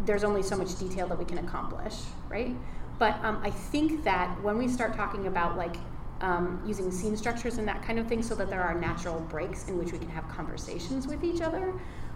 there's 0.06 0.24
only 0.24 0.42
so 0.42 0.56
much 0.56 0.78
detail 0.78 1.06
that 1.08 1.18
we 1.18 1.26
can 1.26 1.36
accomplish, 1.36 1.96
right? 2.30 2.56
But 2.98 3.22
um, 3.22 3.38
I 3.44 3.50
think 3.50 4.02
that 4.04 4.42
when 4.42 4.56
we 4.56 4.66
start 4.66 4.96
talking 4.96 5.26
about 5.26 5.58
like 5.58 5.76
um, 6.20 6.62
using 6.66 6.90
scene 6.90 7.16
structures 7.16 7.58
and 7.58 7.68
that 7.68 7.82
kind 7.82 7.98
of 7.98 8.06
thing, 8.06 8.22
so 8.22 8.34
that 8.34 8.48
there 8.48 8.62
are 8.62 8.74
natural 8.74 9.20
breaks 9.20 9.68
in 9.68 9.78
which 9.78 9.92
we 9.92 9.98
can 9.98 10.08
have 10.08 10.28
conversations 10.28 11.06
with 11.06 11.22
each 11.24 11.40
other, 11.40 11.72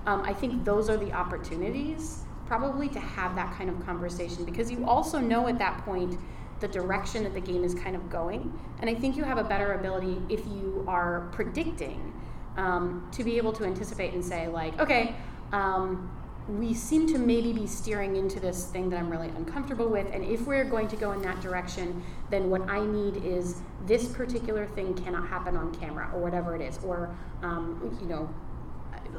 um, 0.07 0.23
I 0.23 0.33
think 0.33 0.65
those 0.65 0.89
are 0.89 0.97
the 0.97 1.13
opportunities 1.13 2.25
probably 2.47 2.89
to 2.89 2.99
have 2.99 3.37
that 3.37 3.55
kind 3.57 3.71
of 3.71 3.85
conversation 3.87 4.45
because 4.45 4.71
you 4.71 4.85
also 4.85 5.21
know 5.21 5.47
at 5.47 5.59
that 5.59 5.85
point 5.85 6.19
the 6.59 6.69
direction 6.69 7.23
that 7.25 7.35
the 7.35 7.41
game 7.41 7.65
is 7.65 7.75
kind 7.75 7.95
of 7.97 8.11
going. 8.11 8.53
And 8.81 8.91
I 8.91 8.95
think 8.95 9.17
you 9.17 9.25
have 9.25 9.39
a 9.39 9.45
better 9.45 9.75
ability 9.75 10.21
if 10.29 10.45
you 10.47 10.85
are 10.87 11.29
predicting 11.33 12.13
um, 12.57 13.09
to 13.13 13.25
be 13.25 13.37
able 13.37 13.53
to 13.55 13.65
anticipate 13.65 14.15
and 14.15 14.25
say, 14.25 14.49
like, 14.49 14.79
okay, 14.79 15.15
um, 15.53 16.11
we 16.49 16.75
seem 16.75 17.07
to 17.09 17.19
maybe 17.19 17.53
be 17.53 17.67
steering 17.67 18.17
into 18.17 18.41
this 18.41 18.67
thing 18.67 18.91
that 18.91 18.99
I'm 18.99 19.11
really 19.11 19.29
uncomfortable 19.29 19.89
with. 19.89 20.07
And 20.13 20.25
if 20.25 20.47
we're 20.47 20.65
going 20.65 20.89
to 20.89 20.97
go 20.97 21.13
in 21.13 21.23
that 21.23 21.41
direction, 21.41 22.03
then 22.31 22.51
what 22.51 22.69
I 22.69 22.85
need 22.85 23.25
is 23.25 23.61
this 23.87 24.07
particular 24.07 24.67
thing 24.67 24.95
cannot 24.95 25.29
happen 25.29 25.57
on 25.57 25.75
camera 25.75 26.11
or 26.13 26.21
whatever 26.21 26.57
it 26.57 26.63
is. 26.63 26.79
Or, 26.85 27.15
um, 27.43 27.97
you 28.01 28.09
know, 28.09 28.29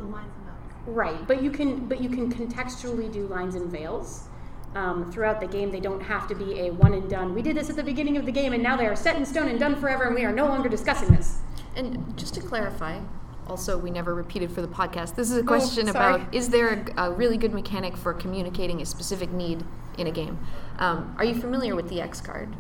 lines 0.09 0.32
and 0.38 0.45
notes. 0.45 0.88
Right, 0.88 1.28
but 1.28 1.43
you 1.43 1.51
can 1.51 1.88
but 1.88 2.01
you 2.01 2.09
can 2.09 2.32
contextually 2.32 3.11
do 3.11 3.28
lines 3.28 3.55
and 3.55 3.69
veils 3.69 4.28
um, 4.76 5.11
throughout 5.11 5.39
the 5.39 5.47
game. 5.47 5.72
They 5.72 5.80
don't 5.80 6.01
have 6.01 6.28
to 6.28 6.36
be 6.36 6.61
a 6.61 6.72
one 6.72 6.93
and 6.93 7.09
done. 7.09 7.34
We 7.34 7.41
did 7.41 7.55
this 7.55 7.69
at 7.69 7.76
the 7.76 7.84
beginning 7.84 8.17
of 8.17 8.26
the 8.26 8.32
game, 8.32 8.53
and 8.53 8.63
now 8.63 8.76
they 8.76 8.88
are 8.88 8.95
set 8.95 9.15
in 9.15 9.26
stone 9.26 9.47
and 9.47 9.59
done 9.59 9.80
forever, 9.80 10.05
and 10.05 10.15
we 10.15 10.26
are 10.26 10.32
no 10.32 10.47
longer 10.47 10.69
discussing 10.69 11.09
this. 11.09 11.39
And 11.76 12.17
just 12.17 12.34
to 12.36 12.41
clarify, 12.41 12.99
also 13.48 13.78
we 13.78 13.92
never 13.92 14.14
repeated 14.16 14.52
for 14.52 14.62
the 14.62 14.68
podcast. 14.68 15.16
This 15.16 15.32
is 15.32 15.38
a 15.38 15.44
question 15.44 15.88
Oh, 15.88 15.92
about: 15.92 16.34
Is 16.34 16.50
there 16.50 16.86
a, 16.98 17.06
a 17.08 17.12
really 17.12 17.38
good 17.38 17.54
mechanic 17.54 17.98
for 17.98 18.14
communicating 18.14 18.82
a 18.82 18.86
specific 18.86 19.32
need 19.32 19.64
in 19.98 20.08
a 20.08 20.12
game? 20.12 20.39
Um, 20.80 21.16
are 21.18 21.26
you 21.26 21.36
familiar 21.36 21.76
with 21.76 21.89
the 21.89 22.02
X 22.02 22.22
card? 22.22 22.56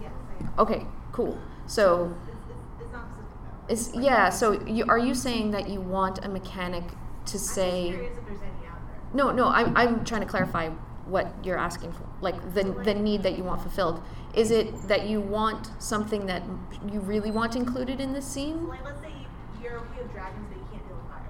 Yes, 0.00 0.10
I 0.40 0.42
am. 0.44 0.50
Okay, 0.58 0.86
cool. 1.12 1.38
So 1.66 2.14
It's, 2.26 2.28
it's, 2.28 2.82
it's 2.84 2.92
not 2.92 3.04
specific 3.12 3.68
though. 3.68 3.72
is 4.00 4.04
yeah. 4.04 4.28
So 4.30 4.64
you, 4.66 4.84
are 4.88 4.98
you 4.98 5.14
saying 5.14 5.52
that 5.52 5.68
you 5.68 5.80
want 5.80 6.24
a 6.24 6.28
mechanic 6.28 6.84
to 7.26 7.38
say? 7.38 7.86
just 7.88 7.94
curious 7.94 8.18
if 8.18 8.26
there's 8.26 8.40
any 8.42 8.66
out 8.68 8.78
there. 8.86 8.98
No, 9.14 9.30
no, 9.32 9.48
I'm, 9.48 9.76
I'm 9.76 10.04
trying 10.04 10.20
to 10.22 10.26
clarify 10.26 10.68
what 11.06 11.32
you're 11.44 11.58
asking 11.58 11.92
for, 11.92 12.04
like 12.22 12.54
the, 12.54 12.64
the 12.82 12.94
need 12.94 13.22
that 13.22 13.36
you 13.36 13.44
want 13.44 13.60
fulfilled. 13.60 14.02
Is 14.34 14.50
it 14.50 14.88
that 14.88 15.06
you 15.06 15.20
want 15.20 15.70
something 15.78 16.24
that 16.26 16.42
you 16.90 17.00
really 17.00 17.30
want 17.30 17.54
included 17.56 18.00
in 18.00 18.14
So, 18.14 18.20
scene? 18.20 18.66
like, 18.68 18.82
let's 18.84 19.00
say 19.02 19.08
you- 19.08 19.63
you're 19.74 19.82
okay 19.82 20.02
with 20.02 20.12
dragons, 20.12 20.46
but 20.48 20.58
you 20.58 20.66
can't 20.70 20.86
deal 20.86 20.96
with 20.96 21.08
fire. 21.08 21.26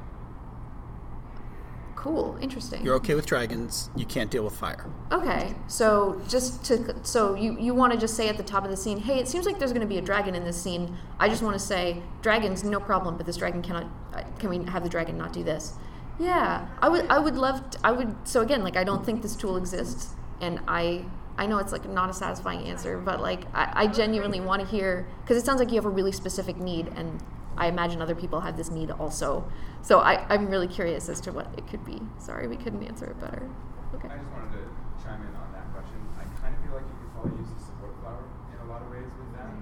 Cool, 1.96 2.38
interesting. 2.42 2.84
You're 2.84 2.94
okay 2.96 3.14
with 3.14 3.26
dragons. 3.26 3.90
You 3.96 4.04
can't 4.04 4.30
deal 4.30 4.44
with 4.44 4.54
fire. 4.54 4.90
Okay, 5.10 5.54
so 5.66 6.20
just 6.28 6.62
to 6.66 6.94
so 7.04 7.34
you 7.34 7.56
you 7.58 7.74
want 7.74 7.94
to 7.94 7.98
just 7.98 8.14
say 8.14 8.28
at 8.28 8.36
the 8.36 8.42
top 8.42 8.64
of 8.64 8.70
the 8.70 8.76
scene, 8.76 8.98
hey, 8.98 9.18
it 9.18 9.28
seems 9.28 9.46
like 9.46 9.58
there's 9.58 9.72
going 9.72 9.80
to 9.80 9.86
be 9.86 9.96
a 9.96 10.02
dragon 10.02 10.34
in 10.34 10.44
this 10.44 10.60
scene. 10.60 10.96
I 11.18 11.28
just 11.28 11.42
want 11.42 11.54
to 11.54 11.64
say, 11.64 12.02
dragons, 12.20 12.62
no 12.64 12.80
problem, 12.80 13.16
but 13.16 13.24
this 13.24 13.36
dragon 13.38 13.62
cannot 13.62 13.86
uh, 14.12 14.22
can 14.38 14.50
we 14.50 14.62
have 14.64 14.82
the 14.82 14.90
dragon 14.90 15.16
not 15.16 15.32
do 15.32 15.42
this? 15.42 15.72
Yeah, 16.18 16.68
I 16.80 16.88
would. 16.88 17.06
I 17.08 17.18
would 17.18 17.36
love. 17.36 17.70
To, 17.70 17.78
I 17.82 17.92
would. 17.92 18.14
So 18.28 18.42
again, 18.42 18.62
like 18.62 18.76
I 18.76 18.84
don't 18.84 19.04
think 19.04 19.22
this 19.22 19.36
tool 19.36 19.56
exists, 19.56 20.14
and 20.40 20.60
I. 20.68 21.06
I 21.36 21.46
know 21.46 21.58
it's 21.58 21.72
like 21.72 21.88
not 21.88 22.08
a 22.08 22.12
satisfying 22.12 22.68
answer, 22.68 22.96
but 22.96 23.20
like 23.20 23.46
I, 23.52 23.72
I 23.74 23.86
genuinely 23.88 24.38
want 24.38 24.62
to 24.62 24.68
hear 24.68 25.04
because 25.22 25.36
it 25.36 25.44
sounds 25.44 25.58
like 25.58 25.70
you 25.70 25.74
have 25.74 25.84
a 25.84 25.90
really 25.90 26.12
specific 26.12 26.56
need, 26.58 26.86
and 26.94 27.20
I 27.56 27.68
imagine 27.68 28.02
other 28.02 28.14
people 28.14 28.40
have 28.40 28.56
this 28.56 28.70
need 28.70 28.90
also. 28.90 29.44
So 29.82 30.00
I, 30.00 30.26
I'm 30.28 30.48
really 30.48 30.68
curious 30.68 31.08
as 31.08 31.20
to 31.22 31.32
what 31.32 31.46
it 31.56 31.66
could 31.68 31.84
be. 31.84 32.00
Sorry, 32.18 32.48
we 32.48 32.56
couldn't 32.56 32.82
answer 32.82 33.06
it 33.06 33.20
better. 33.20 33.48
Okay. 33.94 34.08
I 34.08 34.18
just 34.18 34.30
wanted 34.32 34.52
to 34.58 34.64
chime 35.04 35.22
in 35.22 35.34
on 35.38 35.48
that 35.54 35.70
question. 35.70 35.98
I 36.18 36.24
kind 36.40 36.54
of 36.56 36.60
feel 36.66 36.74
like 36.74 36.88
you 36.88 36.96
could 36.98 37.12
probably 37.14 37.38
use 37.38 37.50
the 37.52 37.60
support 37.62 37.94
flower 38.02 38.24
in 38.50 38.58
a 38.64 38.68
lot 38.70 38.82
of 38.82 38.88
ways 38.90 39.06
with 39.06 39.30
that. 39.38 39.52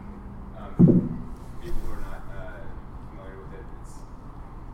Um, 0.57 0.72
people 1.61 1.80
who 1.84 1.93
are 1.93 2.05
not 2.07 2.22
uh, 2.32 2.64
familiar 3.12 3.36
with 3.45 3.61
it, 3.61 3.66
it's 3.82 4.01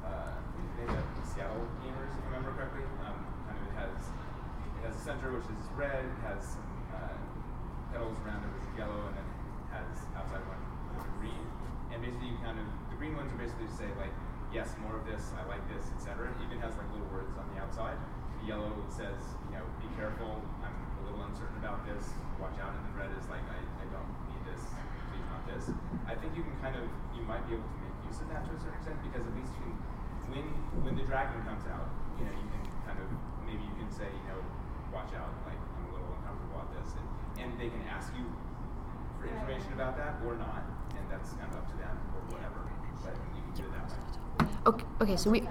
uh, 0.06 0.38
made 0.78 0.92
at 0.94 1.06
Seattle 1.26 1.66
Gamers, 1.82 2.12
if 2.12 2.22
I 2.22 2.26
remember 2.30 2.54
correctly. 2.54 2.86
Um, 3.02 3.18
kind 3.50 3.58
of 3.58 3.66
it 3.66 3.74
has 3.82 3.98
it 3.98 4.80
has 4.86 4.94
a 4.94 5.02
center 5.02 5.34
which 5.34 5.48
is 5.50 5.62
red, 5.74 6.06
it 6.06 6.20
has 6.22 6.54
some 6.54 6.70
uh, 6.94 7.18
petals 7.90 8.14
around 8.22 8.46
it 8.46 8.50
which 8.54 8.68
is 8.68 8.74
yellow, 8.78 9.00
and 9.10 9.16
then 9.18 9.26
it 9.26 9.68
has 9.74 10.06
outside 10.14 10.44
one 10.46 10.62
green. 11.18 11.44
And 11.90 11.98
basically, 12.04 12.30
you 12.30 12.38
kind 12.44 12.62
of 12.62 12.68
green 12.98 13.14
ones 13.14 13.30
are 13.30 13.38
basically 13.38 13.70
to 13.70 13.76
say 13.78 13.86
like, 13.94 14.10
yes, 14.50 14.74
more 14.82 14.98
of 14.98 15.06
this, 15.06 15.30
I 15.38 15.46
like 15.46 15.62
this, 15.70 15.86
etc. 15.94 16.26
It 16.34 16.50
even 16.50 16.58
has 16.58 16.74
like 16.74 16.90
little 16.90 17.06
words 17.14 17.30
on 17.38 17.46
the 17.54 17.62
outside. 17.62 17.94
The 18.42 18.50
yellow 18.50 18.74
says, 18.90 19.16
you 19.48 19.54
know, 19.54 19.64
be 19.78 19.86
careful. 19.94 20.42
I'm 20.66 20.74
a 20.74 21.02
little 21.06 21.22
uncertain 21.22 21.56
about 21.62 21.86
this. 21.86 22.10
Watch 22.42 22.58
out. 22.58 22.74
And 22.74 22.82
the 22.90 22.94
red 22.98 23.10
is 23.14 23.24
like, 23.30 23.42
I, 23.46 23.58
I 23.62 23.86
don't 23.94 24.10
need 24.26 24.42
this. 24.50 24.62
Please 25.14 25.26
not 25.30 25.46
this. 25.46 25.70
I 26.10 26.18
think 26.18 26.34
you 26.34 26.42
can 26.42 26.58
kind 26.58 26.74
of, 26.74 26.84
you 27.14 27.22
might 27.22 27.46
be 27.46 27.54
able 27.54 27.70
to 27.70 27.78
make 27.86 27.96
use 28.10 28.18
of 28.18 28.28
that 28.34 28.42
to 28.46 28.50
a 28.50 28.58
certain 28.58 28.78
extent 28.82 28.98
because 29.06 29.22
at 29.22 29.34
least 29.38 29.54
you 29.62 29.62
can, 29.62 29.78
when 30.28 30.44
when 30.84 30.92
the 30.92 31.06
dragon 31.08 31.40
comes 31.48 31.64
out, 31.72 31.88
you 32.20 32.28
know, 32.28 32.34
you 32.36 32.46
can 32.52 32.62
kind 32.84 33.00
of 33.00 33.08
maybe 33.48 33.64
you 33.64 33.76
can 33.80 33.88
say, 33.88 34.04
you 34.04 34.26
know, 34.28 34.36
watch 34.92 35.08
out. 35.16 35.32
Like 35.48 35.56
I'm 35.56 35.88
a 35.88 35.92
little 35.96 36.12
uncomfortable 36.20 36.60
about 36.60 36.68
this, 36.76 36.92
and 37.00 37.06
and 37.40 37.48
they 37.56 37.72
can 37.72 37.80
ask 37.88 38.12
you 38.12 38.28
for 39.16 39.24
information 39.24 39.72
about 39.72 39.96
that 39.96 40.20
or 40.20 40.36
not, 40.36 40.68
and 41.00 41.04
that's 41.08 41.32
kind 41.40 41.48
of 41.48 41.64
up 41.64 41.66
to 41.72 41.76
them 41.80 41.96
Okay. 44.66 44.84
Okay. 45.00 45.16
So 45.16 45.30
we. 45.30 45.42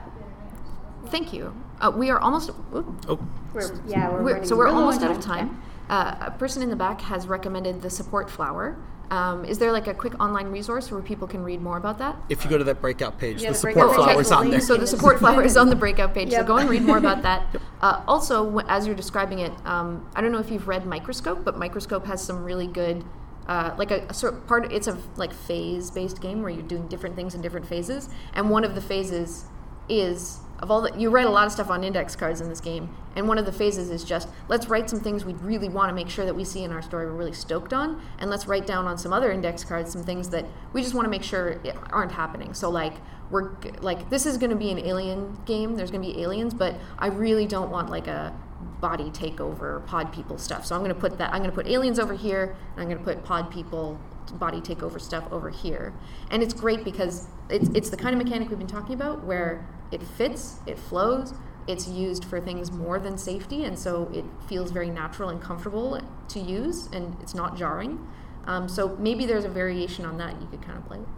Thank 1.08 1.34
you. 1.34 1.54
Uh, 1.80 1.92
we 1.96 2.10
are 2.10 2.20
almost. 2.20 2.50
oop. 2.50 3.06
Oh, 3.08 3.20
We're, 3.54 3.80
yeah, 3.88 4.10
we're, 4.12 4.24
We're- 4.24 4.46
so 4.46 4.56
we're 4.56 4.66
really 4.66 4.78
almost 4.78 5.02
out 5.02 5.12
of 5.12 5.20
time. 5.34 5.62
Uh, 5.90 6.16
a 6.20 6.32
person 6.32 6.62
in 6.62 6.70
the 6.70 6.76
back 6.76 7.00
has 7.02 7.28
recommended 7.28 7.82
the 7.82 7.90
support 7.90 8.30
flower. 8.30 8.78
Um, 9.10 9.46
is 9.46 9.58
there 9.58 9.72
like 9.72 9.88
a 9.88 9.94
quick 9.94 10.20
online 10.22 10.48
resource 10.48 10.92
where 10.92 11.02
people 11.02 11.30
can 11.30 11.42
read 11.42 11.62
more 11.62 11.78
about 11.78 11.98
that? 12.00 12.18
if 12.28 12.44
you 12.44 12.50
go 12.50 12.58
to 12.58 12.64
that 12.66 12.82
breakout 12.82 13.18
page, 13.18 13.42
Yeah, 13.42 13.50
the 13.50 13.54
the 13.54 13.60
support 13.60 13.74
breakout 13.76 13.96
flower 13.96 14.08
page 14.16 14.20
is 14.26 14.32
on 14.34 14.50
there. 14.50 14.60
So 14.60 14.74
the 14.74 14.80
the 14.82 14.88
support 14.88 15.20
flower 15.20 15.44
is 15.44 15.56
on 15.56 15.70
the 15.70 15.76
breakout 15.84 16.14
page. 16.14 16.30
Yep. 16.30 16.42
So 16.42 16.46
go 16.48 16.58
and 16.58 16.70
read 16.70 16.82
more 16.82 16.98
about 16.98 17.22
that. 17.30 17.56
Uh, 17.82 18.04
also, 18.06 18.60
as 18.68 18.86
you're 18.86 18.98
describing 18.98 19.40
it, 19.40 19.54
um, 19.66 20.10
I 20.14 20.20
don't 20.20 20.34
know 20.34 20.40
if 20.40 20.52
you've 20.52 20.68
read 20.68 20.86
Microscope, 20.86 21.46
but 21.46 21.58
Microscope 21.58 22.06
has 22.06 22.22
some 22.22 22.44
really 22.44 22.68
good, 22.68 23.06
uh, 23.48 23.74
like 23.78 23.92
a, 23.92 24.06
a 24.10 24.14
sort 24.14 24.34
of 24.34 24.48
part. 24.48 24.72
It's 24.72 24.88
a 24.88 24.98
like 25.16 25.34
phase-based 25.34 26.22
game 26.22 26.42
where 26.42 26.52
you're 26.52 26.62
doing 26.64 26.88
different 26.88 27.16
things 27.16 27.36
in 27.36 27.42
different 27.42 27.68
phases, 27.68 28.10
and 28.34 28.50
one 28.50 28.64
of 28.64 28.76
the 28.76 28.82
phases 28.82 29.46
is 29.90 30.40
of 30.60 30.72
all 30.72 30.82
that 30.82 31.00
you 31.00 31.10
write 31.10 31.28
a 31.28 31.30
lot 31.30 31.46
of 31.46 31.52
stuff 31.52 31.70
on 31.70 31.84
index 31.84 32.16
cards 32.16 32.42
in 32.42 32.50
this 32.50 32.60
game, 32.60 32.90
and 33.16 33.28
one 33.28 33.38
of 33.38 33.46
the 33.46 33.52
phases 33.52 33.90
is 33.90 34.04
just 34.04 34.28
let's 34.48 34.68
write 34.68 34.90
some 34.90 35.00
things 35.00 35.24
we 35.24 35.34
really 35.34 35.70
want 35.70 35.90
to 35.90 35.94
make 35.94 36.10
sure 36.10 36.26
that 36.26 36.36
we 36.36 36.44
see 36.44 36.64
in 36.64 36.72
our 36.72 36.82
story 36.82 37.06
we're 37.06 37.14
really 37.14 37.34
stoked 37.34 37.74
on, 37.74 38.02
and 38.20 38.30
let's 38.30 38.48
write 38.48 38.66
down 38.66 38.86
on 38.86 38.98
some 38.98 39.14
other 39.14 39.32
index 39.32 39.64
cards 39.64 39.92
some 39.92 40.04
things 40.04 40.30
that 40.30 40.46
we 40.74 40.82
just 40.82 40.94
want 40.94 41.06
to 41.06 41.10
make 41.10 41.24
sure 41.24 41.62
aren't 41.92 42.12
happening. 42.12 42.54
So 42.54 42.70
like 42.70 42.94
we're 43.30 43.52
like 43.82 44.10
this 44.10 44.26
is 44.26 44.38
going 44.38 44.50
to 44.50 44.56
be 44.56 44.72
an 44.72 44.80
alien 44.80 45.38
game. 45.46 45.76
There's 45.76 45.92
going 45.92 46.04
to 46.04 46.14
be 46.14 46.22
aliens, 46.22 46.54
but 46.54 46.76
I 46.98 47.08
really 47.08 47.46
don't 47.46 47.70
want 47.70 47.90
like 47.90 48.08
a 48.08 48.34
body 48.80 49.10
takeover 49.12 49.86
pod 49.86 50.12
people 50.12 50.38
stuff. 50.38 50.66
So 50.66 50.76
I'm 50.76 50.82
going 50.82 50.94
to 50.94 51.00
put 51.00 51.18
that 51.18 51.34
I'm 51.34 51.40
going 51.40 51.52
to 51.52 51.56
put 51.56 51.68
aliens 51.68 52.00
over 52.00 52.14
here, 52.14 52.56
and 52.74 52.82
I'm 52.82 52.88
going 52.88 52.98
to 52.98 53.04
put 53.04 53.24
pod 53.24 53.52
people 53.52 54.00
body 54.34 54.60
takeover 54.60 55.00
stuff 55.00 55.32
over 55.32 55.50
here. 55.50 55.94
And 56.32 56.44
it's 56.44 56.54
great 56.54 56.84
because 56.84 57.28
it's 57.50 57.70
it's 57.70 57.90
the 57.90 57.98
kind 57.98 58.16
of 58.16 58.24
mechanic 58.24 58.50
we've 58.50 58.60
been 58.60 58.68
talking 58.68 58.96
about 58.96 59.24
where 59.24 59.68
it 59.92 60.04
fits, 60.04 60.60
it 60.66 60.78
flows, 60.78 61.34
it's 61.68 61.88
used 61.88 62.26
for 62.26 62.40
things 62.40 62.72
more 62.72 63.00
than 63.00 63.18
safety, 63.18 63.64
and 63.64 63.78
so 63.78 64.10
it 64.14 64.26
feels 64.48 64.72
very 64.72 64.90
natural 64.90 65.30
and 65.30 65.42
comfortable 65.42 66.02
to 66.28 66.40
use, 66.40 66.90
and 66.94 67.16
it's 67.22 67.34
not 67.34 67.58
jarring. 67.58 68.06
Um, 68.46 68.70
so 68.70 68.96
maybe 68.98 69.26
there's 69.26 69.44
a 69.44 69.50
variation 69.50 70.06
on 70.06 70.18
that 70.18 70.42
you 70.42 70.48
could 70.48 70.62
kind 70.62 70.78
of 70.78 70.86
play 70.86 71.00
with. 71.00 71.10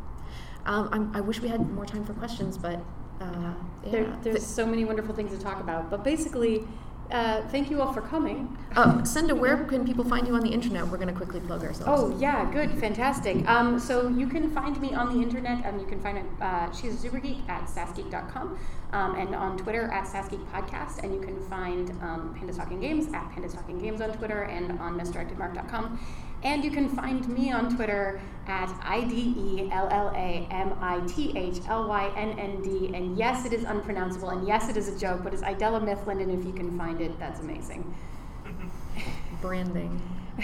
Um, 0.66 0.90
I'm, 0.92 1.16
I 1.16 1.22
wish 1.22 1.40
we 1.40 1.48
had 1.48 1.72
more 1.72 1.86
time 1.86 2.04
for 2.04 2.14
questions, 2.14 2.58
but 2.58 2.80
uh, 3.22 3.54
yeah. 3.84 3.92
There, 3.92 4.18
there's 4.24 4.46
so 4.46 4.66
many 4.66 4.86
wonderful 4.86 5.14
things 5.14 5.32
to 5.32 5.44
talk 5.44 5.60
about. 5.60 5.90
But 5.90 6.04
basically, 6.04 6.66
uh, 7.12 7.42
thank 7.50 7.70
you 7.70 7.82
all 7.82 7.92
for 7.92 8.02
coming. 8.02 8.58
Uh, 8.76 9.04
Senda, 9.04 9.34
where 9.34 9.58
can 9.66 9.86
people 9.86 10.04
find 10.04 10.28
you 10.28 10.36
on 10.36 10.42
the 10.42 10.50
internet? 10.50 10.88
We're 10.88 10.98
going 10.98 11.08
to 11.08 11.14
quickly 11.14 11.40
plug 11.40 11.64
ourselves. 11.64 11.86
Oh 11.88 12.18
yeah, 12.20 12.50
good, 12.52 12.72
fantastic. 12.80 13.48
Um, 13.48 13.80
so 13.80 14.08
you 14.10 14.28
can 14.28 14.52
find 14.52 14.80
me 14.80 14.94
on 14.94 15.16
the 15.18 15.24
internet. 15.24 15.66
Um, 15.66 15.80
you 15.80 15.86
can 15.86 16.00
find 16.02 16.18
it. 16.20 16.26
Uh, 16.40 16.72
she's 16.72 16.94
a 16.94 16.98
super 16.98 17.20
geek 17.20 17.38
at 17.48 17.66
sassgeek.com, 17.66 18.60
um, 18.94 19.16
and 19.16 19.34
on 19.34 19.58
Twitter 19.58 19.84
at 19.92 20.06
sassgeek 20.06 20.46
podcast. 20.52 21.04
And 21.04 21.14
you 21.14 21.22
can 21.22 21.40
find 21.50 21.90
um, 22.02 22.38
Pandas 22.40 22.58
Talking 22.58 22.80
Games 22.80 23.12
at 23.14 23.30
Pandas 23.32 23.56
Talking 23.56 23.80
Games 23.80 24.02
on 24.02 24.14
Twitter 24.14 24.44
and 24.44 24.80
on 24.80 25.00
misdirectedmark.com. 25.00 26.00
And 26.44 26.64
you 26.64 26.72
can 26.72 26.88
find 26.90 27.28
me 27.28 27.52
on 27.52 27.76
Twitter 27.76 28.22
at 28.48 28.74
I 28.82 29.04
D 29.04 29.36
E 29.38 29.70
L 29.72 29.88
L 29.92 30.12
A 30.16 30.48
M 30.50 30.74
I 30.80 31.00
T 31.06 31.38
H 31.38 31.60
L 31.68 31.88
Y 31.88 32.12
N 32.16 32.40
N 32.40 32.62
D. 32.62 32.96
And 32.96 33.18
yes, 33.18 33.46
it 33.46 33.54
is 33.54 33.64
unpronounceable, 33.64 34.30
and 34.30 34.48
yes, 34.48 34.70
it 34.70 34.78
is 34.78 34.88
a 34.88 34.98
joke, 34.98 35.24
but 35.24 35.34
it's 35.34 35.44
Idella 35.44 35.82
Mifflin, 35.82 36.20
and 36.22 36.32
if 36.32 36.46
you 36.46 36.54
can 36.54 36.78
find 36.78 37.02
it, 37.02 37.18
that's 37.20 37.42
amazing. 37.42 37.94
Branding. 39.42 40.02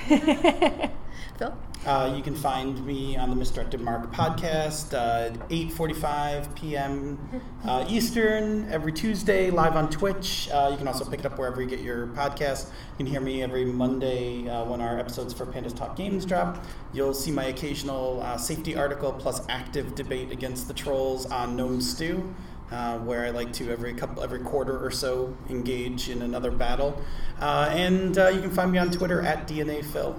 Phil? 1.38 1.58
Uh, 1.86 2.14
you 2.16 2.24
can 2.24 2.34
find 2.34 2.84
me 2.86 3.16
on 3.16 3.30
the 3.30 3.36
Misdirected 3.36 3.80
Mark 3.82 4.12
podcast, 4.12 4.94
uh, 4.94 5.36
8.45 5.50 6.56
p.m. 6.56 7.20
Uh, 7.64 7.86
Eastern, 7.88 8.68
every 8.72 8.92
Tuesday, 8.92 9.52
live 9.52 9.76
on 9.76 9.90
Twitch. 9.90 10.50
Uh, 10.52 10.70
you 10.72 10.78
can 10.78 10.88
also 10.88 11.06
pick 11.06 11.20
it 11.20 11.26
up 11.26 11.38
wherever 11.38 11.62
you 11.62 11.68
get 11.68 11.82
your 11.82 12.08
podcast. 12.08 12.68
You 12.68 12.98
can 12.98 13.06
hear 13.06 13.22
me 13.22 13.44
every 13.44 13.66
Monday 13.66 14.48
uh, 14.50 14.64
when 14.64 14.82
our 14.82 14.98
episodes 14.98 15.34
for 15.34 15.46
Pandas 15.46 15.76
Talk 15.76 15.96
Games 15.96 16.26
drop. 16.26 16.64
You'll 16.94 17.14
see 17.14 17.32
my 17.32 17.46
occasional 17.46 18.22
uh, 18.24 18.38
safety 18.38 18.76
article 18.76 19.12
plus 19.14 19.42
active 19.48 19.94
debate 19.94 20.32
against 20.32 20.68
the 20.68 20.74
trolls 20.74 21.26
on 21.28 21.56
Gnome 21.56 21.82
Stew. 21.82 22.34
Uh, 22.72 22.98
where 22.98 23.24
I 23.24 23.30
like 23.30 23.54
to 23.54 23.72
every 23.72 23.94
couple, 23.94 24.24
every 24.24 24.40
quarter 24.40 24.84
or 24.84 24.90
so 24.90 25.38
engage 25.52 26.10
in 26.10 26.24
another 26.24 26.50
battle, 26.50 27.00
uh, 27.40 27.70
and 27.72 28.18
uh, 28.18 28.30
you 28.30 28.42
can 28.42 28.50
find 28.50 28.72
me 28.72 28.80
on 28.80 28.90
Twitter 28.90 29.22
at 29.22 29.48
DNA 29.48 29.86
Phil. 29.86 30.16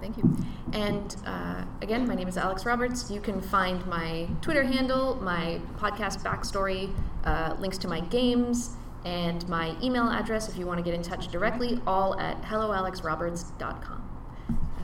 Thank 0.00 0.16
you. 0.16 0.36
And 0.72 1.16
uh, 1.26 1.64
again, 1.82 2.06
my 2.06 2.14
name 2.14 2.28
is 2.28 2.36
Alex 2.36 2.64
Roberts. 2.64 3.10
You 3.10 3.20
can 3.20 3.40
find 3.40 3.84
my 3.86 4.28
Twitter 4.40 4.62
handle, 4.62 5.16
my 5.16 5.60
podcast 5.76 6.22
backstory, 6.22 6.94
uh, 7.24 7.56
links 7.58 7.78
to 7.78 7.88
my 7.88 8.00
games, 8.00 8.76
and 9.04 9.48
my 9.48 9.74
email 9.82 10.08
address 10.08 10.48
if 10.48 10.56
you 10.56 10.66
want 10.66 10.78
to 10.78 10.84
get 10.84 10.94
in 10.94 11.02
touch 11.02 11.28
directly, 11.28 11.80
all 11.86 12.18
at 12.20 12.40
helloalexroberts.com. 12.42 14.08
Uh, 14.50 14.82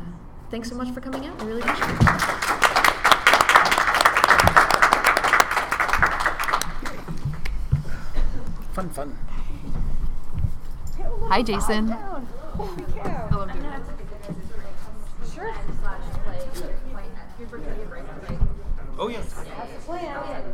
thanks 0.51 0.69
so 0.69 0.75
much 0.75 0.91
for 0.91 1.01
coming 1.01 1.27
out. 1.27 1.41
I 1.41 1.45
really 1.45 1.61
appreciate 1.63 1.91
it. 1.91 2.75
Fun, 8.73 8.91
fun. 8.91 9.17
Hi, 11.29 11.43
Jason. 11.43 11.89
Sure. 11.89 13.85
Slash 15.45 16.01
play, 16.25 16.41
play 16.91 17.05
at 17.05 17.39
your 17.39 17.49
birthday 17.49 17.85
break. 17.85 18.05
Oh 18.99 19.09
yes. 19.09 19.35
Yeah, 19.37 19.67
yeah, 19.87 20.03
yeah, 20.03 20.41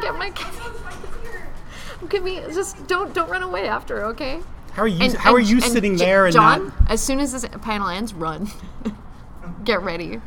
Gonna 0.00 0.02
get 0.02 0.14
my. 0.18 0.32
Give 2.08 2.22
me 2.22 2.40
just 2.52 2.86
don't 2.86 3.14
don't 3.14 3.30
run 3.30 3.42
away 3.42 3.66
after, 3.68 4.04
okay? 4.06 4.40
How 4.72 4.82
are 4.82 4.88
you? 4.88 5.04
And- 5.04 5.14
how 5.14 5.32
are 5.34 5.40
you 5.40 5.60
sitting 5.60 5.96
J- 5.96 6.04
there 6.04 6.26
and 6.26 6.32
John? 6.34 6.64
not? 6.80 6.90
As 6.90 7.00
soon 7.00 7.20
as 7.20 7.32
this 7.32 7.46
panel 7.62 7.88
ends, 7.88 8.12
run. 8.12 8.48
Get 9.64 9.82
ready. 9.82 10.20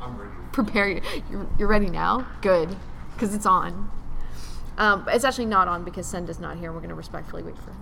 I'm 0.00 0.16
ready. 0.18 0.32
Prepare. 0.52 0.88
you- 0.88 1.02
You're, 1.30 1.46
you're 1.58 1.68
ready 1.68 1.88
now. 1.90 2.26
Good, 2.40 2.74
because 3.14 3.34
it's 3.34 3.46
on. 3.46 3.90
Um, 4.78 5.04
it's 5.08 5.24
actually 5.24 5.46
not 5.46 5.68
on 5.68 5.84
because 5.84 6.06
Senda's 6.12 6.40
not 6.40 6.56
here. 6.58 6.72
We're 6.72 6.80
gonna 6.80 6.94
respectfully 6.94 7.42
wait 7.42 7.56
for 7.58 7.64
her. 7.72 7.76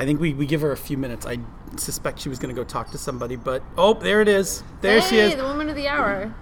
I 0.00 0.04
think 0.04 0.20
we, 0.20 0.32
we 0.32 0.46
give 0.46 0.60
her 0.60 0.70
a 0.70 0.76
few 0.76 0.96
minutes. 0.96 1.26
I 1.26 1.38
suspect 1.76 2.20
she 2.20 2.28
was 2.28 2.38
going 2.38 2.54
to 2.54 2.60
go 2.60 2.62
talk 2.64 2.92
to 2.92 2.98
somebody, 2.98 3.34
but 3.34 3.64
oh, 3.76 3.94
there 3.94 4.20
it 4.20 4.28
is. 4.28 4.62
There 4.80 5.02
she 5.02 5.16
Hey, 5.16 5.30
is. 5.32 5.34
the 5.34 5.42
woman 5.42 5.68
of 5.68 5.74
the 5.74 5.88
hour. 5.88 6.32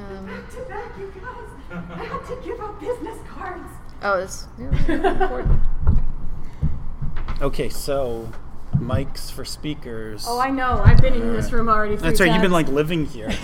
Um, 0.00 0.26
To 0.50 0.56
bed, 0.68 0.90
you 0.98 1.12
guys. 1.20 1.36
I 1.72 2.04
had 2.04 2.26
to 2.26 2.36
give 2.44 2.60
out 2.60 2.78
business 2.80 3.18
cards. 3.28 3.68
oh, 4.02 4.18
it's 4.20 4.46
yeah, 4.58 4.68
important. 5.22 5.60
Okay, 7.40 7.68
so 7.70 8.28
mics 8.76 9.30
for 9.32 9.44
speakers. 9.44 10.24
Oh, 10.28 10.38
I 10.38 10.50
know. 10.50 10.82
I've 10.84 10.98
been 11.00 11.14
in 11.14 11.32
this 11.32 11.50
room 11.52 11.68
already. 11.68 11.96
Three 11.96 12.08
That's 12.08 12.20
right. 12.20 12.30
You've 12.32 12.42
been 12.42 12.52
like 12.52 12.68
living 12.68 13.06
here. 13.06 13.30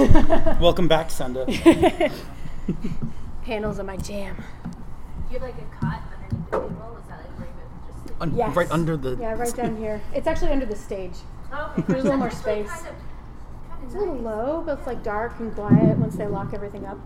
Welcome 0.61 0.89
back, 0.89 1.11
Senda. 1.11 1.47
panels 3.45 3.79
are 3.81 3.85
my 3.85 3.97
jam. 3.97 4.37
Do 4.37 5.35
you 5.35 5.39
have 5.41 5.43
like 5.49 5.55
a 5.59 5.77
cot 5.81 6.03
underneath 6.13 6.51
the 6.51 6.59
table? 6.59 6.99
Is 7.01 7.09
that 7.09 7.19
like 7.19 7.39
where 7.39 7.49
you 7.49 7.55
would 7.55 7.97
just 7.97 8.11
like 8.11 8.23
Un- 8.23 8.37
Yes. 8.37 8.55
Right 8.57 8.71
under 8.71 8.97
the. 8.97 9.17
Yeah, 9.19 9.35
right 9.35 9.55
down 9.55 9.77
here. 9.77 10.01
It's 10.15 10.27
actually 10.27 10.51
under 10.53 10.67
the 10.67 10.77
stage. 10.77 11.15
Oh, 11.53 11.73
okay. 11.79 11.83
There's 11.89 12.01
a 12.01 12.05
little 12.05 12.19
more 12.19 12.27
Actually 12.29 12.43
space. 12.67 12.71
Kind 12.71 12.89
of, 12.89 12.95
kind 13.71 13.85
It's 13.85 13.95
of 13.95 14.01
a 14.01 14.05
little 14.05 14.15
nice. 14.17 14.25
low, 14.25 14.63
but 14.67 14.79
it's 14.79 14.87
like 14.87 15.03
dark 15.03 15.39
and 15.41 15.55
quiet 15.55 15.97
once 15.99 16.15
they 16.17 16.27
lock 16.27 16.53
everything 16.53 16.85
up. 16.87 16.99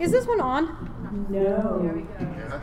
Is 0.00 0.10
this 0.10 0.26
one 0.26 0.40
on? 0.40 1.26
No. 1.28 1.78
There 1.82 1.92
we 1.92 2.02
go. 2.02 2.60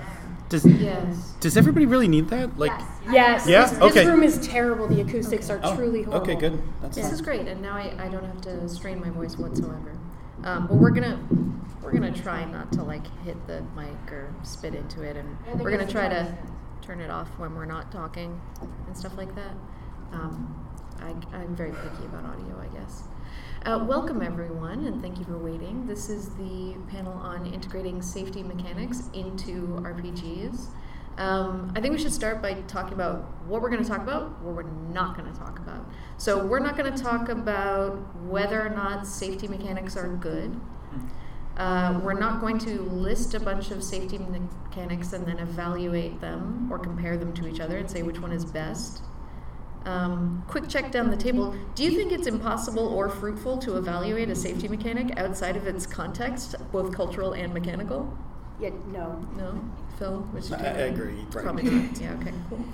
Does 0.50 0.66
Yes. 0.66 1.34
Does 1.40 1.58
everybody 1.58 1.86
really 1.86 2.08
need 2.08 2.30
that? 2.30 2.58
Like. 2.58 2.72
Yes. 3.12 3.48
Yeah? 3.48 3.66
This, 3.68 3.80
Okay. 3.80 3.94
this 4.06 4.08
room 4.08 4.24
is 4.24 4.40
terrible. 4.48 4.88
The 4.88 5.02
acoustics 5.02 5.50
are 5.50 5.60
Oh, 5.64 5.76
truly 5.76 6.04
horrible. 6.04 6.24
okay, 6.32 6.36
good. 6.40 6.62
That's 6.82 6.96
This 6.96 7.06
fine. 7.06 7.14
is 7.14 7.22
great, 7.22 7.48
and 7.48 7.62
now 7.62 7.76
I, 7.76 7.94
I 8.00 8.08
don't 8.08 8.24
have 8.26 8.42
to 8.42 8.68
strain 8.70 9.00
my 9.00 9.10
voice 9.10 9.38
whatsoever. 9.38 9.92
Um, 10.44 10.68
but 10.68 10.76
we're 10.78 10.92
gonna 10.92 11.20
we're 11.84 11.92
gonna 11.92 12.12
try 12.14 12.46
not 12.46 12.72
to 12.74 12.84
like 12.84 13.06
hit 13.24 13.46
the 13.48 13.62
mic 13.76 14.12
or 14.12 14.34
spit 14.44 14.74
into 14.76 15.02
it, 15.04 15.16
and 15.18 15.60
we're 15.60 15.72
gonna 15.72 15.86
try 15.88 16.08
to 16.08 16.38
turn 16.82 17.02
it 17.02 17.10
off 17.10 17.28
when 17.38 17.54
we're 17.56 17.66
not 17.66 17.92
talking 17.92 18.40
and 18.88 18.96
stuff 18.98 19.18
like 19.18 19.34
that. 19.36 19.52
Um, 20.14 20.56
I, 21.02 21.10
I'm 21.36 21.56
very 21.56 21.72
picky 21.72 22.06
about 22.06 22.26
audio, 22.26 22.56
I 22.62 22.68
guess. 22.78 23.04
Uh, 23.68 23.84
welcome 23.84 24.22
everyone, 24.22 24.86
and 24.86 25.02
thank 25.02 25.20
you 25.20 25.26
for 25.26 25.38
waiting. 25.38 25.86
This 25.86 26.08
is 26.08 26.30
the 26.36 26.74
panel 26.88 27.12
on 27.12 27.46
integrating 27.48 28.02
safety 28.02 28.42
mechanics 28.42 29.10
into 29.14 29.82
RPGs. 29.82 30.68
Um, 31.18 31.74
I 31.76 31.82
think 31.82 31.92
we 31.92 32.00
should 32.00 32.14
start 32.14 32.42
by 32.42 32.54
talking 32.70 32.94
about 32.94 33.26
what 33.46 33.62
we're 33.62 33.70
going 33.70 33.84
to 33.84 33.90
talk 33.90 34.02
about, 34.02 34.42
what 34.42 34.56
we're 34.56 34.72
not 34.94 35.18
going 35.18 35.30
to 35.30 35.38
talk 35.38 35.60
about. 35.60 35.86
So, 36.16 36.46
we're 36.46 36.60
not 36.62 36.78
going 36.78 36.96
to 36.96 37.04
talk 37.04 37.28
about 37.28 37.98
whether 38.24 38.66
or 38.66 38.70
not 38.70 39.06
safety 39.06 39.50
mechanics 39.50 39.98
are 39.98 40.08
good. 40.16 40.58
Uh, 41.58 42.00
we're 42.02 42.18
not 42.18 42.40
going 42.40 42.60
to 42.60 42.84
list 42.84 43.34
a 43.34 43.40
bunch 43.42 43.72
of 43.72 43.84
safety 43.84 44.18
mechanics 44.18 45.12
and 45.12 45.26
then 45.28 45.40
evaluate 45.40 46.22
them 46.22 46.70
or 46.72 46.80
compare 46.80 47.18
them 47.18 47.34
to 47.34 47.46
each 47.46 47.60
other 47.60 47.80
and 47.80 47.92
say 47.92 48.02
which 48.02 48.22
one 48.22 48.32
is 48.32 48.46
best. 48.46 49.02
Um, 49.88 50.44
quick 50.50 50.68
check 50.68 50.92
down 50.92 51.10
the 51.10 51.16
table. 51.16 51.56
Do 51.76 51.84
you 51.86 51.92
think 51.92 52.12
it's 52.12 52.28
impossible 52.28 52.88
or 52.90 53.08
fruitful 53.08 53.58
to 53.60 53.78
evaluate 53.78 54.30
a 54.30 54.36
safety 54.36 54.68
mechanic 54.68 55.18
outside 55.18 55.56
of 55.56 55.66
its 55.66 55.86
context, 55.86 56.56
both 56.74 56.94
cultural 56.94 57.32
and 57.32 57.54
mechanical? 57.54 58.16
Yeah, 58.60 58.72
no. 58.92 59.26
No, 59.38 59.64
Phil. 59.98 60.18
Which 60.34 60.52
I- 60.52 60.56
I 60.58 60.60
agree, 60.92 61.14
right. 61.14 61.32
Probably 61.32 61.64
not. 61.64 62.02
Yeah. 62.02 62.14
Okay. 62.20 62.34
Cool. 62.50 62.66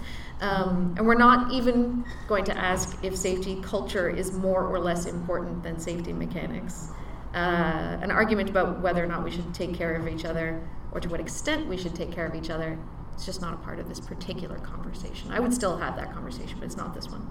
Um, 0.41 0.95
and 0.97 1.05
we're 1.05 1.14
not 1.14 1.51
even 1.51 2.03
going 2.28 2.45
to 2.45 2.57
ask 2.57 2.97
if 3.03 3.16
safety 3.16 3.59
culture 3.61 4.09
is 4.09 4.32
more 4.34 4.64
or 4.66 4.80
less 4.80 5.05
important 5.05 5.61
than 5.61 5.80
safety 5.80 6.14
mechanics. 6.14 6.89
Uh, 7.36 7.99
an 8.01 8.09
argument 8.09 8.49
about 8.49 8.82
whether 8.82 9.03
or 9.03 9.07
not 9.07 9.24
we 9.24 9.30
should 9.30 9.53
take 9.53 9.76
care 9.76 9.93
of 9.95 10.07
each 10.07 10.26
other, 10.26 10.59
or 10.91 10.99
to 10.99 11.09
what 11.09 11.20
extent 11.20 11.68
we 11.68 11.78
should 11.78 11.93
take 11.93 12.11
care 12.11 12.26
of 12.26 12.34
each 12.34 12.49
other, 12.49 12.78
it's 13.14 13.26
just 13.26 13.41
not 13.41 13.53
a 13.53 13.57
part 13.57 13.80
of 13.80 13.88
this 13.88 13.99
particular 13.99 14.57
conversation. 14.59 15.32
I 15.32 15.39
would 15.39 15.53
still 15.53 15.78
have 15.78 15.95
that 15.95 16.14
conversation, 16.14 16.57
but 16.59 16.66
it's 16.66 16.78
not 16.78 16.93
this 16.93 17.09
one. 17.09 17.30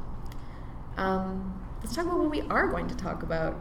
Um, 0.96 1.60
let's 1.80 1.94
talk 1.94 2.06
about 2.06 2.18
what 2.18 2.30
we 2.30 2.42
are 2.42 2.68
going 2.68 2.88
to 2.88 2.96
talk 2.96 3.22
about. 3.22 3.56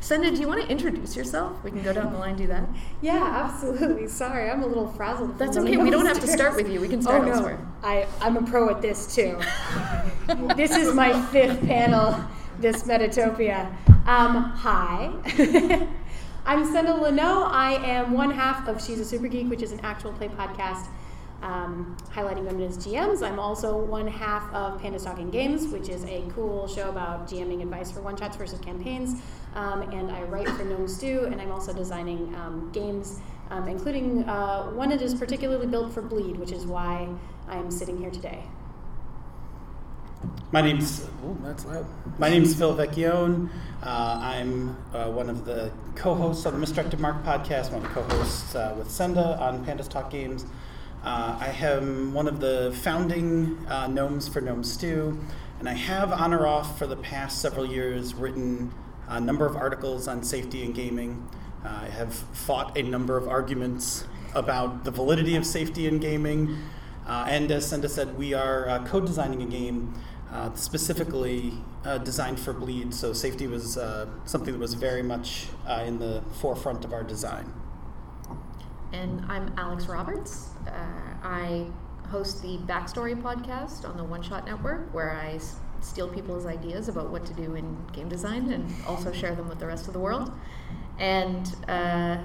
Senda, 0.00 0.30
do 0.30 0.40
you 0.40 0.48
want 0.48 0.62
to 0.62 0.68
introduce 0.68 1.14
yourself? 1.14 1.62
We 1.62 1.70
can 1.70 1.82
go 1.82 1.92
down 1.92 2.12
the 2.12 2.18
line 2.18 2.30
and 2.30 2.38
do 2.38 2.46
that. 2.46 2.66
Yeah, 3.02 3.44
absolutely. 3.44 4.08
Sorry, 4.08 4.48
I'm 4.48 4.62
a 4.62 4.66
little 4.66 4.88
frazzled. 4.88 5.38
That's 5.38 5.58
okay. 5.58 5.76
We 5.76 5.90
don't 5.90 6.06
have 6.06 6.20
to 6.20 6.26
start 6.26 6.56
with 6.56 6.70
you. 6.70 6.80
We 6.80 6.88
can 6.88 7.02
start 7.02 7.22
oh, 7.22 7.26
no. 7.26 7.32
elsewhere. 7.32 7.58
I, 7.82 8.06
I'm 8.22 8.38
a 8.38 8.42
pro 8.42 8.70
at 8.70 8.80
this 8.80 9.14
too. 9.14 9.38
this 10.56 10.74
is 10.74 10.94
my 10.94 11.20
fifth 11.26 11.60
panel, 11.66 12.18
this 12.58 12.84
Metatopia. 12.84 13.66
Um, 14.06 14.44
hi. 14.56 15.12
I'm 16.46 16.64
Senda 16.72 16.92
Linaugh. 16.92 17.50
I 17.50 17.74
am 17.84 18.12
one 18.14 18.30
half 18.30 18.66
of 18.68 18.82
She's 18.82 19.00
a 19.00 19.04
Super 19.04 19.28
Geek, 19.28 19.50
which 19.50 19.62
is 19.62 19.72
an 19.72 19.80
actual 19.80 20.14
play 20.14 20.28
podcast 20.28 20.86
um, 21.42 21.96
highlighting 22.12 22.44
women 22.44 22.62
as 22.62 22.78
GMs. 22.78 23.22
I'm 23.26 23.38
also 23.38 23.76
one 23.76 24.06
half 24.06 24.52
of 24.52 24.80
Pandas 24.80 25.04
Talking 25.04 25.30
Games, 25.30 25.68
which 25.68 25.88
is 25.88 26.04
a 26.04 26.24
cool 26.34 26.66
show 26.68 26.88
about 26.88 27.28
GMing 27.28 27.62
advice 27.62 27.90
for 27.90 28.00
one 28.00 28.16
shots 28.16 28.36
versus 28.36 28.60
campaigns. 28.60 29.20
Um, 29.54 29.82
and 29.82 30.10
I 30.10 30.22
write 30.22 30.48
for 30.48 30.64
Gnome 30.64 30.86
Stew, 30.86 31.24
and 31.24 31.40
I'm 31.40 31.50
also 31.50 31.72
designing 31.72 32.34
um, 32.36 32.70
games, 32.72 33.20
um, 33.50 33.68
including 33.68 34.24
uh, 34.28 34.70
one 34.70 34.90
that 34.90 35.02
is 35.02 35.14
particularly 35.14 35.66
built 35.66 35.92
for 35.92 36.02
Bleed, 36.02 36.36
which 36.36 36.52
is 36.52 36.66
why 36.66 37.08
I'm 37.48 37.70
sitting 37.70 37.98
here 37.98 38.10
today. 38.10 38.44
My 40.52 40.60
name's 40.60 41.06
oh, 41.24 41.36
that's 41.42 41.64
loud. 41.64 41.86
My 42.18 42.28
name's 42.28 42.54
Phil 42.54 42.76
Vecchione. 42.76 43.48
Uh, 43.82 44.18
I'm 44.20 44.76
uh, 44.92 45.04
one 45.04 45.30
of 45.30 45.44
the 45.44 45.70
co-hosts 45.94 46.44
on 46.44 46.52
the 46.52 46.58
Misdirected 46.58 47.00
Mark 47.00 47.22
podcast. 47.24 47.72
One 47.72 47.84
of 47.84 47.94
the 47.94 48.00
co-hosts 48.00 48.54
uh, 48.54 48.74
with 48.76 48.90
Senda 48.90 49.40
on 49.40 49.64
Pandas 49.64 49.88
Talk 49.88 50.10
Games. 50.10 50.44
Uh, 51.02 51.38
I 51.40 51.46
am 51.62 52.12
one 52.12 52.28
of 52.28 52.40
the 52.40 52.76
founding 52.82 53.56
uh, 53.68 53.86
gnomes 53.86 54.28
for 54.28 54.42
Gnome 54.42 54.62
Stew, 54.62 55.18
and 55.58 55.66
I 55.66 55.72
have 55.72 56.12
on 56.12 56.34
or 56.34 56.46
off 56.46 56.78
for 56.78 56.86
the 56.86 56.96
past 56.96 57.40
several 57.40 57.64
years 57.64 58.14
written 58.14 58.70
a 59.08 59.18
number 59.18 59.46
of 59.46 59.56
articles 59.56 60.06
on 60.06 60.22
safety 60.22 60.62
and 60.62 60.74
gaming. 60.74 61.26
Uh, 61.64 61.84
I 61.84 61.86
have 61.86 62.12
fought 62.12 62.76
a 62.76 62.82
number 62.82 63.16
of 63.16 63.28
arguments 63.28 64.04
about 64.34 64.84
the 64.84 64.90
validity 64.90 65.36
of 65.36 65.46
safety 65.46 65.86
in 65.86 66.00
gaming. 66.00 66.58
Uh, 67.06 67.24
and 67.26 67.50
as 67.50 67.66
Senda 67.66 67.88
said, 67.88 68.18
we 68.18 68.34
are 68.34 68.68
uh, 68.68 68.86
co-designing 68.86 69.42
a 69.42 69.46
game 69.46 69.94
uh, 70.30 70.52
specifically 70.54 71.54
designed 72.04 72.38
for 72.38 72.52
bleed. 72.52 72.92
So 72.92 73.14
safety 73.14 73.46
was 73.46 73.78
something 74.26 74.52
that 74.52 74.60
was 74.60 74.74
very 74.74 75.02
much 75.02 75.46
in 75.86 75.98
the 75.98 76.22
forefront 76.40 76.84
of 76.84 76.92
our 76.92 77.02
design. 77.02 77.54
And 78.92 79.24
I'm 79.28 79.52
Alex 79.56 79.86
Roberts. 79.86 80.50
Uh, 80.66 80.70
I 81.22 81.66
host 82.08 82.42
the 82.42 82.58
Backstory 82.58 83.20
podcast 83.20 83.88
on 83.88 83.96
the 83.96 84.02
One 84.04 84.20
Shot 84.22 84.46
Network, 84.46 84.92
where 84.92 85.12
I 85.12 85.34
s- 85.34 85.56
steal 85.80 86.08
people's 86.08 86.44
ideas 86.44 86.88
about 86.88 87.10
what 87.10 87.24
to 87.26 87.32
do 87.34 87.54
in 87.54 87.76
game 87.92 88.08
design 88.08 88.50
and 88.52 88.66
also 88.88 89.12
share 89.12 89.34
them 89.34 89.48
with 89.48 89.60
the 89.60 89.66
rest 89.66 89.86
of 89.86 89.92
the 89.92 90.00
world. 90.00 90.32
And 90.98 91.54
uh, 91.68 92.18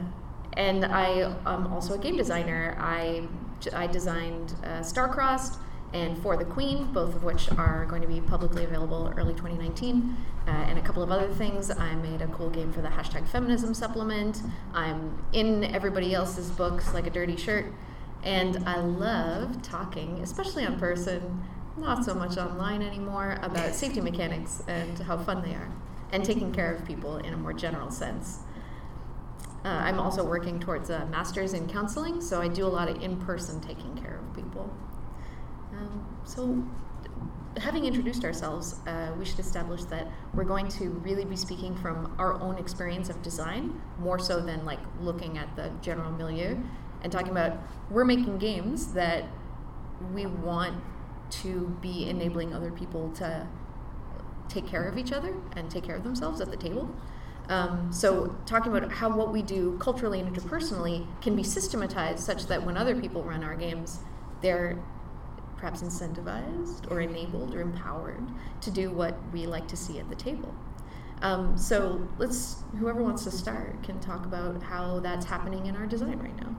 and 0.53 0.85
I 0.85 1.35
am 1.45 1.67
also 1.67 1.93
a 1.93 1.97
game 1.99 2.17
designer. 2.17 2.75
I 2.79 3.27
I 3.73 3.85
designed 3.87 4.55
uh, 4.63 4.79
Starcrossed 4.79 5.57
and 5.93 6.17
For 6.21 6.35
the 6.35 6.45
Queen, 6.45 6.91
both 6.91 7.15
of 7.15 7.23
which 7.23 7.49
are 7.51 7.85
going 7.85 8.01
to 8.01 8.07
be 8.07 8.19
publicly 8.19 8.63
available 8.63 9.13
early 9.15 9.33
2019, 9.33 10.17
uh, 10.47 10.49
and 10.49 10.77
a 10.77 10.81
couple 10.81 11.01
of 11.01 11.11
other 11.11 11.29
things. 11.29 11.71
I 11.71 11.95
made 11.95 12.21
a 12.21 12.27
cool 12.27 12.49
game 12.49 12.71
for 12.73 12.81
the 12.81 12.89
hashtag 12.89 13.27
feminism 13.27 13.73
supplement. 13.73 14.41
I'm 14.73 15.23
in 15.33 15.63
everybody 15.63 16.13
else's 16.13 16.49
books 16.49 16.93
like 16.93 17.07
a 17.07 17.09
dirty 17.09 17.37
shirt, 17.37 17.73
and 18.23 18.57
I 18.65 18.79
love 18.79 19.61
talking, 19.61 20.19
especially 20.19 20.65
on 20.65 20.79
person, 20.79 21.43
not 21.77 22.03
so 22.03 22.13
much 22.13 22.37
online 22.37 22.81
anymore, 22.81 23.37
about 23.41 23.73
safety 23.73 24.01
mechanics 24.01 24.63
and 24.67 24.99
how 24.99 25.17
fun 25.17 25.41
they 25.41 25.53
are, 25.53 25.71
and 26.11 26.25
taking 26.25 26.51
care 26.51 26.73
of 26.73 26.85
people 26.85 27.17
in 27.17 27.33
a 27.33 27.37
more 27.37 27.53
general 27.53 27.91
sense. 27.91 28.39
Uh, 29.63 29.69
I'm 29.69 29.99
also 29.99 30.23
working 30.23 30.59
towards 30.59 30.91
a 30.91 31.07
master's 31.07 31.53
in 31.53 31.67
counseling, 31.67 32.21
so 32.21 32.39
I 32.39 32.47
do 32.47 32.65
a 32.65 32.69
lot 32.69 32.87
of 32.87 33.01
in 33.01 33.17
person 33.17 33.59
taking 33.61 33.97
care 33.97 34.19
of 34.19 34.35
people. 34.35 34.71
Um, 35.77 36.17
so, 36.23 36.63
having 37.61 37.85
introduced 37.85 38.23
ourselves, 38.23 38.79
uh, 38.87 39.11
we 39.17 39.25
should 39.25 39.39
establish 39.39 39.83
that 39.85 40.07
we're 40.33 40.43
going 40.43 40.67
to 40.69 40.89
really 40.89 41.25
be 41.25 41.35
speaking 41.35 41.75
from 41.75 42.13
our 42.19 42.33
own 42.41 42.57
experience 42.57 43.09
of 43.09 43.21
design, 43.21 43.81
more 43.99 44.19
so 44.19 44.39
than 44.39 44.65
like 44.65 44.79
looking 44.99 45.37
at 45.37 45.55
the 45.55 45.71
general 45.81 46.11
milieu 46.11 46.57
and 47.05 47.11
talking 47.11 47.29
about 47.29 47.57
we're 47.91 48.03
making 48.03 48.37
games 48.39 48.93
that 48.93 49.25
we 50.13 50.25
want 50.25 50.75
to 51.29 51.77
be 51.81 52.09
enabling 52.09 52.53
other 52.53 52.71
people 52.71 53.11
to 53.11 53.47
take 54.49 54.67
care 54.67 54.87
of 54.87 54.97
each 54.97 55.11
other 55.11 55.35
and 55.55 55.69
take 55.69 55.83
care 55.83 55.95
of 55.95 56.03
themselves 56.03 56.41
at 56.41 56.49
the 56.49 56.57
table. 56.57 56.89
Um, 57.47 57.91
so 57.93 58.35
talking 58.47 58.75
about 58.75 58.91
how 58.91 59.15
what 59.15 59.31
we 59.31 59.43
do 59.43 59.77
culturally 59.79 60.19
and 60.19 60.35
interpersonally 60.35 61.05
can 61.21 61.35
be 61.35 61.43
systematized 61.43 62.23
such 62.23 62.47
that 62.47 62.65
when 62.65 62.75
other 62.75 62.99
people 62.99 63.23
run 63.23 63.43
our 63.43 63.55
games, 63.55 63.99
they're 64.41 64.79
perhaps 65.65 65.81
incentivized 65.81 66.91
or 66.91 67.01
enabled 67.01 67.55
or 67.55 67.59
empowered 67.59 68.23
to 68.61 68.69
do 68.69 68.91
what 68.91 69.17
we 69.33 69.47
like 69.47 69.67
to 69.67 69.75
see 69.75 69.97
at 69.97 70.07
the 70.09 70.15
table. 70.15 70.53
Um, 71.23 71.57
so 71.57 72.07
let's 72.19 72.57
whoever 72.77 73.01
wants 73.01 73.23
to 73.23 73.31
start 73.31 73.81
can 73.81 73.99
talk 73.99 74.27
about 74.27 74.61
how 74.61 74.99
that's 74.99 75.25
happening 75.25 75.65
in 75.65 75.75
our 75.75 75.87
design 75.87 76.19
right 76.19 76.37
now. 76.39 76.55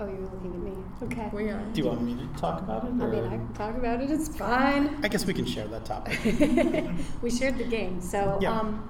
Oh, 0.00 0.06
you're 0.06 0.18
looking 0.20 0.54
at 0.54 0.60
me. 0.60 0.72
Okay. 1.02 1.28
We 1.30 1.50
are. 1.50 1.62
Do 1.74 1.82
you 1.82 1.88
want 1.88 2.00
me 2.00 2.14
to 2.14 2.40
talk 2.40 2.60
about 2.60 2.84
it? 2.84 2.86
I 2.86 2.90
mean, 2.92 3.24
I 3.24 3.36
can 3.36 3.52
talk 3.52 3.76
about 3.76 4.00
it. 4.00 4.10
It's 4.10 4.34
fine. 4.34 4.98
I 5.04 5.08
guess 5.08 5.26
we 5.26 5.34
can 5.34 5.44
share 5.44 5.66
that 5.68 5.84
topic. 5.84 6.18
we 7.20 7.30
shared 7.30 7.58
the 7.58 7.64
game. 7.64 8.00
So, 8.00 8.38
Yeah. 8.40 8.58
um, 8.58 8.88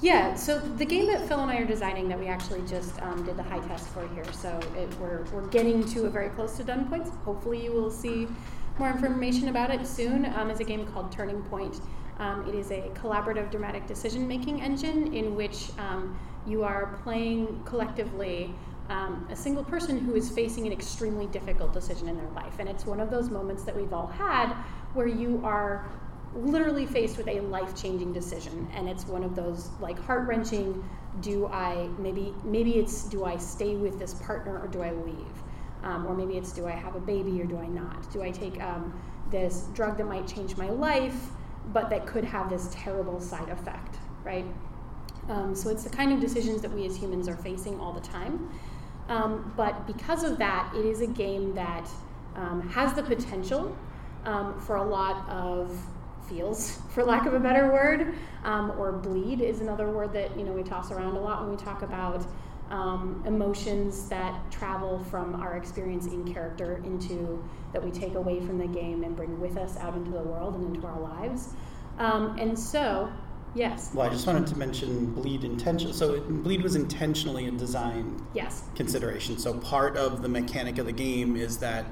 yeah, 0.00 0.34
so 0.34 0.58
the 0.58 0.84
game 0.84 1.06
that 1.06 1.26
Phil 1.28 1.40
and 1.40 1.50
I 1.50 1.56
are 1.58 1.64
designing 1.64 2.08
that 2.08 2.18
we 2.18 2.26
actually 2.26 2.62
just 2.66 3.00
um, 3.02 3.24
did 3.24 3.36
the 3.36 3.42
high 3.42 3.60
test 3.60 3.88
for 3.88 4.06
here. 4.08 4.30
So 4.32 4.58
it, 4.76 4.92
we're, 4.98 5.24
we're 5.32 5.46
getting 5.48 5.84
to 5.90 6.06
a 6.06 6.10
very 6.10 6.30
close 6.30 6.56
to 6.56 6.64
done 6.64 6.88
points. 6.88 7.10
Hopefully, 7.24 7.64
you 7.64 7.72
will 7.72 7.90
see 7.90 8.28
more 8.78 8.90
information 8.90 9.48
about 9.48 9.70
it 9.70 9.86
soon. 9.86 10.26
Um, 10.34 10.50
is 10.50 10.60
a 10.60 10.64
game 10.64 10.86
called 10.86 11.12
Turning 11.12 11.42
Point. 11.44 11.80
Um, 12.18 12.46
it 12.48 12.54
is 12.54 12.70
a 12.70 12.90
collaborative 12.94 13.50
dramatic 13.50 13.86
decision 13.86 14.28
making 14.28 14.60
engine 14.60 15.14
in 15.14 15.34
which 15.34 15.70
um, 15.78 16.18
you 16.46 16.62
are 16.62 16.98
playing 17.02 17.62
collectively 17.64 18.54
um, 18.90 19.26
a 19.30 19.36
single 19.36 19.64
person 19.64 19.98
who 19.98 20.14
is 20.14 20.30
facing 20.30 20.66
an 20.66 20.72
extremely 20.72 21.26
difficult 21.26 21.72
decision 21.72 22.08
in 22.08 22.16
their 22.16 22.28
life. 22.30 22.58
And 22.58 22.68
it's 22.68 22.84
one 22.84 23.00
of 23.00 23.10
those 23.10 23.30
moments 23.30 23.64
that 23.64 23.74
we've 23.74 23.92
all 23.92 24.06
had 24.06 24.52
where 24.92 25.06
you 25.06 25.40
are 25.42 25.86
literally 26.34 26.86
faced 26.86 27.16
with 27.16 27.28
a 27.28 27.40
life 27.40 27.74
changing 27.80 28.12
decision. 28.12 28.68
And 28.74 28.88
it's 28.88 29.06
one 29.06 29.24
of 29.24 29.34
those 29.34 29.70
like 29.80 29.98
heart 29.98 30.26
wrenching 30.26 30.82
do 31.20 31.46
I, 31.46 31.88
maybe, 31.98 32.34
maybe 32.42 32.72
it's 32.72 33.04
do 33.04 33.24
I 33.24 33.36
stay 33.36 33.76
with 33.76 33.98
this 33.98 34.14
partner 34.14 34.58
or 34.58 34.66
do 34.66 34.82
I 34.82 34.90
leave? 34.90 35.42
Um, 35.84 36.06
or 36.06 36.14
maybe 36.14 36.36
it's 36.36 36.52
do 36.52 36.66
I 36.66 36.72
have 36.72 36.96
a 36.96 37.00
baby 37.00 37.40
or 37.40 37.44
do 37.44 37.58
I 37.58 37.66
not? 37.66 38.10
Do 38.12 38.22
I 38.22 38.30
take 38.30 38.60
um, 38.60 38.98
this 39.30 39.68
drug 39.74 39.96
that 39.98 40.06
might 40.06 40.26
change 40.26 40.56
my 40.56 40.70
life, 40.70 41.30
but 41.72 41.88
that 41.90 42.06
could 42.06 42.24
have 42.24 42.50
this 42.50 42.68
terrible 42.72 43.20
side 43.20 43.48
effect, 43.48 43.98
right? 44.24 44.46
Um, 45.28 45.54
so 45.54 45.70
it's 45.70 45.84
the 45.84 45.90
kind 45.90 46.12
of 46.12 46.20
decisions 46.20 46.62
that 46.62 46.70
we 46.70 46.84
as 46.86 46.96
humans 46.96 47.28
are 47.28 47.36
facing 47.36 47.78
all 47.80 47.92
the 47.92 48.00
time. 48.00 48.50
Um, 49.08 49.52
but 49.56 49.86
because 49.86 50.24
of 50.24 50.38
that, 50.38 50.72
it 50.74 50.84
is 50.84 51.00
a 51.00 51.06
game 51.06 51.54
that 51.54 51.88
um, 52.34 52.66
has 52.70 52.94
the 52.94 53.02
potential 53.02 53.76
um, 54.24 54.58
for 54.60 54.76
a 54.76 54.84
lot 54.84 55.28
of 55.28 55.78
feels, 56.28 56.78
for 56.90 57.04
lack 57.04 57.26
of 57.26 57.34
a 57.34 57.40
better 57.40 57.70
word, 57.72 58.14
um, 58.44 58.72
or 58.78 58.92
bleed 58.92 59.40
is 59.40 59.60
another 59.60 59.90
word 59.90 60.12
that 60.12 60.36
you 60.38 60.44
know 60.44 60.52
we 60.52 60.62
toss 60.62 60.90
around 60.90 61.16
a 61.16 61.20
lot 61.20 61.42
when 61.42 61.50
we 61.50 61.56
talk 61.56 61.82
about 61.82 62.26
um, 62.70 63.22
emotions 63.26 64.08
that 64.08 64.50
travel 64.50 64.98
from 65.10 65.34
our 65.36 65.56
experience 65.56 66.06
in 66.06 66.32
character 66.32 66.82
into 66.84 67.42
that 67.72 67.84
we 67.84 67.90
take 67.90 68.14
away 68.14 68.40
from 68.40 68.58
the 68.58 68.66
game 68.66 69.04
and 69.04 69.16
bring 69.16 69.38
with 69.40 69.56
us 69.56 69.76
out 69.78 69.94
into 69.94 70.10
the 70.10 70.22
world 70.22 70.54
and 70.54 70.74
into 70.74 70.86
our 70.86 70.98
lives. 71.00 71.54
Um, 71.98 72.36
and 72.38 72.58
so, 72.58 73.12
yes, 73.54 73.90
Well, 73.94 74.06
I 74.06 74.10
just 74.10 74.26
wanted 74.26 74.46
to 74.48 74.56
mention 74.56 75.12
bleed 75.12 75.44
intention. 75.44 75.92
So 75.92 76.14
it- 76.14 76.42
bleed 76.42 76.62
was 76.62 76.74
intentionally 76.74 77.46
a 77.46 77.50
design 77.52 78.24
yes, 78.32 78.64
consideration. 78.74 79.38
So 79.38 79.54
part 79.54 79.96
of 79.96 80.22
the 80.22 80.28
mechanic 80.28 80.78
of 80.78 80.86
the 80.86 80.92
game 80.92 81.36
is 81.36 81.58
that 81.58 81.84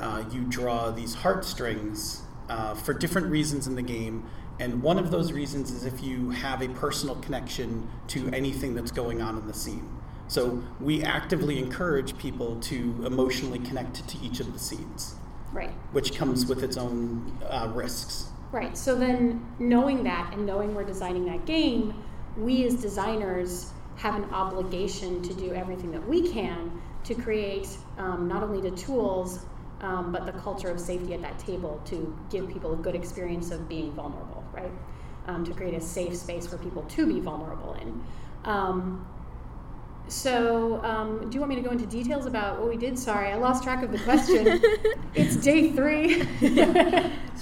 uh, 0.00 0.24
you 0.30 0.42
draw 0.42 0.90
these 0.90 1.14
heartstrings 1.14 2.22
uh, 2.48 2.74
for 2.74 2.94
different 2.94 3.28
reasons 3.28 3.66
in 3.66 3.74
the 3.74 3.82
game. 3.82 4.24
And 4.58 4.82
one 4.82 4.98
of 4.98 5.10
those 5.10 5.32
reasons 5.32 5.70
is 5.70 5.84
if 5.84 6.02
you 6.02 6.30
have 6.30 6.62
a 6.62 6.68
personal 6.68 7.16
connection 7.16 7.88
to 8.08 8.28
anything 8.30 8.74
that's 8.74 8.90
going 8.90 9.20
on 9.20 9.36
in 9.36 9.46
the 9.46 9.54
scene. 9.54 9.88
So 10.28 10.62
we 10.80 11.04
actively 11.04 11.58
encourage 11.58 12.16
people 12.18 12.58
to 12.62 13.04
emotionally 13.06 13.60
connect 13.60 14.08
to 14.08 14.18
each 14.18 14.40
of 14.40 14.52
the 14.52 14.58
scenes, 14.58 15.14
right. 15.52 15.70
which 15.92 16.16
comes 16.16 16.46
with 16.46 16.64
its 16.64 16.76
own 16.76 17.38
uh, 17.48 17.70
risks. 17.74 18.30
Right. 18.50 18.76
So 18.76 18.94
then, 18.94 19.44
knowing 19.58 20.02
that 20.04 20.32
and 20.32 20.46
knowing 20.46 20.74
we're 20.74 20.84
designing 20.84 21.26
that 21.26 21.44
game, 21.46 21.94
we 22.36 22.64
as 22.64 22.74
designers 22.74 23.72
have 23.96 24.14
an 24.14 24.24
obligation 24.32 25.22
to 25.22 25.34
do 25.34 25.52
everything 25.52 25.90
that 25.92 26.06
we 26.06 26.28
can 26.32 26.80
to 27.04 27.14
create 27.14 27.68
um, 27.98 28.26
not 28.28 28.42
only 28.42 28.60
the 28.60 28.76
tools, 28.76 29.46
um, 29.80 30.12
but 30.12 30.26
the 30.26 30.32
culture 30.32 30.68
of 30.70 30.80
safety 30.80 31.14
at 31.14 31.22
that 31.22 31.38
table 31.38 31.80
to 31.86 32.16
give 32.30 32.48
people 32.48 32.72
a 32.72 32.76
good 32.76 32.94
experience 32.94 33.50
of 33.50 33.68
being 33.68 33.92
vulnerable, 33.92 34.42
right? 34.52 34.72
Um, 35.26 35.44
to 35.44 35.52
create 35.52 35.74
a 35.74 35.80
safe 35.80 36.16
space 36.16 36.46
for 36.46 36.56
people 36.58 36.82
to 36.82 37.06
be 37.06 37.20
vulnerable 37.20 37.74
in. 37.74 38.02
Um, 38.44 39.06
so, 40.08 40.80
um, 40.84 41.28
do 41.28 41.34
you 41.34 41.40
want 41.40 41.48
me 41.50 41.56
to 41.56 41.62
go 41.62 41.70
into 41.70 41.84
details 41.84 42.26
about 42.26 42.60
what 42.60 42.68
we 42.68 42.76
did? 42.76 42.96
Sorry, 42.96 43.30
I 43.32 43.34
lost 43.36 43.64
track 43.64 43.82
of 43.82 43.90
the 43.90 43.98
question. 43.98 44.62
it's 45.14 45.34
day 45.36 45.72
three. 45.72 46.22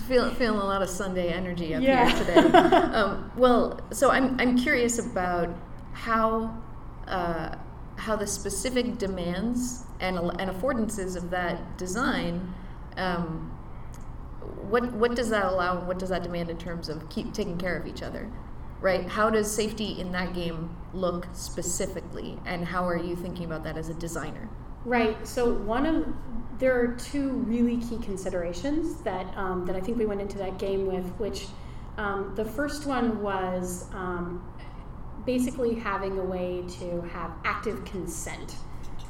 Feeling 0.09 0.35
feeling 0.35 0.61
a 0.61 0.65
lot 0.65 0.83
of 0.83 0.89
Sunday 0.89 1.29
energy 1.33 1.75
up 1.75 1.83
Yeah. 1.83 2.09
here 2.09 2.25
today. 2.25 2.59
um, 2.59 3.31
well, 3.37 3.81
so 3.93 4.11
I'm 4.11 4.41
I'm 4.41 4.57
curious 4.57 4.99
about 4.99 5.51
how 5.93 6.57
uh, 7.07 7.55
how 7.97 8.17
the 8.17 8.27
specific 8.27 8.99
demands 8.99 9.85
and 10.05 10.19
and 10.41 10.51
affordances 10.51 11.17
of 11.17 11.31
that 11.31 11.79
design. 11.79 12.55
Um, 12.97 13.51
what 14.69 14.93
what 14.93 15.15
does 15.15 15.31
that 15.31 15.47
allow 15.47 15.79
and 15.79 15.89
what 15.89 15.99
does 15.99 16.11
that 16.11 16.23
demand 16.23 16.51
in 16.51 16.59
terms 16.59 16.89
of 16.89 17.09
keep 17.09 17.33
taking 17.33 17.59
care 17.59 17.77
of 17.77 17.87
each 17.87 18.03
other, 18.03 18.31
right? 18.81 19.09
How 19.09 19.31
does 19.31 19.51
safety 19.51 20.01
in 20.01 20.13
that 20.13 20.35
game 20.35 20.77
look 20.93 21.27
specifically, 21.33 22.39
and 22.45 22.65
how 22.65 22.87
are 22.87 22.97
you 22.97 23.17
thinking 23.17 23.47
about 23.47 23.65
that 23.65 23.77
as 23.77 23.89
a 23.89 23.95
designer? 23.95 24.49
Right. 24.85 25.27
So 25.27 25.53
one 25.53 25.87
of 25.87 26.07
there 26.59 26.79
are 26.79 26.89
two 26.95 27.31
really 27.31 27.79
key 27.79 27.99
considerations 27.99 29.01
that 29.03 29.27
um, 29.37 29.65
that 29.67 29.77
I 29.77 29.81
think 29.81 29.99
we 29.99 30.07
went 30.07 30.21
into 30.21 30.39
that 30.39 30.59
game 30.59 30.87
with. 30.87 31.07
Which 31.19 31.47
um, 31.97 32.35
the 32.37 32.45
first 32.45 32.87
one 32.87 33.23
was 33.23 33.87
um, 33.93 34.45
basically 35.25 35.75
having 35.75 36.19
a 36.19 36.25
way 36.25 36.65
to 36.81 37.01
have 37.03 37.31
active 37.45 37.85
consent 37.87 38.57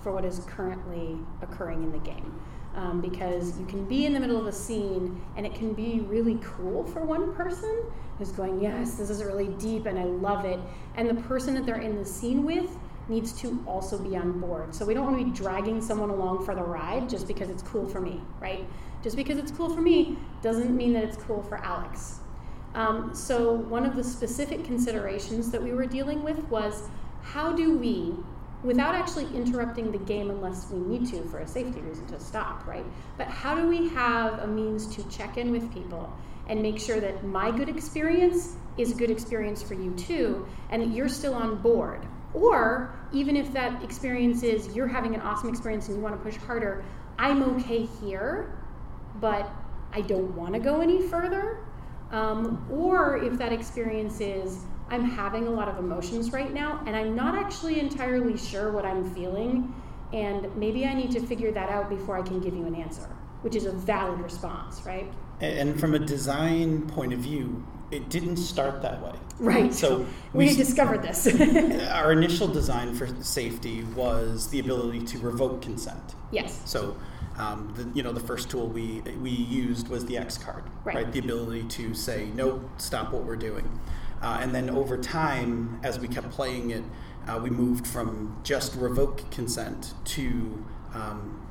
for 0.05 0.13
what 0.13 0.25
is 0.25 0.41
currently 0.47 1.19
occurring 1.43 1.83
in 1.83 1.91
the 1.91 1.99
game. 1.99 2.41
Um, 2.77 3.01
because 3.01 3.59
you 3.59 3.67
can 3.67 3.85
be 3.85 4.05
in 4.05 4.13
the 4.13 4.19
middle 4.21 4.39
of 4.39 4.47
a 4.47 4.53
scene 4.53 5.23
and 5.37 5.47
it 5.47 5.55
can 5.55 5.75
be 5.75 6.01
really 6.01 6.39
cool 6.43 6.85
for 6.85 7.05
one 7.05 7.33
person 7.35 7.85
who's 8.19 8.33
going, 8.33 8.61
Yes, 8.61 8.95
this 8.95 9.11
is 9.11 9.23
really 9.25 9.49
deep 9.49 9.87
and 9.87 9.99
I 9.99 10.05
love 10.05 10.45
it. 10.45 10.59
And 10.97 11.09
the 11.09 11.23
person 11.23 11.55
that 11.55 11.67
they're 11.67 11.81
in 11.81 11.97
the 11.97 12.05
scene 12.05 12.45
with 12.45 12.77
needs 13.09 13.33
to 13.41 13.63
also 13.67 13.97
be 13.99 14.17
on 14.17 14.41
board. 14.41 14.75
So 14.75 14.85
we 14.85 14.93
don't 14.93 15.05
want 15.05 15.19
to 15.19 15.25
be 15.25 15.31
dragging 15.31 15.81
someone 15.81 16.11
along 16.11 16.45
for 16.45 16.55
the 16.55 16.63
ride 16.63 17.09
just 17.09 17.29
because 17.29 17.49
it's 17.49 17.63
cool 17.63 17.87
for 17.89 18.01
me, 18.01 18.21
right? 18.41 18.67
Just 19.03 19.17
because 19.17 19.39
it's 19.39 19.53
cool 19.53 19.69
for 19.69 19.83
me 19.83 20.19
doesn't 20.43 20.75
mean 20.75 20.93
that 20.95 21.05
it's 21.05 21.17
cool 21.17 21.43
for 21.43 21.59
Alex. 21.59 22.21
Um, 22.75 23.15
so 23.15 23.53
one 23.53 23.87
of 23.87 23.95
the 23.95 24.03
specific 24.03 24.65
considerations 24.65 25.51
that 25.53 25.63
we 25.63 25.73
were 25.73 25.87
dealing 25.87 26.25
with 26.25 26.39
was 26.49 26.89
how 27.23 27.53
do 27.53 27.77
we, 27.77 28.15
without 28.65 28.95
actually 28.95 29.27
interrupting 29.37 29.93
the 29.93 29.99
game 29.99 30.31
unless 30.31 30.71
we 30.71 30.79
need 30.79 31.07
to 31.11 31.23
for 31.25 31.41
a 31.41 31.47
safety 31.47 31.81
reason 31.83 32.07
to 32.07 32.19
stop, 32.19 32.67
right? 32.67 32.85
But 33.19 33.29
how 33.29 33.55
do 33.55 33.69
we 33.69 33.89
have 33.91 34.41
a 34.41 34.47
means 34.47 34.87
to 34.97 35.07
check 35.11 35.37
in 35.37 35.53
with 35.53 35.73
people 35.73 36.11
and 36.49 36.63
make 36.63 36.79
sure 36.79 36.99
that 36.99 37.25
my 37.25 37.51
good 37.51 37.69
experience 37.69 38.57
is 38.79 38.93
a 38.93 38.95
good 38.95 39.11
experience 39.11 39.63
for 39.63 39.75
you 39.75 39.93
too, 39.95 40.47
and 40.71 40.83
that 40.83 40.89
you're 40.89 41.09
still 41.09 41.35
on 41.35 41.57
board? 41.57 42.07
Or 42.33 42.99
even 43.13 43.37
if 43.37 43.53
that 43.53 43.83
experience 43.85 44.43
is 44.43 44.75
you're 44.75 44.89
having 44.89 45.15
an 45.15 45.21
awesome 45.21 45.51
experience 45.51 45.89
and 45.89 45.99
you 45.99 46.03
want 46.03 46.17
to 46.17 46.23
push 46.23 46.37
harder, 46.37 46.83
I'm 47.19 47.43
okay 47.57 47.87
here, 48.01 48.59
but 49.21 49.49
I 49.93 50.01
don't 50.01 50.35
want 50.35 50.55
to 50.55 50.59
go 50.59 50.81
any 50.81 51.03
further. 51.03 51.59
Um, 52.11 52.67
or 52.71 53.19
if 53.19 53.39
that 53.39 53.53
experience 53.53 54.21
is 54.21 54.65
I'm 54.91 55.05
having 55.05 55.47
a 55.47 55.51
lot 55.51 55.69
of 55.69 55.79
emotions 55.79 56.33
right 56.33 56.53
now 56.53 56.83
and 56.87 56.95
I'm 56.95 57.15
not 57.17 57.35
actually 57.35 57.81
entirely 57.81 58.37
sure 58.37 58.71
what 58.71 58.85
I'm 58.85 59.13
feeling, 59.15 59.75
and 60.13 60.55
maybe 60.57 60.85
I 60.87 60.95
need 60.95 61.11
to 61.13 61.21
figure 61.21 61.51
that 61.53 61.69
out 61.71 61.89
before 61.89 62.17
I 62.19 62.23
can 62.23 62.41
give 62.41 62.55
you 62.55 62.67
an 62.67 62.75
answer, 62.75 63.09
which 63.43 63.57
is 63.57 63.67
a 63.67 63.73
valid 63.73 64.21
response, 64.21 64.83
right? 64.85 65.11
And 65.41 65.79
from 65.81 65.95
a 65.95 65.99
design 65.99 66.87
point 66.89 67.13
of 67.13 67.19
view, 67.19 67.65
it 67.91 68.09
didn't 68.09 68.37
start 68.37 68.83
that 68.83 69.03
way. 69.03 69.13
Right. 69.39 69.75
So 69.75 70.07
we, 70.33 70.47
we- 70.49 70.55
discovered 70.57 71.03
this. 71.03 71.27
Our 71.91 72.13
initial 72.13 72.47
design 72.47 72.95
for 72.95 73.07
safety 73.23 73.83
was 73.97 74.49
the 74.51 74.61
ability 74.61 75.01
to 75.07 75.19
revoke 75.19 75.63
consent. 75.63 76.15
yes. 76.31 76.61
So, 76.65 76.97
um, 77.37 77.73
the, 77.77 77.91
you 77.97 78.05
know, 78.05 78.13
the 78.13 78.21
first 78.21 78.49
tool 78.49 78.69
we 78.69 79.01
we 79.21 79.31
used 79.31 79.89
was 79.89 80.07
the 80.07 80.17
X 80.19 80.39
card, 80.39 80.63
Right. 80.85 81.11
The 81.11 81.19
ability 81.19 81.65
to 81.65 81.93
say 81.95 82.29
no, 82.35 82.63
stop 82.79 83.13
what 83.13 83.25
we're 83.25 83.35
doing, 83.35 83.69
uh, 84.25 84.39
and 84.41 84.55
then 84.55 84.71
over 84.71 84.97
time, 84.97 85.79
as 85.83 85.99
we 85.99 86.09
kept 86.09 86.31
playing 86.31 86.71
it, 86.71 86.83
uh, 87.29 87.39
we 87.43 87.51
moved 87.51 87.87
from 87.87 88.41
just 88.43 88.75
revoke 88.75 89.31
consent 89.31 89.93
to 90.05 90.65
um, 90.95 91.47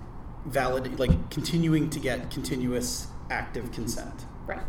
valid, 0.47 0.99
like 0.99 1.29
continuing 1.29 1.89
to 1.91 1.99
get 1.99 2.31
continuous 2.31 3.07
active 3.29 3.71
consent. 3.71 4.25
Right. 4.47 4.61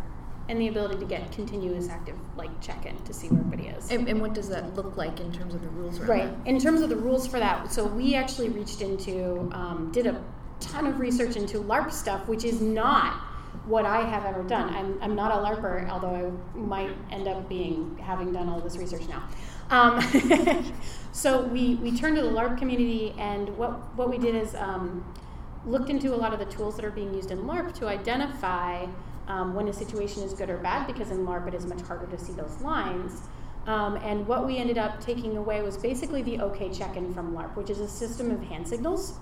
and 0.51 0.61
the 0.61 0.69
ability 0.69 0.99
to 0.99 1.07
get 1.07 1.33
continuous 1.33 1.89
active 1.89 2.17
like 2.37 2.61
check-in 2.61 2.97
to 3.05 3.15
see 3.15 3.29
where 3.29 3.41
everybody 3.41 3.69
is. 3.69 3.91
And, 3.91 4.07
and 4.09 4.21
what 4.21 4.35
does 4.35 4.49
that 4.51 4.75
look 4.77 4.97
like 4.99 5.19
in 5.19 5.33
terms 5.33 5.55
of 5.55 5.63
the 5.63 5.69
rules 5.69 5.99
around 5.99 6.09
Right. 6.11 6.45
that? 6.45 6.51
In 6.51 6.61
terms 6.61 6.83
of 6.83 6.91
the 6.91 6.97
rules 6.97 7.27
for 7.27 7.39
that, 7.41 7.73
so 7.73 7.87
we 7.87 8.15
actually 8.15 8.51
reached 8.51 8.83
into, 8.83 9.49
um, 9.53 9.91
did 9.91 10.07
a 10.07 10.23
ton 10.61 10.87
of 10.87 11.01
research 11.01 11.37
into 11.37 11.59
LARP 11.61 11.91
stuff, 11.91 12.29
which 12.29 12.45
is 12.45 12.61
not 12.61 13.15
what 13.67 13.87
I 13.87 14.03
have 14.03 14.25
ever 14.25 14.43
done. 14.43 14.75
I'm, 14.75 14.99
I'm 15.03 15.15
not 15.15 15.33
a 15.33 15.37
LARPer, 15.37 15.89
although 15.89 16.15
I 16.55 16.59
might 16.59 16.91
end 17.11 17.29
up 17.29 17.49
being, 17.49 17.99
having 18.03 18.33
done 18.33 18.49
all 18.49 18.61
this 18.61 18.77
research 18.77 19.09
now. 19.09 19.23
Um, 19.71 20.75
so 21.13 21.43
we, 21.43 21.77
we 21.77 21.97
turned 21.97 22.17
to 22.17 22.23
the 22.23 22.29
LARP 22.29 22.59
community, 22.59 23.15
and 23.19 23.57
what, 23.57 23.97
what 23.97 24.11
we 24.11 24.19
did 24.19 24.35
is 24.35 24.55
um, 24.55 25.05
looked 25.67 25.89
into 25.89 26.15
a 26.15 26.17
lot 26.17 26.33
of 26.33 26.39
the 26.39 26.45
tools 26.47 26.77
that 26.77 26.85
are 26.85 26.91
being 26.91 27.15
used 27.15 27.31
in 27.31 27.39
LARP 27.45 27.75
to 27.79 27.89
identify 27.89 28.87
um, 29.29 29.55
when 29.55 29.69
a 29.69 29.73
situation 29.73 30.23
is 30.23 30.35
good 30.35 30.51
or 30.51 30.59
bad, 30.59 30.87
because 30.87 31.11
in 31.11 31.25
LARP 31.25 31.49
it 31.49 31.55
is 31.55 31.65
much 31.65 31.81
harder 31.83 32.07
to 32.07 32.23
see 32.23 32.33
those 32.33 32.61
lines. 32.61 33.23
Um, 33.67 33.97
and 33.97 34.27
what 34.27 34.47
we 34.47 34.59
ended 34.59 34.77
up 34.77 35.01
taking 35.01 35.39
away 35.39 35.63
was 35.63 35.79
basically 35.79 36.23
the 36.23 36.39
OK 36.41 36.71
check 36.71 36.97
in 36.97 37.15
from 37.15 37.35
LARP, 37.35 37.57
which 37.57 37.71
is 37.71 37.81
a 37.81 37.89
system 37.89 38.31
of 38.31 38.43
hand 38.43 38.69
signals 38.69 39.15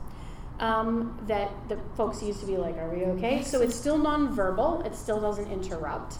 um, 0.61 1.19
that 1.27 1.51
the 1.69 1.79
folks 1.97 2.23
used 2.23 2.41
to 2.41 2.47
be 2.47 2.57
like, 2.57 2.77
Are 2.77 2.89
we 2.89 3.05
okay? 3.05 3.43
So 3.43 3.61
it's 3.61 3.75
still 3.75 3.99
nonverbal, 3.99 4.87
it 4.87 4.95
still 4.95 5.21
doesn't 5.21 5.51
interrupt 5.51 6.17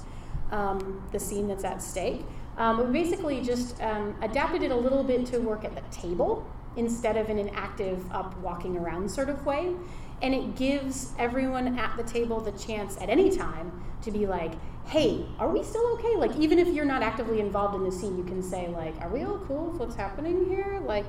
um, 0.51 1.03
the 1.13 1.19
scene 1.21 1.49
that's 1.49 1.65
at 1.65 1.83
stake. 1.83 2.25
Um, 2.59 2.79
we 2.79 3.03
basically 3.03 3.41
just 3.41 3.81
um, 3.81 4.15
adapted 4.21 4.63
it 4.63 4.71
a 4.71 4.77
little 4.77 5.03
bit 5.03 5.25
to 5.27 5.39
work 5.39 5.65
at 5.65 5.75
the 5.75 5.97
table 5.97 6.47
instead 6.77 7.17
of 7.17 7.31
in 7.31 7.39
an 7.39 7.49
active 7.51 8.11
up 8.13 8.37
walking 8.39 8.77
around 8.77 9.11
sort 9.11 9.29
of 9.29 9.45
way. 9.47 9.75
And 10.21 10.35
it 10.35 10.55
gives 10.55 11.13
everyone 11.19 11.79
at 11.79 11.97
the 11.97 12.05
table 12.05 12.41
the 12.41 12.53
chance 12.53 12.97
at 13.01 13.09
any 13.09 13.37
time 13.37 13.83
to 14.03 14.11
be 14.11 14.27
like, 14.27 14.53
hey, 14.87 15.27
are 15.39 15.49
we 15.49 15.63
still 15.63 15.85
okay? 15.95 16.17
Like, 16.17 16.37
even 16.37 16.59
if 16.59 16.69
you're 16.69 16.85
not 16.85 17.03
actively 17.03 17.41
involved 17.41 17.75
in 17.75 17.85
the 17.85 17.93
scene, 17.93 18.17
you 18.17 18.25
can 18.25 18.43
say, 18.43 18.69
like, 18.69 18.95
are 19.01 19.09
we 19.09 19.25
all 19.25 19.39
cool 19.47 19.67
with 19.67 19.81
what's 19.81 19.97
happening 19.97 20.47
here? 20.49 20.81
Like, 20.85 21.07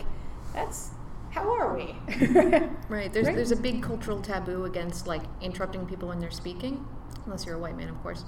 that's, 0.54 0.92
how 1.34 1.52
are 1.52 1.76
we? 1.76 1.96
Right. 2.90 3.12
There's 3.12 3.26
Right. 3.28 3.36
there's 3.36 3.52
a 3.52 3.56
big 3.56 3.82
cultural 3.82 4.22
taboo 4.22 4.66
against 4.66 5.08
like 5.08 5.24
interrupting 5.42 5.86
people 5.86 6.10
when 6.10 6.20
they're 6.20 6.32
speaking, 6.32 6.86
unless 7.26 7.46
you're 7.46 7.56
a 7.56 7.60
white 7.60 7.76
man, 7.76 7.90
of 7.90 8.02
course. 8.04 8.24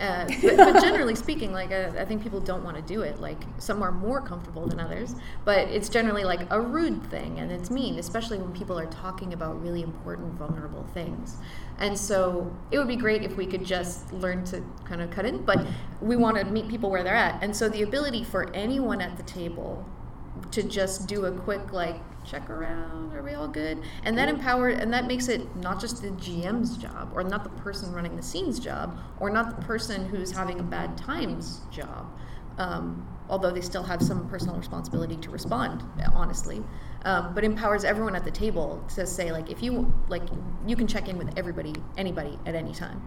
Uh, 0.00 0.26
but, 0.42 0.56
but 0.56 0.82
generally 0.82 1.14
speaking, 1.14 1.52
like 1.52 1.70
uh, 1.72 1.90
I 1.98 2.04
think 2.04 2.22
people 2.22 2.40
don't 2.40 2.64
want 2.64 2.76
to 2.76 2.82
do 2.82 3.02
it. 3.02 3.20
Like 3.20 3.42
some 3.58 3.82
are 3.82 3.92
more 3.92 4.20
comfortable 4.22 4.66
than 4.66 4.80
others, 4.80 5.14
but 5.44 5.68
it's 5.68 5.88
generally 5.88 6.24
like 6.24 6.50
a 6.50 6.60
rude 6.60 7.02
thing, 7.10 7.38
and 7.40 7.50
it's 7.52 7.70
mean, 7.70 7.98
especially 7.98 8.38
when 8.38 8.52
people 8.52 8.78
are 8.78 8.86
talking 8.86 9.32
about 9.34 9.60
really 9.62 9.82
important, 9.82 10.34
vulnerable 10.34 10.84
things. 10.94 11.36
And 11.78 11.98
so 11.98 12.50
it 12.70 12.78
would 12.78 12.88
be 12.88 12.96
great 12.96 13.22
if 13.22 13.36
we 13.36 13.46
could 13.46 13.64
just 13.64 14.12
learn 14.12 14.44
to 14.46 14.62
kind 14.84 15.02
of 15.02 15.10
cut 15.10 15.26
in, 15.26 15.44
but 15.44 15.66
we 16.00 16.16
want 16.16 16.36
to 16.38 16.44
meet 16.44 16.68
people 16.68 16.90
where 16.90 17.02
they're 17.02 17.14
at. 17.14 17.42
And 17.42 17.54
so 17.54 17.68
the 17.68 17.82
ability 17.82 18.24
for 18.24 18.50
anyone 18.54 19.00
at 19.02 19.16
the 19.18 19.22
table 19.24 19.84
to 20.52 20.62
just 20.62 21.06
do 21.06 21.26
a 21.26 21.32
quick 21.32 21.72
like 21.72 21.96
check 22.26 22.48
around 22.50 23.14
are 23.14 23.22
we 23.22 23.32
all 23.34 23.48
good? 23.48 23.82
And 24.04 24.16
that 24.18 24.28
empower 24.28 24.68
and 24.68 24.92
that 24.92 25.06
makes 25.06 25.28
it 25.28 25.54
not 25.56 25.80
just 25.80 26.02
the 26.02 26.08
gm's 26.08 26.76
job 26.76 27.10
or 27.14 27.22
not 27.22 27.44
the 27.44 27.50
person 27.62 27.92
running 27.92 28.16
the 28.16 28.22
scenes 28.22 28.58
job 28.58 28.98
or 29.20 29.30
not 29.30 29.58
the 29.58 29.66
person 29.66 30.06
who's 30.06 30.30
having 30.30 30.60
a 30.60 30.62
bad 30.62 30.96
times 30.96 31.60
job 31.70 32.06
um, 32.58 33.06
although 33.28 33.50
they 33.50 33.60
still 33.60 33.82
have 33.82 34.02
some 34.02 34.28
personal 34.28 34.56
responsibility 34.56 35.16
to 35.16 35.30
respond 35.30 35.82
honestly 36.14 36.62
um, 37.04 37.34
but 37.34 37.44
empowers 37.44 37.84
everyone 37.84 38.16
at 38.16 38.24
the 38.24 38.30
table 38.30 38.82
to 38.94 39.06
say 39.06 39.30
like 39.30 39.50
if 39.50 39.62
you 39.62 39.92
like 40.08 40.22
you 40.66 40.76
can 40.76 40.86
check 40.86 41.08
in 41.08 41.16
with 41.16 41.32
everybody 41.38 41.74
anybody 41.96 42.38
at 42.46 42.54
any 42.54 42.72
time. 42.72 43.00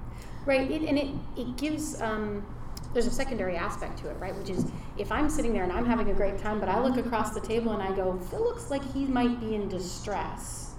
Right, 0.46 0.70
it, 0.72 0.82
and 0.84 0.98
it, 0.98 1.10
it 1.38 1.58
gives, 1.58 2.02
um, 2.02 2.46
there's 2.94 3.06
a 3.06 3.12
secondary 3.12 3.56
aspect 3.56 4.00
to 4.00 4.10
it, 4.10 4.18
right? 4.20 4.36
Which 4.36 4.50
is 4.50 4.66
if 4.98 5.12
I'm 5.12 5.30
sitting 5.30 5.54
there 5.54 5.64
and 5.64 5.72
I'm 5.72 5.86
having 5.86 6.10
a 6.10 6.14
great 6.14 6.38
time, 6.38 6.60
but 6.60 6.70
I 6.70 6.82
look 6.82 6.98
across 6.98 7.34
the 7.34 7.42
table 7.42 7.72
and 7.72 7.82
I 7.82 7.96
go, 7.96 8.18
Phil 8.30 8.44
looks 8.44 8.72
like 8.72 8.84
he 8.94 9.06
might 9.06 9.40
be 9.40 9.56
in 9.56 9.70
distress. 9.70 10.74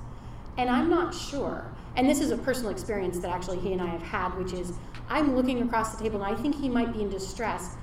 And 0.59 0.69
I'm 0.69 0.91
not 0.91 1.15
sure. 1.15 1.73
And 1.97 2.09
this 2.09 2.21
is 2.21 2.31
a 2.31 2.37
personal 2.37 2.71
experience 2.71 3.19
that 3.21 3.31
actually 3.31 3.59
he 3.61 3.73
and 3.73 3.81
I 3.81 3.87
have 3.87 4.03
had, 4.03 4.37
which 4.37 4.53
is 4.53 4.73
I'm 5.09 5.37
looking 5.37 5.63
across 5.63 5.95
the 5.95 6.03
table 6.03 6.23
and 6.23 6.37
I 6.37 6.41
think 6.41 6.55
he 6.55 6.69
might 6.69 6.93
be 6.93 7.03
in 7.03 7.11
distress. 7.11 7.77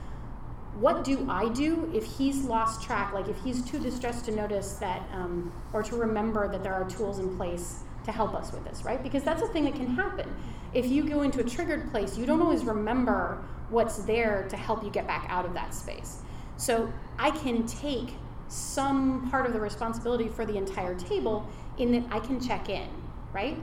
What 0.80 1.04
do 1.04 1.26
I 1.30 1.50
do 1.50 1.90
if 1.94 2.04
he's 2.06 2.44
lost 2.44 2.84
track? 2.84 3.14
Like 3.14 3.28
if 3.28 3.38
he's 3.44 3.64
too 3.66 3.80
distressed 3.80 4.26
to 4.26 4.32
notice 4.32 4.74
that, 4.74 5.02
um, 5.12 5.52
or 5.74 5.82
to 5.84 5.96
remember 5.96 6.48
that 6.52 6.64
there 6.64 6.74
are 6.74 6.88
tools 6.90 7.20
in 7.20 7.36
place 7.36 7.80
to 8.06 8.12
help 8.12 8.34
us 8.36 8.52
with 8.52 8.64
this, 8.64 8.84
right? 8.84 9.02
Because 9.02 9.24
that's 9.24 9.42
a 9.42 9.48
thing 9.48 9.66
that 9.66 9.76
can 9.76 9.88
happen. 9.88 10.34
If 10.74 10.86
you 10.86 11.04
go 11.04 11.24
into 11.24 11.40
a 11.40 11.44
triggered 11.44 11.90
place, 11.92 12.18
you 12.18 12.26
don't 12.26 12.42
always 12.42 12.64
remember 12.64 13.44
what's 13.70 13.98
there 14.00 14.48
to 14.50 14.58
help 14.58 14.84
you 14.84 14.90
get 14.90 15.08
back 15.08 15.26
out 15.30 15.46
of 15.46 15.54
that 15.54 15.74
space. 15.74 16.22
So 16.58 16.92
I 17.20 17.32
can 17.32 17.66
take 17.66 18.14
some 18.48 19.30
part 19.30 19.46
of 19.46 19.54
the 19.54 19.60
responsibility 19.60 20.30
for 20.30 20.46
the 20.46 20.58
entire 20.58 20.96
table 20.96 21.48
in 21.78 21.92
that 21.92 22.04
I 22.12 22.20
can 22.20 22.40
check 22.40 22.70
in, 22.70 22.88
right? 23.34 23.58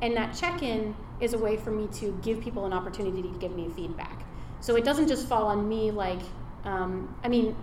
And 0.00 0.16
that 0.16 0.34
check 0.34 0.62
in 0.62 0.96
is 1.20 1.34
a 1.34 1.38
way 1.38 1.56
for 1.56 1.70
me 1.70 1.86
to 1.98 2.18
give 2.22 2.40
people 2.40 2.66
an 2.66 2.72
opportunity 2.72 3.22
to 3.22 3.28
give 3.38 3.54
me 3.54 3.68
feedback. 3.76 4.24
So 4.60 4.76
it 4.76 4.84
doesn't 4.84 5.08
just 5.08 5.28
fall 5.28 5.46
on 5.46 5.68
me 5.68 5.90
like, 5.90 6.20
um, 6.64 7.14
I 7.22 7.28
mean, 7.28 7.54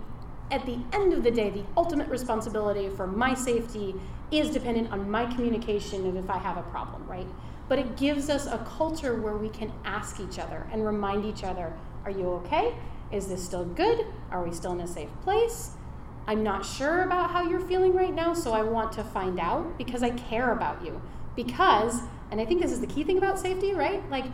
at 0.52 0.66
the 0.66 0.78
end 0.94 1.14
of 1.14 1.24
the 1.24 1.32
day, 1.32 1.49
the 1.49 1.64
ultimate 1.78 2.07
responsibility 2.07 2.90
for 2.90 3.07
my 3.07 3.34
safety 3.34 3.95
is 4.32 4.49
dependent 4.49 4.91
on 4.91 5.10
my 5.10 5.26
communication 5.26 6.07
of 6.07 6.16
if 6.16 6.30
I 6.30 6.38
have 6.38 6.57
a 6.57 6.64
problem, 6.64 7.06
right? 7.07 7.28
But 7.70 7.80
it 7.80 7.96
gives 7.96 8.30
us 8.30 8.48
a 8.48 8.58
culture 8.78 9.22
where 9.22 9.38
we 9.38 9.48
can 9.48 9.72
ask 9.86 10.20
each 10.20 10.40
other 10.40 10.68
and 10.74 10.86
remind 10.86 11.24
each 11.24 11.46
other 11.46 11.74
Are 12.04 12.12
you 12.12 12.28
okay? 12.30 12.76
Is 13.12 13.28
this 13.28 13.44
still 13.44 13.64
good? 13.64 14.06
Are 14.32 14.44
we 14.44 14.54
still 14.54 14.74
in 14.74 14.82
a 14.82 14.88
safe 14.88 15.10
place? 15.24 15.72
I'm 16.28 16.44
not 16.44 16.66
sure 16.66 17.04
about 17.04 17.32
how 17.32 17.41
you're 17.41 17.60
feeling 17.60 17.94
right 17.94 18.14
now, 18.14 18.34
so 18.34 18.52
I 18.54 18.62
want 18.62 18.91
to 18.94 19.04
find 19.04 19.40
out 19.40 19.78
because 19.78 20.04
I 20.04 20.12
care 20.12 20.52
about 20.52 20.84
you. 20.86 21.02
Because, 21.36 22.02
and 22.30 22.40
I 22.40 22.46
think 22.46 22.62
this 22.62 22.72
is 22.72 22.82
the 22.82 22.88
key 22.88 23.04
thing 23.04 23.18
about 23.18 23.40
safety, 23.40 23.74
right? 23.74 24.08
Like, 24.12 24.26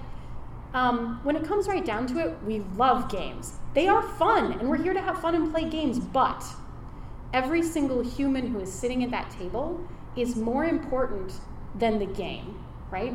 um, 0.74 1.22
when 1.24 1.38
it 1.38 1.45
comes 1.45 1.70
right 1.70 1.86
down 1.86 2.06
to 2.07 2.20
it, 2.20 2.36
we 2.45 2.60
love 2.76 3.10
games. 3.10 3.53
They 3.74 3.88
are 3.88 4.02
fun, 4.02 4.60
and 4.60 4.70
we're 4.70 4.82
here 4.82 4.94
to 4.94 5.02
have 5.02 5.22
fun 5.22 5.36
and 5.36 5.52
play 5.52 5.70
games, 5.70 5.99
but 5.99 6.44
every 7.34 7.64
single 7.64 8.02
human 8.03 8.48
who 8.48 8.60
is 8.60 8.74
sitting 8.74 9.02
at 9.03 9.12
that 9.12 9.32
table 9.32 9.80
is 10.18 10.36
more 10.36 10.66
important 10.66 11.34
than 11.76 11.99
the 11.99 12.06
game, 12.06 12.60
right? 12.96 13.14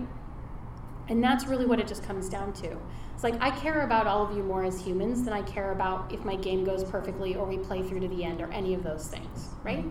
And 1.08 1.24
that's 1.24 1.46
really 1.46 1.64
what 1.64 1.80
it 1.80 1.88
just 1.88 2.02
comes 2.02 2.28
down 2.28 2.52
to. 2.52 2.76
It's 3.14 3.24
like 3.24 3.40
I 3.40 3.50
care 3.50 3.80
about 3.80 4.06
all 4.06 4.22
of 4.26 4.36
you 4.36 4.42
more 4.42 4.62
as 4.62 4.78
humans 4.78 5.24
than 5.24 5.32
I 5.32 5.40
care 5.40 5.72
about 5.72 6.12
if 6.12 6.22
my 6.22 6.36
game 6.36 6.64
goes 6.64 6.84
perfectly 6.84 7.34
or 7.34 7.46
we 7.46 7.56
play 7.56 7.82
through 7.82 8.00
to 8.00 8.08
the 8.08 8.22
end 8.22 8.42
or 8.42 8.52
any 8.52 8.74
of 8.74 8.82
those 8.82 9.06
things, 9.08 9.48
right? 9.64 9.86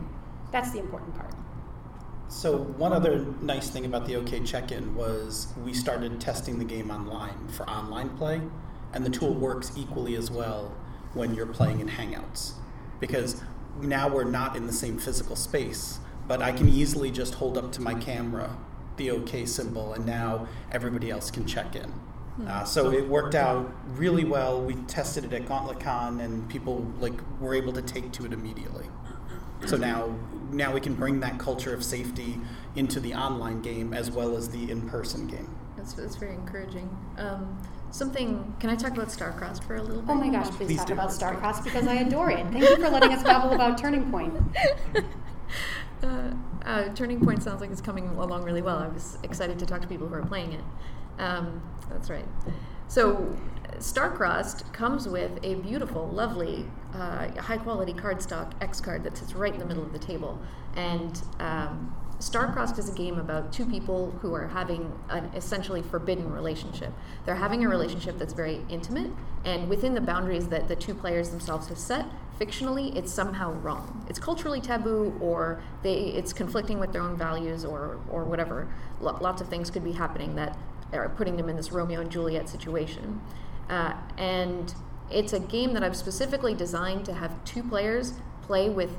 That's 0.52 0.70
the 0.72 0.78
important 0.80 1.16
part. 1.16 1.34
So 2.28 2.58
one 2.58 2.94
other 2.94 3.26
nice 3.42 3.72
thing 3.72 3.86
about 3.86 4.06
the 4.06 4.16
OK 4.16 4.42
check-in 4.42 4.94
was 4.94 5.48
we 5.66 5.74
started 5.74 6.22
testing 6.22 6.60
the 6.60 6.66
game 6.66 6.92
online 6.92 7.48
for 7.48 7.68
online 7.68 8.10
play, 8.16 8.42
and 8.94 9.04
the 9.04 9.10
tool 9.10 9.34
works 9.34 9.72
equally 9.76 10.16
as 10.16 10.30
well 10.30 10.76
when 11.16 11.34
you're 11.34 11.48
playing 11.48 11.80
in 11.80 11.90
Hangouts, 11.90 12.52
because 13.00 13.42
now 13.82 14.08
we're 14.08 14.32
not 14.40 14.56
in 14.56 14.68
the 14.68 14.74
same 14.74 15.00
physical 15.00 15.36
space, 15.36 16.00
but 16.28 16.44
I 16.44 16.52
can 16.52 16.70
easily 16.70 17.10
just 17.10 17.34
hold 17.34 17.58
up 17.58 17.72
to 17.72 17.82
my 17.82 17.96
camera 17.96 18.56
the 19.00 19.10
OK 19.10 19.46
symbol, 19.48 19.94
and 19.94 20.06
now 20.06 20.48
everybody 20.72 21.10
else 21.10 21.32
can 21.32 21.48
check 21.48 21.76
in. 21.76 21.92
Uh, 22.48 22.64
so 22.64 22.92
it 22.92 23.06
worked 23.08 23.36
out 23.36 23.70
really 23.98 24.24
well. 24.24 24.62
We 24.62 24.76
tested 24.88 25.26
it 25.26 25.34
at 25.34 25.46
GauntletCon, 25.48 26.24
and 26.24 26.48
people 26.48 26.86
like 27.00 27.14
were 27.42 27.54
able 27.56 27.74
to 27.74 27.82
take 27.82 28.12
to 28.14 28.26
it 28.26 28.32
immediately. 28.32 28.86
So 29.66 29.76
now, 29.76 30.16
now 30.52 30.72
we 30.74 30.80
can 30.80 30.94
bring 30.96 31.20
that 31.20 31.38
culture 31.38 31.74
of 31.74 31.84
safety 31.84 32.40
into 32.78 33.02
the 33.02 33.14
online 33.14 33.62
game 33.62 33.94
as 33.94 34.10
well 34.10 34.38
as 34.38 34.48
the 34.50 34.72
in-person 34.72 35.28
game. 35.28 35.54
that's, 35.76 35.92
that's 35.94 36.16
very 36.16 36.34
encouraging 36.34 36.88
um, 37.18 37.60
something 37.92 38.56
can 38.62 38.70
i 38.70 38.76
talk 38.76 38.92
about 38.94 39.10
starcrossed 39.10 39.62
for 39.66 39.76
a 39.76 39.82
little 39.84 40.02
bit 40.02 40.12
Oh 40.12 40.16
my 40.16 40.30
gosh, 40.30 40.48
please, 40.52 40.68
Please 40.68 40.78
talk 40.78 40.88
do. 40.88 40.94
about 40.94 41.10
Starcrossed 41.10 41.64
because 41.66 41.88
I 41.88 41.96
adore 41.96 42.32
it. 42.32 42.46
Thank 42.54 42.64
you 42.70 42.76
for 42.78 42.90
letting 42.90 43.12
us 43.12 43.22
babble 43.24 43.52
about 43.54 43.78
Turning 43.78 44.10
Point. 44.12 44.34
uh, 46.04 46.32
uh, 46.66 46.94
Turning 46.94 47.24
Point 47.24 47.44
sounds 47.44 47.62
like 47.62 47.72
it's 47.72 47.82
coming 47.82 48.08
along 48.10 48.44
really 48.44 48.62
well. 48.62 48.78
I 48.78 48.88
was 48.88 49.18
excited 49.24 49.60
to 49.60 49.66
talk 49.66 49.82
to 49.82 49.88
people 49.88 50.08
who 50.08 50.16
are 50.16 50.26
playing 50.26 50.54
it. 50.54 50.64
Um, 51.18 51.62
that's 51.90 52.10
right. 52.10 52.26
So, 52.88 53.36
Starcrossed 53.78 54.72
comes 54.74 55.08
with 55.08 55.40
a 55.44 55.56
beautiful, 55.56 56.08
lovely, 56.08 56.66
uh, 56.94 57.30
high 57.40 57.58
quality 57.58 57.94
cardstock 57.94 58.54
X 58.62 58.82
card 58.82 59.04
that 59.04 59.18
sits 59.18 59.34
right 59.34 59.54
in 59.54 59.60
the 59.60 59.66
middle 59.66 59.84
of 59.84 59.94
the 59.94 60.00
table. 60.00 60.42
And 60.76 61.22
um, 61.40 61.96
Starcrossed 62.20 62.78
is 62.78 62.90
a 62.90 62.94
game 62.94 63.18
about 63.18 63.54
two 63.54 63.66
people 63.66 64.12
who 64.22 64.34
are 64.34 64.48
having 64.48 64.92
an 65.10 65.32
essentially 65.36 65.82
forbidden 65.82 66.32
relationship. 66.32 66.92
They're 67.26 67.36
having 67.36 67.64
a 67.64 67.70
relationship 67.70 68.18
that's 68.18 68.34
very 68.34 68.62
intimate, 68.70 69.12
and 69.46 69.70
within 69.70 69.94
the 69.94 70.02
boundaries 70.02 70.48
that 70.50 70.68
the 70.68 70.76
two 70.76 70.94
players 70.94 71.30
themselves 71.30 71.68
have 71.68 71.78
set, 71.78 72.06
fictionally, 72.40 72.96
it's 72.96 73.12
somehow 73.12 73.52
wrong. 73.54 74.06
It's 74.10 74.20
culturally 74.20 74.62
taboo, 74.62 75.18
or 75.20 75.62
they, 75.84 75.94
it's 75.94 76.34
conflicting 76.34 76.80
with 76.80 76.94
their 76.94 77.02
own 77.02 77.18
values, 77.18 77.66
or, 77.66 78.00
or 78.10 78.24
whatever. 78.24 78.68
Lo- 79.02 79.18
lots 79.20 79.42
of 79.42 79.50
things 79.50 79.70
could 79.70 79.84
be 79.84 79.92
happening 79.92 80.36
that 80.36 80.58
are 80.94 81.10
putting 81.10 81.38
them 81.38 81.50
in 81.50 81.56
this 81.56 81.72
Romeo 81.72 82.02
and 82.02 82.10
Juliet 82.10 82.50
situation. 82.50 83.22
Uh, 83.70 83.94
and 84.18 84.74
it's 85.12 85.34
a 85.34 85.40
game 85.40 85.74
that 85.74 85.84
I've 85.84 85.98
specifically 85.98 86.56
designed 86.56 87.06
to 87.06 87.14
have 87.14 87.44
two 87.44 87.64
players 87.64 88.14
play 88.42 88.70
with 88.70 88.92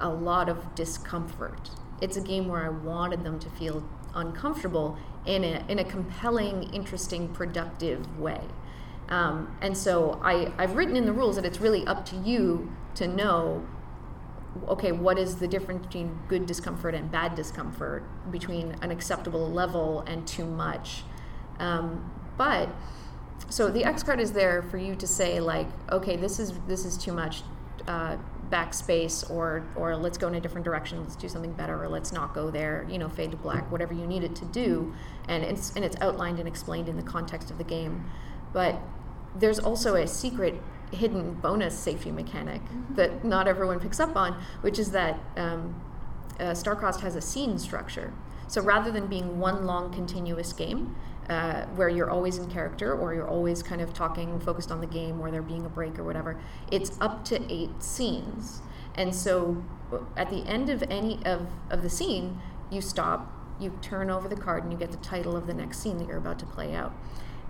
a 0.00 0.08
lot 0.08 0.48
of 0.48 0.74
discomfort. 0.74 1.70
It's 2.00 2.16
a 2.16 2.20
game 2.20 2.48
where 2.48 2.64
I 2.64 2.68
wanted 2.68 3.24
them 3.24 3.38
to 3.40 3.50
feel 3.50 3.88
uncomfortable 4.14 4.98
in 5.26 5.44
a, 5.44 5.64
in 5.68 5.78
a 5.78 5.84
compelling, 5.84 6.64
interesting, 6.74 7.28
productive 7.28 8.18
way. 8.18 8.40
Um, 9.08 9.56
and 9.62 9.76
so 9.76 10.20
I, 10.22 10.52
I've 10.58 10.76
written 10.76 10.96
in 10.96 11.06
the 11.06 11.12
rules 11.12 11.36
that 11.36 11.44
it's 11.44 11.60
really 11.60 11.86
up 11.86 12.04
to 12.06 12.16
you 12.16 12.70
to 12.98 13.06
know 13.06 13.66
okay, 14.66 14.92
what 14.92 15.18
is 15.18 15.36
the 15.36 15.48
difference 15.48 15.86
between 15.86 16.18
good 16.28 16.46
discomfort 16.46 16.94
and 16.94 17.10
bad 17.10 17.34
discomfort, 17.34 18.02
between 18.30 18.72
an 18.82 18.90
acceptable 18.90 19.50
level 19.50 20.00
and 20.06 20.26
too 20.26 20.44
much. 20.44 21.02
Um, 21.58 22.10
but 22.36 22.68
so 23.48 23.70
the 23.70 23.84
X 23.84 24.02
card 24.02 24.20
is 24.20 24.32
there 24.32 24.62
for 24.62 24.78
you 24.78 24.94
to 24.96 25.06
say 25.06 25.40
like, 25.40 25.68
okay, 25.90 26.16
this 26.16 26.38
is 26.38 26.52
this 26.66 26.84
is 26.84 26.96
too 26.96 27.12
much. 27.12 27.42
Uh, 27.86 28.16
backspace 28.50 29.30
or 29.30 29.62
or 29.76 29.94
let's 29.94 30.16
go 30.16 30.26
in 30.26 30.34
a 30.34 30.40
different 30.40 30.64
direction 30.64 30.98
let's 31.02 31.16
do 31.16 31.28
something 31.28 31.52
better 31.52 31.82
or 31.82 31.86
let's 31.86 32.12
not 32.12 32.34
go 32.34 32.50
there 32.50 32.86
you 32.88 32.96
know 32.96 33.06
fade 33.06 33.30
to 33.30 33.36
black 33.36 33.70
whatever 33.70 33.92
you 33.92 34.06
need 34.06 34.24
it 34.24 34.34
to 34.34 34.46
do 34.46 34.90
and 35.28 35.44
it's 35.44 35.74
and 35.76 35.84
it's 35.84 35.96
outlined 36.00 36.38
and 36.38 36.48
explained 36.48 36.88
in 36.88 36.96
the 36.96 37.02
context 37.02 37.50
of 37.50 37.58
the 37.58 37.64
game 37.64 38.10
but 38.54 38.80
there's 39.36 39.58
also 39.58 39.96
a 39.96 40.06
secret 40.06 40.54
hidden 40.92 41.34
bonus 41.34 41.78
safety 41.78 42.10
mechanic 42.10 42.62
mm-hmm. 42.64 42.94
that 42.94 43.24
not 43.24 43.46
everyone 43.46 43.78
picks 43.78 44.00
up 44.00 44.16
on 44.16 44.40
which 44.62 44.78
is 44.78 44.90
that 44.90 45.18
um, 45.36 45.74
uh, 46.40 46.52
starcrossed 46.52 47.00
has 47.00 47.16
a 47.16 47.20
scene 47.20 47.58
structure. 47.58 48.12
So 48.46 48.62
rather 48.62 48.90
than 48.90 49.06
being 49.06 49.38
one 49.38 49.66
long 49.66 49.92
continuous 49.92 50.52
game 50.52 50.96
uh, 51.28 51.64
where 51.74 51.88
you're 51.88 52.10
always 52.10 52.38
in 52.38 52.50
character 52.50 52.94
or 52.94 53.12
you're 53.12 53.28
always 53.28 53.62
kind 53.62 53.82
of 53.82 53.92
talking 53.92 54.40
focused 54.40 54.70
on 54.70 54.80
the 54.80 54.86
game 54.86 55.20
or 55.20 55.30
there 55.30 55.42
being 55.42 55.66
a 55.66 55.68
break 55.68 55.98
or 55.98 56.04
whatever 56.04 56.40
it's 56.70 56.98
up 57.00 57.24
to 57.26 57.52
eight 57.52 57.82
scenes. 57.82 58.62
And 58.94 59.14
so 59.14 59.62
at 60.16 60.30
the 60.30 60.46
end 60.46 60.70
of 60.70 60.82
any 60.90 61.24
of, 61.24 61.46
of 61.70 61.82
the 61.82 61.90
scene 61.90 62.40
you 62.70 62.80
stop 62.80 63.32
you 63.60 63.76
turn 63.82 64.08
over 64.08 64.28
the 64.28 64.36
card 64.36 64.62
and 64.62 64.72
you 64.72 64.78
get 64.78 64.92
the 64.92 64.98
title 64.98 65.36
of 65.36 65.46
the 65.46 65.54
next 65.54 65.80
scene 65.80 65.98
that 65.98 66.06
you're 66.06 66.18
about 66.18 66.38
to 66.38 66.46
play 66.46 66.74
out 66.74 66.92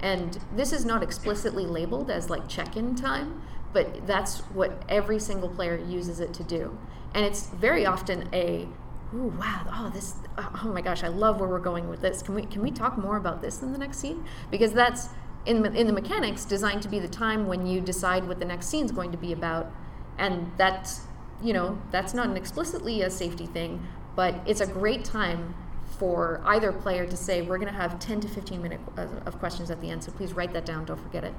and 0.00 0.38
this 0.54 0.72
is 0.72 0.84
not 0.84 1.02
explicitly 1.02 1.66
labeled 1.66 2.10
as 2.10 2.30
like 2.30 2.48
check-in 2.48 2.94
time 2.94 3.42
but 3.72 4.06
that's 4.06 4.38
what 4.54 4.82
every 4.88 5.18
single 5.18 5.48
player 5.48 5.76
uses 5.76 6.20
it 6.20 6.32
to 6.32 6.42
do 6.42 6.78
and 7.14 7.24
it's 7.24 7.48
very 7.48 7.84
often 7.84 8.28
a 8.32 8.68
ooh, 9.14 9.32
wow, 9.38 9.66
oh, 9.72 9.90
this, 9.90 10.16
oh, 10.36 10.60
oh 10.64 10.68
my 10.68 10.80
gosh, 10.80 11.02
I 11.02 11.08
love 11.08 11.40
where 11.40 11.48
we're 11.48 11.58
going 11.58 11.88
with 11.88 12.00
this. 12.00 12.22
Can 12.22 12.34
we, 12.34 12.42
can 12.42 12.62
we 12.62 12.70
talk 12.70 12.98
more 12.98 13.16
about 13.16 13.40
this 13.40 13.62
in 13.62 13.72
the 13.72 13.78
next 13.78 13.98
scene? 13.98 14.24
Because 14.50 14.72
that's, 14.72 15.08
in, 15.46 15.64
in 15.74 15.86
the 15.86 15.92
mechanics, 15.92 16.44
designed 16.44 16.82
to 16.82 16.88
be 16.88 16.98
the 16.98 17.08
time 17.08 17.46
when 17.46 17.66
you 17.66 17.80
decide 17.80 18.26
what 18.28 18.38
the 18.38 18.44
next 18.44 18.66
scene 18.66 18.84
is 18.84 18.92
going 18.92 19.10
to 19.12 19.16
be 19.16 19.32
about. 19.32 19.70
And 20.18 20.50
that's, 20.58 21.02
you 21.42 21.52
know, 21.52 21.78
that's 21.90 22.12
not 22.12 22.28
an 22.28 22.36
explicitly 22.36 23.02
a 23.02 23.10
safety 23.10 23.46
thing, 23.46 23.86
but 24.14 24.34
it's 24.46 24.60
a 24.60 24.66
great 24.66 25.04
time 25.04 25.54
for 25.98 26.40
either 26.44 26.72
player 26.72 27.06
to 27.06 27.16
say, 27.16 27.42
we're 27.42 27.58
going 27.58 27.72
to 27.72 27.78
have 27.78 27.98
10 27.98 28.20
to 28.20 28.28
15 28.28 28.62
minutes 28.62 28.82
of 29.26 29.38
questions 29.38 29.70
at 29.70 29.80
the 29.80 29.90
end, 29.90 30.04
so 30.04 30.12
please 30.12 30.32
write 30.32 30.52
that 30.52 30.64
down, 30.64 30.84
don't 30.84 31.00
forget 31.00 31.24
it. 31.24 31.34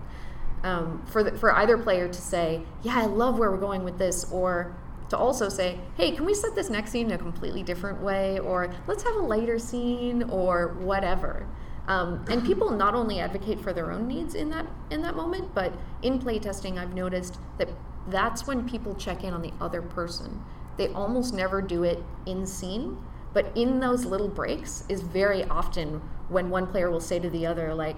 Um, 0.64 1.06
for, 1.06 1.24
the, 1.24 1.32
for 1.38 1.56
either 1.56 1.78
player 1.78 2.08
to 2.08 2.22
say, 2.22 2.64
yeah, 2.84 3.00
I 3.00 3.06
love 3.06 3.40
where 3.40 3.50
we're 3.50 3.58
going 3.58 3.84
with 3.84 3.98
this, 3.98 4.30
or 4.32 4.76
to 5.10 5.18
also 5.18 5.50
say, 5.50 5.80
hey, 5.98 6.12
can 6.12 6.26
we 6.26 6.34
set 6.34 6.56
this 6.56 6.70
next 6.70 6.92
scene 6.92 7.08
in 7.08 7.14
a 7.14 7.18
completely 7.18 7.64
different 7.64 8.02
way? 8.02 8.40
Or 8.40 8.74
let's 8.88 9.04
have 9.04 9.16
a 9.16 9.22
lighter 9.22 9.58
scene 9.58 10.24
or 10.24 10.76
whatever. 10.80 11.48
Um, 11.88 12.24
and 12.30 12.46
people 12.46 12.70
not 12.70 12.94
only 12.94 13.20
advocate 13.20 13.60
for 13.60 13.74
their 13.74 13.92
own 13.92 14.08
needs 14.08 14.36
in 14.36 14.52
that 14.52 14.68
in 14.92 15.02
that 15.02 15.16
moment, 15.16 15.56
but 15.56 15.74
in 16.04 16.20
playtesting, 16.20 16.78
I've 16.78 16.94
noticed 16.94 17.40
that 17.58 17.70
that's 18.08 18.46
when 18.46 18.70
people 18.70 18.94
check 18.94 19.24
in 19.24 19.34
on 19.34 19.42
the 19.42 19.52
other 19.60 19.82
person. 19.82 20.44
They 20.78 20.90
almost 20.90 21.34
never 21.34 21.62
do 21.64 21.84
it 21.84 22.04
in 22.28 22.46
scene, 22.46 22.98
but 23.34 23.52
in 23.56 23.80
those 23.80 24.06
little 24.06 24.28
breaks 24.28 24.84
is 24.90 25.02
very 25.02 25.44
often 25.46 26.02
when 26.30 26.50
one 26.50 26.68
player 26.68 26.90
will 26.90 27.00
say 27.00 27.20
to 27.20 27.30
the 27.30 27.46
other, 27.46 27.74
like, 27.74 27.98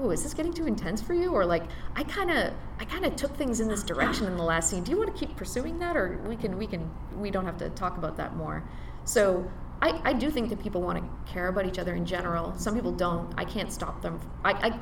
"Ooh, 0.00 0.10
is 0.10 0.22
this 0.22 0.34
getting 0.34 0.52
too 0.52 0.66
intense 0.66 1.00
for 1.02 1.14
you?" 1.14 1.32
Or 1.32 1.44
like, 1.44 1.64
"I 1.96 2.04
kind 2.04 2.30
of, 2.30 2.52
I 2.80 2.84
kind 2.84 3.04
of 3.04 3.16
took 3.16 3.36
things 3.36 3.60
in 3.60 3.68
this 3.68 3.82
direction 3.82 4.26
in 4.26 4.36
the 4.36 4.42
last 4.42 4.70
scene. 4.70 4.82
Do 4.82 4.90
you 4.90 4.98
want 4.98 5.14
to 5.14 5.18
keep 5.18 5.36
pursuing 5.36 5.78
that, 5.80 5.96
or 5.96 6.18
we 6.26 6.36
can, 6.36 6.58
we 6.58 6.66
can, 6.66 6.90
we 7.16 7.30
don't 7.30 7.44
have 7.44 7.58
to 7.58 7.68
talk 7.70 7.96
about 7.96 8.16
that 8.16 8.36
more." 8.36 8.62
So 9.04 9.44
I, 9.82 10.00
I 10.04 10.12
do 10.12 10.30
think 10.30 10.48
that 10.50 10.62
people 10.62 10.80
want 10.80 10.98
to 10.98 11.32
care 11.32 11.48
about 11.48 11.66
each 11.66 11.78
other 11.78 11.94
in 11.94 12.06
general. 12.06 12.56
Some 12.56 12.74
people 12.74 12.92
don't. 12.92 13.34
I 13.36 13.44
can't 13.44 13.70
stop 13.72 14.00
them. 14.00 14.20
I, 14.44 14.52
I, 14.52 14.80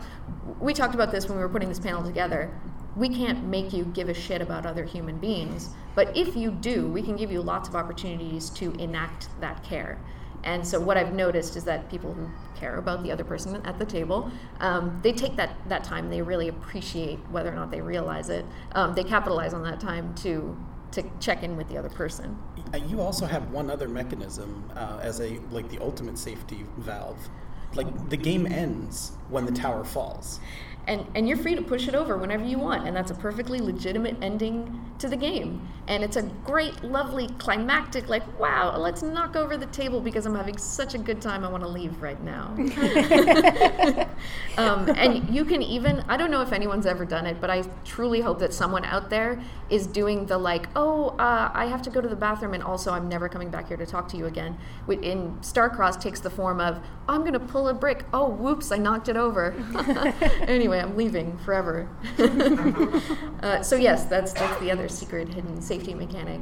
we 0.61 0.75
talked 0.75 0.95
about 0.95 1.11
this 1.11 1.27
when 1.27 1.39
we 1.39 1.43
were 1.43 1.49
putting 1.49 1.71
this 1.71 1.81
panel 1.81 2.05
together. 2.05 2.53
We 2.97 3.09
can't 3.09 3.45
make 3.45 3.73
you 3.73 3.85
give 3.87 4.11
a 4.11 4.15
shit 4.15 4.43
about 4.43 4.67
other 4.67 4.85
human 4.85 5.19
beings, 5.19 5.71
but 5.95 6.15
if 6.15 6.37
you 6.37 6.51
do, 6.51 6.89
we 6.89 7.03
can 7.03 7.17
give 7.17 7.33
you 7.33 7.41
lots 7.41 7.69
of 7.69 7.75
opportunities 7.75 8.51
to 8.51 8.73
enact 8.73 9.29
that 9.41 9.63
care. 9.65 9.99
And 10.45 10.67
so 10.67 10.79
what 10.81 10.97
I've 10.97 11.13
noticed 11.13 11.57
is 11.57 11.65
that 11.65 11.89
people 11.91 12.13
who 12.13 12.29
care 12.59 12.77
about 12.77 13.03
the 13.03 13.13
other 13.13 13.25
person 13.25 13.55
at 13.65 13.79
the 13.79 13.85
table, 13.87 14.31
um, 14.59 14.99
they 15.03 15.13
take 15.13 15.37
that, 15.37 15.57
that 15.69 15.85
time. 15.85 16.11
They 16.11 16.21
really 16.21 16.49
appreciate 16.49 17.19
whether 17.31 17.51
or 17.51 17.55
not 17.55 17.71
they 17.71 17.81
realize 17.81 18.29
it. 18.29 18.45
Um, 18.73 18.95
they 18.95 19.05
capitalize 19.05 19.55
on 19.55 19.63
that 19.63 19.81
time 19.81 20.15
to 20.17 20.57
to 20.93 21.05
check 21.21 21.43
in 21.43 21.57
with 21.57 21.69
the 21.69 21.79
other 21.79 21.89
person. 21.89 22.37
You 22.77 23.01
also 23.01 23.27
have 23.27 23.51
one 23.51 23.71
other 23.71 23.89
mechanism 23.89 24.71
uh, 24.77 25.01
as 25.03 25.21
a 25.21 25.39
like 25.51 25.69
the 25.69 25.79
ultimate 25.81 26.19
safety 26.19 26.65
valve. 26.79 27.29
Like 27.75 28.09
the 28.09 28.17
game 28.17 28.47
ends 28.47 29.13
when 29.29 29.47
the 29.47 29.53
tower 29.53 29.85
falls 29.85 30.41
and 30.87 31.07
and 31.15 31.29
you're 31.29 31.37
free 31.37 31.55
to 31.55 31.63
push 31.63 31.89
it 31.89 31.95
over 31.95 32.17
whenever 32.17 32.45
you 32.45 32.59
want 32.59 32.87
and 32.87 32.97
that's 32.97 33.11
a 33.11 33.15
perfectly 33.15 33.61
legitimate 33.61 34.17
ending 34.23 34.81
to 34.99 35.09
the 35.09 35.17
game. 35.17 35.67
And 35.89 36.05
it's 36.05 36.17
a 36.17 36.23
great 36.23 36.85
lovely 36.85 37.29
climactic 37.39 38.09
like 38.09 38.23
wow 38.39 38.77
let's 38.77 39.03
knock 39.03 39.35
over 39.35 39.57
the 39.57 39.67
table 39.67 40.01
because 40.01 40.27
i'm 40.27 40.35
having 40.35 40.57
such 40.57 40.95
a 40.95 40.99
good 40.99 41.21
time 41.21 41.45
i 41.45 41.49
want 41.49 41.63
to 41.63 41.69
leave 41.69 42.01
right 42.01 42.23
now. 42.23 42.55
Um, 44.59 44.91
and 44.91 45.35
you 45.35 45.45
can 45.45 45.63
even 45.63 46.05
i 46.09 46.17
don't 46.17 46.31
know 46.31 46.43
if 46.43 46.53
anyone's 46.53 46.85
ever 46.85 47.07
done 47.07 47.25
it 47.25 47.41
but 47.41 47.49
i 47.49 47.63
truly 47.85 48.21
hope 48.21 48.39
that 48.41 48.53
someone 48.53 48.85
out 48.85 49.09
there 49.09 49.41
is 49.71 49.87
doing 49.87 50.27
the 50.27 50.37
like 50.37 50.69
oh 50.77 51.11
uh, 51.19 51.51
i 51.55 51.65
have 51.67 51.81
to 51.83 51.91
go 51.91 52.01
to 52.01 52.09
the 52.09 52.17
bathroom 52.17 52.53
and 52.53 52.63
also 52.63 52.93
i'm 52.93 53.09
never 53.09 53.29
coming 53.29 53.49
back 53.49 53.69
here 53.69 53.77
to 53.77 53.87
talk 53.87 54.09
to 54.09 54.17
you 54.17 54.27
again. 54.27 54.59
In 54.89 55.39
starcross 55.41 55.99
takes 55.99 56.21
the 56.21 56.31
form 56.31 56.61
of 56.61 56.81
i'm 57.09 57.21
going 57.21 57.33
to 57.33 57.41
pull 57.41 57.69
a 57.69 57.75
brick. 57.75 58.05
Oh 58.13 58.29
whoops 58.29 58.71
i 58.71 58.77
knocked 58.77 59.09
it 59.09 59.17
over. 59.17 59.55
Anyway 60.51 60.70
anyway, 60.73 60.89
I'm 60.89 60.97
leaving 60.97 61.39
forever. 61.39 61.89
uh, 63.43 63.63
so 63.63 63.77
yes, 63.77 64.05
that's 64.05 64.33
that's 64.33 64.61
the 64.61 64.71
other 64.71 64.89
secret 64.89 65.29
hidden 65.29 65.61
safety 65.61 65.95
mechanic 65.95 66.41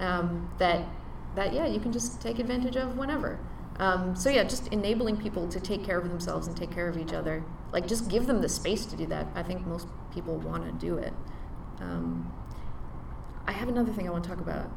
um, 0.00 0.50
that 0.58 0.86
that 1.34 1.52
yeah 1.52 1.66
you 1.66 1.80
can 1.80 1.92
just 1.92 2.20
take 2.20 2.38
advantage 2.38 2.76
of 2.76 2.96
whenever. 2.96 3.38
Um, 3.78 4.16
so 4.16 4.30
yeah, 4.30 4.44
just 4.44 4.68
enabling 4.68 5.18
people 5.18 5.46
to 5.48 5.60
take 5.60 5.84
care 5.84 5.98
of 5.98 6.08
themselves 6.08 6.46
and 6.46 6.56
take 6.56 6.70
care 6.70 6.88
of 6.88 6.96
each 6.96 7.12
other. 7.12 7.44
Like 7.72 7.86
just 7.86 8.08
give 8.08 8.26
them 8.26 8.40
the 8.40 8.48
space 8.48 8.86
to 8.86 8.96
do 8.96 9.06
that. 9.06 9.26
I 9.34 9.42
think 9.42 9.66
most 9.66 9.86
people 10.12 10.38
want 10.38 10.64
to 10.64 10.72
do 10.72 10.96
it. 10.96 11.12
Um, 11.80 12.32
I 13.46 13.52
have 13.52 13.68
another 13.68 13.92
thing 13.92 14.08
I 14.08 14.10
want 14.10 14.24
to 14.24 14.30
talk 14.30 14.40
about. 14.40 14.70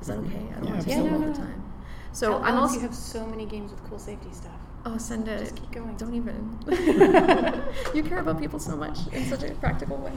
Is 0.00 0.06
that 0.06 0.18
okay? 0.18 0.36
I 0.36 0.60
don't 0.60 0.64
yeah, 0.64 0.70
want 0.70 0.82
to 0.82 0.86
take 0.86 0.96
take 0.96 1.04
all 1.04 1.14
all 1.14 1.18
no, 1.18 1.32
the 1.32 1.36
time. 1.36 1.72
So 2.12 2.30
Tell 2.30 2.44
I'm 2.44 2.56
also 2.56 2.76
you 2.76 2.80
have 2.80 2.94
so 2.94 3.26
many 3.26 3.46
games 3.46 3.72
with 3.72 3.82
cool 3.90 3.98
safety 3.98 4.28
stuff. 4.32 4.55
Oh, 4.86 4.96
send 4.98 5.26
it. 5.26 5.40
Just 5.40 5.56
keep 5.56 5.72
going. 5.72 5.96
Don't 5.96 6.14
even. 6.14 6.58
you 7.94 8.04
care 8.04 8.18
about 8.18 8.38
people 8.38 8.60
so 8.60 8.76
much 8.76 8.98
in 9.12 9.24
such 9.24 9.42
a 9.42 9.52
practical 9.56 9.96
way. 9.96 10.12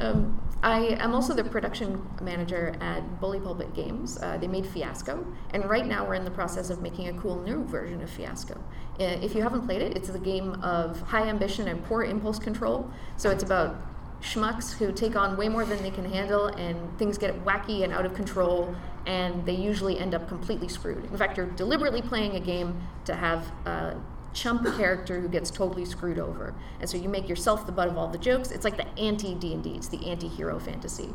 Um, 0.00 0.42
I 0.64 0.96
am 0.98 1.14
also 1.14 1.34
the 1.34 1.44
production 1.44 2.04
manager 2.20 2.74
at 2.80 3.20
Bully 3.20 3.38
Pulpit 3.38 3.72
Games. 3.72 4.18
Uh, 4.20 4.38
they 4.38 4.48
made 4.48 4.66
Fiasco, 4.66 5.24
and 5.54 5.70
right 5.70 5.86
now 5.86 6.04
we're 6.04 6.14
in 6.14 6.24
the 6.24 6.32
process 6.32 6.68
of 6.68 6.82
making 6.82 7.08
a 7.08 7.12
cool 7.20 7.40
new 7.42 7.64
version 7.64 8.02
of 8.02 8.10
Fiasco. 8.10 8.54
Uh, 8.98 9.04
if 9.22 9.36
you 9.36 9.42
haven't 9.42 9.64
played 9.66 9.82
it, 9.82 9.96
it's 9.96 10.08
a 10.08 10.18
game 10.18 10.54
of 10.62 11.00
high 11.02 11.28
ambition 11.28 11.68
and 11.68 11.84
poor 11.84 12.02
impulse 12.02 12.40
control. 12.40 12.90
So 13.16 13.30
it's 13.30 13.44
about 13.44 13.76
schmucks 14.20 14.76
who 14.76 14.90
take 14.90 15.14
on 15.14 15.36
way 15.36 15.48
more 15.48 15.64
than 15.64 15.80
they 15.82 15.90
can 15.90 16.04
handle, 16.04 16.46
and 16.46 16.98
things 16.98 17.18
get 17.18 17.44
wacky 17.44 17.84
and 17.84 17.92
out 17.92 18.04
of 18.04 18.14
control, 18.14 18.74
and 19.06 19.44
they 19.46 19.54
usually 19.54 19.98
end 19.98 20.14
up 20.14 20.28
completely 20.28 20.68
screwed. 20.68 21.04
In 21.04 21.16
fact, 21.16 21.36
you're 21.36 21.46
deliberately 21.46 22.02
playing 22.02 22.36
a 22.36 22.40
game 22.40 22.80
to 23.04 23.14
have 23.14 23.50
a 23.66 23.96
chump 24.32 24.64
character 24.76 25.20
who 25.20 25.28
gets 25.28 25.50
totally 25.50 25.84
screwed 25.84 26.18
over, 26.18 26.54
and 26.80 26.88
so 26.88 26.96
you 26.96 27.08
make 27.08 27.28
yourself 27.28 27.66
the 27.66 27.72
butt 27.72 27.88
of 27.88 27.96
all 27.96 28.08
the 28.08 28.18
jokes. 28.18 28.50
It's 28.50 28.64
like 28.64 28.76
the 28.76 28.88
anti 28.98 29.34
D 29.34 29.54
and 29.54 29.62
D. 29.64 29.74
It's 29.74 29.88
the 29.88 30.06
anti-hero 30.08 30.58
fantasy. 30.58 31.10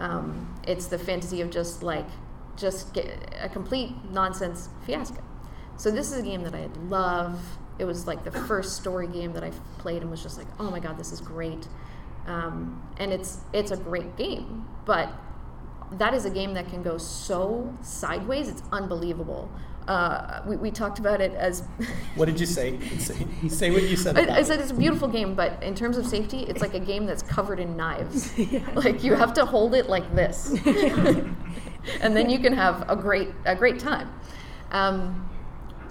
Um, 0.00 0.54
it's 0.66 0.86
the 0.86 0.98
fantasy 0.98 1.40
of 1.40 1.50
just 1.50 1.82
like 1.82 2.06
just 2.56 2.96
a 2.96 3.48
complete 3.48 3.92
nonsense 4.10 4.68
fiasco. 4.84 5.22
So 5.76 5.90
this 5.90 6.12
is 6.12 6.18
a 6.18 6.22
game 6.22 6.42
that 6.42 6.54
I 6.54 6.68
love. 6.88 7.40
It 7.78 7.84
was 7.84 8.06
like 8.06 8.24
the 8.24 8.30
first 8.30 8.76
story 8.76 9.06
game 9.06 9.32
that 9.32 9.42
I 9.42 9.50
played 9.78 10.02
and 10.02 10.10
was 10.10 10.22
just 10.22 10.38
like, 10.38 10.46
oh 10.58 10.70
my 10.70 10.80
god, 10.80 10.98
this 10.98 11.12
is 11.12 11.20
great. 11.20 11.66
Um, 12.26 12.82
and 12.98 13.12
it's 13.12 13.38
it's 13.52 13.70
a 13.70 13.76
great 13.76 14.16
game, 14.16 14.66
but 14.84 15.12
that 15.98 16.14
is 16.14 16.24
a 16.24 16.30
game 16.30 16.54
that 16.54 16.68
can 16.68 16.82
go 16.82 16.98
so 16.98 17.72
sideways. 17.82 18.48
It's 18.48 18.62
unbelievable. 18.72 19.50
Uh, 19.88 20.42
we, 20.46 20.56
we 20.56 20.70
talked 20.70 21.00
about 21.00 21.20
it 21.20 21.32
as 21.32 21.64
What 22.14 22.26
did 22.26 22.38
you 22.38 22.46
say? 22.46 22.78
Say, 22.98 23.26
say 23.48 23.70
what 23.72 23.82
you 23.82 23.96
said. 23.96 24.16
I, 24.16 24.22
about 24.22 24.36
I 24.36 24.40
it. 24.40 24.46
said 24.46 24.60
it's 24.60 24.70
a 24.70 24.74
beautiful 24.74 25.08
game, 25.08 25.34
but 25.34 25.60
in 25.62 25.74
terms 25.74 25.98
of 25.98 26.06
safety, 26.06 26.44
it's 26.44 26.60
like 26.60 26.74
a 26.74 26.80
game 26.80 27.04
that's 27.04 27.22
covered 27.22 27.58
in 27.58 27.76
knives. 27.76 28.32
Like 28.74 29.02
you 29.02 29.14
have 29.14 29.34
to 29.34 29.44
hold 29.44 29.74
it 29.74 29.88
like 29.88 30.14
this, 30.14 30.56
and 32.00 32.16
then 32.16 32.30
you 32.30 32.38
can 32.38 32.52
have 32.52 32.88
a 32.88 32.96
great 32.96 33.28
a 33.44 33.54
great 33.54 33.78
time. 33.78 34.08
Um, 34.70 35.28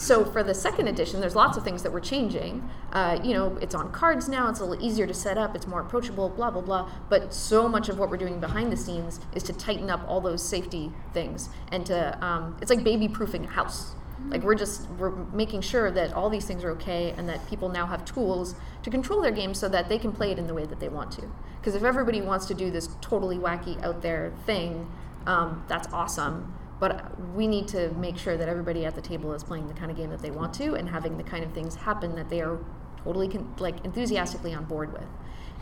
so 0.01 0.25
for 0.25 0.41
the 0.41 0.55
second 0.55 0.87
edition, 0.87 1.21
there's 1.21 1.35
lots 1.35 1.57
of 1.57 1.63
things 1.63 1.83
that 1.83 1.93
we're 1.93 1.99
changing. 1.99 2.67
Uh, 2.91 3.19
you 3.23 3.35
know, 3.35 3.55
it's 3.61 3.75
on 3.75 3.91
cards 3.91 4.27
now. 4.27 4.49
It's 4.49 4.59
a 4.59 4.65
little 4.65 4.83
easier 4.83 5.05
to 5.05 5.13
set 5.13 5.37
up. 5.37 5.55
It's 5.55 5.67
more 5.67 5.79
approachable. 5.79 6.27
Blah 6.27 6.49
blah 6.49 6.63
blah. 6.63 6.91
But 7.07 7.31
so 7.31 7.69
much 7.69 7.87
of 7.87 7.99
what 7.99 8.09
we're 8.09 8.17
doing 8.17 8.39
behind 8.39 8.71
the 8.71 8.77
scenes 8.77 9.19
is 9.35 9.43
to 9.43 9.53
tighten 9.53 9.91
up 9.91 10.03
all 10.07 10.19
those 10.19 10.41
safety 10.41 10.91
things 11.13 11.49
and 11.71 11.85
to 11.85 12.25
um, 12.25 12.57
it's 12.61 12.71
like 12.71 12.83
baby 12.83 13.07
proofing 13.07 13.45
a 13.45 13.49
house. 13.49 13.93
Like 14.29 14.41
we're 14.41 14.55
just 14.55 14.89
we're 14.97 15.11
making 15.11 15.61
sure 15.61 15.91
that 15.91 16.13
all 16.13 16.31
these 16.31 16.45
things 16.45 16.63
are 16.63 16.71
okay 16.71 17.13
and 17.15 17.29
that 17.29 17.47
people 17.47 17.69
now 17.69 17.85
have 17.85 18.03
tools 18.03 18.55
to 18.81 18.89
control 18.89 19.21
their 19.21 19.31
game 19.31 19.53
so 19.53 19.69
that 19.69 19.87
they 19.87 19.99
can 19.99 20.11
play 20.11 20.31
it 20.31 20.39
in 20.39 20.47
the 20.47 20.55
way 20.55 20.65
that 20.65 20.79
they 20.79 20.89
want 20.89 21.11
to. 21.11 21.31
Because 21.59 21.75
if 21.75 21.83
everybody 21.83 22.21
wants 22.21 22.47
to 22.47 22.55
do 22.55 22.71
this 22.71 22.89
totally 23.01 23.37
wacky 23.37 23.79
out 23.83 24.01
there 24.01 24.33
thing, 24.47 24.91
um, 25.27 25.63
that's 25.67 25.87
awesome. 25.93 26.55
But 26.81 27.15
we 27.35 27.45
need 27.45 27.67
to 27.69 27.91
make 27.91 28.17
sure 28.17 28.37
that 28.37 28.49
everybody 28.49 28.85
at 28.85 28.95
the 28.95 29.01
table 29.01 29.31
is 29.33 29.43
playing 29.43 29.67
the 29.67 29.73
kind 29.75 29.91
of 29.91 29.97
game 29.97 30.09
that 30.09 30.19
they 30.19 30.31
want 30.31 30.51
to 30.55 30.73
and 30.73 30.89
having 30.89 31.15
the 31.15 31.23
kind 31.23 31.45
of 31.45 31.53
things 31.53 31.75
happen 31.75 32.15
that 32.15 32.27
they 32.27 32.41
are 32.41 32.57
totally 33.03 33.27
con- 33.27 33.53
like 33.59 33.85
enthusiastically 33.85 34.51
on 34.55 34.65
board 34.65 34.91
with. 34.91 35.07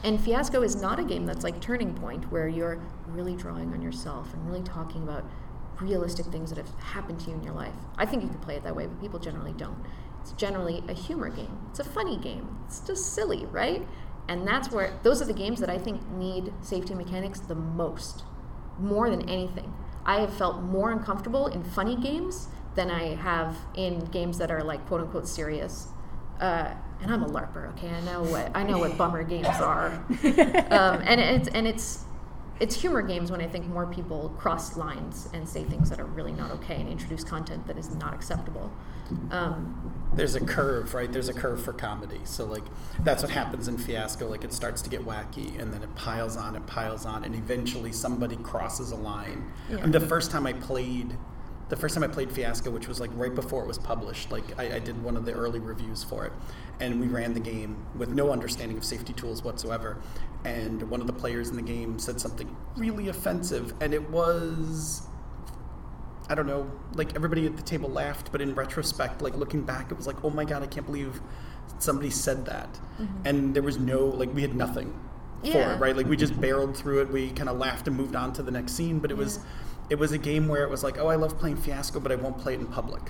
And 0.01 0.19
Fiasco 0.23 0.61
is 0.61 0.77
not 0.81 0.97
a 0.97 1.03
game 1.03 1.25
that's 1.25 1.43
like 1.43 1.59
Turning 1.59 1.93
Point 1.93 2.31
where 2.31 2.47
you're 2.47 2.81
really 3.05 3.35
drawing 3.35 3.73
on 3.73 3.81
yourself 3.81 4.33
and 4.33 4.47
really 4.47 4.63
talking 4.63 5.03
about 5.03 5.29
realistic 5.81 6.25
things 6.27 6.51
that 6.51 6.57
have 6.57 6.73
happened 6.79 7.19
to 7.19 7.31
you 7.31 7.35
in 7.35 7.43
your 7.43 7.53
life. 7.53 7.75
I 7.97 8.05
think 8.05 8.23
you 8.23 8.29
could 8.29 8.41
play 8.41 8.55
it 8.55 8.63
that 8.63 8.75
way, 8.75 8.87
but 8.87 9.01
people 9.01 9.19
generally 9.19 9.53
don't. 9.53 9.77
It's 10.21 10.31
generally 10.31 10.83
a 10.87 10.93
humor 10.93 11.27
game. 11.27 11.57
It's 11.69 11.79
a 11.79 11.83
funny 11.83 12.15
game. 12.15 12.59
It's 12.65 12.79
just 12.79 13.13
silly, 13.13 13.45
right? 13.47 13.85
And 14.29 14.47
that's 14.47 14.71
where 14.71 14.97
those 15.03 15.21
are 15.21 15.25
the 15.25 15.33
games 15.33 15.59
that 15.59 15.69
I 15.69 15.77
think 15.77 16.09
need 16.11 16.53
safety 16.61 16.93
mechanics 16.93 17.41
the 17.41 17.55
most, 17.55 18.23
more 18.77 19.09
than 19.09 19.27
anything. 19.29 19.73
I 20.09 20.21
have 20.21 20.33
felt 20.33 20.63
more 20.63 20.91
uncomfortable 20.91 21.45
in 21.45 21.63
funny 21.63 21.95
games 21.95 22.47
than 22.73 22.89
I 22.89 23.13
have 23.13 23.55
in 23.75 23.99
games 24.05 24.39
that 24.39 24.49
are 24.49 24.63
like 24.63 24.83
quote 24.87 25.01
unquote 25.01 25.27
serious. 25.27 25.89
Uh, 26.41 26.73
and 26.99 27.13
I'm 27.13 27.21
a 27.21 27.27
larper, 27.27 27.69
okay? 27.73 27.89
I 27.89 28.01
know 28.01 28.23
what 28.23 28.49
I 28.55 28.63
know 28.63 28.79
what 28.79 28.97
bummer 28.97 29.21
games 29.23 29.45
are, 29.47 29.91
um, 30.71 31.03
and 31.05 31.21
it's 31.21 31.47
and 31.49 31.67
it's 31.67 32.05
it's 32.59 32.73
humor 32.81 33.03
games 33.03 33.29
when 33.29 33.39
I 33.39 33.47
think 33.47 33.67
more 33.67 33.85
people 33.85 34.33
cross 34.39 34.75
lines 34.75 35.29
and 35.31 35.47
say 35.47 35.63
things 35.63 35.91
that 35.91 35.99
are 35.99 36.05
really 36.05 36.31
not 36.31 36.49
okay 36.53 36.75
and 36.75 36.89
introduce 36.89 37.23
content 37.23 37.67
that 37.67 37.77
is 37.77 37.93
not 37.93 38.15
acceptable. 38.15 38.71
Um, 39.29 39.93
there's 40.13 40.35
a 40.35 40.43
curve, 40.43 40.93
right? 40.93 41.11
There's 41.11 41.29
a 41.29 41.33
curve 41.33 41.63
for 41.63 41.73
comedy. 41.73 42.19
So 42.23 42.45
like 42.45 42.63
that's 43.03 43.21
what 43.23 43.31
happens 43.31 43.67
in 43.67 43.77
Fiasco. 43.77 44.27
Like 44.27 44.43
it 44.43 44.53
starts 44.53 44.81
to 44.83 44.89
get 44.89 45.05
wacky, 45.05 45.59
and 45.59 45.73
then 45.73 45.83
it 45.83 45.93
piles 45.95 46.35
on, 46.35 46.55
it 46.55 46.65
piles 46.65 47.05
on, 47.05 47.23
and 47.23 47.35
eventually 47.35 47.91
somebody 47.91 48.35
crosses 48.37 48.91
a 48.91 48.95
line. 48.95 49.51
Yeah. 49.69 49.77
And 49.77 49.93
the 49.93 49.99
first 49.99 50.31
time 50.31 50.47
I 50.47 50.53
played, 50.53 51.15
the 51.69 51.75
first 51.75 51.93
time 51.93 52.03
I 52.03 52.07
played 52.07 52.31
Fiasco, 52.31 52.71
which 52.71 52.87
was 52.87 52.99
like 52.99 53.11
right 53.13 53.33
before 53.33 53.63
it 53.63 53.67
was 53.67 53.77
published, 53.77 54.31
like 54.31 54.43
I, 54.59 54.75
I 54.75 54.79
did 54.79 55.01
one 55.03 55.15
of 55.15 55.25
the 55.25 55.33
early 55.33 55.59
reviews 55.59 56.03
for 56.03 56.25
it, 56.25 56.33
and 56.79 56.99
we 56.99 57.07
ran 57.07 57.33
the 57.33 57.39
game 57.39 57.85
with 57.95 58.09
no 58.09 58.31
understanding 58.31 58.77
of 58.77 58.83
safety 58.83 59.13
tools 59.13 59.43
whatsoever. 59.43 60.01
And 60.43 60.89
one 60.89 61.01
of 61.01 61.07
the 61.07 61.13
players 61.13 61.49
in 61.49 61.57
the 61.57 61.61
game 61.61 61.99
said 61.99 62.19
something 62.19 62.55
really 62.75 63.09
offensive, 63.09 63.73
and 63.81 63.93
it 63.93 64.09
was 64.09 65.08
I 66.29 66.35
don't 66.35 66.45
know, 66.45 66.71
like 66.93 67.15
everybody 67.15 67.47
at 67.47 67.57
the 67.57 67.63
table 67.63 67.89
laughed, 67.89 68.31
but 68.31 68.39
in 68.39 68.53
retrospect, 68.53 69.21
like 69.21 69.35
looking 69.35 69.63
back, 69.63 69.91
it 69.91 69.97
was 69.97 70.05
like, 70.05 70.23
oh 70.23 70.29
my 70.29 70.45
god, 70.45 70.61
I 70.61 70.67
can't 70.67 70.85
believe 70.85 71.19
somebody 71.79 72.11
said 72.11 72.45
that. 72.45 72.71
Mm-hmm. 72.99 73.27
And 73.27 73.55
there 73.55 73.63
was 73.63 73.79
no, 73.79 74.05
like, 74.05 74.33
we 74.33 74.41
had 74.43 74.55
nothing 74.55 74.97
for 75.41 75.57
it, 75.57 75.79
right? 75.79 75.95
Like, 75.95 76.05
we 76.05 76.17
just 76.17 76.39
barreled 76.39 76.77
through 76.77 77.01
it. 77.01 77.09
We 77.09 77.31
kind 77.31 77.49
of 77.49 77.57
laughed 77.57 77.87
and 77.87 77.95
moved 77.95 78.15
on 78.15 78.33
to 78.33 78.43
the 78.43 78.51
next 78.51 78.73
scene, 78.73 78.99
but 78.99 79.09
it 79.09 79.17
was, 79.17 79.39
it 79.89 79.95
was 79.95 80.11
a 80.11 80.17
game 80.17 80.47
where 80.47 80.63
it 80.63 80.69
was 80.69 80.83
like, 80.83 80.97
oh, 80.99 81.07
I 81.07 81.15
love 81.15 81.39
playing 81.39 81.57
Fiasco, 81.57 81.99
but 81.99 82.11
I 82.11 82.15
won't 82.15 82.37
play 82.37 82.53
it 82.53 82.59
in 82.59 82.67
public. 82.67 83.01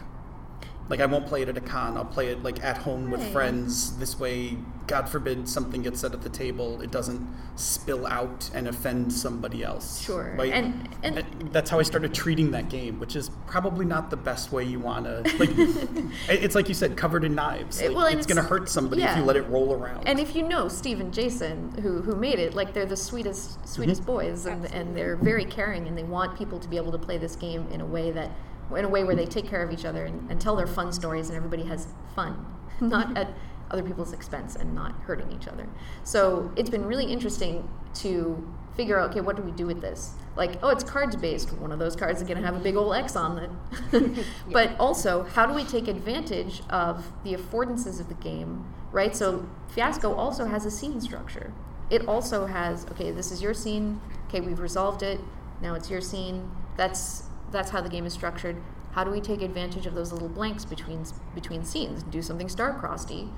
Like, 0.90 1.00
I 1.00 1.06
won't 1.06 1.28
play 1.28 1.44
it 1.44 1.50
at 1.50 1.56
a 1.58 1.62
con. 1.62 1.96
I'll 1.98 2.06
play 2.06 2.28
it 2.30 2.44
like 2.44 2.64
at 2.64 2.80
home 2.80 3.12
with 3.12 3.22
Right. 3.22 3.32
friends. 3.32 3.98
This 3.98 4.20
way, 4.20 4.58
God 4.88 5.08
forbid 5.08 5.48
something 5.48 5.84
gets 5.84 6.00
said 6.00 6.14
at 6.14 6.24
the 6.24 6.30
table, 6.30 6.82
it 6.82 6.90
doesn't 6.90 7.28
spill 7.56 8.08
out 8.08 8.50
and 8.56 8.68
offend 8.68 9.14
somebody 9.14 9.64
else. 9.64 10.02
Sure. 10.02 10.34
Right? 10.36 10.52
And- 10.52 10.90
and- 11.04 11.24
that's 11.52 11.70
how 11.70 11.80
I 11.80 11.84
started 11.84 12.14
treating 12.14 12.52
that 12.52 12.70
game, 12.70 13.00
which 13.00 13.16
is 13.16 13.30
probably 13.46 13.86
not 13.86 14.10
the 14.10 14.18
best 14.18 14.52
way 14.52 14.64
you 14.64 14.80
want 14.80 15.06
to. 15.06 15.22
Like, 15.38 15.52
it- 15.58 16.44
it's 16.44 16.56
like 16.56 16.68
you 16.68 16.74
said, 16.74 16.98
covered 16.98 17.24
in 17.24 17.36
knives. 17.36 17.80
It- 17.82 17.90
Like, 17.90 17.98
well, 17.98 18.06
and 18.08 18.18
it's, 18.18 18.26
going 18.26 18.38
to 18.38 18.42
it's- 18.42 18.50
hurt 18.50 18.68
somebody 18.68 19.04
if 19.04 19.10
yeah. 19.10 19.20
you 19.20 19.26
let 19.26 19.36
it 19.36 19.44
roll 19.44 19.74
around. 19.74 20.08
And 20.08 20.20
if 20.20 20.36
you 20.36 20.42
know 20.42 20.68
Steve 20.68 21.00
and 21.00 21.14
Jason, 21.14 21.72
who 21.84 22.02
who 22.02 22.16
made 22.16 22.40
it, 22.40 22.56
like 22.56 22.74
they're 22.74 22.86
the 22.88 22.98
sweetest 22.98 23.68
sweetest 23.70 24.02
mm-hmm. 24.02 24.12
boys, 24.12 24.46
and 24.48 24.66
and 24.74 24.96
they're 24.98 25.16
very 25.18 25.46
caring, 25.46 25.88
and 25.88 25.96
they 25.96 26.04
want 26.04 26.36
people 26.36 26.58
to 26.60 26.68
be 26.68 26.78
able 26.78 26.92
to 26.92 26.98
play 26.98 27.18
this 27.20 27.36
game 27.36 27.68
in 27.72 27.80
a 27.82 27.86
way 27.86 28.10
that, 28.12 28.32
in 28.78 28.86
a 28.86 28.90
way 28.90 29.04
where 29.04 29.16
they 29.16 29.26
take 29.26 29.48
care 29.48 29.64
of 29.64 29.72
each 29.72 29.86
other 29.86 30.06
and, 30.06 30.30
and 30.30 30.40
tell 30.40 30.56
their 30.56 30.68
fun 30.68 30.92
stories, 30.92 31.30
and 31.30 31.38
everybody 31.38 31.64
has 31.64 31.88
fun, 32.16 32.46
not 32.80 33.18
at 33.18 33.34
other 33.72 33.84
people's 33.84 34.14
expense 34.14 34.56
and 34.56 34.74
not 34.74 34.94
hurting 35.02 35.32
each 35.32 35.48
other. 35.48 35.68
So 36.04 36.52
it's 36.56 36.70
been 36.70 36.86
really 36.86 37.06
interesting 37.06 37.70
to 37.96 38.48
figure 38.76 39.00
out, 39.00 39.12
okay, 39.12 39.22
what 39.22 39.36
do 39.36 39.42
we 39.42 39.52
do 39.52 39.66
with 39.66 39.82
this? 39.82 40.14
Like, 40.36 40.58
oh, 40.64 40.70
it's 40.70 40.84
cards 40.84 41.16
based. 41.16 41.52
One 41.54 41.72
of 41.72 41.80
those 41.80 41.96
cards 41.96 42.22
is 42.22 42.28
going 42.28 42.40
to 42.40 42.46
have 42.46 42.56
a 42.56 42.60
big 42.60 42.76
old 42.76 42.96
X 42.96 43.16
on 43.16 43.38
it. 43.38 44.26
but 44.52 44.76
also, 44.80 45.24
how 45.24 45.46
do 45.46 45.54
we 45.54 45.64
take 45.64 45.88
advantage 45.88 46.62
of 46.70 47.12
the 47.24 47.34
affordances 47.34 48.00
of 48.00 48.08
the 48.08 48.16
game, 48.16 48.66
right? 48.92 49.16
So 49.16 49.48
Fiasco 49.68 50.14
also 50.14 50.46
has 50.46 50.66
a 50.66 50.72
scene 50.72 51.02
structure. 51.02 51.54
It 51.90 52.08
also 52.08 52.46
has, 52.46 52.86
okay, 52.92 53.12
this 53.12 53.32
is 53.32 53.42
your 53.42 53.54
scene. 53.54 54.00
Okay, 54.28 54.40
we've 54.40 54.60
resolved 54.60 55.04
it. 55.04 55.20
Now 55.62 55.74
it's 55.74 55.90
your 55.90 56.02
scene. 56.02 56.50
That's 56.78 57.24
that's 57.52 57.72
how 57.72 57.82
the 57.82 57.90
game 57.90 58.06
is 58.06 58.14
structured. 58.14 58.58
How 58.92 59.04
do 59.04 59.12
we 59.12 59.22
take 59.22 59.42
advantage 59.42 59.86
of 59.86 59.94
those 59.94 60.12
little 60.12 60.30
blanks 60.30 60.66
between 60.66 61.04
between 61.36 61.64
scenes? 61.64 62.04
Do 62.04 62.22
something 62.22 62.50
star-crossedy, 62.50 63.30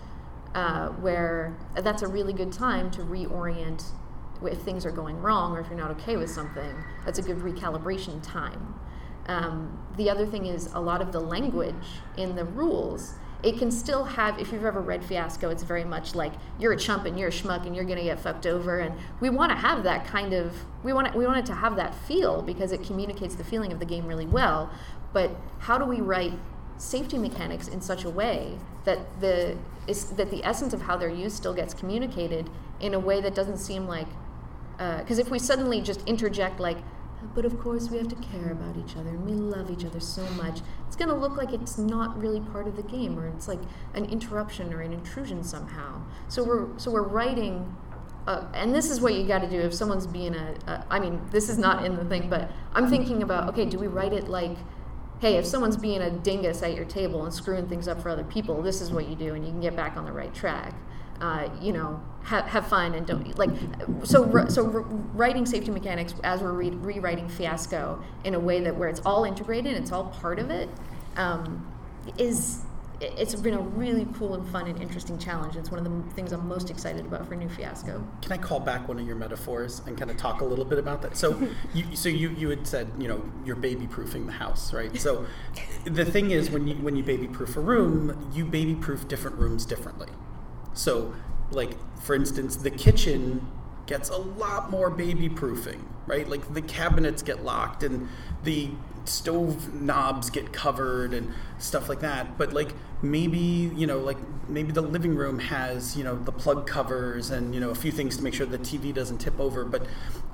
uh, 0.56 0.90
where 0.90 1.58
that's 1.76 2.02
a 2.02 2.08
really 2.08 2.34
good 2.34 2.52
time 2.52 2.90
to 2.92 3.02
reorient 3.02 3.92
if 4.44 4.60
things 4.62 4.86
are 4.86 4.92
going 4.92 5.22
wrong 5.22 5.56
or 5.56 5.60
if 5.60 5.68
you're 5.68 5.78
not 5.78 5.92
okay 5.92 6.18
with 6.18 6.30
something. 6.30 6.76
That's 7.06 7.20
a 7.20 7.22
good 7.22 7.38
recalibration 7.38 8.24
time. 8.24 8.76
Um, 9.28 9.78
the 9.98 10.10
other 10.10 10.26
thing 10.26 10.48
is 10.48 10.72
a 10.74 10.80
lot 10.80 11.02
of 11.02 11.12
the 11.12 11.20
language 11.20 11.76
in 12.18 12.36
the 12.36 12.46
rules. 12.46 13.16
It 13.44 13.58
can 13.58 13.72
still 13.72 14.04
have, 14.04 14.40
if 14.40 14.52
you've 14.52 14.66
ever 14.66 14.82
read 14.82 15.04
Fiasco, 15.04 15.50
it's 15.50 15.64
very 15.64 15.84
much 15.84 16.14
like 16.14 16.34
you're 16.60 16.74
a 16.74 16.78
chump 16.78 17.06
and 17.06 17.18
you're 17.20 17.30
a 17.30 17.32
schmuck 17.32 17.66
and 17.66 17.76
you're 17.76 17.86
going 17.86 17.98
to 17.98 18.04
get 18.04 18.20
fucked 18.20 18.46
over. 18.46 18.80
And 18.80 18.94
we 19.20 19.30
want 19.30 19.52
to 19.52 19.58
have 19.58 19.84
that 19.84 20.06
kind 20.06 20.34
of, 20.34 20.54
we 20.84 20.94
want 20.94 21.08
it, 21.08 21.16
we 21.16 21.26
want 21.26 21.40
it 21.40 21.46
to 21.48 21.56
have 21.56 21.76
that 21.78 21.96
feel 22.06 22.42
because 22.42 22.72
it 22.72 22.84
communicates 22.84 23.36
the 23.36 23.44
feeling 23.44 23.72
of 23.72 23.80
the 23.80 23.86
game 23.86 24.06
really 24.06 24.28
well. 24.28 24.70
But 25.12 25.32
how 25.60 25.78
do 25.78 25.86
we 25.86 26.02
write 26.02 26.34
safety 26.78 27.18
mechanics 27.18 27.68
in 27.68 27.80
such 27.80 28.04
a 28.04 28.10
way 28.10 28.58
that 28.86 29.00
the 29.22 29.56
is 29.88 30.06
that 30.12 30.32
the 30.32 30.44
essence 30.44 30.74
of 30.74 30.82
how 30.82 30.98
they're 30.98 31.10
used 31.10 31.36
still 31.36 31.54
gets 31.54 31.74
communicated 31.74 32.50
in 32.80 32.94
a 32.94 33.00
way 33.00 33.22
that 33.22 33.36
doesn't 33.36 33.58
seem 33.58 33.88
like 33.88 34.08
uh, 34.80 35.00
because 35.00 35.20
if 35.20 35.30
we 35.30 35.38
suddenly 35.38 35.80
just 35.80 36.02
interject 36.08 36.60
like 36.60 36.78
but 37.34 37.46
of 37.46 37.60
course 37.60 37.90
we 37.90 37.98
have 37.98 38.08
to 38.08 38.16
care 38.16 38.52
about 38.52 38.76
each 38.78 38.96
other 38.96 39.10
and 39.10 39.26
we 39.26 39.34
love 39.34 39.70
each 39.70 39.86
other 39.86 40.00
so 40.00 40.24
much 40.32 40.62
it's 40.88 40.96
going 40.96 41.10
to 41.10 41.16
look 41.16 41.38
like 41.38 41.54
it's 41.54 41.78
not 41.78 42.20
really 42.20 42.40
part 42.40 42.68
of 42.68 42.76
the 42.76 42.84
game 42.84 43.18
or 43.18 43.28
it's 43.28 43.48
like 43.48 43.60
an 43.94 44.06
interruption 44.06 44.74
or 44.74 44.82
an 44.82 44.94
intrusion 44.94 45.44
somehow 45.44 46.02
so 46.28 46.44
we're 46.44 46.68
so 46.78 46.92
we're 46.92 47.08
writing 47.08 47.76
uh, 48.28 48.46
and 48.54 48.74
this 48.74 48.92
is 48.92 49.02
what 49.02 49.16
you 49.16 49.28
got 49.28 49.40
to 49.40 49.50
do 49.50 49.60
if 49.60 49.74
someone's 49.74 50.08
being 50.08 50.36
a, 50.36 50.56
a 50.68 50.86
i 50.90 51.00
mean 51.00 51.22
this 51.32 51.50
is 51.50 51.58
not 51.58 51.86
in 51.86 51.96
the 51.96 52.06
thing 52.06 52.30
but 52.30 52.52
i'm 52.74 52.90
thinking 52.90 53.24
about 53.24 53.50
okay 53.50 53.66
do 53.66 53.78
we 53.80 53.88
write 53.88 54.14
it 54.14 54.28
like 54.28 54.58
hey, 55.22 55.36
if 55.36 55.46
someone's 55.46 55.78
being 55.78 56.02
a 56.02 56.10
dingus 56.10 56.64
at 56.64 56.76
your 56.76 56.84
table 56.84 57.24
and 57.24 57.34
screwing 57.34 57.68
things 57.68 57.88
up 57.88 58.02
for 58.02 58.10
other 58.10 58.24
people, 58.24 58.62
this 58.64 58.82
is 58.82 58.92
what 58.92 59.08
you 59.08 59.16
do, 59.16 59.36
and 59.36 59.46
you 59.46 59.52
can 59.52 59.62
get 59.62 59.76
back 59.76 59.96
on 59.96 60.04
the 60.04 60.12
right 60.12 60.34
track. 60.34 60.74
Uh, 61.22 61.48
you 61.62 61.72
know, 61.72 62.02
have, 62.24 62.46
have 62.46 62.68
fun 62.68 62.96
and 62.96 63.06
don't 63.06 63.38
like. 63.38 63.52
So, 64.04 64.48
so 64.48 64.64
writing 65.14 65.46
safety 65.46 65.70
mechanics 65.70 66.16
as 66.24 66.42
we're 66.42 66.52
re- 66.52 66.72
rewriting 66.72 67.30
Fiasco 67.30 68.04
in 68.24 68.34
a 68.34 68.40
way 68.40 68.60
that 68.62 68.76
where 68.76 68.90
it's 68.90 69.02
all 69.06 69.24
integrated, 69.24 69.78
it's 69.78 69.92
all 69.92 70.06
part 70.06 70.40
of 70.40 70.50
it, 70.50 70.68
um, 71.18 71.66
is 72.18 72.62
it- 73.00 73.14
it's 73.18 73.36
been 73.36 73.54
a 73.54 73.62
really 73.62 74.08
cool 74.18 74.34
and 74.34 74.48
fun 74.50 74.66
and 74.68 74.82
interesting 74.82 75.20
challenge. 75.20 75.56
It's 75.56 75.70
one 75.70 75.78
of 75.80 75.86
the 75.86 76.14
things 76.16 76.32
I'm 76.32 76.48
most 76.48 76.70
excited 76.72 77.06
about 77.06 77.28
for 77.28 77.36
New 77.36 77.50
Fiasco. 77.50 78.04
Can 78.24 78.32
I 78.32 78.38
call 78.38 78.60
back 78.60 78.88
one 78.88 78.98
of 79.00 79.06
your 79.06 79.16
metaphors 79.16 79.82
and 79.86 79.96
kind 79.98 80.10
of 80.10 80.18
talk 80.18 80.42
a 80.42 80.46
little 80.46 80.66
bit 80.66 80.80
about 80.80 81.02
that? 81.04 81.16
So, 81.18 81.40
you, 81.74 81.96
so 81.96 82.10
you, 82.10 82.30
you 82.30 82.50
had 82.50 82.66
said, 82.66 82.92
you 82.98 83.08
know, 83.08 83.22
you're 83.46 83.56
baby 83.56 83.86
proofing 83.86 84.26
the 84.26 84.34
house, 84.34 84.74
right? 84.74 84.96
So, 85.00 85.26
the 85.86 86.06
thing 86.06 86.32
is, 86.32 86.50
when 86.50 86.68
you 86.68 86.76
when 86.76 86.96
you 86.96 87.04
baby 87.04 87.28
proof 87.28 87.58
a 87.58 87.60
room, 87.62 88.30
you 88.34 88.44
baby 88.46 88.74
proof 88.74 89.08
different 89.08 89.38
rooms 89.38 89.66
differently. 89.68 90.10
So, 90.74 91.14
like 91.52 91.78
for 92.02 92.16
instance, 92.16 92.56
the 92.56 92.72
kitchen 92.72 93.48
gets 93.86 94.10
a 94.10 94.18
lot 94.18 94.72
more 94.72 94.90
baby 94.90 95.30
proofing 95.30 95.86
right? 96.12 96.28
Like 96.28 96.54
the 96.54 96.62
cabinets 96.62 97.22
get 97.24 97.44
locked 97.44 97.84
and 97.84 98.10
the 98.44 98.70
stove 99.06 99.74
knobs 99.74 100.30
get 100.30 100.52
covered 100.52 101.14
and 101.14 101.34
stuff 101.58 101.88
like 101.88 102.02
that. 102.02 102.38
But 102.38 102.52
like 102.52 102.74
maybe 103.02 103.40
you 103.40 103.88
know 103.88 104.00
like 104.00 104.18
maybe 104.50 104.74
the 104.74 104.82
living 104.82 105.16
room 105.16 105.40
has 105.40 105.96
you 105.96 106.04
know 106.04 106.18
the 106.18 106.34
plug 106.34 106.68
covers 106.68 107.30
and 107.30 107.56
you 107.56 107.62
know 107.62 107.70
a 107.70 107.76
few 107.76 107.94
things 107.94 108.18
to 108.18 108.24
make 108.24 108.34
sure 108.34 108.46
the 108.46 108.58
TV 108.58 108.94
doesn't 108.94 109.20
tip 109.20 109.40
over. 109.40 109.64
But 109.64 109.88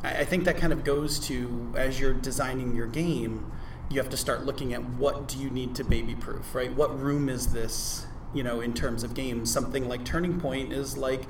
I, 0.03 0.25
think 0.25 0.45
that 0.45 0.57
kind 0.57 0.73
of 0.73 0.83
goes 0.83 1.19
to 1.27 1.71
as 1.75 1.99
you're 1.99 2.13
designing 2.13 2.75
your 2.75 2.87
game, 2.87 3.51
you 3.89 3.99
have 3.99 4.09
to 4.09 4.17
start 4.17 4.45
looking 4.45 4.73
at 4.73 4.83
what 4.83 5.27
do 5.27 5.37
you 5.37 5.51
need 5.51 5.75
to 5.75 5.83
baby 5.83 6.15
proof, 6.15 6.55
right? 6.55 6.73
What 6.73 6.99
room 6.99 7.29
is 7.29 7.53
this? 7.53 8.06
You 8.33 8.43
know, 8.43 8.61
in 8.61 8.73
terms 8.73 9.03
of 9.03 9.13
games, 9.13 9.51
something 9.51 9.87
like 9.87 10.03
Turning 10.03 10.39
Point 10.39 10.73
is 10.73 10.97
like, 10.97 11.23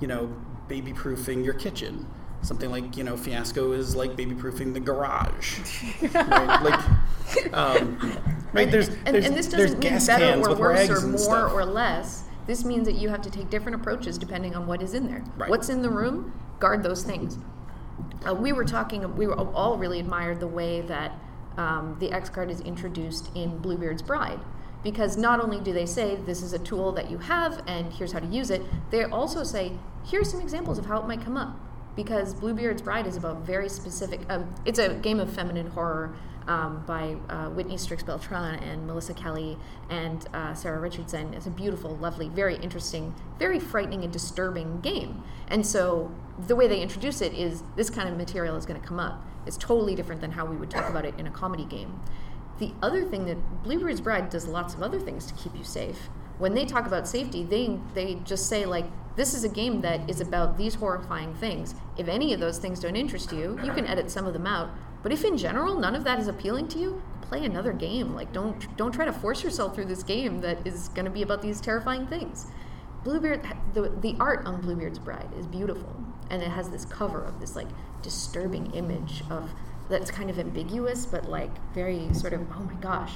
you 0.00 0.06
know, 0.06 0.34
baby 0.68 0.92
proofing 0.92 1.44
your 1.44 1.54
kitchen 1.54 2.06
something 2.40 2.70
like 2.70 2.94
you 2.94 3.04
know 3.04 3.16
fiasco 3.16 3.72
is 3.72 3.96
like 3.96 4.16
baby 4.16 4.34
proofing 4.34 4.74
the 4.74 4.80
garage 4.80 5.60
right? 6.14 6.62
like 6.62 7.54
um, 7.54 7.98
right 8.52 8.70
there's, 8.70 8.88
and, 8.88 9.14
there's 9.14 9.26
and 9.26 9.36
this 9.36 9.48
doesn't 9.48 9.78
mean 9.78 9.98
better 10.06 10.40
or 10.40 10.54
worse 10.54 10.90
or 10.90 11.06
more 11.06 11.48
or 11.48 11.64
less. 11.64 12.24
This 12.46 12.64
means 12.64 12.86
that 12.86 12.94
you 12.94 13.08
have 13.08 13.22
to 13.22 13.30
take 13.30 13.48
different 13.50 13.80
approaches 13.80 14.18
depending 14.18 14.54
on 14.54 14.66
what 14.66 14.82
is 14.82 14.94
in 14.94 15.06
there. 15.06 15.24
Right. 15.36 15.48
What's 15.48 15.68
in 15.68 15.82
the 15.82 15.90
room? 15.90 16.38
Guard 16.60 16.82
those 16.82 17.02
things. 17.02 17.38
Uh, 18.26 18.34
we 18.34 18.52
were 18.52 18.64
talking. 18.64 19.16
We 19.16 19.26
were 19.26 19.34
all 19.34 19.78
really 19.78 19.98
admired 19.98 20.40
the 20.40 20.46
way 20.46 20.82
that 20.82 21.18
um, 21.56 21.96
the 22.00 22.12
X 22.12 22.28
card 22.28 22.50
is 22.50 22.60
introduced 22.60 23.30
in 23.34 23.58
Bluebeard's 23.58 24.02
Bride, 24.02 24.40
because 24.84 25.16
not 25.16 25.40
only 25.40 25.58
do 25.58 25.72
they 25.72 25.86
say 25.86 26.16
this 26.26 26.42
is 26.42 26.52
a 26.52 26.58
tool 26.58 26.92
that 26.92 27.10
you 27.10 27.18
have 27.18 27.62
and 27.66 27.92
here's 27.92 28.12
how 28.12 28.20
to 28.20 28.26
use 28.26 28.50
it, 28.50 28.62
they 28.90 29.02
also 29.02 29.42
say 29.42 29.72
here's 30.04 30.30
some 30.30 30.40
examples 30.40 30.78
of 30.78 30.86
how 30.86 31.00
it 31.00 31.08
might 31.08 31.22
come 31.22 31.36
up. 31.36 31.58
Because 31.96 32.34
Bluebeard's 32.34 32.82
Bride 32.82 33.06
is 33.06 33.16
about 33.16 33.38
very 33.38 33.68
specific. 33.68 34.20
Um, 34.28 34.52
it's 34.64 34.80
a 34.80 34.94
game 34.94 35.20
of 35.20 35.32
feminine 35.32 35.68
horror 35.68 36.14
um, 36.46 36.84
by 36.86 37.16
uh, 37.28 37.50
Whitney 37.50 37.78
Strix 37.78 38.02
Beltran 38.02 38.56
and 38.56 38.88
Marissa 38.88 39.16
Kelly 39.16 39.56
and 39.88 40.26
uh, 40.34 40.54
Sarah 40.54 40.80
Richardson. 40.80 41.32
It's 41.34 41.46
a 41.46 41.50
beautiful, 41.50 41.96
lovely, 41.96 42.28
very 42.28 42.56
interesting, 42.56 43.14
very 43.38 43.58
frightening 43.60 44.02
and 44.04 44.12
disturbing 44.12 44.80
game. 44.80 45.22
And 45.48 45.64
so 45.64 46.10
the 46.46 46.56
way 46.56 46.66
they 46.66 46.80
introduce 46.80 47.22
it 47.22 47.32
is 47.32 47.62
this 47.76 47.90
kind 47.90 48.08
of 48.08 48.16
material 48.16 48.56
is 48.56 48.66
going 48.66 48.80
to 48.80 48.86
come 48.86 48.98
up. 48.98 49.24
It's 49.46 49.56
totally 49.56 49.94
different 49.94 50.20
than 50.20 50.32
how 50.32 50.44
we 50.44 50.56
would 50.56 50.70
talk 50.70 50.88
about 50.88 51.04
it 51.04 51.14
in 51.18 51.26
a 51.26 51.30
comedy 51.30 51.64
game. 51.64 52.00
The 52.58 52.72
other 52.82 53.04
thing 53.04 53.24
that 53.26 53.62
Bluebeard's 53.64 54.00
Bride 54.00 54.30
does 54.30 54.46
lots 54.46 54.74
of 54.74 54.82
other 54.82 55.00
things 55.00 55.26
to 55.26 55.34
keep 55.34 55.56
you 55.56 55.64
safe. 55.64 56.08
When 56.38 56.54
they 56.54 56.64
talk 56.64 56.86
about 56.86 57.08
safety, 57.08 57.42
they 57.44 57.78
they 57.94 58.16
just 58.24 58.48
say 58.48 58.64
like 58.64 58.86
this 59.16 59.34
is 59.34 59.44
a 59.44 59.48
game 59.48 59.80
that 59.82 60.08
is 60.10 60.20
about 60.20 60.56
these 60.56 60.74
horrifying 60.74 61.34
things. 61.34 61.74
If 61.96 62.08
any 62.08 62.32
of 62.32 62.40
those 62.40 62.58
things 62.58 62.80
don't 62.80 62.96
interest 62.96 63.32
you, 63.32 63.58
you 63.62 63.72
can 63.72 63.86
edit 63.86 64.10
some 64.10 64.26
of 64.26 64.32
them 64.32 64.46
out. 64.46 64.70
But 65.02 65.12
if 65.12 65.24
in 65.24 65.36
general 65.36 65.78
none 65.78 65.94
of 65.94 66.04
that 66.04 66.18
is 66.18 66.28
appealing 66.28 66.68
to 66.68 66.78
you, 66.78 67.02
play 67.22 67.44
another 67.44 67.72
game. 67.72 68.14
Like 68.14 68.32
don't 68.32 68.76
don't 68.76 68.92
try 68.92 69.04
to 69.04 69.12
force 69.12 69.42
yourself 69.42 69.74
through 69.74 69.86
this 69.86 70.02
game 70.02 70.40
that 70.40 70.66
is 70.66 70.88
going 70.88 71.04
to 71.04 71.10
be 71.10 71.22
about 71.22 71.42
these 71.42 71.60
terrifying 71.60 72.06
things. 72.06 72.46
Bluebeard, 73.04 73.46
the 73.74 73.90
the 74.00 74.16
art 74.18 74.46
on 74.46 74.60
Bluebeard's 74.60 74.98
Bride 74.98 75.28
is 75.38 75.46
beautiful, 75.46 75.94
and 76.30 76.42
it 76.42 76.50
has 76.50 76.70
this 76.70 76.84
cover 76.84 77.22
of 77.22 77.38
this 77.38 77.54
like 77.54 77.68
disturbing 78.02 78.70
image 78.72 79.22
of 79.30 79.54
that's 79.88 80.10
kind 80.10 80.30
of 80.30 80.38
ambiguous, 80.38 81.06
but 81.06 81.28
like 81.28 81.50
very 81.74 82.12
sort 82.14 82.32
of 82.32 82.40
oh 82.52 82.60
my 82.60 82.74
gosh, 82.74 83.12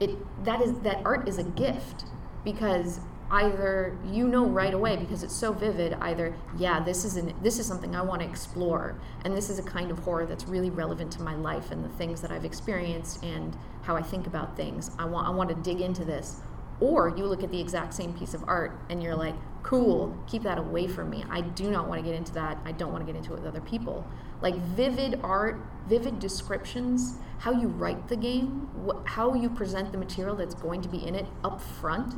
it 0.00 0.10
that 0.44 0.60
is 0.60 0.72
that 0.80 1.00
art 1.04 1.28
is 1.28 1.38
a 1.38 1.44
gift 1.44 2.04
because 2.44 3.00
either 3.30 3.96
you 4.04 4.28
know 4.28 4.44
right 4.44 4.74
away 4.74 4.94
because 4.94 5.22
it's 5.22 5.34
so 5.34 5.52
vivid 5.52 5.94
either 6.02 6.34
yeah 6.58 6.78
this 6.80 7.02
is 7.02 7.16
an 7.16 7.32
this 7.40 7.58
is 7.58 7.64
something 7.64 7.96
i 7.96 8.02
want 8.02 8.20
to 8.20 8.28
explore 8.28 8.94
and 9.24 9.34
this 9.34 9.48
is 9.48 9.58
a 9.58 9.62
kind 9.62 9.90
of 9.90 9.98
horror 10.00 10.26
that's 10.26 10.44
really 10.44 10.68
relevant 10.68 11.10
to 11.10 11.22
my 11.22 11.34
life 11.34 11.70
and 11.70 11.82
the 11.82 11.88
things 11.90 12.20
that 12.20 12.30
i've 12.30 12.44
experienced 12.44 13.22
and 13.24 13.56
how 13.82 13.96
i 13.96 14.02
think 14.02 14.26
about 14.26 14.56
things. 14.56 14.90
I 14.98 15.04
want 15.04 15.26
i 15.26 15.30
want 15.30 15.50
to 15.50 15.56
dig 15.56 15.80
into 15.80 16.04
this. 16.04 16.40
Or 16.80 17.10
you 17.16 17.26
look 17.26 17.44
at 17.44 17.52
the 17.52 17.60
exact 17.60 17.94
same 17.94 18.12
piece 18.12 18.34
of 18.34 18.42
art 18.48 18.76
and 18.90 19.00
you're 19.00 19.14
like 19.14 19.34
cool 19.62 20.16
keep 20.26 20.42
that 20.42 20.58
away 20.58 20.88
from 20.88 21.10
me. 21.10 21.24
I 21.30 21.40
do 21.40 21.70
not 21.70 21.88
want 21.88 22.00
to 22.00 22.04
get 22.04 22.16
into 22.16 22.32
that. 22.34 22.58
I 22.64 22.72
don't 22.72 22.92
want 22.92 23.06
to 23.06 23.12
get 23.12 23.16
into 23.16 23.32
it 23.34 23.36
with 23.36 23.46
other 23.46 23.60
people 23.60 24.06
like 24.42 24.56
vivid 24.56 25.18
art 25.22 25.60
vivid 25.88 26.18
descriptions 26.18 27.16
how 27.38 27.50
you 27.50 27.68
write 27.68 28.08
the 28.08 28.16
game 28.16 28.68
wh- 28.86 29.08
how 29.08 29.34
you 29.34 29.48
present 29.48 29.90
the 29.92 29.98
material 29.98 30.36
that's 30.36 30.54
going 30.54 30.82
to 30.82 30.88
be 30.88 31.06
in 31.06 31.14
it 31.14 31.26
up 31.42 31.60
front 31.60 32.14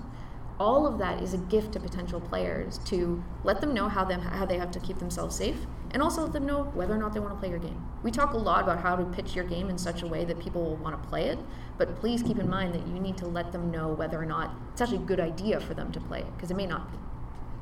all 0.58 0.86
of 0.86 0.98
that 0.98 1.22
is 1.22 1.34
a 1.34 1.38
gift 1.38 1.72
to 1.72 1.80
potential 1.80 2.20
players 2.20 2.78
to 2.78 3.22
let 3.42 3.60
them 3.60 3.74
know 3.74 3.88
how 3.88 4.04
them 4.04 4.20
how 4.20 4.44
they 4.44 4.58
have 4.58 4.70
to 4.70 4.80
keep 4.80 4.98
themselves 4.98 5.36
safe 5.36 5.66
and 5.94 6.02
also 6.02 6.22
let 6.22 6.32
them 6.32 6.44
know 6.44 6.64
whether 6.74 6.92
or 6.92 6.98
not 6.98 7.14
they 7.14 7.20
want 7.20 7.32
to 7.32 7.38
play 7.38 7.48
your 7.48 7.60
game. 7.60 7.80
We 8.02 8.10
talk 8.10 8.32
a 8.32 8.36
lot 8.36 8.64
about 8.64 8.80
how 8.80 8.96
to 8.96 9.04
pitch 9.04 9.36
your 9.36 9.44
game 9.44 9.70
in 9.70 9.78
such 9.78 10.02
a 10.02 10.06
way 10.06 10.24
that 10.24 10.40
people 10.40 10.62
will 10.62 10.76
want 10.76 11.00
to 11.00 11.08
play 11.08 11.26
it, 11.26 11.38
but 11.78 11.94
please 11.96 12.20
keep 12.20 12.38
in 12.38 12.50
mind 12.50 12.74
that 12.74 12.84
you 12.88 12.94
need 12.94 13.16
to 13.18 13.26
let 13.26 13.52
them 13.52 13.70
know 13.70 13.92
whether 13.92 14.20
or 14.20 14.26
not 14.26 14.54
it's 14.72 14.80
actually 14.80 14.98
a 14.98 15.06
good 15.06 15.20
idea 15.20 15.60
for 15.60 15.72
them 15.72 15.92
to 15.92 16.00
play 16.00 16.18
it 16.18 16.34
because 16.34 16.50
it 16.50 16.56
may 16.56 16.66
not 16.66 16.90
be. 16.90 16.98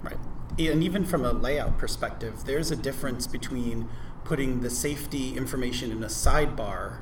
Right. 0.03 0.19
And 0.59 0.83
even 0.83 1.05
from 1.05 1.27
a 1.27 1.33
layout 1.33 1.77
perspective, 1.77 2.45
there's 2.45 2.71
a 2.71 2.77
difference 2.77 3.27
between 3.27 3.89
putting 4.25 4.61
the 4.61 4.71
safety 4.71 5.37
information 5.37 5.91
in 5.91 6.03
a 6.03 6.07
sidebar 6.07 6.99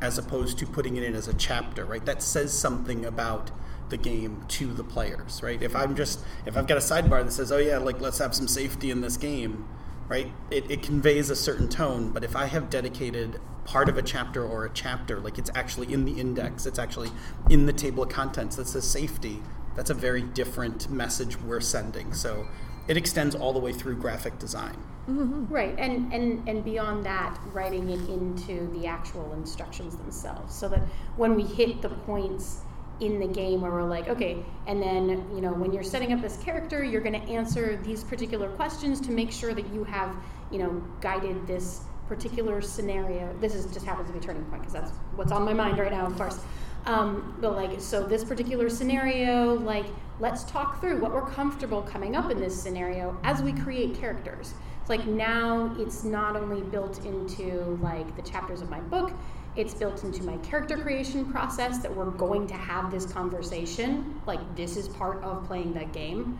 as 0.00 0.18
opposed 0.18 0.58
to 0.58 0.66
putting 0.66 0.96
it 0.96 1.02
in 1.02 1.14
as 1.14 1.28
a 1.28 1.34
chapter, 1.34 1.84
right? 1.84 2.04
That 2.04 2.22
says 2.22 2.56
something 2.56 3.04
about 3.04 3.50
the 3.88 3.96
game 3.96 4.44
to 4.48 4.72
the 4.72 4.84
players, 4.84 5.42
right? 5.42 5.62
If 5.62 5.76
I'm 5.76 5.94
just 5.94 6.24
if 6.44 6.56
I've 6.56 6.66
got 6.66 6.76
a 6.76 6.80
sidebar 6.80 7.24
that 7.24 7.32
says, 7.32 7.52
"Oh 7.52 7.58
yeah, 7.58 7.78
like 7.78 8.00
let's 8.00 8.18
have 8.18 8.34
some 8.34 8.48
safety 8.48 8.90
in 8.90 9.00
this 9.00 9.16
game," 9.16 9.66
right? 10.08 10.32
It, 10.50 10.70
it 10.70 10.82
conveys 10.82 11.30
a 11.30 11.36
certain 11.36 11.68
tone. 11.68 12.10
But 12.10 12.24
if 12.24 12.36
I 12.36 12.46
have 12.46 12.68
dedicated 12.68 13.40
part 13.64 13.88
of 13.88 13.96
a 13.96 14.02
chapter 14.02 14.44
or 14.44 14.64
a 14.64 14.70
chapter, 14.70 15.20
like 15.20 15.38
it's 15.38 15.50
actually 15.54 15.92
in 15.92 16.04
the 16.04 16.20
index, 16.20 16.66
it's 16.66 16.78
actually 16.78 17.10
in 17.50 17.66
the 17.66 17.72
table 17.72 18.02
of 18.02 18.08
contents 18.08 18.56
that 18.56 18.66
says 18.66 18.88
safety, 18.88 19.42
that's 19.74 19.90
a 19.90 19.94
very 19.94 20.22
different 20.22 20.90
message 20.90 21.38
we're 21.40 21.60
sending. 21.60 22.12
So 22.14 22.46
it 22.88 22.96
extends 22.96 23.34
all 23.34 23.52
the 23.52 23.58
way 23.58 23.72
through 23.72 23.96
graphic 23.96 24.38
design. 24.38 24.76
Right, 25.08 25.74
and, 25.78 26.12
and, 26.12 26.48
and 26.48 26.64
beyond 26.64 27.04
that, 27.06 27.38
writing 27.52 27.90
it 27.90 28.08
into 28.08 28.66
the 28.72 28.86
actual 28.86 29.32
instructions 29.34 29.96
themselves 29.96 30.52
so 30.54 30.68
that 30.68 30.80
when 31.16 31.36
we 31.36 31.44
hit 31.44 31.80
the 31.80 31.90
points 31.90 32.62
in 32.98 33.20
the 33.20 33.26
game 33.26 33.60
where 33.60 33.70
we're 33.70 33.84
like, 33.84 34.08
okay, 34.08 34.44
and 34.66 34.82
then, 34.82 35.08
you 35.32 35.40
know, 35.40 35.52
when 35.52 35.72
you're 35.72 35.84
setting 35.84 36.12
up 36.12 36.20
this 36.20 36.36
character, 36.38 36.82
you're 36.82 37.00
going 37.02 37.20
to 37.20 37.28
answer 37.28 37.76
these 37.84 38.02
particular 38.02 38.48
questions 38.50 39.00
to 39.02 39.12
make 39.12 39.30
sure 39.30 39.54
that 39.54 39.72
you 39.72 39.84
have, 39.84 40.16
you 40.50 40.58
know, 40.58 40.82
guided 41.00 41.46
this 41.46 41.82
particular 42.08 42.60
scenario. 42.60 43.32
This 43.40 43.54
is 43.54 43.72
just 43.72 43.86
happens 43.86 44.08
to 44.08 44.14
be 44.14 44.20
turning 44.20 44.44
point 44.46 44.62
because 44.62 44.72
that's 44.72 44.90
what's 45.14 45.30
on 45.30 45.44
my 45.44 45.52
mind 45.52 45.78
right 45.78 45.92
now, 45.92 46.06
of 46.06 46.16
course. 46.16 46.40
Um, 46.86 47.36
but 47.40 47.54
like, 47.54 47.80
so 47.80 48.02
this 48.02 48.24
particular 48.24 48.68
scenario, 48.70 49.54
like, 49.54 49.86
let's 50.18 50.44
talk 50.44 50.80
through 50.80 51.00
what 51.00 51.12
we're 51.12 51.28
comfortable 51.30 51.82
coming 51.82 52.16
up 52.16 52.30
in 52.30 52.40
this 52.40 52.60
scenario 52.60 53.18
as 53.24 53.42
we 53.42 53.52
create 53.52 53.94
characters. 53.94 54.54
Like 54.88 55.06
now 55.06 55.74
it's 55.78 56.04
not 56.04 56.36
only 56.36 56.62
built 56.62 57.04
into 57.04 57.78
like 57.82 58.14
the 58.16 58.22
chapters 58.22 58.60
of 58.62 58.70
my 58.70 58.80
book, 58.80 59.12
it's 59.56 59.74
built 59.74 60.04
into 60.04 60.22
my 60.22 60.36
character 60.38 60.76
creation 60.76 61.24
process 61.32 61.78
that 61.78 61.94
we're 61.94 62.10
going 62.10 62.46
to 62.46 62.54
have 62.54 62.90
this 62.90 63.06
conversation. 63.06 64.20
Like 64.26 64.54
this 64.54 64.76
is 64.76 64.88
part 64.88 65.22
of 65.24 65.44
playing 65.46 65.72
that 65.74 65.92
game. 65.92 66.38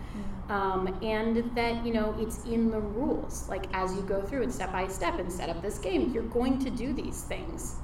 Um, 0.49 0.97
and 1.03 1.51
that 1.57 1.85
you 1.85 1.93
know 1.93 2.15
it's 2.21 2.45
in 2.45 2.71
the 2.71 2.79
rules. 2.79 3.49
Like 3.49 3.65
as 3.73 3.95
you 3.95 4.03
go 4.03 4.23
through 4.23 4.43
it 4.43 4.53
step 4.53 4.71
by 4.71 4.87
step 4.87 5.19
and 5.19 5.33
set 5.33 5.49
up 5.49 5.61
this 5.61 5.79
game, 5.79 6.13
you're 6.13 6.23
going 6.25 6.59
to 6.61 6.71
do 6.71 6.93
these 6.93 7.23
things. 7.23 7.77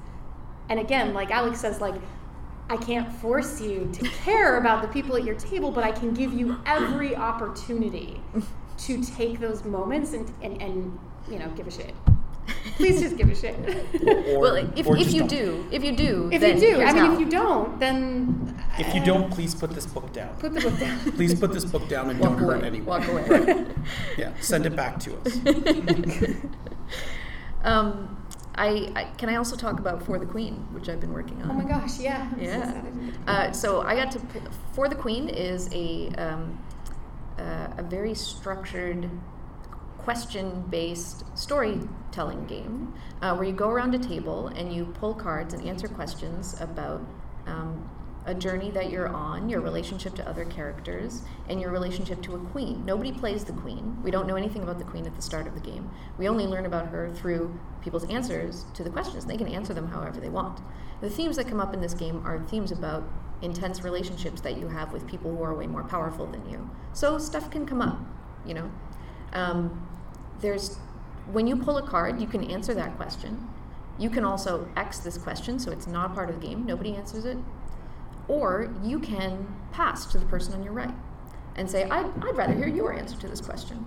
And 0.69 0.79
again, 0.79 1.13
like 1.13 1.29
Alex 1.31 1.59
says, 1.59 1.81
like 1.81 1.95
I 2.69 2.77
can't 2.77 3.11
force 3.11 3.59
you 3.59 3.89
to 3.93 4.07
care 4.23 4.57
about 4.57 4.81
the 4.81 4.87
people 4.87 5.17
at 5.17 5.25
your 5.25 5.35
table, 5.35 5.71
but 5.71 5.83
I 5.83 5.91
can 5.91 6.13
give 6.13 6.31
you 6.33 6.57
every 6.65 7.15
opportunity 7.15 8.21
to 8.77 9.03
take 9.03 9.39
those 9.39 9.63
moments 9.65 10.13
and, 10.13 10.31
and, 10.41 10.61
and 10.61 10.99
you 11.29 11.39
know, 11.39 11.49
give 11.49 11.67
a 11.67 11.71
shit. 11.71 11.93
Please 12.75 12.99
just 12.99 13.15
give 13.15 13.29
a 13.29 13.35
shit. 13.35 13.55
Or, 14.27 14.39
well, 14.39 14.55
if, 14.75 14.85
or 14.85 14.97
if 14.97 15.03
just 15.03 15.13
you 15.15 15.21
don't. 15.21 15.29
do, 15.29 15.65
if 15.71 15.83
you 15.83 15.95
do, 15.95 16.29
if 16.31 16.41
then 16.41 16.55
you 16.57 16.61
do, 16.71 16.75
here's 16.79 16.89
I 16.89 16.93
mean, 16.93 17.05
how. 17.05 17.13
if 17.13 17.19
you 17.21 17.29
don't, 17.29 17.79
then 17.79 18.63
If 18.77 18.93
you 18.93 19.03
don't, 19.03 19.31
please 19.31 19.55
put 19.55 19.71
this 19.71 19.85
book 19.85 20.11
down. 20.11 20.35
put 20.39 20.53
the 20.53 20.59
book 20.61 20.77
down. 20.79 20.99
Please 21.15 21.33
put 21.39 21.53
this 21.53 21.63
book 21.63 21.87
down 21.87 22.09
and 22.09 22.19
Walk 22.19 22.31
don't 22.31 22.39
hurt 22.39 22.63
anyone. 22.63 22.85
Walk 23.01 23.07
away. 23.07 23.65
Yeah, 24.17 24.31
send 24.41 24.65
it 24.65 24.75
back 24.75 24.99
to 25.01 25.15
us. 25.19 25.37
um, 27.63 28.17
I, 28.55 28.91
I 28.95 29.03
can 29.17 29.29
I 29.29 29.35
also 29.35 29.55
talk 29.55 29.79
about 29.79 30.03
For 30.05 30.19
the 30.19 30.25
Queen, 30.25 30.55
which 30.73 30.89
I've 30.89 30.99
been 30.99 31.13
working 31.13 31.41
on. 31.41 31.51
Oh 31.51 31.53
my 31.53 31.63
gosh, 31.63 31.99
yeah. 31.99 32.29
I'm 32.31 32.37
so 32.39 32.43
Yeah. 32.43 32.63
sad 32.65 32.77
I 32.77 32.81
didn't 32.81 33.05
get 33.05 33.25
to 33.25 33.31
Uh, 33.31 33.51
so 33.51 33.81
I 33.81 33.95
got 33.95 34.11
to 34.11 34.19
For 34.73 34.89
the 34.89 34.95
Queen 34.95 35.29
is 35.29 35.69
a 35.71 36.09
um, 36.17 36.57
a 37.77 37.83
very 37.83 38.13
structured 38.13 39.09
question-based 39.97 41.23
storytelling 41.37 42.45
game 42.45 42.93
uh, 43.21 43.33
where 43.35 43.45
you 43.45 43.53
go 43.53 43.69
around 43.69 43.95
a 43.95 43.99
table 43.99 44.47
and 44.47 44.73
you 44.73 44.85
pull 44.99 45.13
cards 45.13 45.53
and 45.53 45.65
answer 45.65 45.87
questions 45.87 46.59
about 46.59 47.01
um, 47.47 47.89
a 48.25 48.33
journey 48.33 48.71
that 48.71 48.89
you're 48.89 49.09
on, 49.09 49.49
your 49.49 49.61
relationship 49.61 50.15
to 50.15 50.27
other 50.27 50.45
characters, 50.45 51.23
and 51.49 51.59
your 51.59 51.71
relationship 51.71 52.21
to 52.21 52.35
a 52.35 52.39
queen. 52.39 52.83
Nobody 52.85 53.11
plays 53.11 53.43
the 53.43 53.53
queen. 53.53 53.97
We 54.03 54.11
don't 54.11 54.27
know 54.27 54.35
anything 54.35 54.63
about 54.63 54.77
the 54.77 54.85
queen 54.85 55.05
at 55.05 55.15
the 55.15 55.21
start 55.21 55.47
of 55.47 55.55
the 55.55 55.59
game. 55.59 55.89
We 56.17 56.27
only 56.27 56.47
learn 56.47 56.65
about 56.65 56.87
her 56.87 57.11
through 57.13 57.57
people's 57.81 58.09
answers 58.09 58.65
to 58.75 58.83
the 58.83 58.89
questions. 58.89 59.25
They 59.25 59.37
can 59.37 59.47
answer 59.47 59.73
them 59.73 59.87
however 59.87 60.19
they 60.19 60.29
want. 60.29 60.61
The 61.01 61.09
themes 61.09 61.35
that 61.35 61.47
come 61.47 61.59
up 61.59 61.73
in 61.73 61.81
this 61.81 61.93
game 61.93 62.25
are 62.25 62.39
themes 62.47 62.71
about 62.71 63.03
intense 63.43 63.83
relationships 63.83 64.41
that 64.41 64.57
you 64.57 64.67
have 64.67 64.91
with 64.93 65.05
people 65.05 65.35
who 65.35 65.43
are 65.43 65.53
way 65.53 65.67
more 65.67 65.83
powerful 65.83 66.25
than 66.25 66.49
you. 66.49 66.69
So 66.93 67.17
stuff 67.19 67.51
can 67.51 67.65
come 67.65 67.81
up, 67.81 67.99
you 68.45 68.53
know. 68.53 68.71
Um, 69.33 69.87
there's 70.39 70.77
when 71.31 71.47
you 71.47 71.55
pull 71.55 71.77
a 71.77 71.87
card, 71.87 72.19
you 72.19 72.27
can 72.27 72.43
answer 72.49 72.73
that 72.73 72.95
question. 72.97 73.47
You 73.97 74.09
can 74.09 74.23
also 74.23 74.67
X 74.75 74.99
this 74.99 75.17
question, 75.17 75.59
so 75.59 75.71
it's 75.71 75.87
not 75.87 76.11
a 76.11 76.13
part 76.13 76.29
of 76.29 76.41
the 76.41 76.47
game. 76.47 76.65
Nobody 76.65 76.95
answers 76.95 77.25
it. 77.25 77.37
Or 78.27 78.73
you 78.83 78.99
can 78.99 79.47
pass 79.71 80.05
to 80.07 80.17
the 80.17 80.25
person 80.25 80.53
on 80.53 80.63
your 80.63 80.73
right 80.73 80.93
and 81.55 81.69
say, 81.69 81.83
I'd, 81.83 82.05
I'd 82.05 82.35
rather 82.35 82.53
hear 82.53 82.67
your 82.67 82.93
answer 82.93 83.17
to 83.19 83.27
this 83.27 83.41
question. 83.41 83.85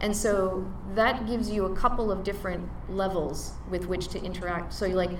And 0.00 0.16
so 0.16 0.70
that 0.94 1.26
gives 1.26 1.50
you 1.50 1.64
a 1.66 1.74
couple 1.74 2.12
of 2.12 2.22
different 2.22 2.68
levels 2.88 3.52
with 3.68 3.86
which 3.86 4.08
to 4.08 4.22
interact. 4.22 4.72
So 4.72 4.86
you 4.86 4.94
like, 4.94 5.10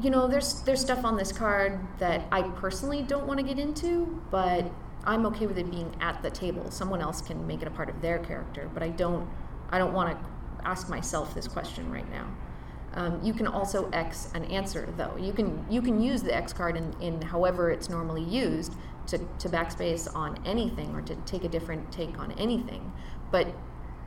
you 0.00 0.10
know, 0.10 0.28
there's 0.28 0.60
there's 0.62 0.80
stuff 0.80 1.04
on 1.04 1.16
this 1.16 1.32
card 1.32 1.80
that 1.98 2.22
I 2.30 2.42
personally 2.42 3.02
don't 3.02 3.26
want 3.26 3.40
to 3.40 3.44
get 3.44 3.58
into, 3.58 4.20
but 4.30 4.70
I'm 5.04 5.26
okay 5.26 5.46
with 5.46 5.58
it 5.58 5.70
being 5.70 5.94
at 6.00 6.22
the 6.22 6.30
table. 6.30 6.70
Someone 6.70 7.00
else 7.00 7.20
can 7.20 7.46
make 7.46 7.62
it 7.62 7.68
a 7.68 7.70
part 7.70 7.88
of 7.88 8.00
their 8.00 8.18
character, 8.18 8.70
but 8.72 8.82
I 8.82 8.88
don't 8.88 9.28
I 9.70 9.78
don't 9.78 9.92
want 9.92 10.16
to 10.16 10.66
ask 10.66 10.88
myself 10.88 11.34
this 11.34 11.48
question 11.48 11.90
right 11.90 12.08
now. 12.10 12.26
Um, 12.94 13.20
you 13.22 13.32
can 13.32 13.46
also 13.46 13.90
X 13.90 14.30
an 14.34 14.44
answer 14.46 14.92
though. 14.96 15.16
You 15.16 15.32
can 15.32 15.64
you 15.68 15.82
can 15.82 16.00
use 16.00 16.22
the 16.22 16.34
X 16.34 16.52
card 16.52 16.76
in, 16.76 16.94
in 17.00 17.20
however 17.20 17.70
it's 17.70 17.88
normally 17.88 18.22
used 18.22 18.74
to, 19.08 19.18
to 19.18 19.48
backspace 19.48 20.14
on 20.14 20.38
anything 20.44 20.94
or 20.94 21.02
to 21.02 21.14
take 21.16 21.44
a 21.44 21.48
different 21.48 21.90
take 21.90 22.18
on 22.18 22.32
anything. 22.32 22.92
But 23.30 23.48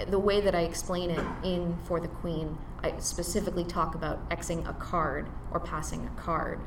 the 0.07 0.19
way 0.19 0.41
that 0.41 0.55
I 0.55 0.61
explain 0.61 1.09
it 1.11 1.23
in 1.43 1.77
For 1.83 1.99
the 1.99 2.07
Queen, 2.07 2.57
I 2.83 2.97
specifically 2.99 3.63
talk 3.63 3.95
about 3.95 4.29
Xing 4.29 4.67
a 4.67 4.73
card 4.73 5.29
or 5.51 5.59
passing 5.59 6.05
a 6.05 6.21
card. 6.21 6.59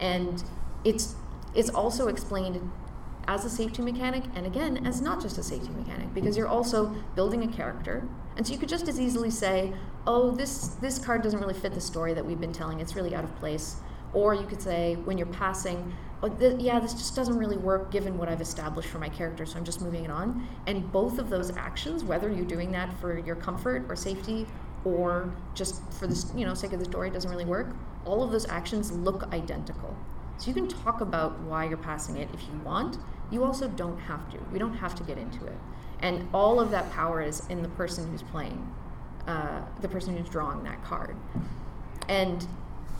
And 0.00 0.42
it's 0.84 1.16
it's 1.54 1.70
also 1.70 2.08
explained 2.08 2.70
as 3.26 3.44
a 3.44 3.50
safety 3.50 3.82
mechanic 3.82 4.24
and 4.34 4.46
again 4.46 4.86
as 4.86 5.00
not 5.00 5.20
just 5.20 5.36
a 5.38 5.42
safety 5.42 5.70
mechanic 5.70 6.12
because 6.14 6.36
you're 6.36 6.48
also 6.48 6.94
building 7.14 7.42
a 7.42 7.48
character. 7.48 8.06
And 8.36 8.46
so 8.46 8.52
you 8.52 8.58
could 8.58 8.68
just 8.68 8.88
as 8.88 9.00
easily 9.00 9.30
say 9.30 9.72
oh 10.06 10.30
this 10.30 10.68
this 10.80 10.98
card 10.98 11.22
doesn't 11.22 11.40
really 11.40 11.54
fit 11.54 11.74
the 11.74 11.80
story 11.80 12.14
that 12.14 12.24
we've 12.24 12.40
been 12.40 12.52
telling. 12.52 12.80
It's 12.80 12.94
really 12.94 13.14
out 13.14 13.24
of 13.24 13.34
place. 13.36 13.76
Or 14.12 14.34
you 14.34 14.46
could 14.46 14.62
say 14.62 14.94
when 15.04 15.18
you're 15.18 15.26
passing 15.26 15.92
oh, 16.22 16.28
th- 16.28 16.60
yeah 16.60 16.78
this 16.78 16.94
just 16.94 17.14
doesn't 17.14 17.36
really 17.36 17.58
work 17.58 17.90
given 17.90 18.16
what 18.18 18.28
i've 18.28 18.40
established 18.40 18.88
for 18.88 18.98
my 18.98 19.08
character 19.08 19.46
so 19.46 19.56
i'm 19.56 19.64
just 19.64 19.80
moving 19.80 20.04
it 20.04 20.10
on. 20.10 20.46
And 20.66 20.90
both 20.92 21.18
of 21.18 21.28
those 21.28 21.54
actions 21.56 22.04
whether 22.04 22.30
you're 22.30 22.46
doing 22.46 22.70
that 22.72 22.92
for 23.00 23.18
your 23.18 23.36
comfort 23.36 23.84
or 23.88 23.96
safety 23.96 24.46
or 24.84 25.32
just 25.54 25.82
for 25.92 26.06
the 26.06 26.32
you 26.36 26.44
know 26.44 26.54
sake 26.54 26.72
of 26.72 26.78
the 26.78 26.84
story 26.84 27.08
it 27.08 27.14
doesn't 27.14 27.30
really 27.30 27.44
work 27.44 27.74
all 28.04 28.22
of 28.22 28.30
those 28.30 28.46
actions 28.48 28.92
look 28.92 29.24
identical 29.32 29.96
so 30.36 30.46
you 30.46 30.54
can 30.54 30.68
talk 30.68 31.00
about 31.00 31.38
why 31.40 31.64
you're 31.64 31.76
passing 31.76 32.16
it 32.16 32.28
if 32.32 32.40
you 32.42 32.58
want 32.64 32.98
you 33.30 33.44
also 33.44 33.68
don't 33.68 33.98
have 33.98 34.30
to. 34.30 34.38
We 34.52 34.58
don't 34.58 34.74
have 34.74 34.94
to 34.96 35.02
get 35.02 35.18
into 35.18 35.46
it. 35.46 35.56
And 36.00 36.28
all 36.32 36.60
of 36.60 36.70
that 36.70 36.90
power 36.92 37.20
is 37.20 37.46
in 37.48 37.62
the 37.62 37.68
person 37.70 38.10
who's 38.10 38.22
playing, 38.22 38.72
uh, 39.26 39.62
the 39.80 39.88
person 39.88 40.16
who's 40.16 40.28
drawing 40.28 40.62
that 40.64 40.82
card. 40.84 41.16
And 42.08 42.46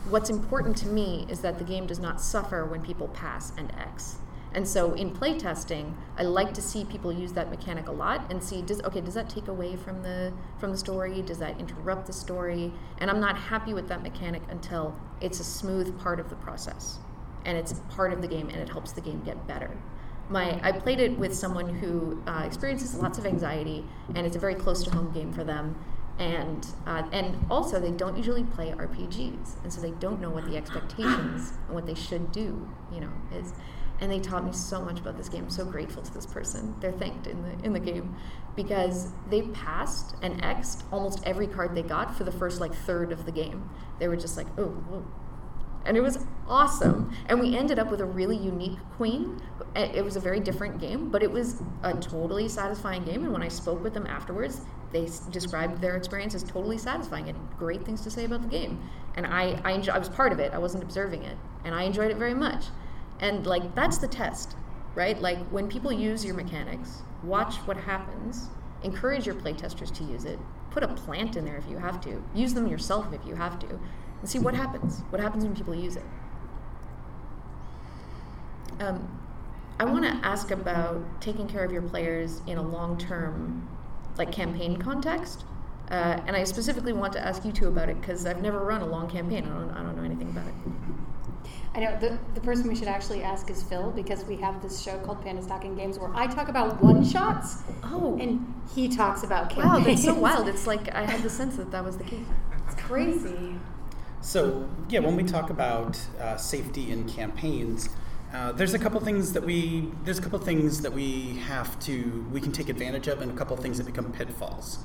what's 0.09 0.29
important 0.29 0.77
to 0.77 0.87
me 0.87 1.25
is 1.29 1.39
that 1.41 1.57
the 1.57 1.63
game 1.63 1.87
does 1.87 1.99
not 1.99 2.21
suffer 2.21 2.65
when 2.65 2.81
people 2.81 3.07
pass 3.09 3.53
and 3.57 3.73
X. 3.75 4.17
And 4.53 4.67
so 4.67 4.93
in 4.93 5.11
playtesting, 5.11 5.93
I 6.17 6.23
like 6.23 6.53
to 6.55 6.61
see 6.61 6.83
people 6.85 7.13
use 7.13 7.33
that 7.33 7.49
mechanic 7.49 7.87
a 7.87 7.91
lot 7.91 8.31
and 8.31 8.43
see 8.43 8.61
does 8.61 8.81
okay, 8.81 9.01
does 9.01 9.13
that 9.13 9.29
take 9.29 9.47
away 9.47 9.75
from 9.75 10.01
the 10.01 10.33
from 10.57 10.71
the 10.71 10.77
story? 10.77 11.21
Does 11.21 11.37
that 11.37 11.59
interrupt 11.59 12.07
the 12.07 12.13
story? 12.13 12.73
And 12.97 13.09
I'm 13.11 13.19
not 13.19 13.37
happy 13.37 13.73
with 13.73 13.87
that 13.89 14.01
mechanic 14.01 14.41
until 14.49 14.95
it's 15.21 15.39
a 15.39 15.43
smooth 15.43 15.99
part 15.99 16.19
of 16.19 16.29
the 16.29 16.35
process. 16.37 16.97
And 17.45 17.57
it's 17.57 17.73
part 17.89 18.11
of 18.11 18.21
the 18.21 18.27
game 18.27 18.49
and 18.49 18.57
it 18.57 18.69
helps 18.69 18.91
the 18.91 19.01
game 19.01 19.21
get 19.23 19.47
better 19.47 19.77
my 20.29 20.59
I 20.63 20.71
played 20.71 20.99
it 20.99 21.17
with 21.17 21.35
someone 21.35 21.67
who 21.67 22.21
uh, 22.27 22.43
experiences 22.45 22.95
lots 22.95 23.17
of 23.17 23.25
anxiety, 23.25 23.85
and 24.15 24.25
it's 24.25 24.35
a 24.35 24.39
very 24.39 24.55
close 24.55 24.83
to 24.83 24.91
home 24.91 25.11
game 25.11 25.33
for 25.33 25.43
them. 25.43 25.75
And 26.19 26.65
uh, 26.85 27.03
and 27.11 27.45
also 27.49 27.79
they 27.79 27.91
don't 27.91 28.15
usually 28.15 28.43
play 28.43 28.71
RPGs, 28.71 29.63
and 29.63 29.73
so 29.73 29.81
they 29.81 29.91
don't 29.91 30.21
know 30.21 30.29
what 30.29 30.45
the 30.45 30.57
expectations 30.57 31.53
and 31.67 31.75
what 31.75 31.85
they 31.85 31.95
should 31.95 32.31
do, 32.31 32.67
you 32.93 33.01
know, 33.01 33.11
is. 33.33 33.53
And 34.01 34.11
they 34.11 34.19
taught 34.19 34.45
me 34.45 34.53
so 34.53 34.81
much 34.81 34.99
about 34.99 35.17
this 35.17 35.27
game. 35.27 35.43
I'm 35.45 35.49
so 35.49 35.65
grateful 35.65 36.01
to 36.01 36.13
this 36.13 36.25
person. 36.25 36.75
They're 36.79 36.91
thanked 36.91 37.27
in 37.27 37.41
the 37.43 37.65
in 37.65 37.73
the 37.73 37.79
game 37.79 38.15
because 38.55 39.11
they 39.29 39.41
passed 39.41 40.15
and 40.21 40.43
X'd 40.43 40.83
almost 40.91 41.21
every 41.25 41.47
card 41.47 41.75
they 41.75 41.83
got 41.83 42.15
for 42.15 42.23
the 42.23 42.31
first 42.31 42.61
like 42.61 42.73
third 42.73 43.11
of 43.11 43.25
the 43.25 43.31
game. 43.31 43.69
They 43.99 44.07
were 44.07 44.15
just 44.15 44.37
like, 44.37 44.47
oh, 44.57 45.03
and 45.85 45.95
it 45.97 46.01
was 46.01 46.25
awesome. 46.47 47.13
And 47.27 47.39
we 47.39 47.57
ended 47.57 47.79
up 47.79 47.89
with 47.89 48.01
a 48.01 48.05
really 48.05 48.37
unique 48.37 48.77
queen. 48.97 49.41
It 49.75 50.03
was 50.03 50.15
a 50.15 50.19
very 50.19 50.39
different 50.39 50.79
game, 50.79 51.09
but 51.09 51.23
it 51.23 51.31
was 51.31 51.61
a 51.83 51.93
totally 51.93 52.47
satisfying 52.49 53.03
game. 53.03 53.23
And 53.23 53.31
when 53.31 53.41
I 53.41 53.47
spoke 53.47 53.81
with 53.81 53.93
them 53.93 54.05
afterwards, 54.05 54.61
they 54.91 55.07
described 55.29 55.79
their 55.79 55.95
experience 55.95 56.35
as 56.35 56.43
totally 56.43 56.77
satisfying 56.77 57.29
and 57.29 57.37
great 57.57 57.85
things 57.85 58.01
to 58.01 58.11
say 58.11 58.25
about 58.25 58.41
the 58.41 58.47
game. 58.47 58.81
And 59.15 59.25
I, 59.25 59.61
I, 59.63 59.71
enjoy, 59.71 59.93
I 59.93 59.99
was 59.99 60.09
part 60.09 60.31
of 60.31 60.39
it. 60.39 60.53
I 60.53 60.57
wasn't 60.57 60.83
observing 60.83 61.23
it, 61.23 61.37
and 61.63 61.75
I 61.75 61.83
enjoyed 61.83 62.11
it 62.11 62.17
very 62.17 62.33
much. 62.33 62.65
And 63.19 63.45
like 63.45 63.75
that's 63.75 63.97
the 63.97 64.07
test, 64.07 64.55
right? 64.95 65.19
Like 65.21 65.39
when 65.49 65.67
people 65.67 65.91
use 65.91 66.23
your 66.23 66.35
mechanics, 66.35 67.01
watch 67.23 67.55
what 67.67 67.77
happens. 67.77 68.49
Encourage 68.83 69.25
your 69.25 69.35
playtesters 69.35 69.93
to 69.95 70.03
use 70.03 70.25
it. 70.25 70.39
Put 70.71 70.83
a 70.83 70.87
plant 70.87 71.35
in 71.35 71.45
there 71.45 71.57
if 71.57 71.67
you 71.69 71.77
have 71.77 71.99
to. 72.01 72.23
Use 72.33 72.53
them 72.53 72.67
yourself 72.67 73.11
if 73.13 73.25
you 73.25 73.35
have 73.35 73.59
to 73.59 73.79
and 74.21 74.29
see 74.29 74.39
what 74.39 74.53
happens. 74.53 75.01
What 75.09 75.21
happens 75.21 75.43
when 75.43 75.55
people 75.55 75.75
use 75.75 75.95
it? 75.95 76.03
Um, 78.79 79.19
I 79.79 79.85
want 79.85 80.05
to 80.05 80.11
ask 80.25 80.51
about 80.51 81.21
taking 81.21 81.47
care 81.47 81.63
of 81.63 81.71
your 81.71 81.81
players 81.81 82.41
in 82.47 82.57
a 82.57 82.61
long-term, 82.61 83.67
like 84.17 84.31
campaign 84.31 84.77
context, 84.77 85.45
uh, 85.89 86.21
and 86.27 86.35
I 86.35 86.43
specifically 86.43 86.93
want 86.93 87.13
to 87.13 87.25
ask 87.25 87.43
you 87.45 87.51
two 87.51 87.67
about 87.67 87.89
it 87.89 87.99
because 87.99 88.25
I've 88.25 88.41
never 88.41 88.63
run 88.63 88.81
a 88.81 88.85
long 88.85 89.09
campaign. 89.09 89.45
I 89.45 89.49
don't, 89.49 89.71
I 89.71 89.83
don't 89.83 89.95
know 89.97 90.03
anything 90.03 90.29
about 90.29 90.47
it. 90.47 90.53
I 91.75 91.79
know 91.81 91.97
the, 91.99 92.17
the 92.33 92.41
person 92.41 92.67
we 92.67 92.75
should 92.75 92.87
actually 92.87 93.21
ask 93.21 93.49
is 93.49 93.61
Phil 93.61 93.91
because 93.91 94.25
we 94.25 94.35
have 94.37 94.61
this 94.61 94.81
show 94.81 94.97
called 94.99 95.23
Pandas 95.23 95.47
Talking 95.47 95.75
Games 95.75 95.99
where 95.99 96.11
I 96.15 96.25
talk 96.25 96.47
about 96.47 96.81
one 96.83 97.05
shots. 97.05 97.61
Oh, 97.83 98.17
and 98.19 98.53
he 98.73 98.89
talks 98.89 99.23
about 99.23 99.49
campaigns. 99.51 99.77
Wow, 99.77 99.83
that's 99.83 100.03
so 100.03 100.13
wild! 100.15 100.47
It's 100.47 100.65
like 100.65 100.93
I 100.93 101.03
had 101.03 101.21
the 101.21 101.29
sense 101.29 101.57
that 101.57 101.71
that 101.71 101.85
was 101.85 101.97
the 101.97 102.03
case. 102.03 102.25
It's 102.65 102.81
crazy. 102.81 103.55
So, 104.21 104.67
yeah, 104.89 104.99
when 104.99 105.15
we 105.15 105.23
talk 105.23 105.49
about 105.49 105.97
uh, 106.19 106.37
safety 106.37 106.91
in 106.91 107.07
campaigns, 107.07 107.89
uh, 108.33 108.51
there's 108.51 108.73
a 108.73 108.79
couple 108.79 108.99
things 108.99 109.33
that 109.33 109.43
we 109.43 109.91
there's 110.05 110.19
a 110.19 110.21
couple 110.21 110.39
things 110.39 110.81
that 110.81 110.91
we 110.91 111.37
have 111.47 111.79
to 111.81 112.25
we 112.31 112.41
can 112.41 112.51
take 112.51 112.69
advantage 112.69 113.07
of, 113.07 113.21
and 113.21 113.31
a 113.31 113.35
couple 113.35 113.55
things 113.57 113.77
that 113.77 113.85
become 113.85 114.11
pitfalls. 114.11 114.79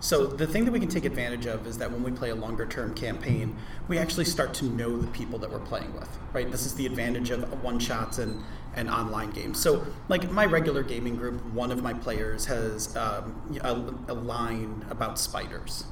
So 0.00 0.26
the 0.26 0.46
thing 0.46 0.64
that 0.64 0.70
we 0.70 0.78
can 0.78 0.88
take 0.88 1.04
advantage 1.04 1.46
of 1.46 1.66
is 1.66 1.78
that 1.78 1.90
when 1.90 2.02
we 2.02 2.12
play 2.12 2.30
a 2.30 2.34
longer 2.34 2.66
term 2.66 2.94
campaign, 2.94 3.56
we 3.88 3.98
actually 3.98 4.26
start 4.26 4.54
to 4.54 4.66
know 4.66 4.96
the 4.96 5.08
people 5.08 5.38
that 5.40 5.50
we're 5.50 5.58
playing 5.58 5.92
with, 5.94 6.08
right? 6.32 6.50
This 6.50 6.66
is 6.66 6.74
the 6.74 6.86
advantage 6.86 7.30
of 7.30 7.62
one 7.64 7.80
shots 7.80 8.18
and, 8.18 8.42
and 8.76 8.88
online 8.88 9.30
games. 9.30 9.60
So 9.60 9.84
like 10.08 10.30
my 10.30 10.46
regular 10.46 10.84
gaming 10.84 11.16
group, 11.16 11.44
one 11.46 11.72
of 11.72 11.82
my 11.82 11.94
players 11.94 12.46
has 12.46 12.96
um, 12.96 13.58
a, 13.62 14.12
a 14.12 14.14
line 14.14 14.84
about 14.88 15.18
spiders, 15.18 15.84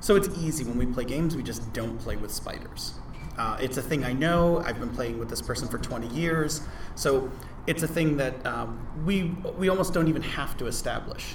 so 0.00 0.14
it's 0.14 0.28
easy 0.38 0.64
when 0.64 0.78
we 0.78 0.86
play 0.86 1.04
games, 1.04 1.34
we 1.34 1.42
just 1.42 1.72
don't 1.72 1.98
play 1.98 2.16
with 2.16 2.30
spiders. 2.30 2.94
Uh, 3.38 3.56
it's 3.60 3.76
a 3.76 3.82
thing 3.82 4.04
I 4.04 4.12
know. 4.12 4.62
I've 4.64 4.78
been 4.78 4.90
playing 4.90 5.18
with 5.18 5.28
this 5.28 5.42
person 5.42 5.68
for 5.68 5.78
20 5.78 6.06
years. 6.08 6.60
So 6.94 7.30
it's 7.66 7.82
a 7.82 7.88
thing 7.88 8.16
that 8.16 8.46
um, 8.46 8.86
we, 9.04 9.34
we 9.58 9.68
almost 9.68 9.92
don't 9.92 10.08
even 10.08 10.22
have 10.22 10.56
to 10.58 10.66
establish. 10.66 11.34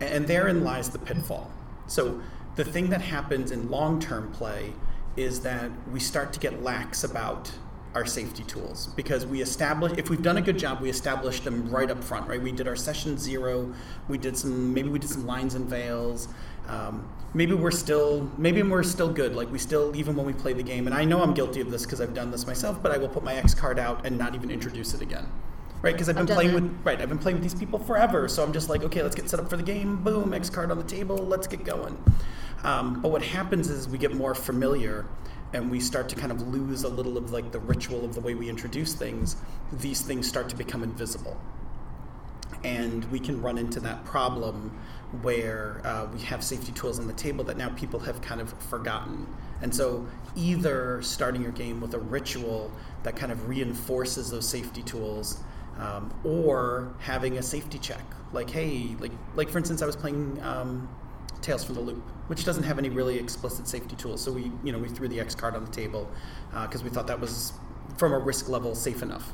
And 0.00 0.26
therein 0.26 0.64
lies 0.64 0.90
the 0.90 0.98
pitfall. 0.98 1.50
So 1.88 2.20
the 2.56 2.64
thing 2.64 2.90
that 2.90 3.00
happens 3.00 3.50
in 3.50 3.70
long 3.70 4.00
term 4.00 4.30
play 4.32 4.72
is 5.16 5.40
that 5.40 5.70
we 5.92 5.98
start 5.98 6.32
to 6.34 6.40
get 6.40 6.62
lax 6.62 7.02
about 7.04 7.50
our 7.94 8.04
safety 8.04 8.44
tools 8.44 8.88
because 8.96 9.24
we 9.24 9.40
establish 9.40 9.92
if 9.96 10.10
we've 10.10 10.22
done 10.22 10.36
a 10.36 10.42
good 10.42 10.58
job 10.58 10.80
we 10.80 10.90
establish 10.90 11.40
them 11.40 11.68
right 11.70 11.90
up 11.90 12.04
front 12.04 12.28
right? 12.28 12.40
We 12.40 12.52
did 12.52 12.68
our 12.68 12.76
session 12.76 13.16
zero 13.16 13.74
we 14.08 14.18
did 14.18 14.36
some 14.36 14.74
maybe 14.74 14.90
we 14.90 14.98
did 14.98 15.08
some 15.08 15.26
lines 15.26 15.54
and 15.54 15.66
veils 15.66 16.28
um, 16.68 17.08
maybe 17.32 17.54
we're 17.54 17.70
still 17.70 18.30
maybe 18.36 18.62
we're 18.62 18.82
still 18.82 19.10
good 19.10 19.34
like 19.34 19.50
we 19.50 19.58
still 19.58 19.96
even 19.96 20.14
when 20.16 20.26
we 20.26 20.34
play 20.34 20.52
the 20.52 20.62
game 20.62 20.86
and 20.86 20.94
i 20.94 21.04
know 21.04 21.22
i'm 21.22 21.32
guilty 21.32 21.60
of 21.60 21.70
this 21.70 21.84
because 21.84 22.00
i've 22.00 22.14
done 22.14 22.30
this 22.30 22.46
myself 22.46 22.82
but 22.82 22.92
i 22.92 22.98
will 22.98 23.08
put 23.08 23.24
my 23.24 23.34
x 23.34 23.54
card 23.54 23.78
out 23.78 24.04
and 24.04 24.16
not 24.18 24.34
even 24.34 24.50
introduce 24.50 24.94
it 24.94 25.00
again 25.00 25.26
right 25.82 25.94
because 25.94 26.08
i've 26.08 26.16
been 26.16 26.28
I've 26.28 26.34
playing 26.34 26.54
that. 26.54 26.62
with 26.62 26.80
right 26.84 27.00
i've 27.00 27.08
been 27.08 27.18
playing 27.18 27.36
with 27.36 27.42
these 27.42 27.54
people 27.54 27.78
forever 27.78 28.28
so 28.28 28.42
i'm 28.42 28.52
just 28.52 28.68
like 28.68 28.82
okay 28.82 29.02
let's 29.02 29.14
get 29.14 29.28
set 29.28 29.40
up 29.40 29.48
for 29.48 29.56
the 29.56 29.62
game 29.62 30.02
boom 30.02 30.32
x 30.32 30.50
card 30.50 30.70
on 30.70 30.78
the 30.78 30.84
table 30.84 31.16
let's 31.16 31.46
get 31.46 31.64
going 31.64 31.96
um, 32.64 33.00
but 33.00 33.10
what 33.10 33.22
happens 33.22 33.70
is 33.70 33.88
we 33.88 33.98
get 33.98 34.14
more 34.14 34.34
familiar 34.34 35.06
and 35.52 35.70
we 35.70 35.80
start 35.80 36.08
to 36.10 36.16
kind 36.16 36.32
of 36.32 36.48
lose 36.48 36.82
a 36.82 36.88
little 36.88 37.16
of 37.16 37.32
like 37.32 37.52
the 37.52 37.60
ritual 37.60 38.04
of 38.04 38.14
the 38.14 38.20
way 38.20 38.34
we 38.34 38.48
introduce 38.48 38.94
things, 38.94 39.36
these 39.72 40.02
things 40.02 40.28
start 40.28 40.48
to 40.50 40.56
become 40.56 40.82
invisible 40.82 41.40
and 42.64 43.04
we 43.06 43.20
can 43.20 43.40
run 43.40 43.58
into 43.58 43.80
that 43.80 44.04
problem 44.04 44.70
where 45.22 45.80
uh, 45.84 46.06
we 46.12 46.20
have 46.20 46.42
safety 46.42 46.72
tools 46.72 46.98
on 46.98 47.06
the 47.06 47.12
table 47.14 47.44
that 47.44 47.56
now 47.56 47.68
people 47.70 48.00
have 48.00 48.20
kind 48.20 48.40
of 48.40 48.52
forgotten. 48.64 49.26
And 49.62 49.74
so, 49.74 50.06
either 50.36 51.00
starting 51.02 51.42
your 51.42 51.52
game 51.52 51.80
with 51.80 51.94
a 51.94 51.98
ritual 51.98 52.70
that 53.04 53.16
kind 53.16 53.32
of 53.32 53.48
reinforces 53.48 54.30
those 54.30 54.46
safety 54.48 54.82
tools, 54.82 55.42
um, 55.78 56.12
or 56.24 56.94
having 56.98 57.38
a 57.38 57.42
safety 57.42 57.78
check, 57.78 58.04
like 58.32 58.50
hey, 58.50 58.96
like 59.00 59.12
like 59.34 59.48
for 59.48 59.58
instance, 59.58 59.82
I 59.82 59.86
was 59.86 59.96
playing 59.96 60.40
um, 60.42 60.88
Tales 61.40 61.64
from 61.64 61.76
the 61.76 61.80
Loop, 61.80 62.02
which 62.28 62.44
doesn't 62.44 62.64
have 62.64 62.78
any 62.78 62.90
really 62.90 63.18
explicit 63.18 63.68
safety 63.68 63.96
tools. 63.96 64.22
So 64.22 64.32
we 64.32 64.50
you 64.64 64.72
know 64.72 64.78
we 64.78 64.88
threw 64.88 65.08
the 65.08 65.20
X 65.20 65.34
card 65.34 65.54
on 65.54 65.64
the 65.64 65.70
table 65.70 66.10
because 66.50 66.80
uh, 66.80 66.84
we 66.84 66.90
thought 66.90 67.06
that 67.06 67.20
was 67.20 67.52
from 67.96 68.12
a 68.12 68.18
risk 68.18 68.48
level 68.48 68.74
safe 68.74 69.02
enough. 69.02 69.32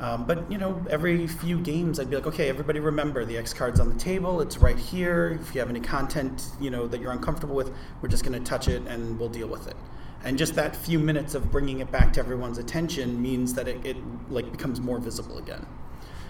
Um, 0.00 0.26
but 0.26 0.50
you 0.50 0.58
know, 0.58 0.84
every 0.88 1.26
few 1.26 1.58
games, 1.58 1.98
I'd 1.98 2.08
be 2.08 2.16
like, 2.16 2.26
okay, 2.26 2.48
everybody 2.48 2.78
remember 2.78 3.24
the 3.24 3.36
X 3.36 3.52
card's 3.52 3.80
on 3.80 3.88
the 3.88 3.98
table. 3.98 4.40
It's 4.40 4.58
right 4.58 4.78
here. 4.78 5.38
If 5.40 5.54
you 5.54 5.60
have 5.60 5.70
any 5.70 5.80
content, 5.80 6.50
you 6.60 6.70
know, 6.70 6.86
that 6.86 7.00
you're 7.00 7.10
uncomfortable 7.10 7.56
with, 7.56 7.72
we're 8.00 8.08
just 8.08 8.24
going 8.24 8.38
to 8.38 8.48
touch 8.48 8.68
it 8.68 8.86
and 8.86 9.18
we'll 9.18 9.28
deal 9.28 9.48
with 9.48 9.66
it. 9.66 9.76
And 10.24 10.36
just 10.36 10.54
that 10.56 10.74
few 10.74 10.98
minutes 10.98 11.34
of 11.34 11.50
bringing 11.50 11.80
it 11.80 11.90
back 11.90 12.12
to 12.14 12.20
everyone's 12.20 12.58
attention 12.58 13.20
means 13.22 13.54
that 13.54 13.68
it, 13.68 13.84
it 13.84 13.96
like 14.30 14.50
becomes 14.50 14.80
more 14.80 14.98
visible 14.98 15.38
again. 15.38 15.66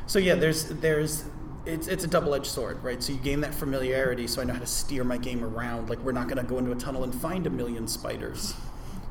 So 0.06 0.18
yeah, 0.18 0.34
there's 0.34 0.64
there's 0.66 1.24
it's 1.64 1.86
it's 1.88 2.04
a 2.04 2.08
double-edged 2.08 2.46
sword, 2.46 2.82
right? 2.82 3.02
So 3.02 3.12
you 3.12 3.18
gain 3.18 3.40
that 3.42 3.54
familiarity, 3.54 4.26
so 4.26 4.40
I 4.40 4.44
know 4.44 4.54
how 4.54 4.60
to 4.60 4.66
steer 4.66 5.04
my 5.04 5.16
game 5.16 5.44
around. 5.44 5.88
Like 5.88 5.98
we're 6.00 6.12
not 6.12 6.28
going 6.28 6.38
to 6.38 6.48
go 6.48 6.58
into 6.58 6.72
a 6.72 6.76
tunnel 6.76 7.04
and 7.04 7.14
find 7.14 7.46
a 7.46 7.50
million 7.50 7.88
spiders 7.88 8.54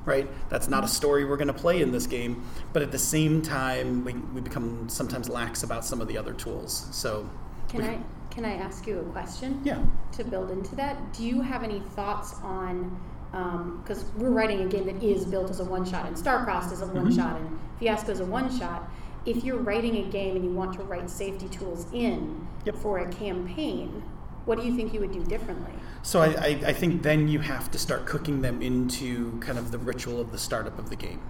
right? 0.07 0.27
That's 0.49 0.69
not 0.69 0.83
a 0.83 0.87
story 0.87 1.25
we're 1.25 1.37
going 1.37 1.49
to 1.49 1.53
play 1.53 1.81
in 1.81 1.91
this 1.91 2.07
game. 2.07 2.43
But 2.73 2.81
at 2.81 2.91
the 2.91 2.97
same 2.97 3.41
time, 3.41 4.03
we, 4.05 4.13
we 4.13 4.41
become 4.41 4.89
sometimes 4.89 5.29
lax 5.29 5.61
about 5.61 5.85
some 5.85 6.01
of 6.01 6.07
the 6.07 6.17
other 6.17 6.33
tools. 6.33 6.87
So, 6.91 7.29
can 7.67 7.83
I 7.83 7.99
can 8.31 8.45
I 8.45 8.53
ask 8.53 8.87
you 8.87 8.99
a 8.99 9.03
question? 9.11 9.61
Yeah. 9.63 9.83
To 10.13 10.23
build 10.23 10.49
into 10.49 10.75
that, 10.75 11.13
do 11.13 11.23
you 11.25 11.41
have 11.41 11.63
any 11.63 11.79
thoughts 11.79 12.33
on? 12.41 12.99
Because 13.31 14.03
um, 14.03 14.13
we're 14.17 14.29
writing 14.29 14.61
a 14.61 14.67
game 14.67 14.85
that 14.85 15.03
is 15.03 15.25
built 15.25 15.49
as 15.49 15.59
a 15.59 15.65
one 15.65 15.85
shot, 15.85 16.05
and 16.05 16.15
Starcrossed 16.15 16.71
is 16.71 16.81
a 16.81 16.87
one 16.87 17.13
shot, 17.13 17.35
mm-hmm. 17.35 17.47
and 17.47 17.59
Fiasco 17.79 18.11
is 18.11 18.19
a 18.19 18.25
one 18.25 18.57
shot. 18.57 18.89
If 19.25 19.43
you're 19.43 19.57
writing 19.57 19.97
a 19.97 20.09
game 20.09 20.37
and 20.37 20.45
you 20.45 20.51
want 20.51 20.73
to 20.73 20.83
write 20.83 21.09
safety 21.09 21.49
tools 21.49 21.85
in 21.91 22.47
yep. 22.65 22.75
for 22.75 22.99
a 22.99 23.11
campaign, 23.11 24.01
what 24.45 24.57
do 24.57 24.65
you 24.65 24.73
think 24.75 24.93
you 24.93 25.01
would 25.01 25.11
do 25.11 25.23
differently? 25.25 25.73
So 26.03 26.21
I, 26.21 26.27
I, 26.27 26.47
I, 26.67 26.73
think 26.73 27.01
then 27.01 27.27
you 27.27 27.39
have 27.39 27.69
to 27.71 27.77
start 27.77 28.05
cooking 28.05 28.41
them 28.41 28.61
into 28.61 29.37
kind 29.39 29.57
of 29.57 29.71
the 29.71 29.77
ritual 29.77 30.21
of 30.21 30.31
the 30.31 30.37
startup 30.37 30.79
of 30.79 30.89
the 30.89 30.95
game, 30.95 31.21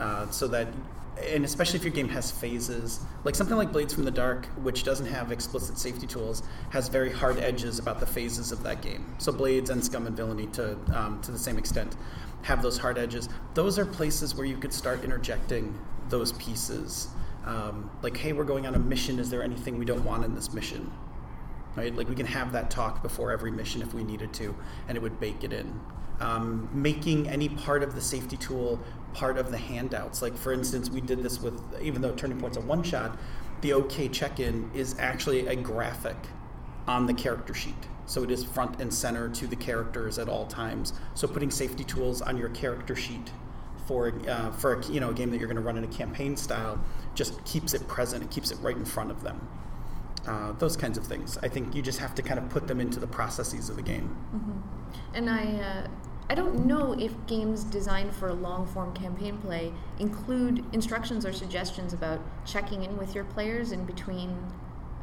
uh, 0.00 0.28
so 0.30 0.48
that 0.48 0.66
and 1.26 1.44
especially 1.44 1.78
if 1.78 1.84
your 1.84 1.92
game 1.92 2.08
has 2.08 2.30
phases, 2.30 3.00
like 3.24 3.34
something 3.34 3.56
like 3.56 3.72
Blades 3.72 3.94
from 3.94 4.04
the 4.04 4.10
Dark, 4.10 4.46
which 4.62 4.84
doesn't 4.84 5.06
have 5.06 5.32
explicit 5.32 5.78
safety 5.78 6.06
tools, 6.06 6.42
has 6.70 6.88
very 6.88 7.10
hard 7.10 7.38
edges 7.38 7.78
about 7.78 8.00
the 8.00 8.06
phases 8.06 8.52
of 8.52 8.62
that 8.62 8.82
game. 8.82 9.14
So 9.18 9.32
Blades 9.32 9.70
and 9.70 9.84
Scum 9.84 10.06
and 10.06 10.16
Villainy, 10.16 10.46
to 10.48 10.76
um, 10.94 11.20
to 11.22 11.32
the 11.32 11.38
same 11.38 11.58
extent, 11.58 11.96
have 12.42 12.62
those 12.62 12.78
hard 12.78 12.98
edges. 12.98 13.28
Those 13.54 13.78
are 13.78 13.86
places 13.86 14.34
where 14.34 14.46
you 14.46 14.56
could 14.56 14.72
start 14.72 15.04
interjecting 15.04 15.78
those 16.08 16.32
pieces. 16.32 17.08
Um, 17.44 17.90
like, 18.02 18.16
hey, 18.16 18.32
we're 18.32 18.44
going 18.44 18.66
on 18.66 18.74
a 18.74 18.78
mission. 18.78 19.18
Is 19.18 19.30
there 19.30 19.42
anything 19.42 19.78
we 19.78 19.84
don't 19.84 20.04
want 20.04 20.24
in 20.24 20.34
this 20.34 20.52
mission? 20.52 20.92
right? 21.78 21.94
Like 21.94 22.08
we 22.08 22.14
can 22.14 22.26
have 22.26 22.52
that 22.52 22.70
talk 22.70 23.02
before 23.02 23.30
every 23.30 23.50
mission 23.50 23.80
if 23.80 23.94
we 23.94 24.02
needed 24.02 24.32
to, 24.34 24.54
and 24.88 24.96
it 24.96 25.00
would 25.00 25.18
bake 25.20 25.44
it 25.44 25.52
in. 25.52 25.80
Um, 26.20 26.68
making 26.72 27.28
any 27.28 27.48
part 27.48 27.84
of 27.84 27.94
the 27.94 28.00
safety 28.00 28.36
tool 28.36 28.80
part 29.14 29.38
of 29.38 29.50
the 29.50 29.58
handouts. 29.58 30.22
Like 30.22 30.36
for 30.36 30.52
instance, 30.52 30.90
we 30.90 31.00
did 31.00 31.22
this 31.22 31.40
with 31.40 31.62
even 31.80 32.02
though 32.02 32.14
Turning 32.14 32.38
Point's 32.38 32.56
a 32.56 32.60
one 32.60 32.82
shot, 32.82 33.18
the 33.60 33.72
OK 33.72 34.08
check-in 34.08 34.70
is 34.74 34.96
actually 34.98 35.46
a 35.46 35.56
graphic 35.56 36.16
on 36.86 37.06
the 37.06 37.14
character 37.14 37.54
sheet. 37.54 37.88
So 38.06 38.22
it 38.22 38.30
is 38.30 38.42
front 38.42 38.80
and 38.80 38.92
center 38.92 39.28
to 39.28 39.46
the 39.46 39.56
characters 39.56 40.18
at 40.18 40.28
all 40.28 40.46
times. 40.46 40.94
So 41.14 41.28
putting 41.28 41.50
safety 41.50 41.84
tools 41.84 42.22
on 42.22 42.38
your 42.38 42.48
character 42.50 42.96
sheet 42.96 43.30
for 43.86 44.12
uh, 44.28 44.50
for 44.52 44.74
a, 44.74 44.86
you 44.86 45.00
know 45.00 45.10
a 45.10 45.14
game 45.14 45.30
that 45.30 45.38
you're 45.38 45.48
going 45.48 45.56
to 45.56 45.62
run 45.62 45.76
in 45.76 45.84
a 45.84 45.88
campaign 45.88 46.36
style 46.36 46.82
just 47.14 47.44
keeps 47.44 47.74
it 47.74 47.86
present. 47.88 48.22
It 48.22 48.30
keeps 48.30 48.50
it 48.50 48.58
right 48.60 48.76
in 48.76 48.84
front 48.84 49.10
of 49.10 49.22
them 49.22 49.40
uh, 50.28 50.52
those 50.52 50.76
kinds 50.76 50.98
of 50.98 51.04
things. 51.04 51.38
I 51.42 51.48
think 51.48 51.74
you 51.74 51.82
just 51.82 51.98
have 51.98 52.14
to 52.16 52.22
kind 52.22 52.38
of 52.38 52.48
put 52.50 52.66
them 52.66 52.80
into 52.80 53.00
the 53.00 53.06
processes 53.06 53.70
of 53.70 53.76
the 53.76 53.82
game. 53.82 54.16
Mm-hmm. 54.34 55.14
And 55.14 55.30
I, 55.30 55.44
uh, 55.44 55.88
I 56.30 56.34
don't 56.34 56.66
know 56.66 56.94
if 56.98 57.12
games 57.26 57.64
designed 57.64 58.14
for 58.14 58.32
long 58.32 58.66
form 58.66 58.94
campaign 58.94 59.38
play 59.38 59.72
include 59.98 60.64
instructions 60.72 61.24
or 61.24 61.32
suggestions 61.32 61.94
about 61.94 62.20
checking 62.44 62.84
in 62.84 62.96
with 62.98 63.14
your 63.14 63.24
players 63.24 63.72
in 63.72 63.84
between 63.86 64.36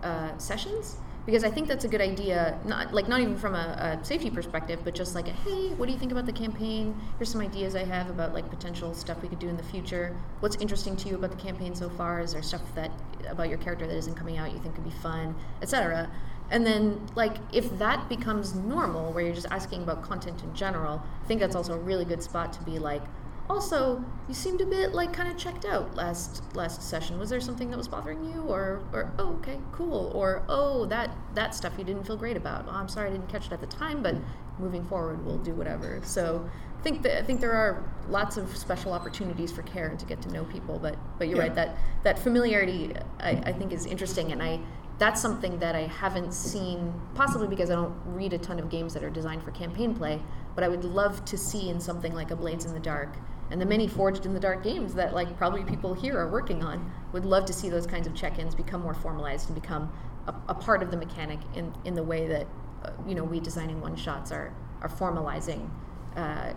uh, 0.04 0.38
sessions 0.38 0.98
because 1.26 1.44
I 1.44 1.50
think 1.50 1.68
that's 1.68 1.86
a 1.86 1.88
good 1.88 2.02
idea. 2.02 2.60
Not 2.66 2.94
like 2.94 3.08
not 3.08 3.20
even 3.22 3.36
from 3.38 3.56
a, 3.56 3.98
a, 4.00 4.06
safety 4.06 4.30
perspective, 4.30 4.82
but 4.84 4.94
just 4.94 5.16
like 5.16 5.28
a, 5.28 5.32
hey, 5.32 5.70
what 5.74 5.88
do 5.88 5.92
you 5.92 5.98
think 5.98 6.12
about 6.12 6.28
the 6.28 6.34
campaign? 6.34 6.96
Here's 7.18 7.30
some 7.30 7.42
ideas 7.42 7.76
I 7.76 7.84
have 7.84 8.10
about 8.10 8.34
like 8.34 8.48
potential 8.50 8.94
stuff 8.94 9.22
we 9.24 9.28
could 9.28 9.40
do 9.40 9.50
in 9.50 9.58
the 9.58 9.64
future. 9.64 10.16
What's 10.40 10.56
interesting 10.58 10.96
to 10.98 11.10
you 11.10 11.16
about 11.16 11.32
the 11.32 11.38
campaign 11.38 11.74
so 11.74 11.90
far? 11.90 12.22
Is 12.22 12.34
there 12.34 12.44
stuff 12.44 12.62
that 12.76 12.92
about 13.28 13.50
your 13.50 13.58
character 13.58 13.88
that 13.88 13.96
isn't 13.96 14.14
coming 14.14 14.38
out 14.38 14.52
you 14.52 14.60
think 14.60 14.76
could 14.76 14.84
be 14.84 14.92
fun, 14.92 15.36
etc. 15.64 16.12
And 16.52 16.66
then, 16.66 17.08
like, 17.16 17.38
if 17.52 17.78
that 17.80 18.08
becomes 18.08 18.54
normal, 18.54 19.12
where 19.12 19.24
you're 19.26 19.34
just 19.34 19.48
asking 19.50 19.84
about 19.84 20.04
content 20.04 20.44
in 20.44 20.54
general, 20.54 21.02
I 21.24 21.28
think 21.28 21.40
that's 21.40 21.56
also 21.56 21.74
a 21.74 21.80
really 21.80 22.06
good 22.06 22.22
spot 22.22 22.54
to 22.54 22.64
be 22.64 22.78
like, 22.78 23.02
also, 23.50 24.04
you 24.28 24.34
seemed 24.34 24.62
a 24.62 24.66
bit 24.66 24.94
like 24.94 25.14
kind 25.14 25.30
of 25.30 25.38
checked 25.38 25.66
out 25.66 25.96
last 25.96 26.44
last 26.56 26.82
session. 26.82 27.20
Was 27.20 27.30
there 27.30 27.40
something 27.40 27.70
that 27.70 27.78
was 27.78 27.88
bothering 27.88 28.26
you, 28.26 28.42
or 28.42 28.82
or 28.92 29.12
oh 29.20 29.34
okay 29.36 29.60
cool, 29.72 30.12
or 30.16 30.44
oh 30.50 30.86
that 30.86 31.16
that 31.36 31.54
stuff 31.54 31.74
you 31.78 31.84
didn't 31.84 32.06
feel 32.06 32.18
great 32.18 32.38
about? 32.38 32.66
Oh, 32.68 32.72
I'm 32.72 32.90
sorry 32.90 33.10
I 33.10 33.12
didn't 33.12 33.30
catch 33.30 33.46
it 33.46 33.52
at 33.52 33.62
the 33.62 33.68
time, 33.68 34.02
but 34.02 34.16
moving 34.58 34.84
forward 34.86 35.24
we'll 35.26 35.38
do 35.38 35.54
whatever. 35.54 36.00
So 36.04 36.50
I 36.80 36.82
think 36.82 37.04
that 37.04 37.20
I 37.20 37.24
think 37.24 37.40
there 37.40 37.54
are 37.54 37.84
lots 38.10 38.38
of 38.38 38.56
special 38.58 38.94
opportunities 38.94 39.52
for 39.52 39.62
care 39.62 39.90
and 39.90 40.00
to 40.00 40.06
get 40.08 40.24
to 40.24 40.30
know 40.32 40.46
people. 40.46 40.80
But 40.80 40.96
but 41.20 41.28
you're 41.28 41.38
yeah. 41.38 41.44
right 41.44 41.56
that 41.56 41.78
that 42.04 42.18
familiarity 42.18 42.94
I, 43.20 43.32
I 43.46 43.52
think 43.52 43.74
is 43.74 43.86
interesting, 43.86 44.32
and 44.32 44.42
I 44.42 44.60
that's 44.98 45.22
something 45.22 45.60
that 45.60 45.76
I 45.76 45.88
haven't 45.88 46.34
seen, 46.34 46.94
possibly 47.16 47.48
because 47.48 47.70
I 47.70 47.76
don't 47.76 47.96
read 48.06 48.34
a 48.34 48.38
ton 48.38 48.60
of 48.60 48.70
games 48.70 48.94
that 48.94 49.04
are 49.04 49.10
designed 49.10 49.44
for 49.44 49.52
campaign 49.52 49.94
play, 49.94 50.22
but 50.56 50.64
I 50.64 50.70
would 50.70 50.86
love 50.86 51.26
to 51.26 51.38
see 51.38 51.70
in 51.70 51.80
something 51.82 52.14
like 52.14 52.32
a 52.32 52.36
Blades 52.36 52.66
in 52.66 52.74
the 52.74 52.80
Dark 52.80 53.18
and 53.52 53.62
the 53.62 53.66
many 53.66 53.88
forged 53.88 54.26
in 54.26 54.34
the 54.34 54.40
dark 54.40 54.64
games 54.64 54.94
that 54.96 55.14
like 55.14 55.38
probably 55.38 55.64
people 55.64 55.94
here 55.94 56.18
are 56.18 56.28
working 56.28 56.64
on. 56.64 56.92
Would 57.14 57.26
love 57.26 57.46
to 57.46 57.54
see 57.54 57.70
those 57.70 57.86
kinds 57.86 58.08
of 58.08 58.16
check-ins 58.16 58.56
become 58.56 58.82
more 58.82 58.94
formalized 58.94 59.50
and 59.50 59.60
become 59.60 59.92
a, 60.28 60.34
a 60.50 60.54
part 60.54 60.82
of 60.82 60.92
the 60.92 60.98
mechanic 60.98 61.40
in, 61.54 61.74
in 61.86 61.94
the 61.94 62.04
way 62.04 62.28
that 62.28 62.48
uh, 62.84 62.92
you 63.08 63.16
know 63.16 63.24
we 63.24 63.40
designing 63.40 63.82
one 63.82 63.96
shots 63.96 64.32
are 64.32 64.54
are 64.82 64.90
formalizing 64.90 65.70
uh, 66.16 66.54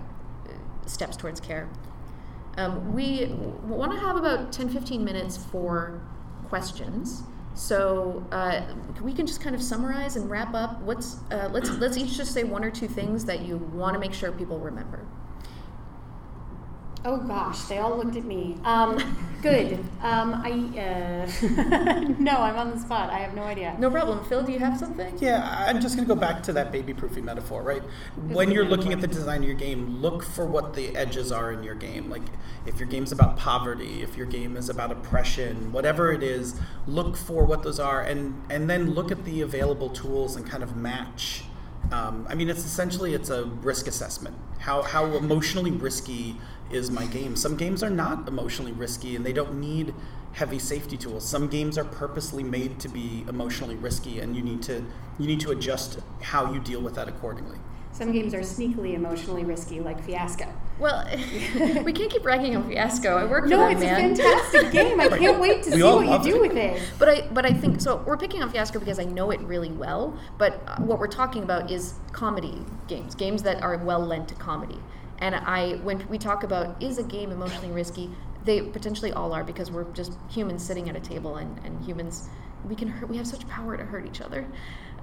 steps 0.86 1.16
towards 1.16 1.40
care. 1.40 1.68
Um, 2.56 2.92
we 2.92 3.26
want 3.64 3.92
to 3.92 3.98
have 3.98 4.16
about 4.16 4.52
10 4.52 4.70
15 4.70 5.04
minutes 5.04 5.36
for 5.36 6.00
questions 6.48 7.22
so 7.58 8.24
uh, 8.30 8.62
we 9.02 9.12
can 9.12 9.26
just 9.26 9.40
kind 9.40 9.54
of 9.54 9.60
summarize 9.60 10.14
and 10.14 10.30
wrap 10.30 10.54
up. 10.54 10.80
What's 10.82 11.16
uh, 11.32 11.48
let's 11.52 11.70
let's 11.70 11.96
each 11.96 12.16
just 12.16 12.32
say 12.32 12.44
one 12.44 12.64
or 12.64 12.70
two 12.70 12.86
things 12.86 13.24
that 13.24 13.40
you 13.40 13.56
want 13.56 13.94
to 13.94 14.00
make 14.00 14.14
sure 14.14 14.30
people 14.30 14.60
remember 14.60 15.04
Oh 17.04 17.16
gosh, 17.18 17.62
they 17.62 17.78
all 17.78 17.96
looked 17.96 18.16
at 18.16 18.24
me. 18.24 18.56
Um, 18.64 18.98
good. 19.40 19.78
Um, 20.02 20.34
I 20.44 20.50
uh, 20.78 21.30
no, 22.18 22.32
I'm 22.32 22.56
on 22.56 22.70
the 22.70 22.78
spot. 22.78 23.10
I 23.10 23.18
have 23.18 23.34
no 23.34 23.42
idea. 23.42 23.76
No 23.78 23.90
problem. 23.90 24.24
Phil, 24.24 24.42
do 24.42 24.52
you 24.52 24.58
have 24.58 24.76
something? 24.76 25.16
Yeah, 25.18 25.64
I'm 25.68 25.80
just 25.80 25.96
going 25.96 26.08
to 26.08 26.14
go 26.14 26.20
back 26.20 26.42
to 26.44 26.52
that 26.54 26.72
baby 26.72 26.92
proofing 26.92 27.24
metaphor, 27.24 27.62
right? 27.62 27.82
When 28.28 28.50
you're 28.50 28.64
looking 28.64 28.92
at 28.92 29.00
the 29.00 29.06
design 29.06 29.42
of 29.42 29.48
your 29.48 29.56
game, 29.56 30.00
look 30.02 30.24
for 30.24 30.44
what 30.44 30.74
the 30.74 30.94
edges 30.96 31.30
are 31.30 31.52
in 31.52 31.62
your 31.62 31.76
game. 31.76 32.10
Like 32.10 32.22
if 32.66 32.80
your 32.80 32.88
game's 32.88 33.12
about 33.12 33.36
poverty, 33.36 34.02
if 34.02 34.16
your 34.16 34.26
game 34.26 34.56
is 34.56 34.68
about 34.68 34.90
oppression, 34.90 35.72
whatever 35.72 36.12
it 36.12 36.22
is, 36.22 36.60
look 36.86 37.16
for 37.16 37.44
what 37.44 37.62
those 37.62 37.78
are, 37.78 38.02
and 38.02 38.42
and 38.50 38.68
then 38.68 38.90
look 38.90 39.12
at 39.12 39.24
the 39.24 39.42
available 39.42 39.88
tools 39.90 40.34
and 40.34 40.44
kind 40.48 40.62
of 40.62 40.76
match. 40.76 41.44
Um, 41.92 42.26
I 42.28 42.34
mean, 42.34 42.50
it's 42.50 42.64
essentially 42.64 43.14
it's 43.14 43.30
a 43.30 43.44
risk 43.44 43.86
assessment. 43.86 44.36
How 44.58 44.82
how 44.82 45.06
emotionally 45.16 45.70
risky 45.70 46.36
is 46.70 46.90
my 46.90 47.06
game. 47.06 47.36
Some 47.36 47.56
games 47.56 47.82
are 47.82 47.90
not 47.90 48.28
emotionally 48.28 48.72
risky 48.72 49.16
and 49.16 49.24
they 49.24 49.32
don't 49.32 49.58
need 49.60 49.94
heavy 50.32 50.58
safety 50.58 50.96
tools. 50.96 51.26
Some 51.26 51.48
games 51.48 51.78
are 51.78 51.84
purposely 51.84 52.42
made 52.42 52.78
to 52.80 52.88
be 52.88 53.24
emotionally 53.28 53.76
risky 53.76 54.20
and 54.20 54.36
you 54.36 54.42
need 54.42 54.62
to 54.62 54.84
you 55.18 55.26
need 55.26 55.40
to 55.40 55.50
adjust 55.50 55.98
how 56.22 56.52
you 56.52 56.60
deal 56.60 56.80
with 56.80 56.94
that 56.94 57.08
accordingly. 57.08 57.58
Some 57.90 58.12
games 58.12 58.32
are 58.32 58.40
sneakily 58.40 58.94
emotionally 58.94 59.44
risky, 59.44 59.80
like 59.80 60.00
Fiasco. 60.04 60.46
Well, 60.78 61.04
we 61.82 61.92
can't 61.92 62.08
keep 62.08 62.24
ragging 62.24 62.54
on 62.54 62.68
Fiasco. 62.68 63.16
I 63.16 63.24
work 63.24 63.44
for 63.44 63.50
no, 63.50 63.56
that 63.58 63.72
it's 63.72 63.82
a 63.82 63.88
fantastic 63.88 64.70
game. 64.70 65.00
I 65.00 65.08
can't 65.18 65.40
wait 65.40 65.64
to 65.64 65.70
we 65.70 65.76
see 65.78 65.82
what 65.82 66.24
you 66.24 66.32
do 66.32 66.44
it. 66.44 66.48
with 66.48 66.56
it. 66.56 66.80
But 67.00 67.08
I, 67.08 67.20
but 67.32 67.44
I 67.44 67.52
think 67.52 67.80
so. 67.80 67.96
We're 68.06 68.16
picking 68.16 68.40
on 68.40 68.50
Fiasco 68.50 68.78
because 68.78 69.00
I 69.00 69.04
know 69.04 69.32
it 69.32 69.40
really 69.40 69.72
well. 69.72 70.16
But 70.36 70.62
uh, 70.68 70.76
what 70.76 71.00
we're 71.00 71.08
talking 71.08 71.42
about 71.42 71.72
is 71.72 71.94
comedy 72.12 72.64
games, 72.86 73.16
games 73.16 73.42
that 73.42 73.60
are 73.62 73.76
well 73.78 74.00
lent 74.00 74.28
to 74.28 74.36
comedy 74.36 74.78
And 75.20 75.34
I, 75.34 75.74
when 75.82 76.06
we 76.08 76.18
talk 76.18 76.44
about 76.44 76.80
is 76.82 76.98
a 76.98 77.02
game 77.02 77.30
emotionally 77.30 77.70
risky, 77.70 78.10
they 78.44 78.62
potentially 78.62 79.12
all 79.12 79.32
are 79.32 79.44
because 79.44 79.70
we're 79.70 79.90
just 79.92 80.12
humans 80.30 80.64
sitting 80.64 80.88
at 80.88 80.96
a 80.96 81.00
table, 81.00 81.36
and, 81.36 81.58
and 81.64 81.84
humans 81.84 82.28
we 82.64 82.74
can 82.74 82.88
hurt. 82.88 83.08
We 83.08 83.16
have 83.16 83.26
such 83.26 83.46
power 83.48 83.76
to 83.76 83.84
hurt 83.84 84.06
each 84.06 84.20
other. 84.20 84.46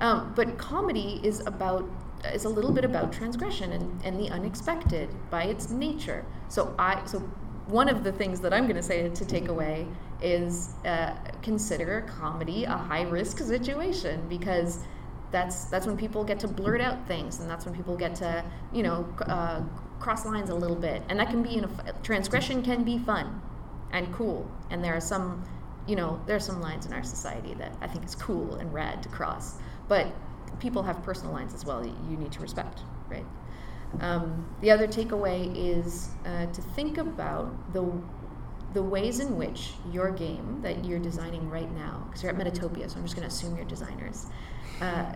Um, 0.01 0.33
but 0.35 0.57
comedy 0.57 1.19
is 1.23 1.41
about 1.45 1.87
is 2.33 2.45
a 2.45 2.49
little 2.49 2.71
bit 2.71 2.85
about 2.85 3.13
transgression 3.13 3.71
and, 3.73 4.01
and 4.03 4.19
the 4.19 4.29
unexpected 4.29 5.09
by 5.29 5.43
its 5.43 5.69
nature. 5.69 6.25
So 6.49 6.73
I 6.79 7.05
so 7.05 7.19
one 7.67 7.89
of 7.89 8.03
the 8.03 8.11
things 8.11 8.39
that 8.41 8.53
I'm 8.53 8.65
going 8.65 8.75
to 8.75 8.83
say 8.83 9.09
to 9.09 9.25
take 9.25 9.47
away 9.47 9.87
is 10.21 10.73
uh, 10.85 11.13
consider 11.41 12.05
comedy 12.19 12.63
a 12.63 12.71
high 12.71 13.03
risk 13.03 13.39
situation 13.39 14.25
because 14.29 14.79
that's 15.31 15.65
that's 15.65 15.85
when 15.85 15.97
people 15.97 16.23
get 16.23 16.39
to 16.39 16.47
blurt 16.47 16.79
out 16.79 17.05
things 17.07 17.39
and 17.39 17.49
that's 17.49 17.65
when 17.65 17.75
people 17.75 17.97
get 17.97 18.15
to 18.15 18.43
you 18.71 18.83
know 18.83 19.07
uh, 19.23 19.61
cross 19.99 20.25
lines 20.25 20.49
a 20.49 20.55
little 20.55 20.75
bit. 20.75 21.01
And 21.09 21.19
that 21.19 21.29
can 21.29 21.43
be 21.43 21.57
in 21.57 21.65
a 21.65 21.93
transgression 22.03 22.61
can 22.61 22.83
be 22.83 22.97
fun 22.97 23.41
and 23.91 24.13
cool. 24.13 24.49
And 24.69 24.83
there 24.83 24.95
are 24.95 25.01
some 25.01 25.43
you 25.87 25.95
know 25.95 26.19
there 26.25 26.35
are 26.35 26.41
some 26.41 26.61
lines 26.61 26.85
in 26.85 26.93
our 26.93 27.03
society 27.03 27.53
that 27.55 27.75
I 27.81 27.87
think 27.87 28.05
is 28.05 28.15
cool 28.15 28.55
and 28.55 28.73
rad 28.73 29.03
to 29.03 29.09
cross. 29.09 29.57
But 29.87 30.07
people 30.59 30.83
have 30.83 31.03
personal 31.03 31.33
lines 31.33 31.53
as 31.53 31.65
well 31.65 31.85
you 31.85 32.17
need 32.17 32.31
to 32.31 32.39
respect 32.39 32.79
right? 33.09 33.25
Um, 34.01 34.45
the 34.61 34.71
other 34.71 34.87
takeaway 34.87 35.51
is 35.55 36.09
uh, 36.25 36.47
to 36.47 36.61
think 36.61 36.97
about 36.97 37.73
the 37.73 37.91
the 38.73 38.83
ways 38.83 39.21
in 39.21 39.37
which 39.37 39.71
your 39.89 40.11
game 40.11 40.59
that 40.61 40.83
you're 40.83 40.99
designing 40.99 41.49
right 41.49 41.71
now, 41.75 42.03
because 42.07 42.21
you're 42.21 42.33
at 42.33 42.37
Metatopia, 42.37 42.89
so 42.89 42.97
I'm 42.97 43.03
just 43.03 43.15
going 43.15 43.25
to 43.25 43.33
assume 43.33 43.55
you're 43.55 43.63
designers, 43.63 44.25
uh, 44.81 45.13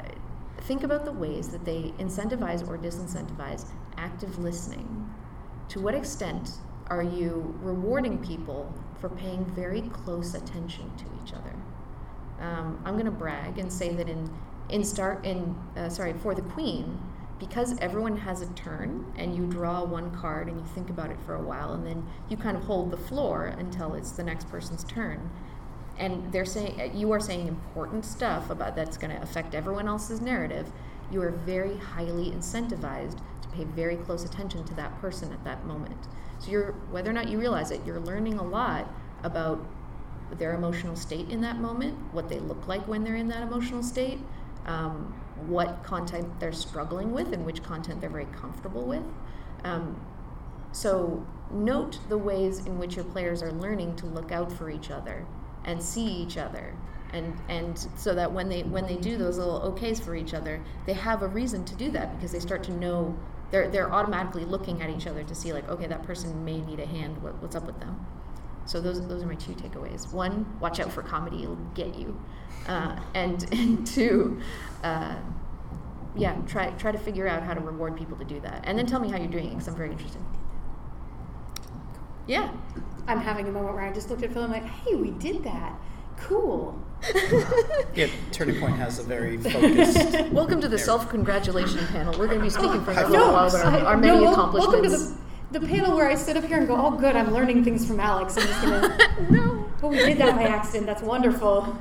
think 0.60 0.84
about 0.84 1.04
the 1.04 1.12
ways 1.12 1.50
that 1.50 1.66
they 1.66 1.94
incentivize 2.00 2.66
or 2.66 2.78
disincentivize 2.78 3.66
active 4.00 4.40
listening. 4.40 5.10
To 5.70 5.80
what 5.80 5.94
extent 5.94 6.52
are 6.88 7.04
you 7.04 7.56
rewarding 7.62 8.18
people 8.26 8.74
for 9.00 9.10
paying 9.10 9.46
very 9.46 9.82
close 9.82 10.34
attention 10.34 10.92
to 10.98 11.06
each 11.22 11.34
other? 11.34 11.54
Um, 12.40 12.82
I'm 12.86 12.94
going 12.94 13.06
to 13.06 13.12
brag 13.12 13.60
and 13.60 13.72
say 13.72 13.94
that 13.94 14.08
in 14.10 14.30
in 14.70 14.84
start 14.84 15.26
in 15.26 15.56
uh, 15.76 15.90
sorry 15.90 16.14
for 16.14 16.34
the 16.34 16.44
Queen, 16.44 17.00
because 17.40 17.78
everyone 17.80 18.18
has 18.18 18.42
a 18.42 18.48
turn 18.54 19.12
and 19.18 19.36
you 19.36 19.46
draw 19.48 19.84
one 19.84 20.12
card 20.12 20.48
and 20.48 20.60
you 20.60 20.66
think 20.68 20.90
about 20.90 21.10
it 21.10 21.18
for 21.26 21.36
a 21.36 21.42
while 21.42 21.74
and 21.74 21.86
then 21.86 22.06
you 22.28 22.38
kind 22.38 22.58
of 22.58 22.64
hold 22.64 22.92
the 22.92 22.98
floor 22.98 23.46
until 23.58 23.94
it's 23.94 24.12
the 24.12 24.24
next 24.24 24.50
person's 24.50 24.84
turn 24.84 25.30
and 25.98 26.32
they're 26.32 26.46
saying 26.46 26.96
you 26.96 27.12
are 27.12 27.20
saying 27.20 27.48
important 27.48 28.06
stuff 28.06 28.50
about 28.50 28.76
that's 28.76 28.98
going 28.98 29.14
to 29.14 29.22
affect 29.22 29.56
everyone 29.56 29.88
else's 29.88 30.22
narrative 30.22 30.72
you 31.12 31.22
are 31.22 31.32
very 31.32 31.78
highly 31.78 32.32
incentivized 32.32 33.20
to 33.50 33.56
pay 33.56 33.64
very 33.64 33.96
close 33.96 34.24
attention 34.24 34.64
to 34.66 34.74
that 34.74 35.00
person 35.02 35.32
at 35.32 35.44
that 35.44 35.66
moment 35.66 36.08
so 36.40 36.50
you're 36.52 36.72
whether 36.92 37.10
or 37.10 37.14
not 37.14 37.28
you 37.28 37.40
realize 37.40 37.72
it 37.72 37.82
you're 37.86 38.00
learning 38.00 38.38
a 38.40 38.44
lot 38.44 38.88
about 39.24 39.64
their 40.38 40.54
emotional 40.54 40.96
state 40.96 41.28
in 41.30 41.42
that 41.42 41.58
moment 41.58 41.98
what 42.14 42.30
they 42.30 42.40
look 42.40 42.68
like 42.68 42.88
when 42.88 43.04
they're 43.04 43.16
in 43.16 43.28
that 43.28 43.42
emotional 43.42 43.82
state 43.82 44.20
um, 44.66 45.14
what 45.48 45.84
content 45.84 46.40
they're 46.40 46.52
struggling 46.52 47.12
with 47.12 47.34
and 47.34 47.46
which 47.46 47.64
content 47.64 48.02
they're 48.02 48.10
very 48.10 48.26
comfortable 48.26 48.86
with. 48.86 49.04
Um, 49.64 50.00
so 50.72 51.26
note 51.52 52.00
the 52.10 52.18
ways 52.18 52.66
in 52.66 52.78
which 52.78 52.96
your 52.96 53.06
players 53.06 53.42
are 53.42 53.52
learning 53.52 53.96
to 53.98 54.06
look 54.06 54.32
out 54.32 54.52
for 54.52 54.70
each 54.70 54.92
other 54.92 55.26
and 55.66 55.82
see 55.82 56.06
each 56.06 56.38
other 56.38 56.76
and 57.12 57.36
and 57.50 57.88
so 57.96 58.14
that 58.14 58.32
when 58.32 58.48
they 58.48 58.62
when 58.62 58.86
they 58.86 58.96
do 58.96 59.18
those 59.18 59.40
little 59.40 59.60
okays 59.60 60.00
for 60.00 60.16
each 60.16 60.36
other 60.36 60.62
they 60.86 60.94
have 60.94 61.24
a 61.24 61.28
reason 61.28 61.66
to 61.66 61.74
do 61.74 61.90
that 61.90 62.16
because 62.16 62.32
they 62.32 62.40
start 62.40 62.62
to 62.64 62.72
know 62.72 63.18
they're 63.52 63.70
they're 63.70 63.92
automatically 63.92 64.46
looking 64.46 64.82
at 64.82 64.90
each 64.90 65.08
other 65.08 65.24
to 65.24 65.36
see 65.36 65.54
like 65.54 65.68
okay 65.70 65.88
that 65.88 66.04
person 66.04 66.44
may 66.46 66.62
need 66.62 66.80
a 66.80 66.86
hand. 66.86 67.22
What, 67.22 67.42
what's 67.42 67.56
up 67.56 67.66
with 67.66 67.80
them? 67.80 68.06
So 68.66 68.80
those 68.80 69.06
those 69.08 69.24
are 69.24 69.28
my 69.28 69.36
two 69.36 69.54
takeaways. 69.54 70.12
One 70.14 70.46
watch 70.60 70.80
out 70.80 70.92
for 70.92 71.02
comedy. 71.02 71.44
It'll 71.44 71.56
get 71.74 71.96
you. 71.96 72.20
Uh, 72.68 73.00
and, 73.16 73.52
and 73.52 73.88
two, 73.88 74.40
uh, 74.84 75.16
yeah, 76.16 76.36
try 76.48 76.70
try 76.72 76.92
to 76.92 77.00
figure 77.00 77.28
out 77.28 77.44
how 77.44 77.54
to 77.54 77.62
reward 77.62 77.98
people 77.98 78.18
to 78.18 78.26
do 78.26 78.40
that, 78.42 78.64
and 78.66 78.78
then 78.78 78.86
tell 78.86 79.00
me 79.00 79.10
how 79.10 79.18
you're 79.18 79.28
doing 79.28 79.50
because 79.50 79.68
I'm 79.68 79.76
very 79.76 79.92
interested. 79.92 80.22
Yeah, 82.28 82.52
I'm 83.08 83.20
having 83.20 83.48
a 83.48 83.52
moment 83.52 83.74
where 83.74 83.84
I 83.84 83.92
just 83.92 84.12
looked 84.12 84.22
at 84.22 84.32
Phil 84.32 84.44
and 84.44 84.54
I'm 84.54 84.62
like, 84.62 84.72
hey, 84.72 84.94
we 84.94 85.10
did 85.10 85.44
that. 85.46 85.74
Cool. 86.22 86.78
yeah, 87.96 88.08
Turning 88.32 88.60
Point 88.60 88.76
has 88.76 89.00
a 89.00 89.04
very 89.04 89.38
focused. 89.38 90.32
welcome 90.32 90.60
to 90.60 90.68
the 90.68 90.78
self 90.78 91.10
congratulation 91.10 91.86
panel. 91.88 92.18
We're 92.20 92.28
going 92.28 92.40
to 92.40 92.44
be 92.44 92.50
speaking 92.50 92.84
for 92.84 92.92
a 92.92 92.96
little 92.96 93.28
no, 93.28 93.32
while 93.32 93.48
about 93.48 93.66
our, 93.66 93.80
our 93.88 93.98
many 93.98 94.20
no, 94.20 94.34
accomplishments. 94.34 94.82
Welcome 94.82 95.18
to 95.18 95.60
the, 95.60 95.60
the 95.60 95.68
panel 95.68 95.96
where 95.96 96.10
I 96.10 96.16
sit 96.16 96.36
up 96.36 96.44
here 96.44 96.58
and 96.58 96.68
go, 96.68 96.76
oh, 96.76 96.92
good, 96.92 97.16
I'm 97.16 97.34
learning 97.34 97.64
things 97.64 97.88
from 97.88 98.00
Alex. 98.00 98.38
I'm 98.38 98.48
just 98.48 98.62
going 98.62 98.82
to. 99.28 99.34
no. 99.34 99.66
But 99.82 99.90
we 99.90 99.98
did 99.98 100.18
that 100.18 100.36
by 100.36 100.44
accident. 100.44 100.88
That's 100.88 101.02
wonderful. 101.02 101.78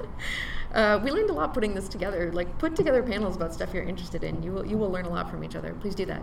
Uh, 0.72 1.00
we 1.02 1.10
learned 1.10 1.30
a 1.30 1.32
lot 1.32 1.52
putting 1.52 1.74
this 1.74 1.88
together. 1.88 2.30
Like, 2.32 2.58
put 2.58 2.76
together 2.76 3.02
panels 3.02 3.34
about 3.34 3.52
stuff 3.52 3.74
you're 3.74 3.82
interested 3.82 4.22
in. 4.22 4.42
You 4.42 4.52
will, 4.52 4.66
you 4.66 4.78
will 4.78 4.90
learn 4.90 5.06
a 5.06 5.10
lot 5.10 5.28
from 5.28 5.42
each 5.42 5.56
other. 5.56 5.74
Please 5.80 5.96
do 5.96 6.06
that. 6.06 6.22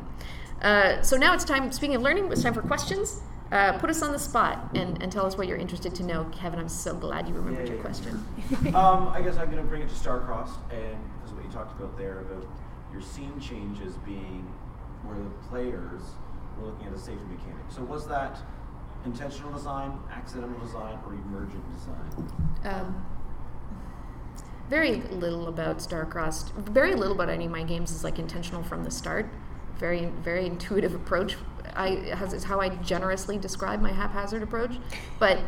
Uh, 0.61 1.01
so 1.01 1.17
now 1.17 1.33
it's 1.33 1.43
time, 1.43 1.71
speaking 1.73 1.95
of 1.95 2.01
learning, 2.01 2.31
it's 2.31 2.43
time 2.43 2.53
for 2.53 2.61
questions. 2.61 3.19
Uh, 3.51 3.77
put 3.77 3.89
us 3.89 4.01
on 4.01 4.11
the 4.11 4.19
spot 4.19 4.71
and, 4.73 5.01
and 5.01 5.11
tell 5.11 5.25
us 5.25 5.37
what 5.37 5.47
you're 5.47 5.57
interested 5.57 5.93
to 5.95 6.03
know. 6.03 6.25
Kevin, 6.31 6.59
I'm 6.59 6.69
so 6.69 6.95
glad 6.95 7.27
you 7.27 7.33
remembered 7.35 7.67
yeah, 7.67 7.73
your 7.73 7.77
yeah, 7.77 7.81
question. 7.81 8.25
um, 8.75 9.09
I 9.09 9.21
guess 9.23 9.37
I'm 9.37 9.51
going 9.51 9.61
to 9.61 9.69
bring 9.69 9.83
it 9.83 9.89
to 9.89 9.95
Starcrossed, 9.95 10.57
and 10.71 10.97
because 11.19 11.33
what 11.33 11.45
you 11.45 11.51
talked 11.51 11.79
about 11.79 11.97
there, 11.97 12.21
about 12.21 12.45
your 12.91 13.01
scene 13.01 13.39
changes 13.39 13.95
being 13.97 14.51
where 15.03 15.17
the 15.17 15.29
players 15.47 16.01
were 16.57 16.67
looking 16.67 16.87
at 16.87 16.93
a 16.93 16.97
safety 16.97 17.23
mechanic. 17.29 17.65
So 17.69 17.83
was 17.83 18.07
that 18.07 18.39
intentional 19.05 19.51
design, 19.51 19.99
accidental 20.11 20.59
design, 20.59 20.97
or 21.05 21.13
emergent 21.13 21.63
design? 21.75 22.31
Um, 22.63 23.05
very 24.69 24.95
little 25.11 25.47
about 25.47 25.77
Starcrossed. 25.77 26.51
Very 26.69 26.95
little 26.95 27.13
about 27.13 27.29
any 27.29 27.45
of 27.45 27.51
my 27.51 27.63
games 27.63 27.91
is 27.91 28.03
like 28.03 28.17
intentional 28.17 28.63
from 28.63 28.83
the 28.83 28.91
start. 28.91 29.27
Very, 29.77 30.05
very 30.23 30.47
intuitive 30.47 30.95
approach. 30.95 31.35
I 31.75 32.15
has 32.15 32.33
is 32.33 32.43
how 32.43 32.61
I 32.61 32.69
generously 32.69 33.37
describe 33.37 33.81
my 33.81 33.91
haphazard 33.91 34.43
approach, 34.43 34.75
but. 35.19 35.39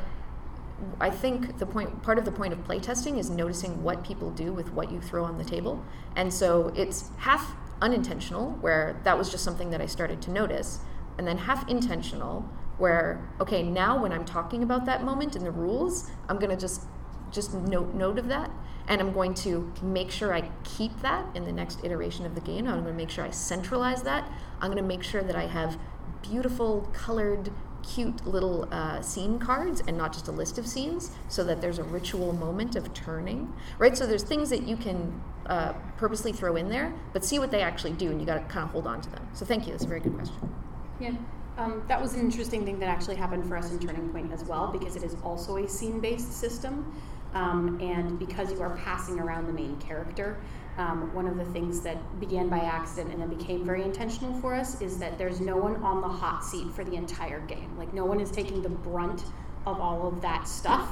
I 1.01 1.09
think 1.09 1.57
the 1.57 1.65
point, 1.65 2.03
part 2.03 2.19
of 2.19 2.25
the 2.25 2.31
point 2.31 2.53
of 2.53 2.59
playtesting 2.59 3.17
is 3.17 3.31
noticing 3.31 3.81
what 3.81 4.03
people 4.03 4.29
do 4.29 4.53
with 4.53 4.71
what 4.73 4.91
you 4.91 5.01
throw 5.01 5.23
on 5.23 5.39
the 5.39 5.43
table. 5.43 5.83
And 6.15 6.31
so 6.31 6.71
it's 6.75 7.09
half 7.17 7.55
unintentional, 7.81 8.51
where 8.61 9.01
that 9.03 9.17
was 9.17 9.31
just 9.31 9.43
something 9.43 9.71
that 9.71 9.81
I 9.81 9.87
started 9.87 10.21
to 10.21 10.31
notice, 10.31 10.81
and 11.17 11.27
then 11.27 11.39
half 11.39 11.67
intentional, 11.67 12.41
where 12.77 13.27
okay, 13.41 13.63
now 13.63 13.99
when 13.99 14.11
I'm 14.11 14.23
talking 14.23 14.61
about 14.61 14.85
that 14.85 15.03
moment 15.03 15.35
in 15.35 15.43
the 15.43 15.49
rules, 15.49 16.11
I'm 16.29 16.37
gonna 16.37 16.55
just 16.55 16.83
just 17.31 17.55
note 17.55 17.95
note 17.95 18.19
of 18.19 18.27
that 18.27 18.51
and 18.87 19.01
I'm 19.01 19.11
going 19.11 19.33
to 19.35 19.71
make 19.81 20.11
sure 20.11 20.33
I 20.33 20.49
keep 20.63 21.01
that 21.01 21.25
in 21.35 21.43
the 21.43 21.51
next 21.51 21.83
iteration 21.83 22.25
of 22.25 22.35
the 22.35 22.41
game. 22.41 22.67
I'm 22.67 22.83
going 22.83 22.85
to 22.85 22.93
make 22.93 23.09
sure 23.09 23.25
I 23.25 23.31
centralize 23.31 24.01
that. 24.03 24.31
I'm 24.61 24.71
going 24.71 24.81
to 24.81 24.87
make 24.87 25.03
sure 25.03 25.21
that 25.23 25.35
I 25.35 25.45
have 25.45 25.77
beautiful, 26.22 26.89
colored, 26.94 27.52
cute 27.84 28.26
little 28.26 28.68
uh, 28.72 29.02
scene 29.02 29.39
cards 29.39 29.81
and 29.88 29.98
not 29.98 30.11
just 30.11 30.27
a 30.27 30.31
list 30.31 30.57
of 30.57 30.68
scenes 30.68 31.11
so 31.30 31.44
that 31.44 31.61
there's 31.61 31.80
a 31.80 31.84
ritual 31.84 32.34
moment 32.34 32.76
of 32.76 32.94
turning, 32.94 33.53
right? 33.77 33.98
So 33.98 34.06
there's 34.06 34.23
things 34.23 34.49
that 34.49 34.64
you 34.64 34.76
can 34.76 35.22
uh, 35.45 35.73
purposely 35.95 36.34
throw 36.34 36.56
in 36.57 36.69
there, 36.69 36.94
but 37.14 37.23
see 37.23 37.39
what 37.39 37.52
they 37.52 37.61
actually 37.61 37.94
do 37.94 38.11
and 38.11 38.19
you 38.19 38.26
got 38.26 38.35
to 38.35 38.53
kind 38.53 38.65
of 38.65 38.72
hold 38.72 38.88
on 38.88 39.02
to 39.02 39.10
them. 39.10 39.26
So 39.34 39.45
thank 39.45 39.65
you. 39.65 39.72
That's 39.72 39.85
a 39.85 39.88
very 39.88 40.02
good 40.02 40.15
question. 40.15 40.53
Yeah. 40.99 41.14
Um, 41.57 41.84
that 41.88 41.99
was 41.99 42.14
an 42.14 42.19
interesting 42.19 42.65
thing 42.65 42.77
that 42.80 42.89
actually 42.89 43.15
happened 43.15 43.48
for 43.48 43.57
us 43.57 43.72
in 43.72 43.80
Turning 43.80 44.10
Point 44.10 44.31
as 44.31 44.44
well, 44.44 44.68
because 44.68 44.95
it 44.95 45.03
is 45.03 45.15
also 45.23 45.57
a 45.57 45.68
scene 45.68 45.99
based 45.99 46.31
system. 46.31 46.94
Um, 47.34 47.80
and 47.81 48.18
because 48.18 48.52
you 48.52 48.61
are 48.61 48.76
passing 48.77 49.19
around 49.19 49.48
the 49.48 49.53
main 49.53 49.77
character, 49.77 50.38
um, 50.77 51.13
one 51.13 51.27
of 51.27 51.37
the 51.37 51.45
things 51.45 51.81
that 51.81 52.19
began 52.19 52.49
by 52.49 52.59
accident 52.59 53.11
and 53.11 53.21
then 53.21 53.29
became 53.29 53.65
very 53.65 53.83
intentional 53.83 54.39
for 54.39 54.53
us 54.53 54.79
is 54.79 54.99
that 54.99 55.17
there's 55.17 55.41
no 55.41 55.57
one 55.57 55.75
on 55.83 56.01
the 56.01 56.07
hot 56.07 56.43
seat 56.43 56.71
for 56.73 56.83
the 56.83 56.95
entire 56.95 57.39
game. 57.41 57.75
Like, 57.77 57.93
no 57.93 58.05
one 58.05 58.19
is 58.19 58.29
taking 58.29 58.61
the 58.61 58.69
brunt 58.69 59.23
of 59.65 59.81
all 59.81 60.07
of 60.07 60.21
that 60.21 60.47
stuff, 60.47 60.87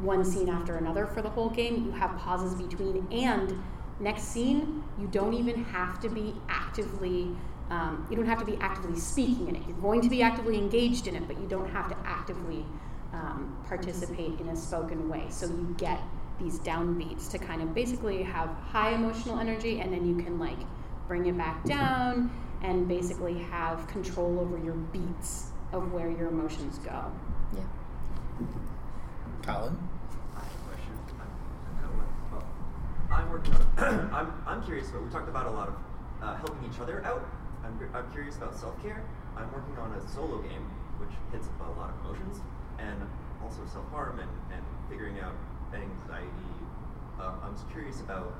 one 0.00 0.24
scene 0.24 0.48
after 0.48 0.76
another 0.76 1.06
for 1.06 1.22
the 1.22 1.30
whole 1.30 1.48
game. 1.48 1.84
You 1.86 1.92
have 1.92 2.16
pauses 2.18 2.60
between, 2.60 3.06
and 3.12 3.62
next 4.00 4.24
scene, 4.24 4.82
you 4.98 5.06
don't 5.06 5.34
even 5.34 5.64
have 5.64 6.00
to 6.00 6.08
be 6.08 6.34
actively. 6.48 7.30
Um, 7.70 8.04
you 8.10 8.16
don't 8.16 8.26
have 8.26 8.40
to 8.40 8.44
be 8.44 8.56
actively 8.60 8.98
speaking 8.98 9.46
in 9.46 9.54
it. 9.54 9.62
You're 9.68 9.76
going 9.76 10.00
to 10.00 10.08
be 10.08 10.22
actively 10.22 10.58
engaged 10.58 11.06
in 11.06 11.14
it, 11.14 11.28
but 11.28 11.38
you 11.38 11.46
don't 11.46 11.70
have 11.70 11.88
to 11.88 11.96
actively 12.04 12.64
um, 13.12 13.56
participate 13.68 14.40
in 14.40 14.48
a 14.48 14.56
spoken 14.56 15.08
way. 15.08 15.26
So 15.30 15.46
you 15.46 15.72
get 15.78 16.00
these 16.42 16.58
downbeats 16.60 17.30
to 17.30 17.38
kind 17.38 17.62
of 17.62 17.74
basically 17.74 18.22
have 18.22 18.48
high 18.48 18.92
emotional 18.94 19.38
energy, 19.38 19.80
and 19.80 19.92
then 19.92 20.06
you 20.06 20.22
can 20.22 20.38
like 20.38 20.58
bring 21.06 21.26
it 21.26 21.36
back 21.36 21.64
down 21.64 22.30
and 22.62 22.86
basically 22.88 23.38
have 23.38 23.86
control 23.88 24.38
over 24.38 24.58
your 24.58 24.74
beats 24.74 25.50
of 25.72 25.92
where 25.92 26.10
your 26.10 26.28
emotions 26.28 26.78
go. 26.78 27.12
Yeah. 27.54 27.62
Colin? 29.42 29.76
I 30.36 30.40
have 30.40 30.46
a 30.46 30.68
question. 30.68 30.92
I'm, 31.18 31.80
kind 31.80 32.02
of, 32.02 32.32
well, 32.32 32.46
I'm 33.10 33.30
working 33.30 33.54
on. 33.54 34.10
I'm, 34.14 34.42
I'm 34.46 34.62
curious 34.62 34.90
about. 34.90 35.04
We 35.04 35.10
talked 35.10 35.28
about 35.28 35.46
a 35.46 35.50
lot 35.50 35.68
of 35.68 35.74
uh, 36.22 36.36
helping 36.36 36.70
each 36.70 36.80
other 36.80 37.04
out. 37.04 37.26
I'm, 37.64 37.78
I'm 37.94 38.10
curious 38.12 38.36
about 38.36 38.56
self 38.56 38.80
care. 38.82 39.02
I'm 39.36 39.50
working 39.52 39.76
on 39.78 39.92
a 39.92 40.08
solo 40.08 40.38
game 40.42 40.68
which 41.00 41.16
hits 41.32 41.48
a 41.48 41.80
lot 41.80 41.90
of 41.90 41.96
emotions 42.04 42.40
and 42.78 43.00
also 43.42 43.64
self 43.72 43.88
harm 43.90 44.20
and, 44.20 44.30
and 44.52 44.62
figuring 44.88 45.18
out 45.20 45.34
anxiety. 45.74 46.28
Um, 47.20 47.34
I'm 47.44 47.54
curious 47.72 48.00
about 48.00 48.34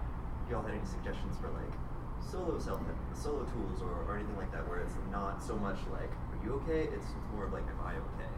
if 0.45 0.51
y'all 0.51 0.63
had 0.63 0.73
any 0.75 0.85
suggestions 0.85 1.37
for 1.41 1.49
like 1.51 1.73
solo 2.21 2.59
self 2.59 2.81
solo 3.15 3.45
tools 3.45 3.83
or, 3.83 4.05
or 4.07 4.17
anything 4.17 4.37
like 4.37 4.53
that 4.53 4.69
where 4.69 4.81
it's 4.81 4.95
not 5.11 5.43
so 5.43 5.57
much 5.57 5.79
like 5.93 6.11
are 6.11 6.45
you 6.45 6.55
okay? 6.63 6.89
It's 6.95 7.07
more 7.35 7.47
of 7.47 7.53
like 7.53 7.65
am 7.65 7.81
I 7.85 7.93
okay? 7.93 8.31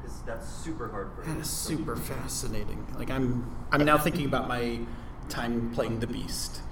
Because 0.00 0.22
that's 0.22 0.48
super 0.48 0.88
hard 0.88 1.10
for 1.14 1.22
That 1.22 1.38
is 1.38 1.50
some 1.50 1.76
super 1.76 1.96
fascinating. 1.96 2.86
Like 2.96 3.10
I'm, 3.10 3.54
I'm 3.70 3.84
now 3.84 3.98
thinking 3.98 4.24
about 4.24 4.48
my 4.48 4.80
time 5.28 5.70
playing 5.74 6.00
the 6.00 6.06
Beast. 6.06 6.62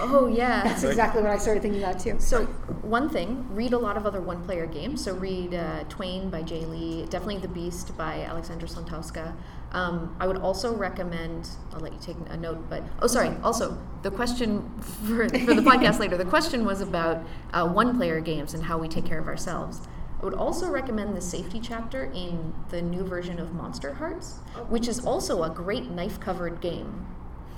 Oh 0.00 0.26
yeah. 0.26 0.62
That's 0.64 0.82
exactly 0.82 1.22
what 1.22 1.30
I 1.30 1.38
started 1.38 1.62
thinking 1.62 1.82
about 1.82 1.98
too. 2.00 2.16
So 2.18 2.44
one 2.82 3.08
thing, 3.08 3.46
read 3.50 3.72
a 3.72 3.78
lot 3.78 3.96
of 3.96 4.06
other 4.06 4.20
one-player 4.20 4.66
games. 4.66 5.04
So 5.04 5.14
read 5.14 5.54
uh, 5.54 5.84
Twain 5.88 6.30
by 6.30 6.42
Jay 6.42 6.64
Lee, 6.64 7.06
definitely 7.06 7.38
The 7.38 7.48
Beast 7.48 7.96
by 7.96 8.22
Alexandra 8.22 8.68
Sontowska. 8.68 9.34
Um, 9.72 10.16
I 10.18 10.26
would 10.26 10.38
also 10.38 10.74
recommend. 10.74 11.50
I'll 11.72 11.80
let 11.80 11.92
you 11.92 11.98
take 12.00 12.16
a 12.30 12.36
note, 12.36 12.68
but 12.70 12.82
oh, 13.02 13.06
sorry. 13.06 13.36
Also, 13.42 13.78
the 14.02 14.10
question 14.10 14.68
for, 14.80 15.28
for 15.28 15.54
the 15.54 15.62
podcast 15.62 15.98
later. 15.98 16.16
The 16.16 16.24
question 16.24 16.64
was 16.64 16.80
about 16.80 17.22
uh, 17.52 17.68
one-player 17.68 18.20
games 18.20 18.54
and 18.54 18.64
how 18.64 18.78
we 18.78 18.88
take 18.88 19.04
care 19.04 19.18
of 19.18 19.26
ourselves. 19.26 19.80
I 20.20 20.24
would 20.24 20.34
also 20.34 20.68
recommend 20.68 21.16
the 21.16 21.20
safety 21.20 21.60
chapter 21.60 22.10
in 22.12 22.52
the 22.70 22.82
new 22.82 23.04
version 23.04 23.38
of 23.38 23.50
Monsterhearts, 23.50 24.38
which 24.68 24.88
is 24.88 25.04
also 25.04 25.44
a 25.44 25.50
great 25.50 25.90
knife-covered 25.90 26.60
game. 26.60 27.06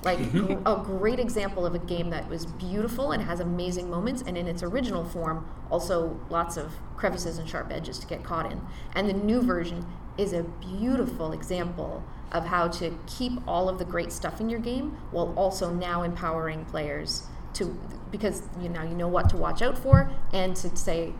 Like 0.03 0.19
a 0.19 0.81
great 0.83 1.19
example 1.19 1.65
of 1.65 1.75
a 1.75 1.79
game 1.79 2.09
that 2.09 2.27
was 2.27 2.47
beautiful 2.47 3.11
and 3.11 3.21
has 3.21 3.39
amazing 3.39 3.89
moments, 3.89 4.23
and 4.25 4.37
in 4.37 4.47
its 4.47 4.63
original 4.63 5.05
form, 5.05 5.47
also 5.69 6.19
lots 6.29 6.57
of 6.57 6.73
crevices 6.97 7.37
and 7.37 7.47
sharp 7.47 7.71
edges 7.71 7.99
to 7.99 8.07
get 8.07 8.23
caught 8.23 8.51
in. 8.51 8.61
And 8.95 9.07
the 9.07 9.13
new 9.13 9.41
version 9.41 9.85
is 10.17 10.33
a 10.33 10.43
beautiful 10.43 11.31
example 11.33 12.03
of 12.31 12.45
how 12.45 12.67
to 12.67 12.97
keep 13.07 13.33
all 13.47 13.67
of 13.67 13.77
the 13.77 13.85
great 13.85 14.11
stuff 14.11 14.39
in 14.39 14.49
your 14.49 14.59
game 14.59 14.97
while 15.11 15.33
also 15.35 15.73
now 15.73 16.03
empowering 16.03 16.65
players 16.65 17.23
to 17.53 17.77
because 18.11 18.43
you 18.61 18.69
know 18.69 18.81
you 18.83 18.95
know 18.95 19.07
what 19.07 19.29
to 19.29 19.37
watch 19.37 19.61
out 19.61 19.77
for 19.77 20.09
and 20.31 20.55
to 20.55 20.73
say 20.75 21.13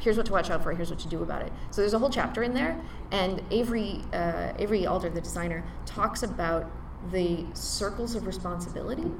here's 0.00 0.16
what 0.16 0.26
to 0.26 0.32
watch 0.32 0.50
out 0.50 0.62
for 0.62 0.72
here's 0.72 0.90
what 0.90 0.98
to 0.98 1.08
do 1.08 1.22
about 1.22 1.42
it 1.42 1.52
so 1.70 1.80
there's 1.80 1.94
a 1.94 1.98
whole 1.98 2.10
chapter 2.10 2.42
in 2.42 2.54
there 2.54 2.80
and 3.12 3.42
avery 3.50 4.00
uh, 4.12 4.52
avery 4.58 4.86
alder 4.86 5.08
the 5.08 5.20
designer 5.20 5.64
talks 5.86 6.22
about 6.22 6.68
the 7.10 7.44
circles 7.54 8.14
of 8.14 8.26
responsibility 8.26 9.10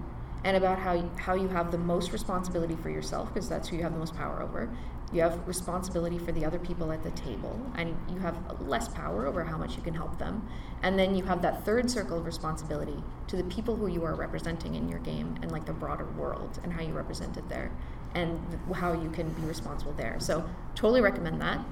and 0.44 0.56
about 0.56 0.78
how 0.78 0.92
you, 0.92 1.10
how 1.16 1.34
you 1.34 1.48
have 1.48 1.70
the 1.70 1.78
most 1.78 2.12
responsibility 2.12 2.76
for 2.76 2.90
yourself 2.90 3.32
because 3.32 3.48
that's 3.48 3.68
who 3.68 3.76
you 3.76 3.82
have 3.82 3.92
the 3.92 3.98
most 3.98 4.14
power 4.14 4.42
over. 4.42 4.70
You 5.12 5.22
have 5.22 5.46
responsibility 5.48 6.18
for 6.18 6.32
the 6.32 6.44
other 6.44 6.58
people 6.58 6.92
at 6.92 7.02
the 7.02 7.10
table 7.12 7.58
and 7.76 7.96
you 8.10 8.18
have 8.18 8.36
less 8.60 8.88
power 8.88 9.26
over 9.26 9.42
how 9.42 9.56
much 9.56 9.74
you 9.76 9.82
can 9.82 9.94
help 9.94 10.18
them. 10.18 10.46
And 10.82 10.98
then 10.98 11.14
you 11.14 11.24
have 11.24 11.40
that 11.42 11.64
third 11.64 11.90
circle 11.90 12.18
of 12.18 12.26
responsibility 12.26 13.02
to 13.28 13.36
the 13.36 13.44
people 13.44 13.74
who 13.74 13.86
you 13.86 14.04
are 14.04 14.14
representing 14.14 14.74
in 14.74 14.88
your 14.88 14.98
game 15.00 15.36
and 15.42 15.50
like 15.50 15.64
the 15.64 15.72
broader 15.72 16.06
world 16.16 16.60
and 16.62 16.72
how 16.72 16.82
you 16.82 16.92
represent 16.92 17.36
it 17.36 17.48
there 17.48 17.70
and 18.14 18.38
how 18.74 18.92
you 18.92 19.10
can 19.10 19.30
be 19.30 19.42
responsible 19.42 19.92
there. 19.92 20.16
So 20.20 20.48
totally 20.74 21.00
recommend 21.00 21.40
that 21.40 21.64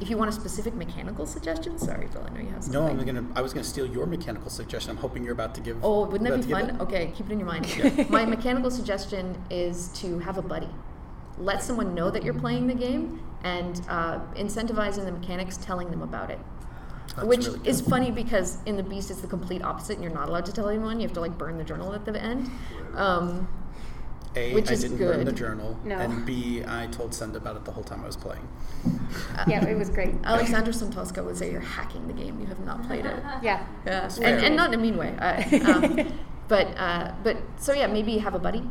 if 0.00 0.08
you 0.10 0.16
want 0.16 0.28
a 0.28 0.32
specific 0.32 0.74
mechanical 0.74 1.26
suggestion 1.26 1.78
sorry 1.78 2.06
bill 2.06 2.26
i 2.28 2.34
know 2.34 2.40
you 2.40 2.48
have 2.48 2.62
something 2.62 2.80
No, 2.80 2.88
I'm 2.88 3.04
gonna. 3.04 3.24
I 3.34 3.40
was 3.40 3.52
gonna 3.52 3.64
steal 3.64 3.86
your 3.86 4.06
mechanical 4.06 4.50
suggestion. 4.50 4.90
I'm 4.90 4.96
hoping 4.98 5.24
you're 5.24 5.32
about 5.32 5.54
to 5.56 5.60
give. 5.60 5.78
Oh, 5.84 6.04
wouldn't 6.06 6.28
that 6.30 6.46
be 6.46 6.52
fun? 6.52 6.80
Okay, 6.80 7.12
keep 7.16 7.26
it 7.26 7.32
in 7.32 7.38
your 7.40 7.48
mind. 7.48 7.66
My 8.10 8.24
mechanical 8.24 8.70
suggestion 8.70 9.36
is 9.50 9.88
to 10.00 10.18
have 10.20 10.38
a 10.38 10.42
buddy. 10.42 10.68
Let 11.38 11.62
someone 11.62 11.94
know 11.94 12.10
that 12.10 12.22
you're 12.24 12.34
playing 12.34 12.66
the 12.66 12.74
game 12.74 13.20
and 13.44 13.80
uh, 13.88 14.20
incentivizing 14.34 15.04
the 15.04 15.12
mechanics, 15.12 15.56
telling 15.56 15.90
them 15.90 16.02
about 16.02 16.30
it. 16.30 16.38
That's 17.16 17.26
Which 17.26 17.46
really 17.46 17.68
is 17.68 17.80
funny 17.80 18.10
because 18.10 18.58
in 18.66 18.76
the 18.76 18.82
Beast 18.82 19.10
it's 19.10 19.20
the 19.20 19.26
complete 19.26 19.62
opposite, 19.62 19.94
and 19.94 20.02
you're 20.02 20.12
not 20.12 20.28
allowed 20.28 20.46
to 20.46 20.52
tell 20.52 20.68
anyone. 20.68 21.00
You 21.00 21.06
have 21.06 21.14
to 21.14 21.20
like 21.20 21.36
burn 21.38 21.58
the 21.58 21.64
journal 21.64 21.92
at 21.94 22.04
the 22.04 22.20
end. 22.20 22.50
Um, 22.94 23.48
A, 24.36 24.54
which 24.54 24.68
I 24.70 24.74
is 24.74 24.82
didn't 24.82 24.98
burn 24.98 25.18
the 25.20 25.24
good. 25.26 25.36
journal, 25.36 25.78
No. 25.84 25.96
and 25.96 26.24
B, 26.26 26.62
I 26.66 26.86
told 26.88 27.14
Senda 27.14 27.38
about 27.38 27.56
it 27.56 27.64
the 27.64 27.72
whole 27.72 27.84
time 27.84 28.02
I 28.02 28.06
was 28.06 28.16
playing. 28.16 28.46
yeah, 29.48 29.64
it 29.64 29.76
was 29.76 29.88
great. 29.90 30.14
Alexander 30.24 30.70
Sontowska 30.70 31.24
would 31.24 31.36
say 31.36 31.50
you're 31.50 31.60
hacking 31.60 32.06
the 32.06 32.12
game. 32.12 32.38
You 32.40 32.46
have 32.46 32.60
not 32.60 32.86
played 32.86 33.06
it. 33.06 33.16
Yeah. 33.42 33.66
Yeah, 33.86 34.08
and, 34.22 34.44
and 34.44 34.56
not 34.56 34.72
in 34.72 34.78
a 34.78 34.82
mean 34.82 34.96
way. 34.96 35.14
Uh, 35.18 35.42
um, 35.72 36.12
but 36.48 36.66
uh, 36.76 37.12
but 37.22 37.36
so 37.56 37.72
yeah, 37.72 37.86
maybe 37.86 38.18
have 38.18 38.34
a 38.34 38.38
buddy. 38.38 38.62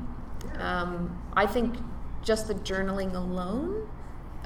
Um, 0.60 1.22
I 1.34 1.46
think 1.46 1.76
just 2.22 2.48
the 2.48 2.56
journaling 2.56 3.14
alone. 3.16 3.88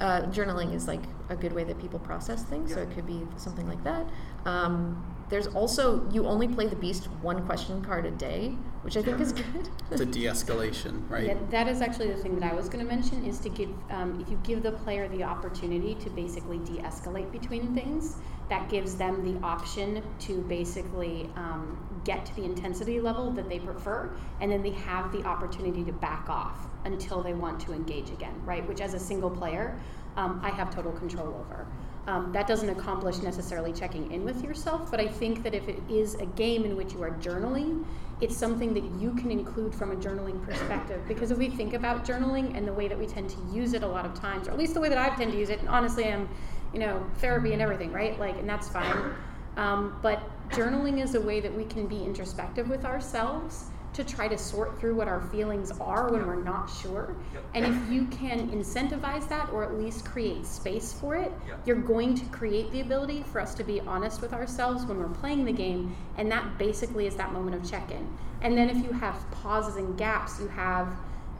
Uh, 0.00 0.22
journaling 0.26 0.74
is 0.74 0.88
like 0.88 1.02
a 1.28 1.36
good 1.36 1.52
way 1.52 1.64
that 1.64 1.78
people 1.80 1.98
process 1.98 2.42
things, 2.44 2.72
so 2.74 2.80
it 2.80 2.90
could 2.92 3.06
be 3.06 3.22
something 3.36 3.68
like 3.68 3.82
that. 3.84 4.06
Um, 4.46 5.02
there's 5.32 5.46
also 5.46 6.06
you 6.10 6.26
only 6.26 6.46
play 6.46 6.66
the 6.66 6.76
beast 6.76 7.06
one 7.22 7.46
question 7.46 7.82
card 7.82 8.04
a 8.04 8.10
day, 8.10 8.50
which 8.82 8.98
I 8.98 9.02
think 9.02 9.18
is 9.18 9.32
good. 9.32 9.70
It's 9.90 10.02
a 10.02 10.04
de-escalation, 10.04 11.02
right? 11.08 11.24
Yeah, 11.24 11.38
that 11.48 11.68
is 11.68 11.80
actually 11.80 12.08
the 12.08 12.18
thing 12.18 12.38
that 12.38 12.52
I 12.52 12.54
was 12.54 12.68
going 12.68 12.84
to 12.86 12.94
mention 12.94 13.24
is 13.24 13.38
to 13.38 13.48
give 13.48 13.70
um, 13.90 14.20
if 14.20 14.30
you 14.30 14.38
give 14.42 14.62
the 14.62 14.72
player 14.72 15.08
the 15.08 15.22
opportunity 15.22 15.94
to 15.94 16.10
basically 16.10 16.58
de-escalate 16.58 17.32
between 17.32 17.74
things, 17.74 18.16
that 18.50 18.68
gives 18.68 18.94
them 18.96 19.24
the 19.24 19.42
option 19.42 20.02
to 20.20 20.42
basically 20.42 21.30
um, 21.36 21.78
get 22.04 22.26
to 22.26 22.36
the 22.36 22.44
intensity 22.44 23.00
level 23.00 23.30
that 23.30 23.48
they 23.48 23.58
prefer, 23.58 24.14
and 24.42 24.52
then 24.52 24.62
they 24.62 24.72
have 24.72 25.12
the 25.12 25.24
opportunity 25.24 25.82
to 25.82 25.92
back 25.92 26.28
off 26.28 26.66
until 26.84 27.22
they 27.22 27.32
want 27.32 27.58
to 27.58 27.72
engage 27.72 28.10
again, 28.10 28.34
right? 28.44 28.68
Which 28.68 28.82
as 28.82 28.92
a 28.92 29.00
single 29.00 29.30
player, 29.30 29.80
um, 30.18 30.40
I 30.44 30.50
have 30.50 30.68
total 30.68 30.92
control 30.92 31.28
over. 31.28 31.66
Um, 32.06 32.32
that 32.32 32.48
doesn't 32.48 32.68
accomplish 32.68 33.18
necessarily 33.18 33.72
checking 33.72 34.10
in 34.10 34.24
with 34.24 34.42
yourself, 34.42 34.90
but 34.90 34.98
I 34.98 35.06
think 35.06 35.44
that 35.44 35.54
if 35.54 35.68
it 35.68 35.78
is 35.88 36.14
a 36.16 36.26
game 36.26 36.64
in 36.64 36.76
which 36.76 36.92
you 36.94 37.02
are 37.02 37.12
journaling, 37.12 37.84
it's 38.20 38.36
something 38.36 38.74
that 38.74 38.84
you 39.00 39.12
can 39.14 39.30
include 39.30 39.74
from 39.74 39.92
a 39.92 39.96
journaling 39.96 40.44
perspective. 40.44 41.00
Because 41.06 41.30
if 41.30 41.38
we 41.38 41.48
think 41.48 41.74
about 41.74 42.04
journaling 42.04 42.56
and 42.56 42.66
the 42.66 42.72
way 42.72 42.88
that 42.88 42.98
we 42.98 43.06
tend 43.06 43.30
to 43.30 43.36
use 43.52 43.72
it 43.72 43.82
a 43.82 43.86
lot 43.86 44.04
of 44.04 44.14
times, 44.14 44.48
or 44.48 44.50
at 44.50 44.58
least 44.58 44.74
the 44.74 44.80
way 44.80 44.88
that 44.88 44.98
I 44.98 45.14
tend 45.14 45.32
to 45.32 45.38
use 45.38 45.48
it, 45.48 45.60
and 45.60 45.68
honestly, 45.68 46.04
I'm, 46.04 46.28
you 46.72 46.80
know, 46.80 47.04
therapy 47.18 47.52
and 47.52 47.62
everything, 47.62 47.92
right? 47.92 48.18
Like, 48.18 48.36
and 48.36 48.48
that's 48.48 48.68
fine. 48.68 49.14
Um, 49.56 49.98
but 50.02 50.22
journaling 50.50 51.02
is 51.02 51.14
a 51.14 51.20
way 51.20 51.40
that 51.40 51.54
we 51.54 51.64
can 51.64 51.86
be 51.86 52.02
introspective 52.02 52.68
with 52.68 52.84
ourselves 52.84 53.71
to 53.92 54.02
try 54.04 54.26
to 54.26 54.38
sort 54.38 54.78
through 54.80 54.94
what 54.94 55.06
our 55.06 55.20
feelings 55.20 55.70
are 55.80 56.10
when 56.10 56.26
we're 56.26 56.42
not 56.42 56.66
sure. 56.70 57.14
And 57.54 57.64
if 57.66 57.92
you 57.92 58.06
can 58.06 58.48
incentivize 58.50 59.28
that 59.28 59.50
or 59.52 59.64
at 59.64 59.74
least 59.78 60.04
create 60.06 60.46
space 60.46 60.92
for 60.94 61.14
it, 61.14 61.30
Yeah. 61.46 61.54
you're 61.66 61.76
going 61.76 62.14
to 62.14 62.24
create 62.26 62.70
the 62.72 62.80
ability 62.80 63.22
for 63.30 63.40
us 63.40 63.54
to 63.56 63.64
be 63.64 63.80
honest 63.82 64.22
with 64.22 64.32
ourselves 64.32 64.84
when 64.86 64.98
we're 64.98 65.08
playing 65.08 65.44
the 65.44 65.52
game. 65.52 65.94
And 66.16 66.30
that 66.32 66.56
basically 66.56 67.06
is 67.06 67.16
that 67.16 67.32
moment 67.32 67.54
of 67.56 67.70
check 67.70 67.90
in. 67.90 68.08
And 68.40 68.56
then 68.56 68.70
if 68.70 68.76
you 68.82 68.92
have 68.92 69.30
pauses 69.30 69.76
and 69.76 69.96
gaps, 69.98 70.40
you 70.40 70.48
have. 70.48 70.88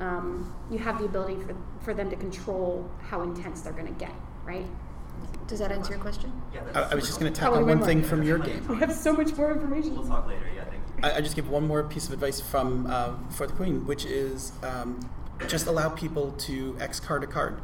Um, 0.01 0.53
you 0.69 0.79
have 0.79 0.99
the 0.99 1.05
ability 1.05 1.37
for, 1.37 1.55
for 1.81 1.95
them 1.95 2.11
to 2.11 2.17
control 2.17 2.91
how 3.09 3.23
intense 3.23 3.61
they're 3.61 3.73
going 3.75 3.87
to 3.87 3.93
get, 4.01 4.11
right? 4.45 4.67
Does 5.47 5.61
that 5.61 5.71
answer 5.71 5.93
your 5.93 6.01
question? 6.01 6.33
Yeah, 6.53 6.63
I, 6.75 6.81
I 6.91 6.95
was 6.97 7.07
just 7.07 7.21
going 7.21 7.33
to 7.33 7.41
helpful. 7.41 7.59
tap 7.61 7.63
on 7.63 7.69
one 7.69 7.79
more. 7.79 7.87
thing 7.87 8.03
from 8.03 8.25
your 8.25 8.39
game. 8.39 8.67
We 8.69 8.77
have 8.79 8.93
so 8.93 9.13
much 9.13 9.33
more 9.37 9.53
information. 9.53 9.95
We'll 9.95 10.07
talk 10.09 10.27
later. 10.27 10.41
Yeah, 11.03 11.09
thank 11.09 11.15
you. 11.15 11.17
I, 11.17 11.19
I 11.19 11.21
just 11.21 11.37
give 11.37 11.49
one 11.51 11.67
more 11.67 11.83
piece 11.85 12.07
of 12.07 12.13
advice 12.13 12.41
from 12.41 12.87
uh, 12.87 13.15
for 13.31 13.47
the 13.47 13.53
Queen, 13.53 13.87
which 13.87 14.05
is 14.05 14.53
um, 14.63 15.01
just 15.49 15.67
allow 15.67 15.89
people 15.89 16.33
to 16.33 16.77
X 16.81 17.01
card 17.01 17.25
a 17.25 17.27
card, 17.27 17.61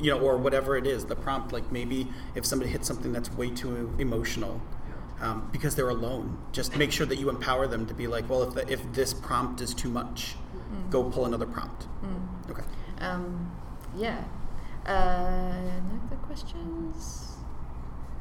you 0.00 0.10
know, 0.10 0.20
or 0.20 0.36
whatever 0.36 0.76
it 0.76 0.86
is. 0.86 1.04
The 1.06 1.16
prompt, 1.16 1.52
like 1.52 1.70
maybe 1.72 2.08
if 2.34 2.44
somebody 2.46 2.70
hits 2.70 2.86
something 2.86 3.12
that's 3.12 3.30
way 3.32 3.50
too 3.50 3.94
emotional. 3.98 4.60
Um, 5.20 5.48
because 5.50 5.74
they're 5.74 5.88
alone, 5.88 6.38
just 6.52 6.76
make 6.76 6.92
sure 6.92 7.04
that 7.06 7.18
you 7.18 7.28
empower 7.28 7.66
them 7.66 7.86
to 7.86 7.94
be 7.94 8.06
like, 8.06 8.30
well, 8.30 8.44
if 8.44 8.54
the, 8.54 8.72
if 8.72 8.92
this 8.92 9.12
prompt 9.12 9.60
is 9.60 9.74
too 9.74 9.90
much, 9.90 10.36
go 10.90 11.02
pull 11.10 11.26
another 11.26 11.46
prompt. 11.46 11.88
Okay. 12.48 12.62
Um, 13.00 13.50
yeah. 13.96 14.22
Uh, 14.86 15.54
any 15.60 16.00
other 16.06 16.16
questions? 16.22 17.32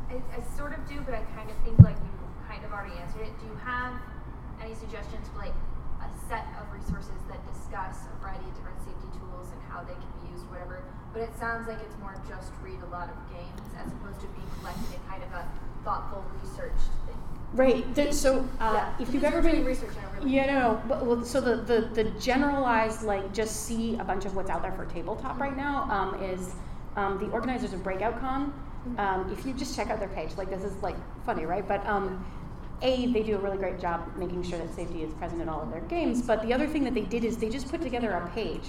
I, 0.10 0.16
I 0.16 0.58
sort 0.58 0.74
of 0.74 0.90
do, 0.90 1.00
but 1.02 1.14
I 1.14 1.22
kind 1.36 1.52
of 1.52 1.58
think 1.64 1.78
like 1.80 1.98
you 1.98 2.10
kind 2.48 2.66
of 2.66 2.72
already 2.72 2.98
answered 2.98 3.22
it. 3.22 3.40
Do 3.40 3.46
you 3.46 3.56
have 3.64 3.94
any 4.62 4.76
suggestions 4.76 5.28
for 5.34 5.40
like 5.40 5.56
a 6.02 6.10
set 6.30 6.46
of 6.62 6.70
resources 6.74 7.18
that 7.30 7.42
discuss 7.52 8.06
a 8.10 8.14
variety 8.22 8.46
of 8.46 8.56
different 8.56 8.80
safety 8.82 9.10
tools 9.18 9.50
and 9.52 9.60
how 9.70 9.84
they 9.84 9.94
can 9.94 10.12
be 10.22 10.34
used, 10.34 10.46
whatever? 10.50 10.84
But 11.14 11.22
it 11.24 11.34
sounds 11.40 11.68
like 11.68 11.80
it's 11.82 11.98
more 12.00 12.16
just 12.28 12.52
read 12.64 12.80
a 12.84 12.90
lot 12.92 13.10
of 13.10 13.18
games 13.34 13.62
as 13.80 13.92
opposed 13.94 14.22
to 14.22 14.28
being 14.34 14.50
collected 14.60 14.94
in 14.94 15.02
kind 15.10 15.24
of 15.24 15.32
a 15.34 15.44
thoughtful, 15.84 16.24
researched 16.44 16.92
thing. 17.06 17.18
Right. 17.54 17.96
There, 17.96 18.12
so 18.12 18.48
uh, 18.60 18.74
Yeah. 18.74 18.94
if 19.00 19.14
you've 19.14 19.24
ever 19.24 19.42
been 19.42 19.64
research 19.64 19.96
on 19.98 20.04
a 20.04 20.20
really 20.20 20.36
Yeah, 20.36 20.46
no, 20.48 20.60
no. 20.60 20.82
But, 20.88 21.06
well, 21.06 21.24
so 21.24 21.40
the, 21.40 21.56
the 21.64 22.04
the 22.04 22.04
generalized 22.20 23.04
like 23.04 23.34
just 23.34 23.66
see 23.66 23.96
a 23.98 24.04
bunch 24.04 24.26
of 24.26 24.36
what's 24.36 24.50
out 24.50 24.62
there 24.62 24.74
for 24.74 24.86
tabletop 24.86 25.40
right 25.40 25.56
now 25.56 25.90
um, 25.90 26.22
is 26.22 26.54
um, 26.98 27.18
the 27.20 27.28
organizers 27.32 27.74
of 27.74 27.84
Breakout 27.84 28.20
Con. 28.20 28.54
Um, 28.98 29.30
if 29.38 29.46
you 29.46 29.54
just 29.54 29.76
check 29.76 29.90
out 29.90 30.00
their 30.00 30.08
page, 30.10 30.32
like 30.38 30.50
this 30.50 30.64
is 30.64 30.76
like 30.82 30.96
funny, 31.26 31.46
right? 31.46 31.68
But 31.68 31.86
um, 31.88 32.26
a 32.82 33.08
they 33.08 33.24
do 33.24 33.36
a 33.36 33.40
really 33.40 33.58
great 33.58 33.80
job 33.80 34.08
making 34.18 34.44
sure 34.44 34.58
that 34.60 34.74
safety 34.74 35.04
is 35.04 35.14
present 35.16 35.42
in 35.42 35.50
all 35.50 35.62
of 35.62 35.72
their 35.72 35.82
games. 35.82 36.22
But 36.22 36.42
the 36.44 36.54
other 36.54 36.68
thing 36.68 36.84
that 36.84 36.94
they 36.94 37.02
did 37.02 37.24
is 37.24 37.38
they 37.38 37.50
just 37.50 37.70
put 37.70 37.82
together 37.82 38.12
a 38.12 38.28
page 38.30 38.66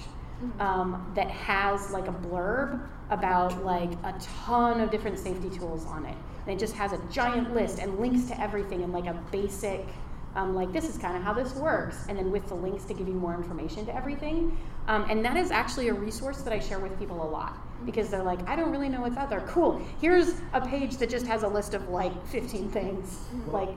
um, 0.61 1.11
that 1.15 1.29
has 1.31 1.91
like 1.91 2.09
a 2.09 2.13
blurb 2.13 2.81
about 3.11 3.65
like 3.65 3.91
a 4.05 4.15
ton 4.21 4.81
of 4.81 4.91
different 4.91 5.19
safety 5.19 5.51
tools 5.51 5.85
on 5.87 6.05
it. 6.05 6.17
And 6.47 6.57
it 6.57 6.59
just 6.59 6.75
has 6.75 6.93
a 6.93 7.01
giant 7.11 7.55
list 7.55 7.79
and 7.79 7.99
links 7.99 8.29
to 8.29 8.41
everything 8.41 8.83
and 8.83 8.93
like 8.93 9.07
a 9.07 9.15
basic, 9.31 9.87
um, 10.35 10.55
like 10.55 10.73
this 10.73 10.89
is 10.89 10.97
kind 10.97 11.17
of 11.17 11.23
how 11.23 11.35
this 11.35 11.55
works, 11.55 12.07
and 12.09 12.17
then 12.17 12.31
with 12.31 12.47
the 12.49 12.55
links 12.55 12.85
to 12.85 12.95
give 12.95 13.09
you 13.09 13.15
more 13.15 13.35
information 13.35 13.85
to 13.87 13.95
everything. 13.95 14.57
Um, 14.87 15.07
and 15.11 15.25
that 15.25 15.37
is 15.37 15.51
actually 15.51 15.89
a 15.89 15.95
resource 15.95 16.43
that 16.43 16.53
I 16.53 16.59
share 16.59 16.79
with 16.79 16.99
people 16.99 17.23
a 17.23 17.29
lot 17.29 17.59
because 17.85 18.09
they're 18.11 18.23
like, 18.23 18.47
I 18.49 18.57
don't 18.57 18.71
really 18.71 18.89
know 18.89 19.01
what's 19.01 19.17
out 19.17 19.31
there. 19.31 19.41
Cool. 19.43 19.81
Here's 20.01 20.35
a 20.53 20.61
page 20.67 20.97
that 20.99 21.09
just 21.11 21.27
has 21.27 21.43
a 21.43 21.49
list 21.49 21.75
of 21.75 21.89
like 21.89 22.27
15 22.29 22.71
things. 22.71 23.19
Like 23.49 23.71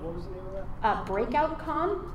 uh, 0.83 1.03
Breakout 1.05 1.59
Con. 1.59 2.11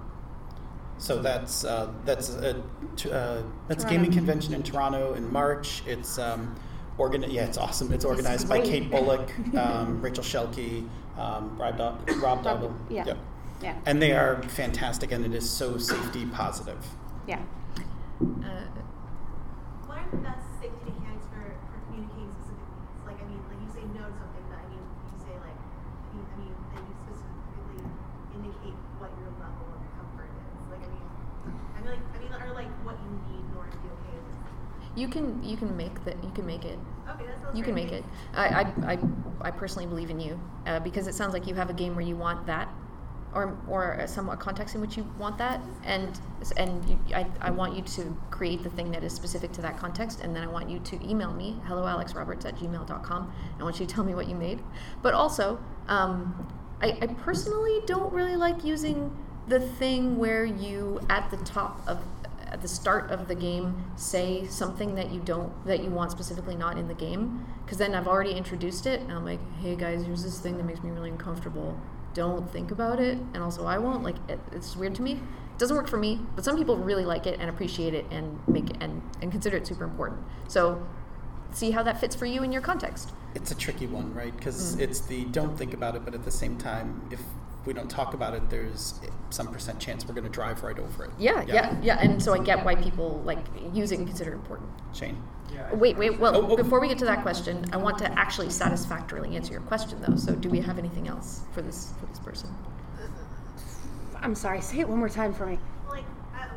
So 0.99 1.21
that's 1.21 1.65
uh, 1.65 1.93
that's 2.05 2.31
a, 2.37 2.57
uh, 2.57 3.43
that's 3.69 3.85
Toronto. 3.85 3.89
gaming 3.89 4.13
convention 4.13 4.55
in 4.55 4.63
Toronto 4.63 5.13
in 5.15 5.31
March. 5.31 5.83
It's 5.87 6.19
um, 6.19 6.55
organ- 6.97 7.23
Yeah, 7.31 7.45
it's 7.45 7.59
awesome. 7.59 7.93
It's 7.93 8.05
organized 8.05 8.49
by. 8.49 8.61
Kate 8.63 8.91
Bullock, 8.91 9.31
um, 9.57 10.01
Rachel 10.01 10.25
Shelkey, 10.25 10.89
um, 11.19 11.57
Rob, 11.59 12.07
Do- 12.07 12.15
Rob 12.15 12.43
Double. 12.43 12.75
yeah. 12.89 13.05
Yep. 13.05 13.19
Yeah. 13.63 13.75
And 13.87 14.01
they 14.03 14.13
are 14.13 14.43
fantastic, 14.45 15.13
and 15.13 15.25
it 15.25 15.35
is 15.35 15.49
so 15.49 15.79
safety 15.79 16.27
positive. 16.27 16.79
Yeah. 17.27 17.41
Uh, 18.21 18.69
What 19.87 19.99
are 19.99 20.09
the 20.11 20.17
best 20.19 20.45
safety 20.61 20.93
mechanics 20.93 21.25
for, 21.33 21.41
for 21.69 21.77
communicating 21.89 22.33
specific 22.37 22.69
needs? 22.69 23.05
Like, 23.09 23.21
I 23.21 23.25
mean, 23.29 23.41
like 23.49 23.61
you 23.65 23.69
say 23.73 23.85
no 23.97 24.05
to 24.05 24.13
something, 24.17 24.45
but 24.49 24.61
I 24.61 24.67
mean, 24.69 24.81
you 25.09 25.17
say 25.25 25.33
like, 25.41 25.57
I 25.57 26.09
mean, 26.17 26.25
I 26.29 26.37
mean, 26.41 26.53
that 26.77 26.85
you 26.85 26.95
specifically 27.05 27.81
indicate 28.37 28.77
what 29.01 29.09
your 29.21 29.33
level 29.41 29.69
of 29.73 29.81
comfort 29.97 30.29
is. 30.37 30.61
Like, 30.69 30.85
I 30.85 30.91
mean, 30.93 31.09
I 31.49 31.79
mean, 31.81 31.91
like, 31.97 32.05
I 32.13 32.17
mean, 32.21 32.33
or 32.37 32.53
like 32.53 32.69
what 32.85 33.01
you 33.01 33.09
need 33.33 33.41
in 33.41 33.57
order 33.57 33.73
to 33.73 33.81
be 33.81 33.89
okay 33.89 34.21
with. 34.21 34.37
You 34.97 35.09
can 35.09 35.43
you 35.45 35.57
can 35.57 35.77
make 35.77 36.05
that 36.05 36.17
you 36.25 36.31
can 36.31 36.47
make 36.47 36.65
it 36.65 36.79
Okay, 37.09 37.25
you 37.55 37.63
can 37.63 37.75
make 37.75 37.93
it. 37.93 38.05
I, 38.35 38.47
I, 38.47 38.93
I, 38.93 38.99
I 39.43 39.51
personally 39.51 39.87
believe 39.87 40.11
in 40.11 40.19
you 40.19 40.41
uh, 40.67 40.81
because 40.81 41.07
it 41.07 41.15
sounds 41.15 41.33
like 41.33 41.47
you 41.47 41.55
have 41.55 41.71
a 41.71 41.73
game 41.73 41.95
where 41.95 42.05
you 42.05 42.17
want 42.17 42.47
that, 42.47 42.69
or 43.33 43.57
or 43.69 44.03
some 44.07 44.29
a 44.29 44.37
context 44.37 44.75
in 44.75 44.81
which 44.81 44.97
you 44.97 45.07
want 45.19 45.39
that, 45.39 45.61
and 45.85 46.21
and 46.57 46.85
you, 46.89 46.99
I, 47.15 47.27
I 47.41 47.51
want 47.51 47.77
you 47.77 47.83
to 47.83 48.17
create 48.31 48.65
the 48.65 48.71
thing 48.71 48.91
that 48.91 49.05
is 49.05 49.13
specific 49.13 49.53
to 49.53 49.63
that 49.63 49.79
context, 49.79 50.21
and 50.21 50.35
then 50.35 50.43
I 50.43 50.49
want 50.49 50.69
you 50.69 50.81
to 50.81 51.09
email 51.09 51.33
me 51.33 51.57
hello 51.67 51.83
alexroberts 51.83 52.45
at 52.45 52.57
gmail.com. 52.57 53.33
I 53.59 53.63
want 53.63 53.79
you 53.79 53.87
to 53.87 53.95
tell 53.95 54.05
me 54.05 54.15
what 54.15 54.29
you 54.29 54.35
made, 54.35 54.61
but 55.03 55.15
also 55.15 55.61
um, 55.87 56.49
I, 56.83 56.99
I 57.01 57.07
personally 57.07 57.81
don't 57.87 58.13
really 58.13 58.37
like 58.37 58.65
using 58.65 59.17
the 59.47 59.61
thing 59.61 60.17
where 60.17 60.45
you 60.45 61.01
at 61.09 61.31
the 61.31 61.37
top 61.39 61.81
of 61.87 62.03
at 62.47 62.63
the 62.63 62.69
start 62.69 63.11
of 63.11 63.29
the 63.29 63.35
game 63.35 63.85
say 63.97 64.47
something 64.47 64.95
that 64.95 65.11
you 65.11 65.21
don't 65.21 65.53
that 65.67 65.83
you 65.83 65.91
want 65.91 66.11
specifically 66.13 66.57
not 66.57 66.79
in 66.79 66.89
the 66.89 66.95
game? 66.95 67.45
Because 67.65 67.79
then 67.79 67.95
I've 67.95 68.07
already 68.09 68.33
introduced 68.33 68.87
it 68.87 69.01
and 69.01 69.13
I'm 69.13 69.25
like 69.25 69.41
hey 69.61 69.77
guys 69.77 70.05
here's 70.05 70.23
this 70.23 70.39
thing 70.39 70.57
that 70.59 70.65
makes 70.65 70.83
me 70.83 70.91
really 70.91 71.11
uncomfortable. 71.11 71.79
Don't 72.15 72.51
think 72.51 72.71
about 72.71 72.99
it. 73.01 73.19
And 73.35 73.39
also 73.43 73.67
I 73.67 73.79
won't 73.79 74.03
like 74.03 74.17
it, 74.29 74.39
it's 74.53 74.77
weird 74.77 74.95
to 74.97 75.03
me. 75.03 75.13
It 75.13 75.59
doesn't 75.59 75.77
work 75.77 75.89
for 75.89 75.97
me 75.99 76.21
but 76.35 76.45
some 76.45 76.57
people 76.57 76.77
really 76.77 77.05
like 77.05 77.27
it 77.27 77.39
and 77.41 77.49
appreciate 77.51 77.95
it 77.95 78.07
and 78.11 78.39
make 78.49 78.71
it 78.71 78.77
and, 78.81 79.03
and 79.23 79.31
consider 79.33 79.57
it 79.57 79.67
super 79.67 79.85
important. 79.85 80.21
So 80.49 80.87
see 81.53 81.71
how 81.71 81.83
that 81.85 81.99
fits 82.01 82.15
for 82.15 82.27
you 82.27 82.43
in 82.43 82.53
your 82.53 82.63
context. 82.63 83.13
It's 83.35 83.51
a 83.51 83.55
tricky 83.55 83.87
one, 83.87 84.13
right? 84.15 84.35
Because 84.37 84.77
Mm. 84.77 84.81
it's 84.81 85.01
the 85.01 85.25
don't 85.27 85.57
think 85.59 85.75
about 85.75 85.95
it, 85.97 86.05
but 86.05 86.15
at 86.15 86.25
the 86.25 86.31
same 86.31 86.57
time, 86.59 87.03
if 87.11 87.21
we 87.65 87.73
don't 87.73 87.89
talk 87.91 88.15
about 88.15 88.35
it, 88.35 88.49
there's 88.51 88.95
some 89.31 89.49
percent 89.49 89.79
chance 89.81 90.07
we're 90.07 90.15
going 90.15 90.25
to 90.25 90.31
drive 90.31 90.63
right 90.63 90.79
over 90.79 91.05
it. 91.07 91.11
yeah 91.19 91.43
yeah 91.49 91.77
yeah 91.83 91.99
and 92.01 92.23
so 92.23 92.33
I 92.33 92.39
get 92.39 92.65
why 92.65 92.75
people 92.77 93.21
like 93.25 93.39
use 93.73 93.91
it 93.93 93.99
and 93.99 94.07
consider 94.07 94.33
it 94.33 94.35
important 94.35 94.71
Shane. 94.95 95.21
Yeah, 95.55 95.73
Wait, 95.75 95.97
wait. 95.97 96.19
Well, 96.19 96.35
Oh, 96.37 96.51
oh. 96.51 96.57
before 96.57 96.81
we 96.81 96.89
get 96.89 96.99
to 96.99 97.05
that 97.05 97.23
question, 97.23 97.65
I 97.73 97.77
want 97.77 97.99
to 97.99 98.13
actually 98.19 98.51
satisfactorily 98.51 99.37
answer 99.37 99.53
your 99.53 99.63
question, 99.63 100.03
though. 100.03 100.17
So, 100.17 100.35
do 100.35 100.49
we 100.51 100.61
have 100.61 100.77
anything 100.77 101.07
else 101.07 101.43
for 101.53 101.63
this 101.63 101.95
for 102.01 102.07
this 102.07 102.19
person? 102.19 102.51
I'm 104.21 104.35
sorry. 104.35 104.61
Say 104.61 104.81
it 104.81 104.89
one 104.89 104.99
more 104.99 105.09
time 105.09 105.33
for 105.33 105.47
me. 105.47 105.59
Like, 105.89 106.05
I, 106.35 106.49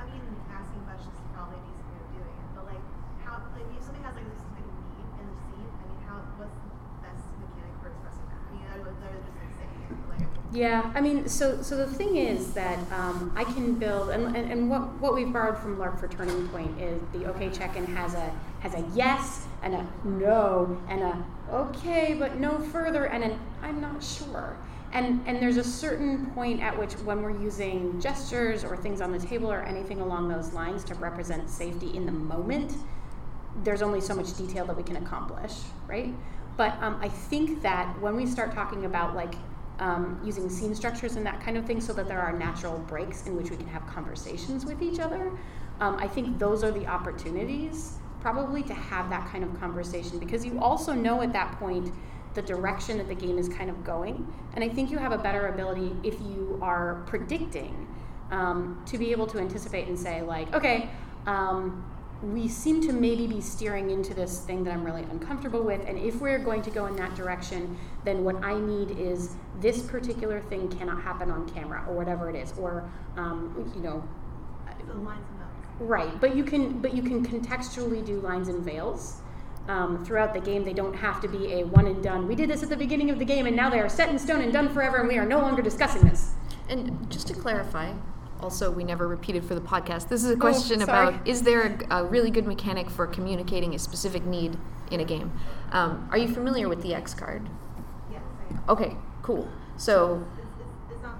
I 0.00 0.04
mean, 0.08 0.24
asking 0.50 0.80
questions 0.88 1.12
is 1.12 1.20
probably 1.36 1.58
a 1.60 1.64
decent 1.68 1.84
way 1.92 2.00
of 2.00 2.08
doing 2.16 2.32
it, 2.32 2.48
but 2.56 2.64
like, 2.64 2.84
how, 3.28 3.36
like, 3.54 3.68
if 3.76 3.84
somebody 3.84 4.02
has 4.08 4.14
like 4.16 4.24
a 4.24 4.34
specific 4.40 4.64
need 4.96 5.08
in 5.20 5.26
the 5.28 5.36
scene, 5.52 5.68
I 5.68 5.84
mean, 5.84 6.00
how, 6.08 6.16
what's 6.40 6.56
the 6.64 6.70
best 7.04 7.22
mechanic 7.44 7.74
for 7.84 7.92
expressing 7.92 8.24
that? 8.32 8.40
I 8.40 8.48
mean, 8.56 8.64
I 8.72 8.76
would, 8.80 8.96
I 9.04 9.08
would 9.14 9.24
just 9.28 9.36
like 9.36 9.52
saying 9.52 9.74
it, 9.84 9.92
but, 10.00 10.16
like, 10.16 10.32
Yeah, 10.52 10.90
I 10.96 11.00
mean, 11.00 11.28
so 11.28 11.62
so 11.62 11.76
the 11.76 11.86
thing 11.86 12.16
is 12.16 12.52
that 12.54 12.78
um, 12.90 13.32
I 13.36 13.44
can 13.44 13.74
build, 13.74 14.10
and, 14.10 14.34
and, 14.36 14.50
and 14.50 14.68
what, 14.68 15.00
what 15.00 15.14
we've 15.14 15.32
borrowed 15.32 15.56
from 15.56 15.76
LARP 15.76 16.00
for 16.00 16.08
Turning 16.08 16.48
Point 16.48 16.80
is 16.80 17.00
the 17.12 17.26
OK 17.26 17.50
check-in 17.50 17.86
has 17.86 18.14
a 18.14 18.32
has 18.58 18.74
a 18.74 18.84
yes 18.92 19.46
and 19.62 19.74
a 19.74 19.86
no 20.04 20.76
and 20.88 21.02
a 21.02 21.24
okay 21.50 22.14
but 22.18 22.38
no 22.38 22.58
further 22.58 23.04
and 23.06 23.22
an 23.22 23.38
I'm 23.62 23.80
not 23.80 24.02
sure. 24.02 24.56
And 24.92 25.22
and 25.28 25.40
there's 25.40 25.56
a 25.56 25.62
certain 25.62 26.26
point 26.32 26.60
at 26.60 26.76
which 26.76 26.94
when 26.94 27.22
we're 27.22 27.40
using 27.40 28.00
gestures 28.00 28.64
or 28.64 28.76
things 28.76 29.00
on 29.00 29.12
the 29.12 29.20
table 29.20 29.52
or 29.52 29.62
anything 29.62 30.00
along 30.00 30.28
those 30.28 30.52
lines 30.52 30.82
to 30.84 30.94
represent 30.96 31.48
safety 31.48 31.96
in 31.96 32.06
the 32.06 32.12
moment, 32.12 32.74
there's 33.62 33.82
only 33.82 34.00
so 34.00 34.16
much 34.16 34.36
detail 34.36 34.64
that 34.66 34.76
we 34.76 34.82
can 34.82 34.96
accomplish, 34.96 35.52
right? 35.86 36.12
But 36.56 36.74
um, 36.82 36.98
I 37.00 37.08
think 37.08 37.62
that 37.62 38.00
when 38.00 38.16
we 38.16 38.26
start 38.26 38.52
talking 38.52 38.84
about 38.84 39.14
like 39.14 39.34
um, 39.80 40.20
using 40.24 40.48
scene 40.48 40.74
structures 40.74 41.16
and 41.16 41.26
that 41.26 41.40
kind 41.40 41.56
of 41.56 41.66
thing, 41.66 41.80
so 41.80 41.92
that 41.92 42.06
there 42.06 42.20
are 42.20 42.32
natural 42.32 42.78
breaks 42.78 43.26
in 43.26 43.36
which 43.36 43.50
we 43.50 43.56
can 43.56 43.66
have 43.66 43.86
conversations 43.86 44.64
with 44.64 44.82
each 44.82 45.00
other, 45.00 45.32
um, 45.80 45.96
I 45.96 46.06
think 46.06 46.38
those 46.38 46.62
are 46.62 46.70
the 46.70 46.86
opportunities 46.86 47.98
probably 48.20 48.62
to 48.62 48.74
have 48.74 49.08
that 49.08 49.26
kind 49.30 49.42
of 49.42 49.58
conversation 49.58 50.18
because 50.18 50.44
you 50.44 50.60
also 50.60 50.92
know 50.92 51.22
at 51.22 51.32
that 51.32 51.58
point 51.58 51.90
the 52.34 52.42
direction 52.42 52.98
that 52.98 53.08
the 53.08 53.14
game 53.14 53.38
is 53.38 53.48
kind 53.48 53.70
of 53.70 53.82
going, 53.82 54.30
and 54.54 54.62
I 54.62 54.68
think 54.68 54.90
you 54.90 54.98
have 54.98 55.12
a 55.12 55.18
better 55.18 55.48
ability 55.48 55.96
if 56.04 56.20
you 56.20 56.58
are 56.62 57.02
predicting 57.06 57.88
um, 58.30 58.80
to 58.86 58.98
be 58.98 59.10
able 59.10 59.26
to 59.28 59.38
anticipate 59.38 59.88
and 59.88 59.98
say 59.98 60.22
like, 60.22 60.54
okay. 60.54 60.90
Um, 61.26 61.84
we 62.22 62.48
seem 62.48 62.82
to 62.82 62.92
maybe 62.92 63.26
be 63.26 63.40
steering 63.40 63.90
into 63.90 64.12
this 64.12 64.40
thing 64.40 64.62
that 64.64 64.72
I'm 64.72 64.84
really 64.84 65.02
uncomfortable 65.04 65.62
with. 65.62 65.82
And 65.86 65.98
if 65.98 66.20
we're 66.20 66.38
going 66.38 66.62
to 66.62 66.70
go 66.70 66.86
in 66.86 66.96
that 66.96 67.14
direction, 67.14 67.78
then 68.04 68.24
what 68.24 68.36
I 68.44 68.58
need 68.58 68.90
is 68.98 69.36
this 69.60 69.82
particular 69.82 70.40
thing 70.40 70.68
cannot 70.68 71.02
happen 71.02 71.30
on 71.30 71.48
camera 71.48 71.84
or 71.88 71.94
whatever 71.94 72.28
it 72.28 72.36
is, 72.36 72.52
or 72.58 72.90
um, 73.16 73.72
you 73.74 73.82
know, 73.82 74.06
the 74.86 74.94
lines 74.94 75.24
and 75.30 75.40
those. 75.40 75.88
right. 75.88 76.20
But 76.20 76.36
you 76.36 76.44
can, 76.44 76.80
but 76.80 76.94
you 76.94 77.02
can 77.02 77.24
contextually 77.24 78.04
do 78.04 78.20
lines 78.20 78.48
and 78.48 78.62
veils. 78.62 79.20
Um, 79.68 80.04
throughout 80.04 80.34
the 80.34 80.40
game, 80.40 80.64
they 80.64 80.72
don't 80.72 80.94
have 80.94 81.20
to 81.20 81.28
be 81.28 81.52
a 81.52 81.64
one 81.64 81.86
and 81.86 82.02
done. 82.02 82.26
We 82.26 82.34
did 82.34 82.50
this 82.50 82.62
at 82.62 82.70
the 82.70 82.76
beginning 82.76 83.10
of 83.10 83.18
the 83.18 83.24
game, 83.24 83.46
and 83.46 83.54
now 83.54 83.70
they 83.70 83.78
are 83.78 83.88
set 83.88 84.08
in 84.08 84.18
stone 84.18 84.40
and 84.40 84.52
done 84.52 84.68
forever, 84.68 84.96
and 84.96 85.06
we 85.06 85.16
are 85.16 85.26
no 85.26 85.38
longer 85.38 85.62
discussing 85.62 86.02
this. 86.02 86.32
And 86.68 87.08
just 87.10 87.28
to 87.28 87.34
clarify, 87.34 87.92
also 88.42 88.70
we 88.70 88.84
never 88.84 89.06
repeated 89.08 89.44
for 89.44 89.54
the 89.54 89.60
podcast. 89.60 90.08
This 90.08 90.24
is 90.24 90.30
a 90.30 90.36
question 90.36 90.80
Oh, 90.80 90.84
about: 90.84 91.26
Is 91.26 91.42
there 91.42 91.78
a, 91.90 91.98
a 91.98 92.04
really 92.04 92.30
good 92.30 92.46
mechanic 92.46 92.90
for 92.90 93.06
communicating 93.06 93.74
a 93.74 93.78
specific 93.78 94.24
need 94.24 94.56
in 94.90 95.00
a 95.00 95.04
game? 95.04 95.32
Um, 95.72 96.08
are 96.10 96.18
you 96.18 96.28
familiar 96.28 96.68
with 96.68 96.82
the 96.82 96.94
X 96.94 97.14
card? 97.14 97.48
Yes, 98.10 98.22
I 98.50 98.54
am. 98.54 98.62
Okay, 98.68 98.96
cool. 99.22 99.48
So 99.76 100.24
It's, 100.26 100.38
it's, 100.88 100.94
it's 100.94 101.02
not 101.02 101.16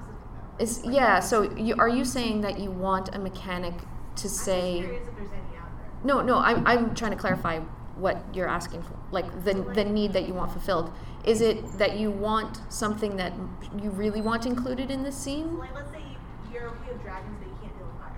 specific 0.59 0.85
though. 0.85 0.91
Yeah. 0.91 1.21
So 1.21 1.43
you, 1.57 1.75
are 1.79 1.89
you 1.89 2.05
saying 2.05 2.41
that 2.43 2.59
you 2.61 2.71
want 2.71 3.15
a 3.15 3.19
mechanic 3.19 3.75
to 4.17 4.27
I'm 4.27 4.29
say? 4.29 4.79
curious 4.81 5.09
if 5.09 5.17
there's 5.17 5.29
any 5.33 5.59
out 5.59 5.69
there. 5.79 5.91
No, 6.05 6.21
no. 6.23 6.39
I'm 6.39 6.67
I'm 6.67 6.95
trying 6.95 7.13
to 7.13 7.17
clarify 7.19 7.61
what 7.97 8.25
you're 8.35 8.49
asking 8.49 8.83
for, 8.83 8.97
like 9.11 9.45
the 9.45 9.55
the 9.75 9.85
need 9.85 10.13
that 10.15 10.27
you 10.27 10.33
want 10.35 10.53
fulfilled. 10.53 10.91
Is 11.25 11.43
it 11.43 11.77
that 11.79 11.99
you 11.99 12.11
want 12.11 12.61
something 12.73 13.17
that 13.17 13.35
you 13.83 13.91
really 13.91 14.23
want 14.23 14.47
included 14.47 14.91
in 14.91 15.03
this 15.03 15.17
scene? 15.17 15.61
You're 16.61 16.70
okay 16.70 16.93
with 16.93 17.03
dragons, 17.03 17.37
but 17.39 17.49
you 17.49 17.55
can't 17.62 17.77
deal 17.78 17.87
with 17.87 17.97
fire. 17.99 18.16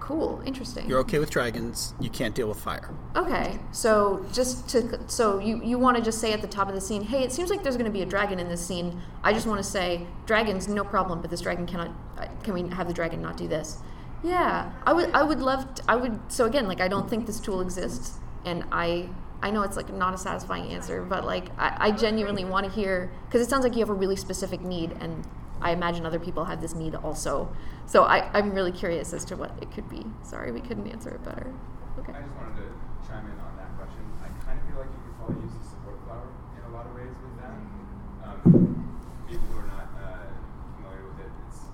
Cool, 0.00 0.42
interesting. 0.44 0.88
You're 0.88 0.98
okay 1.00 1.18
with 1.18 1.30
dragons. 1.30 1.94
You 1.98 2.10
can't 2.10 2.34
deal 2.34 2.48
with 2.48 2.60
fire. 2.60 2.90
Okay, 3.16 3.58
so 3.72 4.24
just 4.32 4.68
to 4.70 5.00
so 5.08 5.38
you 5.38 5.62
you 5.64 5.78
want 5.78 5.96
to 5.96 6.02
just 6.02 6.20
say 6.20 6.32
at 6.32 6.42
the 6.42 6.46
top 6.48 6.68
of 6.68 6.74
the 6.74 6.80
scene, 6.80 7.02
hey, 7.02 7.22
it 7.22 7.32
seems 7.32 7.48
like 7.48 7.62
there's 7.62 7.76
going 7.76 7.86
to 7.86 7.92
be 7.92 8.02
a 8.02 8.06
dragon 8.06 8.38
in 8.38 8.48
this 8.48 8.64
scene. 8.64 9.00
I 9.22 9.32
just 9.32 9.46
want 9.46 9.64
to 9.64 9.68
say, 9.68 10.06
dragons, 10.26 10.68
no 10.68 10.84
problem, 10.84 11.22
but 11.22 11.30
this 11.30 11.40
dragon 11.40 11.66
cannot. 11.66 11.90
uh, 12.18 12.26
Can 12.42 12.52
we 12.52 12.68
have 12.68 12.86
the 12.86 12.94
dragon 12.94 13.22
not 13.22 13.36
do 13.38 13.48
this? 13.48 13.78
Yeah, 14.22 14.72
I 14.84 14.92
would. 14.92 15.10
I 15.12 15.22
would 15.22 15.40
love. 15.40 15.74
To, 15.74 15.82
I 15.88 15.96
would. 15.96 16.20
So 16.28 16.44
again, 16.44 16.68
like 16.68 16.80
I 16.80 16.88
don't 16.88 17.08
think 17.08 17.26
this 17.26 17.40
tool 17.40 17.60
exists, 17.60 18.18
and 18.44 18.64
I. 18.70 19.08
I 19.42 19.50
know 19.50 19.60
it's 19.62 19.76
like 19.76 19.92
not 19.92 20.14
a 20.14 20.16
satisfying 20.18 20.70
answer, 20.72 21.02
but 21.02 21.26
like 21.26 21.50
I, 21.58 21.88
I 21.88 21.90
genuinely 21.90 22.46
want 22.46 22.64
to 22.64 22.72
hear 22.72 23.10
because 23.26 23.42
it 23.42 23.50
sounds 23.50 23.62
like 23.62 23.74
you 23.74 23.80
have 23.80 23.90
a 23.90 23.94
really 23.94 24.16
specific 24.16 24.62
need, 24.62 24.92
and 25.00 25.26
I 25.64 25.72
imagine 25.72 26.04
other 26.04 26.20
people 26.20 26.44
have 26.44 26.60
this 26.60 26.74
need 26.74 26.94
also. 26.94 27.48
So 27.86 28.04
I, 28.04 28.28
I'm 28.36 28.52
really 28.52 28.70
curious 28.70 29.14
as 29.14 29.24
to 29.32 29.34
what 29.34 29.56
it 29.62 29.72
could 29.72 29.88
be. 29.88 30.04
Sorry, 30.22 30.52
we 30.52 30.60
couldn't 30.60 30.86
answer 30.86 31.08
it 31.08 31.24
better. 31.24 31.48
Okay. 31.98 32.12
I 32.12 32.20
just 32.20 32.36
wanted 32.36 32.60
to 32.60 32.68
chime 33.08 33.24
in 33.24 33.38
on 33.40 33.56
that 33.56 33.72
question. 33.80 34.04
I 34.20 34.28
kind 34.44 34.60
of 34.60 34.64
feel 34.68 34.84
like 34.84 34.92
you 34.92 35.00
could 35.08 35.16
probably 35.16 35.40
use 35.40 35.56
the 35.56 35.64
support 35.64 35.96
flower 36.04 36.28
in 36.52 36.62
a 36.68 36.72
lot 36.76 36.84
of 36.84 36.92
ways 36.92 37.16
with 37.16 37.36
that. 37.40 37.56
Um, 38.28 38.44
people 39.24 39.48
who 39.56 39.64
are 39.64 39.70
not 39.72 39.88
uh, 39.96 40.28
familiar 40.76 41.00
with 41.08 41.24
it, 41.24 41.32
it's 41.48 41.64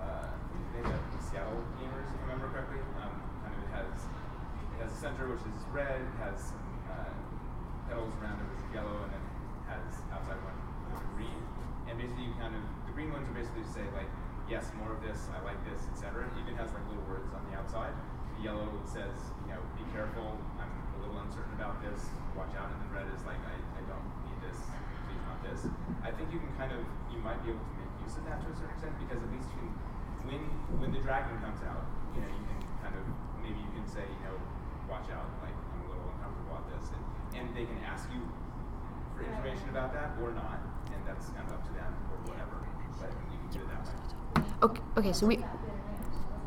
uh, 0.00 0.32
made 0.72 0.88
up 0.88 1.04
Seattle 1.20 1.60
gamers, 1.76 2.08
if 2.08 2.16
I 2.16 2.24
remember 2.24 2.48
correctly. 2.56 2.80
Um, 3.04 3.20
kind 3.44 3.52
of 3.52 3.60
it 3.60 3.72
has 3.76 3.92
it 4.00 4.76
has 4.80 4.90
a 4.96 4.98
center 4.98 5.28
which 5.28 5.44
is 5.44 5.60
red, 5.76 6.00
it 6.00 6.16
has 6.24 6.40
some 6.56 6.64
uh, 6.88 7.12
petals 7.84 8.16
around 8.16 8.40
it 8.40 8.48
which 8.48 8.64
is 8.64 8.70
yellow, 8.72 8.96
and 9.04 9.12
then 9.12 9.20
it 9.20 9.76
has 9.76 10.00
outside 10.08 10.40
one 10.40 10.56
which 10.88 11.04
green. 11.20 11.40
And 11.84 12.00
basically, 12.00 12.32
you 12.32 12.36
kind 12.40 12.56
of 12.56 12.64
green 13.00 13.16
ones 13.16 13.24
are 13.24 13.32
basically 13.32 13.64
to 13.64 13.72
say 13.72 13.86
like 13.96 14.12
yes, 14.44 14.68
more 14.76 14.92
of 14.92 15.00
this, 15.00 15.32
I 15.32 15.40
like 15.40 15.56
this, 15.64 15.88
etc. 15.88 16.28
It 16.28 16.36
even 16.44 16.52
has 16.60 16.68
like 16.76 16.84
little 16.92 17.06
words 17.08 17.32
on 17.32 17.40
the 17.48 17.56
outside. 17.56 17.96
The 18.36 18.50
yellow 18.50 18.68
says, 18.84 19.16
you 19.46 19.56
know, 19.56 19.62
be 19.78 19.86
careful, 19.94 20.36
I'm 20.60 20.68
a 20.68 20.98
little 21.00 21.16
uncertain 21.22 21.54
about 21.56 21.80
this, 21.80 22.12
watch 22.36 22.52
out, 22.60 22.68
and 22.68 22.76
then 22.76 22.90
red 22.92 23.08
is 23.08 23.24
like 23.24 23.40
I, 23.40 23.56
I 23.56 23.82
don't 23.88 24.04
need 24.28 24.36
this, 24.44 24.60
please 25.08 25.22
not 25.24 25.40
this. 25.40 25.64
I 26.04 26.12
think 26.12 26.28
you 26.28 26.44
can 26.44 26.52
kind 26.60 26.76
of 26.76 26.84
you 27.08 27.24
might 27.24 27.40
be 27.40 27.56
able 27.56 27.64
to 27.64 27.74
make 27.80 27.88
use 28.04 28.20
of 28.20 28.28
that 28.28 28.44
to 28.44 28.52
a 28.52 28.56
certain 28.58 28.76
extent 28.76 28.92
because 29.00 29.16
at 29.16 29.30
least 29.32 29.48
you 29.56 29.64
can 29.64 29.72
when 30.28 30.42
when 30.84 30.90
the 30.92 31.00
dragon 31.00 31.40
comes 31.40 31.64
out, 31.64 31.88
you 32.12 32.20
know, 32.20 32.28
you 32.28 32.44
can 32.52 32.60
kind 32.84 33.00
of 33.00 33.04
maybe 33.40 33.56
you 33.64 33.72
can 33.72 33.88
say, 33.88 34.04
you 34.04 34.22
know, 34.28 34.36
watch 34.92 35.08
out, 35.08 35.24
like 35.40 35.56
I'm 35.56 35.88
a 35.88 35.88
little 35.88 36.04
uncomfortable 36.20 36.52
about 36.52 36.68
this, 36.68 36.92
and, 36.92 37.02
and 37.32 37.44
they 37.56 37.64
can 37.64 37.80
ask 37.80 38.12
you 38.12 38.20
for 39.16 39.24
information 39.24 39.72
about 39.72 39.96
that 39.96 40.20
or 40.20 40.36
not, 40.36 40.60
and 40.92 41.00
that's 41.08 41.32
kind 41.32 41.48
of 41.48 41.56
up 41.56 41.64
to 41.64 41.72
them 41.72 41.96
or 42.12 42.20
whatever. 42.28 42.60
But 43.00 43.08
you 43.08 43.16
can 43.16 43.16
do 43.16 43.16
it 43.16 43.16
that 43.16 43.32
way. 43.32 43.39
Okay, 44.62 44.80
okay 44.96 45.12
so 45.12 45.26
we. 45.26 45.38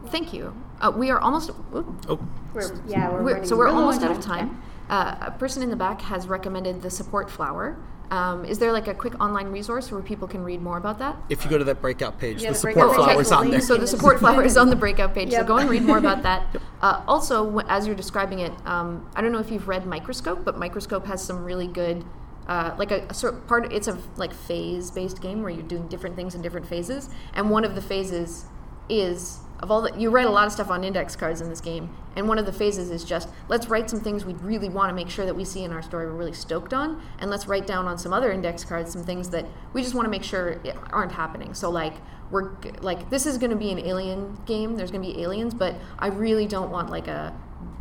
Thank 0.08 0.34
you. 0.34 0.54
Uh, 0.82 0.92
we 0.96 1.10
are 1.10 1.20
almost. 1.20 1.50
oop. 1.74 1.88
Oh, 2.08 2.20
We're, 2.54 2.72
yeah, 2.88 3.10
we're, 3.10 3.24
We're- 3.24 3.46
so 3.46 3.56
we're 3.56 3.66
real 3.68 3.76
almost 3.78 4.02
out 4.04 4.12
of 4.12 4.22
time. 4.22 4.62
Uh, 4.90 5.16
a 5.22 5.32
person 5.32 5.64
in 5.64 5.70
the 5.70 5.76
back 5.76 6.02
has 6.02 6.28
recommended 6.28 6.82
the 6.82 6.90
support 6.90 7.32
flower. 7.32 7.78
Um, 8.12 8.46
is 8.46 8.60
there 8.60 8.72
like 8.72 8.88
a 8.88 8.94
quick 8.94 9.20
online 9.20 9.48
resource 9.48 9.92
where 9.92 10.02
people 10.02 10.28
can 10.28 10.44
read 10.44 10.62
more 10.62 10.78
about 10.78 11.00
that? 11.00 11.16
if 11.30 11.44
you 11.44 11.50
go 11.50 11.58
to 11.58 11.64
that 11.64 11.82
breakout 11.82 12.20
page, 12.20 12.44
Yeah, 12.44 12.52
the 12.52 12.58
the 12.58 12.62
breakout 12.62 12.92
support 12.92 13.08
page 13.08 13.18
has 13.18 13.28
flowers 13.28 13.32
on 13.32 13.50
there. 13.50 13.62
So 13.62 13.78
the 13.78 13.88
support 13.88 14.20
flower 14.20 14.44
is 14.44 14.58
on 14.58 14.70
the 14.70 14.76
breakout 14.76 15.16
page. 15.16 15.32
So 15.32 15.44
go 15.44 15.58
and 15.58 15.70
read 15.70 15.84
more 15.84 15.98
about 15.98 16.22
that. 16.24 16.46
Uh, 16.84 17.02
also, 17.08 17.60
as 17.70 17.88
you're 17.88 17.96
describing 17.96 18.40
it, 18.40 18.52
um, 18.68 19.10
I 19.16 19.22
don't 19.22 19.32
know 19.32 19.40
if 19.40 19.50
you've 19.50 19.70
read 19.70 19.86
Microscope, 19.88 20.44
but 20.44 20.58
Microscope 20.60 21.06
has 21.06 21.24
some 21.24 21.46
really 21.46 21.66
good, 21.66 22.04
uh, 22.48 22.76
like 22.78 22.92
a, 22.92 23.06
a 23.10 23.14
sort 23.14 23.48
part. 23.48 23.72
It's 23.72 23.88
a 23.88 23.98
like 24.18 24.34
phase-based 24.34 25.22
game 25.22 25.42
where 25.42 25.52
you're 25.52 25.64
doing 25.64 25.88
different 25.88 26.16
things 26.16 26.36
in 26.36 26.42
different 26.42 26.68
phases, 26.68 27.10
and 27.34 27.50
one 27.50 27.66
of 27.66 27.76
the 27.76 27.82
phases 27.82 28.46
is 28.90 29.40
of 29.60 29.72
all 29.72 29.82
that 29.82 29.98
you 29.98 30.10
write 30.10 30.26
a 30.26 30.30
lot 30.30 30.46
of 30.46 30.52
stuff 30.52 30.70
on 30.70 30.84
index 30.84 31.16
cards 31.16 31.40
in 31.40 31.48
this 31.48 31.62
game, 31.62 31.96
and 32.18 32.28
one 32.28 32.38
of 32.38 32.46
the 32.46 32.52
phases 32.52 32.92
is 32.92 33.06
just 33.06 33.30
let's 33.48 33.68
write 33.68 33.90
some 33.90 34.02
things 34.02 34.26
we 34.26 34.34
really 34.34 34.68
want 34.68 34.90
to 34.90 34.94
make 34.94 35.10
sure 35.10 35.26
that 35.26 35.36
we 35.36 35.46
see 35.46 35.64
in 35.64 35.72
our 35.72 35.82
story 35.82 36.06
we're 36.06 36.12
really 36.12 36.34
stoked 36.34 36.74
on, 36.74 37.02
and 37.20 37.32
let's 37.32 37.48
write 37.48 37.66
down 37.66 37.88
on 37.88 37.98
some 37.98 38.12
other 38.12 38.32
index 38.32 38.66
cards 38.66 38.92
some 38.92 39.04
things 39.04 39.30
that 39.30 39.46
we 39.72 39.82
just 39.82 39.96
want 39.96 40.06
to 40.06 40.10
make 40.10 40.24
sure 40.24 40.62
aren't 40.92 41.14
happening. 41.14 41.54
So 41.54 41.70
like 41.70 41.94
we're 42.30 42.52
like 42.82 43.10
this 43.10 43.26
is 43.26 43.38
going 43.38 43.52
to 43.52 43.56
be 43.56 43.72
an 43.72 43.80
alien 43.80 44.38
game. 44.46 44.76
There's 44.76 44.92
going 44.92 45.04
to 45.04 45.14
be 45.14 45.22
aliens, 45.22 45.54
but 45.54 45.76
I 45.98 46.08
really 46.08 46.48
don't 46.48 46.72
want 46.72 46.90
like 46.90 47.08
a 47.08 47.34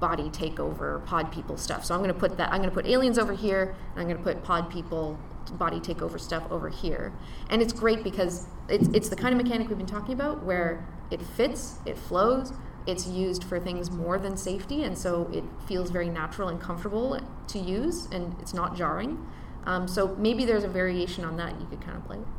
body 0.03 0.29
takeover 0.31 1.05
pod 1.07 1.31
people 1.31 1.57
stuff. 1.57 1.85
So 1.85 1.95
I'm 1.95 2.03
going 2.03 2.13
to 2.13 2.21
put 2.25 2.37
that 2.37 2.53
I'm 2.53 2.59
going 2.59 2.69
to 2.69 2.75
put 2.75 2.87
aliens 2.87 3.19
over 3.19 3.33
here, 3.33 3.75
and 3.93 4.01
I'm 4.01 4.09
going 4.09 4.19
to 4.19 4.23
put 4.23 4.43
pod 4.43 4.69
people 4.69 5.17
body 5.53 5.79
takeover 5.79 6.19
stuff 6.19 6.45
over 6.51 6.69
here. 6.69 7.13
And 7.51 7.63
it's 7.63 7.73
great 7.73 8.03
because 8.03 8.49
it's 8.69 8.89
it's 8.93 9.09
the 9.09 9.17
kind 9.17 9.33
of 9.33 9.41
mechanic 9.43 9.69
we've 9.69 9.79
been 9.79 9.87
talking 9.87 10.15
about 10.15 10.43
where 10.43 10.85
it 11.13 11.23
fits, 11.23 11.79
it 11.87 11.97
flows, 11.97 12.53
it's 12.87 13.07
used 13.07 13.45
for 13.45 13.61
things 13.61 13.93
more 13.93 14.19
than 14.19 14.37
safety, 14.37 14.83
and 14.83 14.99
so 14.99 15.31
it 15.33 15.45
feels 15.69 15.91
very 15.91 16.09
natural 16.09 16.49
and 16.49 16.61
comfortable 16.61 17.21
to 17.47 17.59
use, 17.59 18.09
and 18.11 18.35
it's 18.41 18.55
not 18.55 18.77
jarring. 18.77 19.25
Um, 19.65 19.87
so 19.87 20.17
maybe 20.17 20.45
there's 20.45 20.65
a 20.65 20.73
variation 20.83 21.25
on 21.25 21.37
that 21.37 21.61
you 21.61 21.67
could 21.67 21.81
kind 21.81 21.97
of 21.97 22.05
play 22.05 22.19
with. 22.19 22.35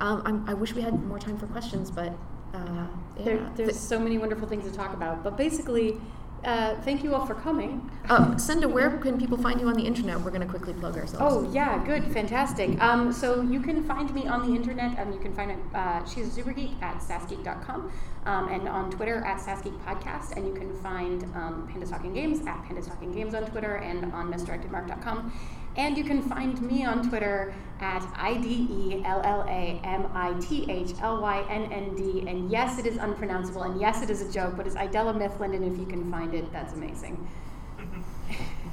Um, 0.00 0.22
I'm, 0.24 0.48
I 0.48 0.54
wish 0.54 0.74
we 0.74 0.82
had 0.82 0.94
more 1.04 1.20
time 1.20 1.38
for 1.38 1.46
questions, 1.46 1.92
but 1.92 2.12
uh, 2.54 2.86
yeah. 3.16 3.24
There, 3.24 3.52
there's 3.56 3.78
so 3.78 3.98
many 3.98 4.16
wonderful 4.18 4.48
things 4.48 4.64
to 4.70 4.74
talk 4.76 4.94
about. 4.94 5.22
But 5.22 5.36
basically, 5.36 6.00
uh, 6.44 6.76
thank 6.82 7.02
you 7.02 7.14
all 7.14 7.26
for 7.26 7.34
coming. 7.34 7.90
Uh, 8.08 8.36
Senda, 8.36 8.68
where 8.68 8.90
can 8.98 9.18
people 9.18 9.36
find 9.36 9.60
you 9.60 9.68
on 9.68 9.74
the 9.74 9.84
internet? 9.84 10.20
We're 10.20 10.30
going 10.30 10.42
to 10.42 10.46
quickly 10.46 10.72
plug 10.72 10.96
ourselves. 10.96 11.18
Oh 11.20 11.50
yeah, 11.52 11.84
good, 11.84 12.04
fantastic. 12.12 12.80
Um, 12.82 13.12
so 13.12 13.42
you 13.42 13.60
can 13.60 13.84
find 13.84 14.12
me 14.14 14.26
on 14.26 14.48
the 14.48 14.54
internet. 14.56 14.98
Um, 14.98 15.12
you 15.12 15.18
can 15.18 15.34
find 15.34 15.50
it. 15.50 15.58
Uh, 15.74 16.04
she's 16.04 16.36
a 16.36 16.40
supergeek 16.42 16.80
at 16.82 17.00
sassgeek.com, 17.00 17.92
um, 18.26 18.48
and 18.48 18.68
on 18.68 18.90
Twitter 18.90 19.24
at 19.24 19.38
sassgeek 19.40 19.78
podcast. 19.84 20.36
And 20.36 20.46
you 20.46 20.54
can 20.54 20.74
find 20.82 21.24
um, 21.34 21.68
Pandas 21.72 21.90
Talking 21.90 22.14
Games 22.14 22.40
at 22.46 22.62
Pandas 22.64 22.88
Talking 22.88 23.12
Games 23.12 23.34
on 23.34 23.44
Twitter 23.50 23.76
and 23.76 24.12
on 24.12 24.32
misdirectedmark.com. 24.32 25.32
And 25.78 25.96
you 25.96 26.02
can 26.02 26.20
find 26.20 26.60
me 26.60 26.84
on 26.84 27.08
Twitter 27.08 27.54
at 27.80 28.04
I 28.16 28.36
D 28.38 28.66
E 28.68 29.02
L 29.04 29.22
L 29.24 29.44
A 29.48 29.80
M 29.84 30.10
I 30.12 30.34
T 30.40 30.68
H 30.68 30.92
L 31.00 31.22
Y 31.22 31.46
N 31.48 31.72
N 31.72 31.94
D. 31.94 32.28
And 32.28 32.50
yes, 32.50 32.80
it 32.80 32.86
is 32.86 32.96
unpronounceable, 32.96 33.62
and 33.62 33.80
yes, 33.80 34.02
it 34.02 34.10
is 34.10 34.20
a 34.20 34.30
joke, 34.30 34.56
but 34.56 34.66
it's 34.66 34.74
Idella 34.74 35.14
Mifflin, 35.14 35.54
and 35.54 35.64
if 35.64 35.78
you 35.78 35.86
can 35.86 36.10
find 36.10 36.34
it, 36.34 36.52
that's 36.52 36.72
amazing. 36.72 37.28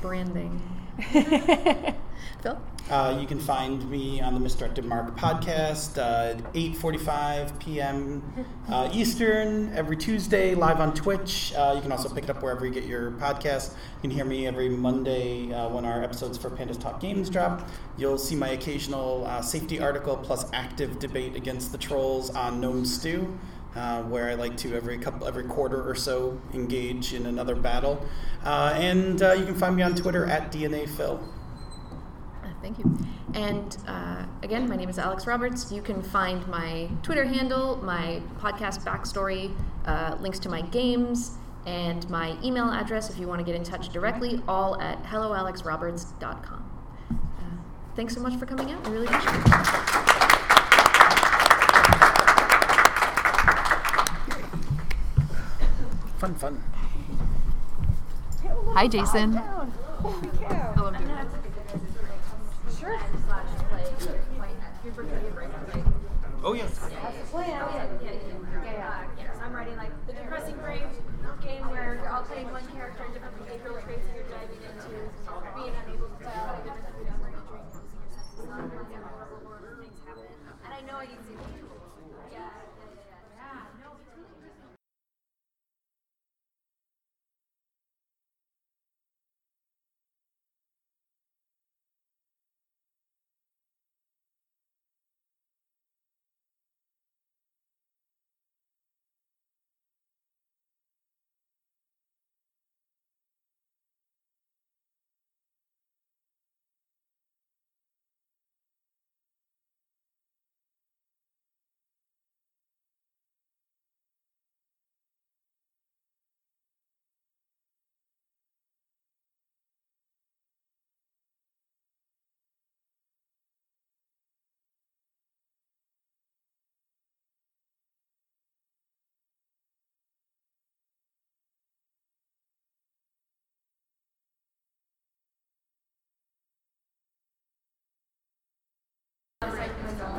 Branding. 0.02 0.60
Phil? 2.46 2.62
Uh, 2.92 3.18
you 3.20 3.26
can 3.26 3.40
find 3.40 3.90
me 3.90 4.22
on 4.22 4.36
the 4.36 4.40
Misdirected 4.40 4.86
Mark 4.86 5.18
podcast, 5.18 5.98
uh, 5.98 6.40
8.45 6.52 7.60
p.m. 7.60 8.46
Uh, 8.70 8.88
Eastern, 8.94 9.74
every 9.74 9.98
Tuesday, 9.98 10.54
live 10.54 10.80
on 10.80 10.94
Twitch. 10.94 11.54
Uh, 11.56 11.74
you 11.76 11.82
can 11.82 11.92
also 11.92 12.08
pick 12.08 12.26
it 12.26 12.30
up 12.30 12.44
wherever 12.44 12.64
you 12.64 12.72
get 12.72 12.84
your 12.84 13.10
podcast. 13.14 13.72
You 13.72 14.02
can 14.02 14.12
hear 14.12 14.26
me 14.26 14.46
every 14.46 14.70
Monday 14.70 15.52
uh, 15.52 15.70
when 15.70 15.86
our 15.86 16.04
episodes 16.04 16.38
for 16.38 16.52
Pandas 16.52 16.80
Talk 16.80 17.00
Games 17.00 17.32
drop. 17.32 17.68
You'll 17.98 18.20
see 18.20 18.36
my 18.36 18.50
occasional 18.50 19.26
uh, 19.26 19.42
safety 19.42 19.80
article 19.80 20.16
plus 20.16 20.46
active 20.54 21.00
debate 21.00 21.36
against 21.36 21.72
the 21.72 21.80
trolls 21.80 22.30
on 22.30 22.62
Gnome 22.62 22.86
Stew. 22.86 23.40
Uh, 23.76 24.04
where 24.04 24.30
I 24.30 24.36
like 24.36 24.56
to 24.58 24.74
every 24.74 24.98
couple, 24.98 25.28
every 25.28 25.44
quarter 25.44 25.90
or 25.90 25.96
so 25.96 26.40
engage 26.54 27.14
in 27.14 27.26
another 27.26 27.56
battle, 27.56 28.06
uh, 28.46 28.72
and 28.74 29.22
uh, 29.22 29.34
you 29.34 29.44
can 29.44 29.56
find 29.56 29.76
me 29.76 29.84
on 29.84 29.96
Twitter 29.96 30.26
at 30.26 30.50
DNA 30.50 30.88
Phil. 30.88 31.22
Thank 32.66 32.80
you. 32.80 32.98
And 33.36 33.78
uh, 33.88 34.26
again, 34.42 34.68
my 34.68 34.76
name 34.76 34.90
is 34.90 34.98
Alex 34.98 35.28
Roberts. 35.28 35.72
You 35.72 35.84
can 35.84 36.02
find 36.02 36.48
my 36.48 36.90
Twitter 37.04 37.24
handle, 37.24 37.76
my 37.84 38.24
podcast 38.40 38.84
backstory, 38.84 39.56
uh, 39.86 40.18
links 40.20 40.40
to 40.40 40.50
my 40.50 40.62
games, 40.62 41.34
and 41.68 42.10
my 42.10 42.36
email 42.44 42.72
address 42.72 43.12
if 43.12 43.20
you 43.20 43.28
want 43.28 43.38
to 43.38 43.46
get 43.46 43.54
in 43.54 43.64
touch 43.64 43.90
directly, 43.90 44.42
all 44.48 44.82
at 44.82 45.04
helloalexroberts.com. 45.04 46.72
Uh, 47.12 47.44
thanks 47.96 48.16
so 48.16 48.20
much 48.20 48.34
for 48.40 48.48
coming 48.48 48.72
out. 48.72 48.84
I 48.88 48.90
really 48.90 49.06
appreciate 49.06 49.36
it. 49.36 49.46
Fun, 56.18 56.34
fun. 56.34 56.64
Hi, 58.74 58.88
Jason. 58.88 59.34
Sure. 59.34 60.85
Oh, 66.48 66.54
yes. 66.54 66.78
That's 66.78 67.18
the 67.18 67.26
plan. 67.26 68.00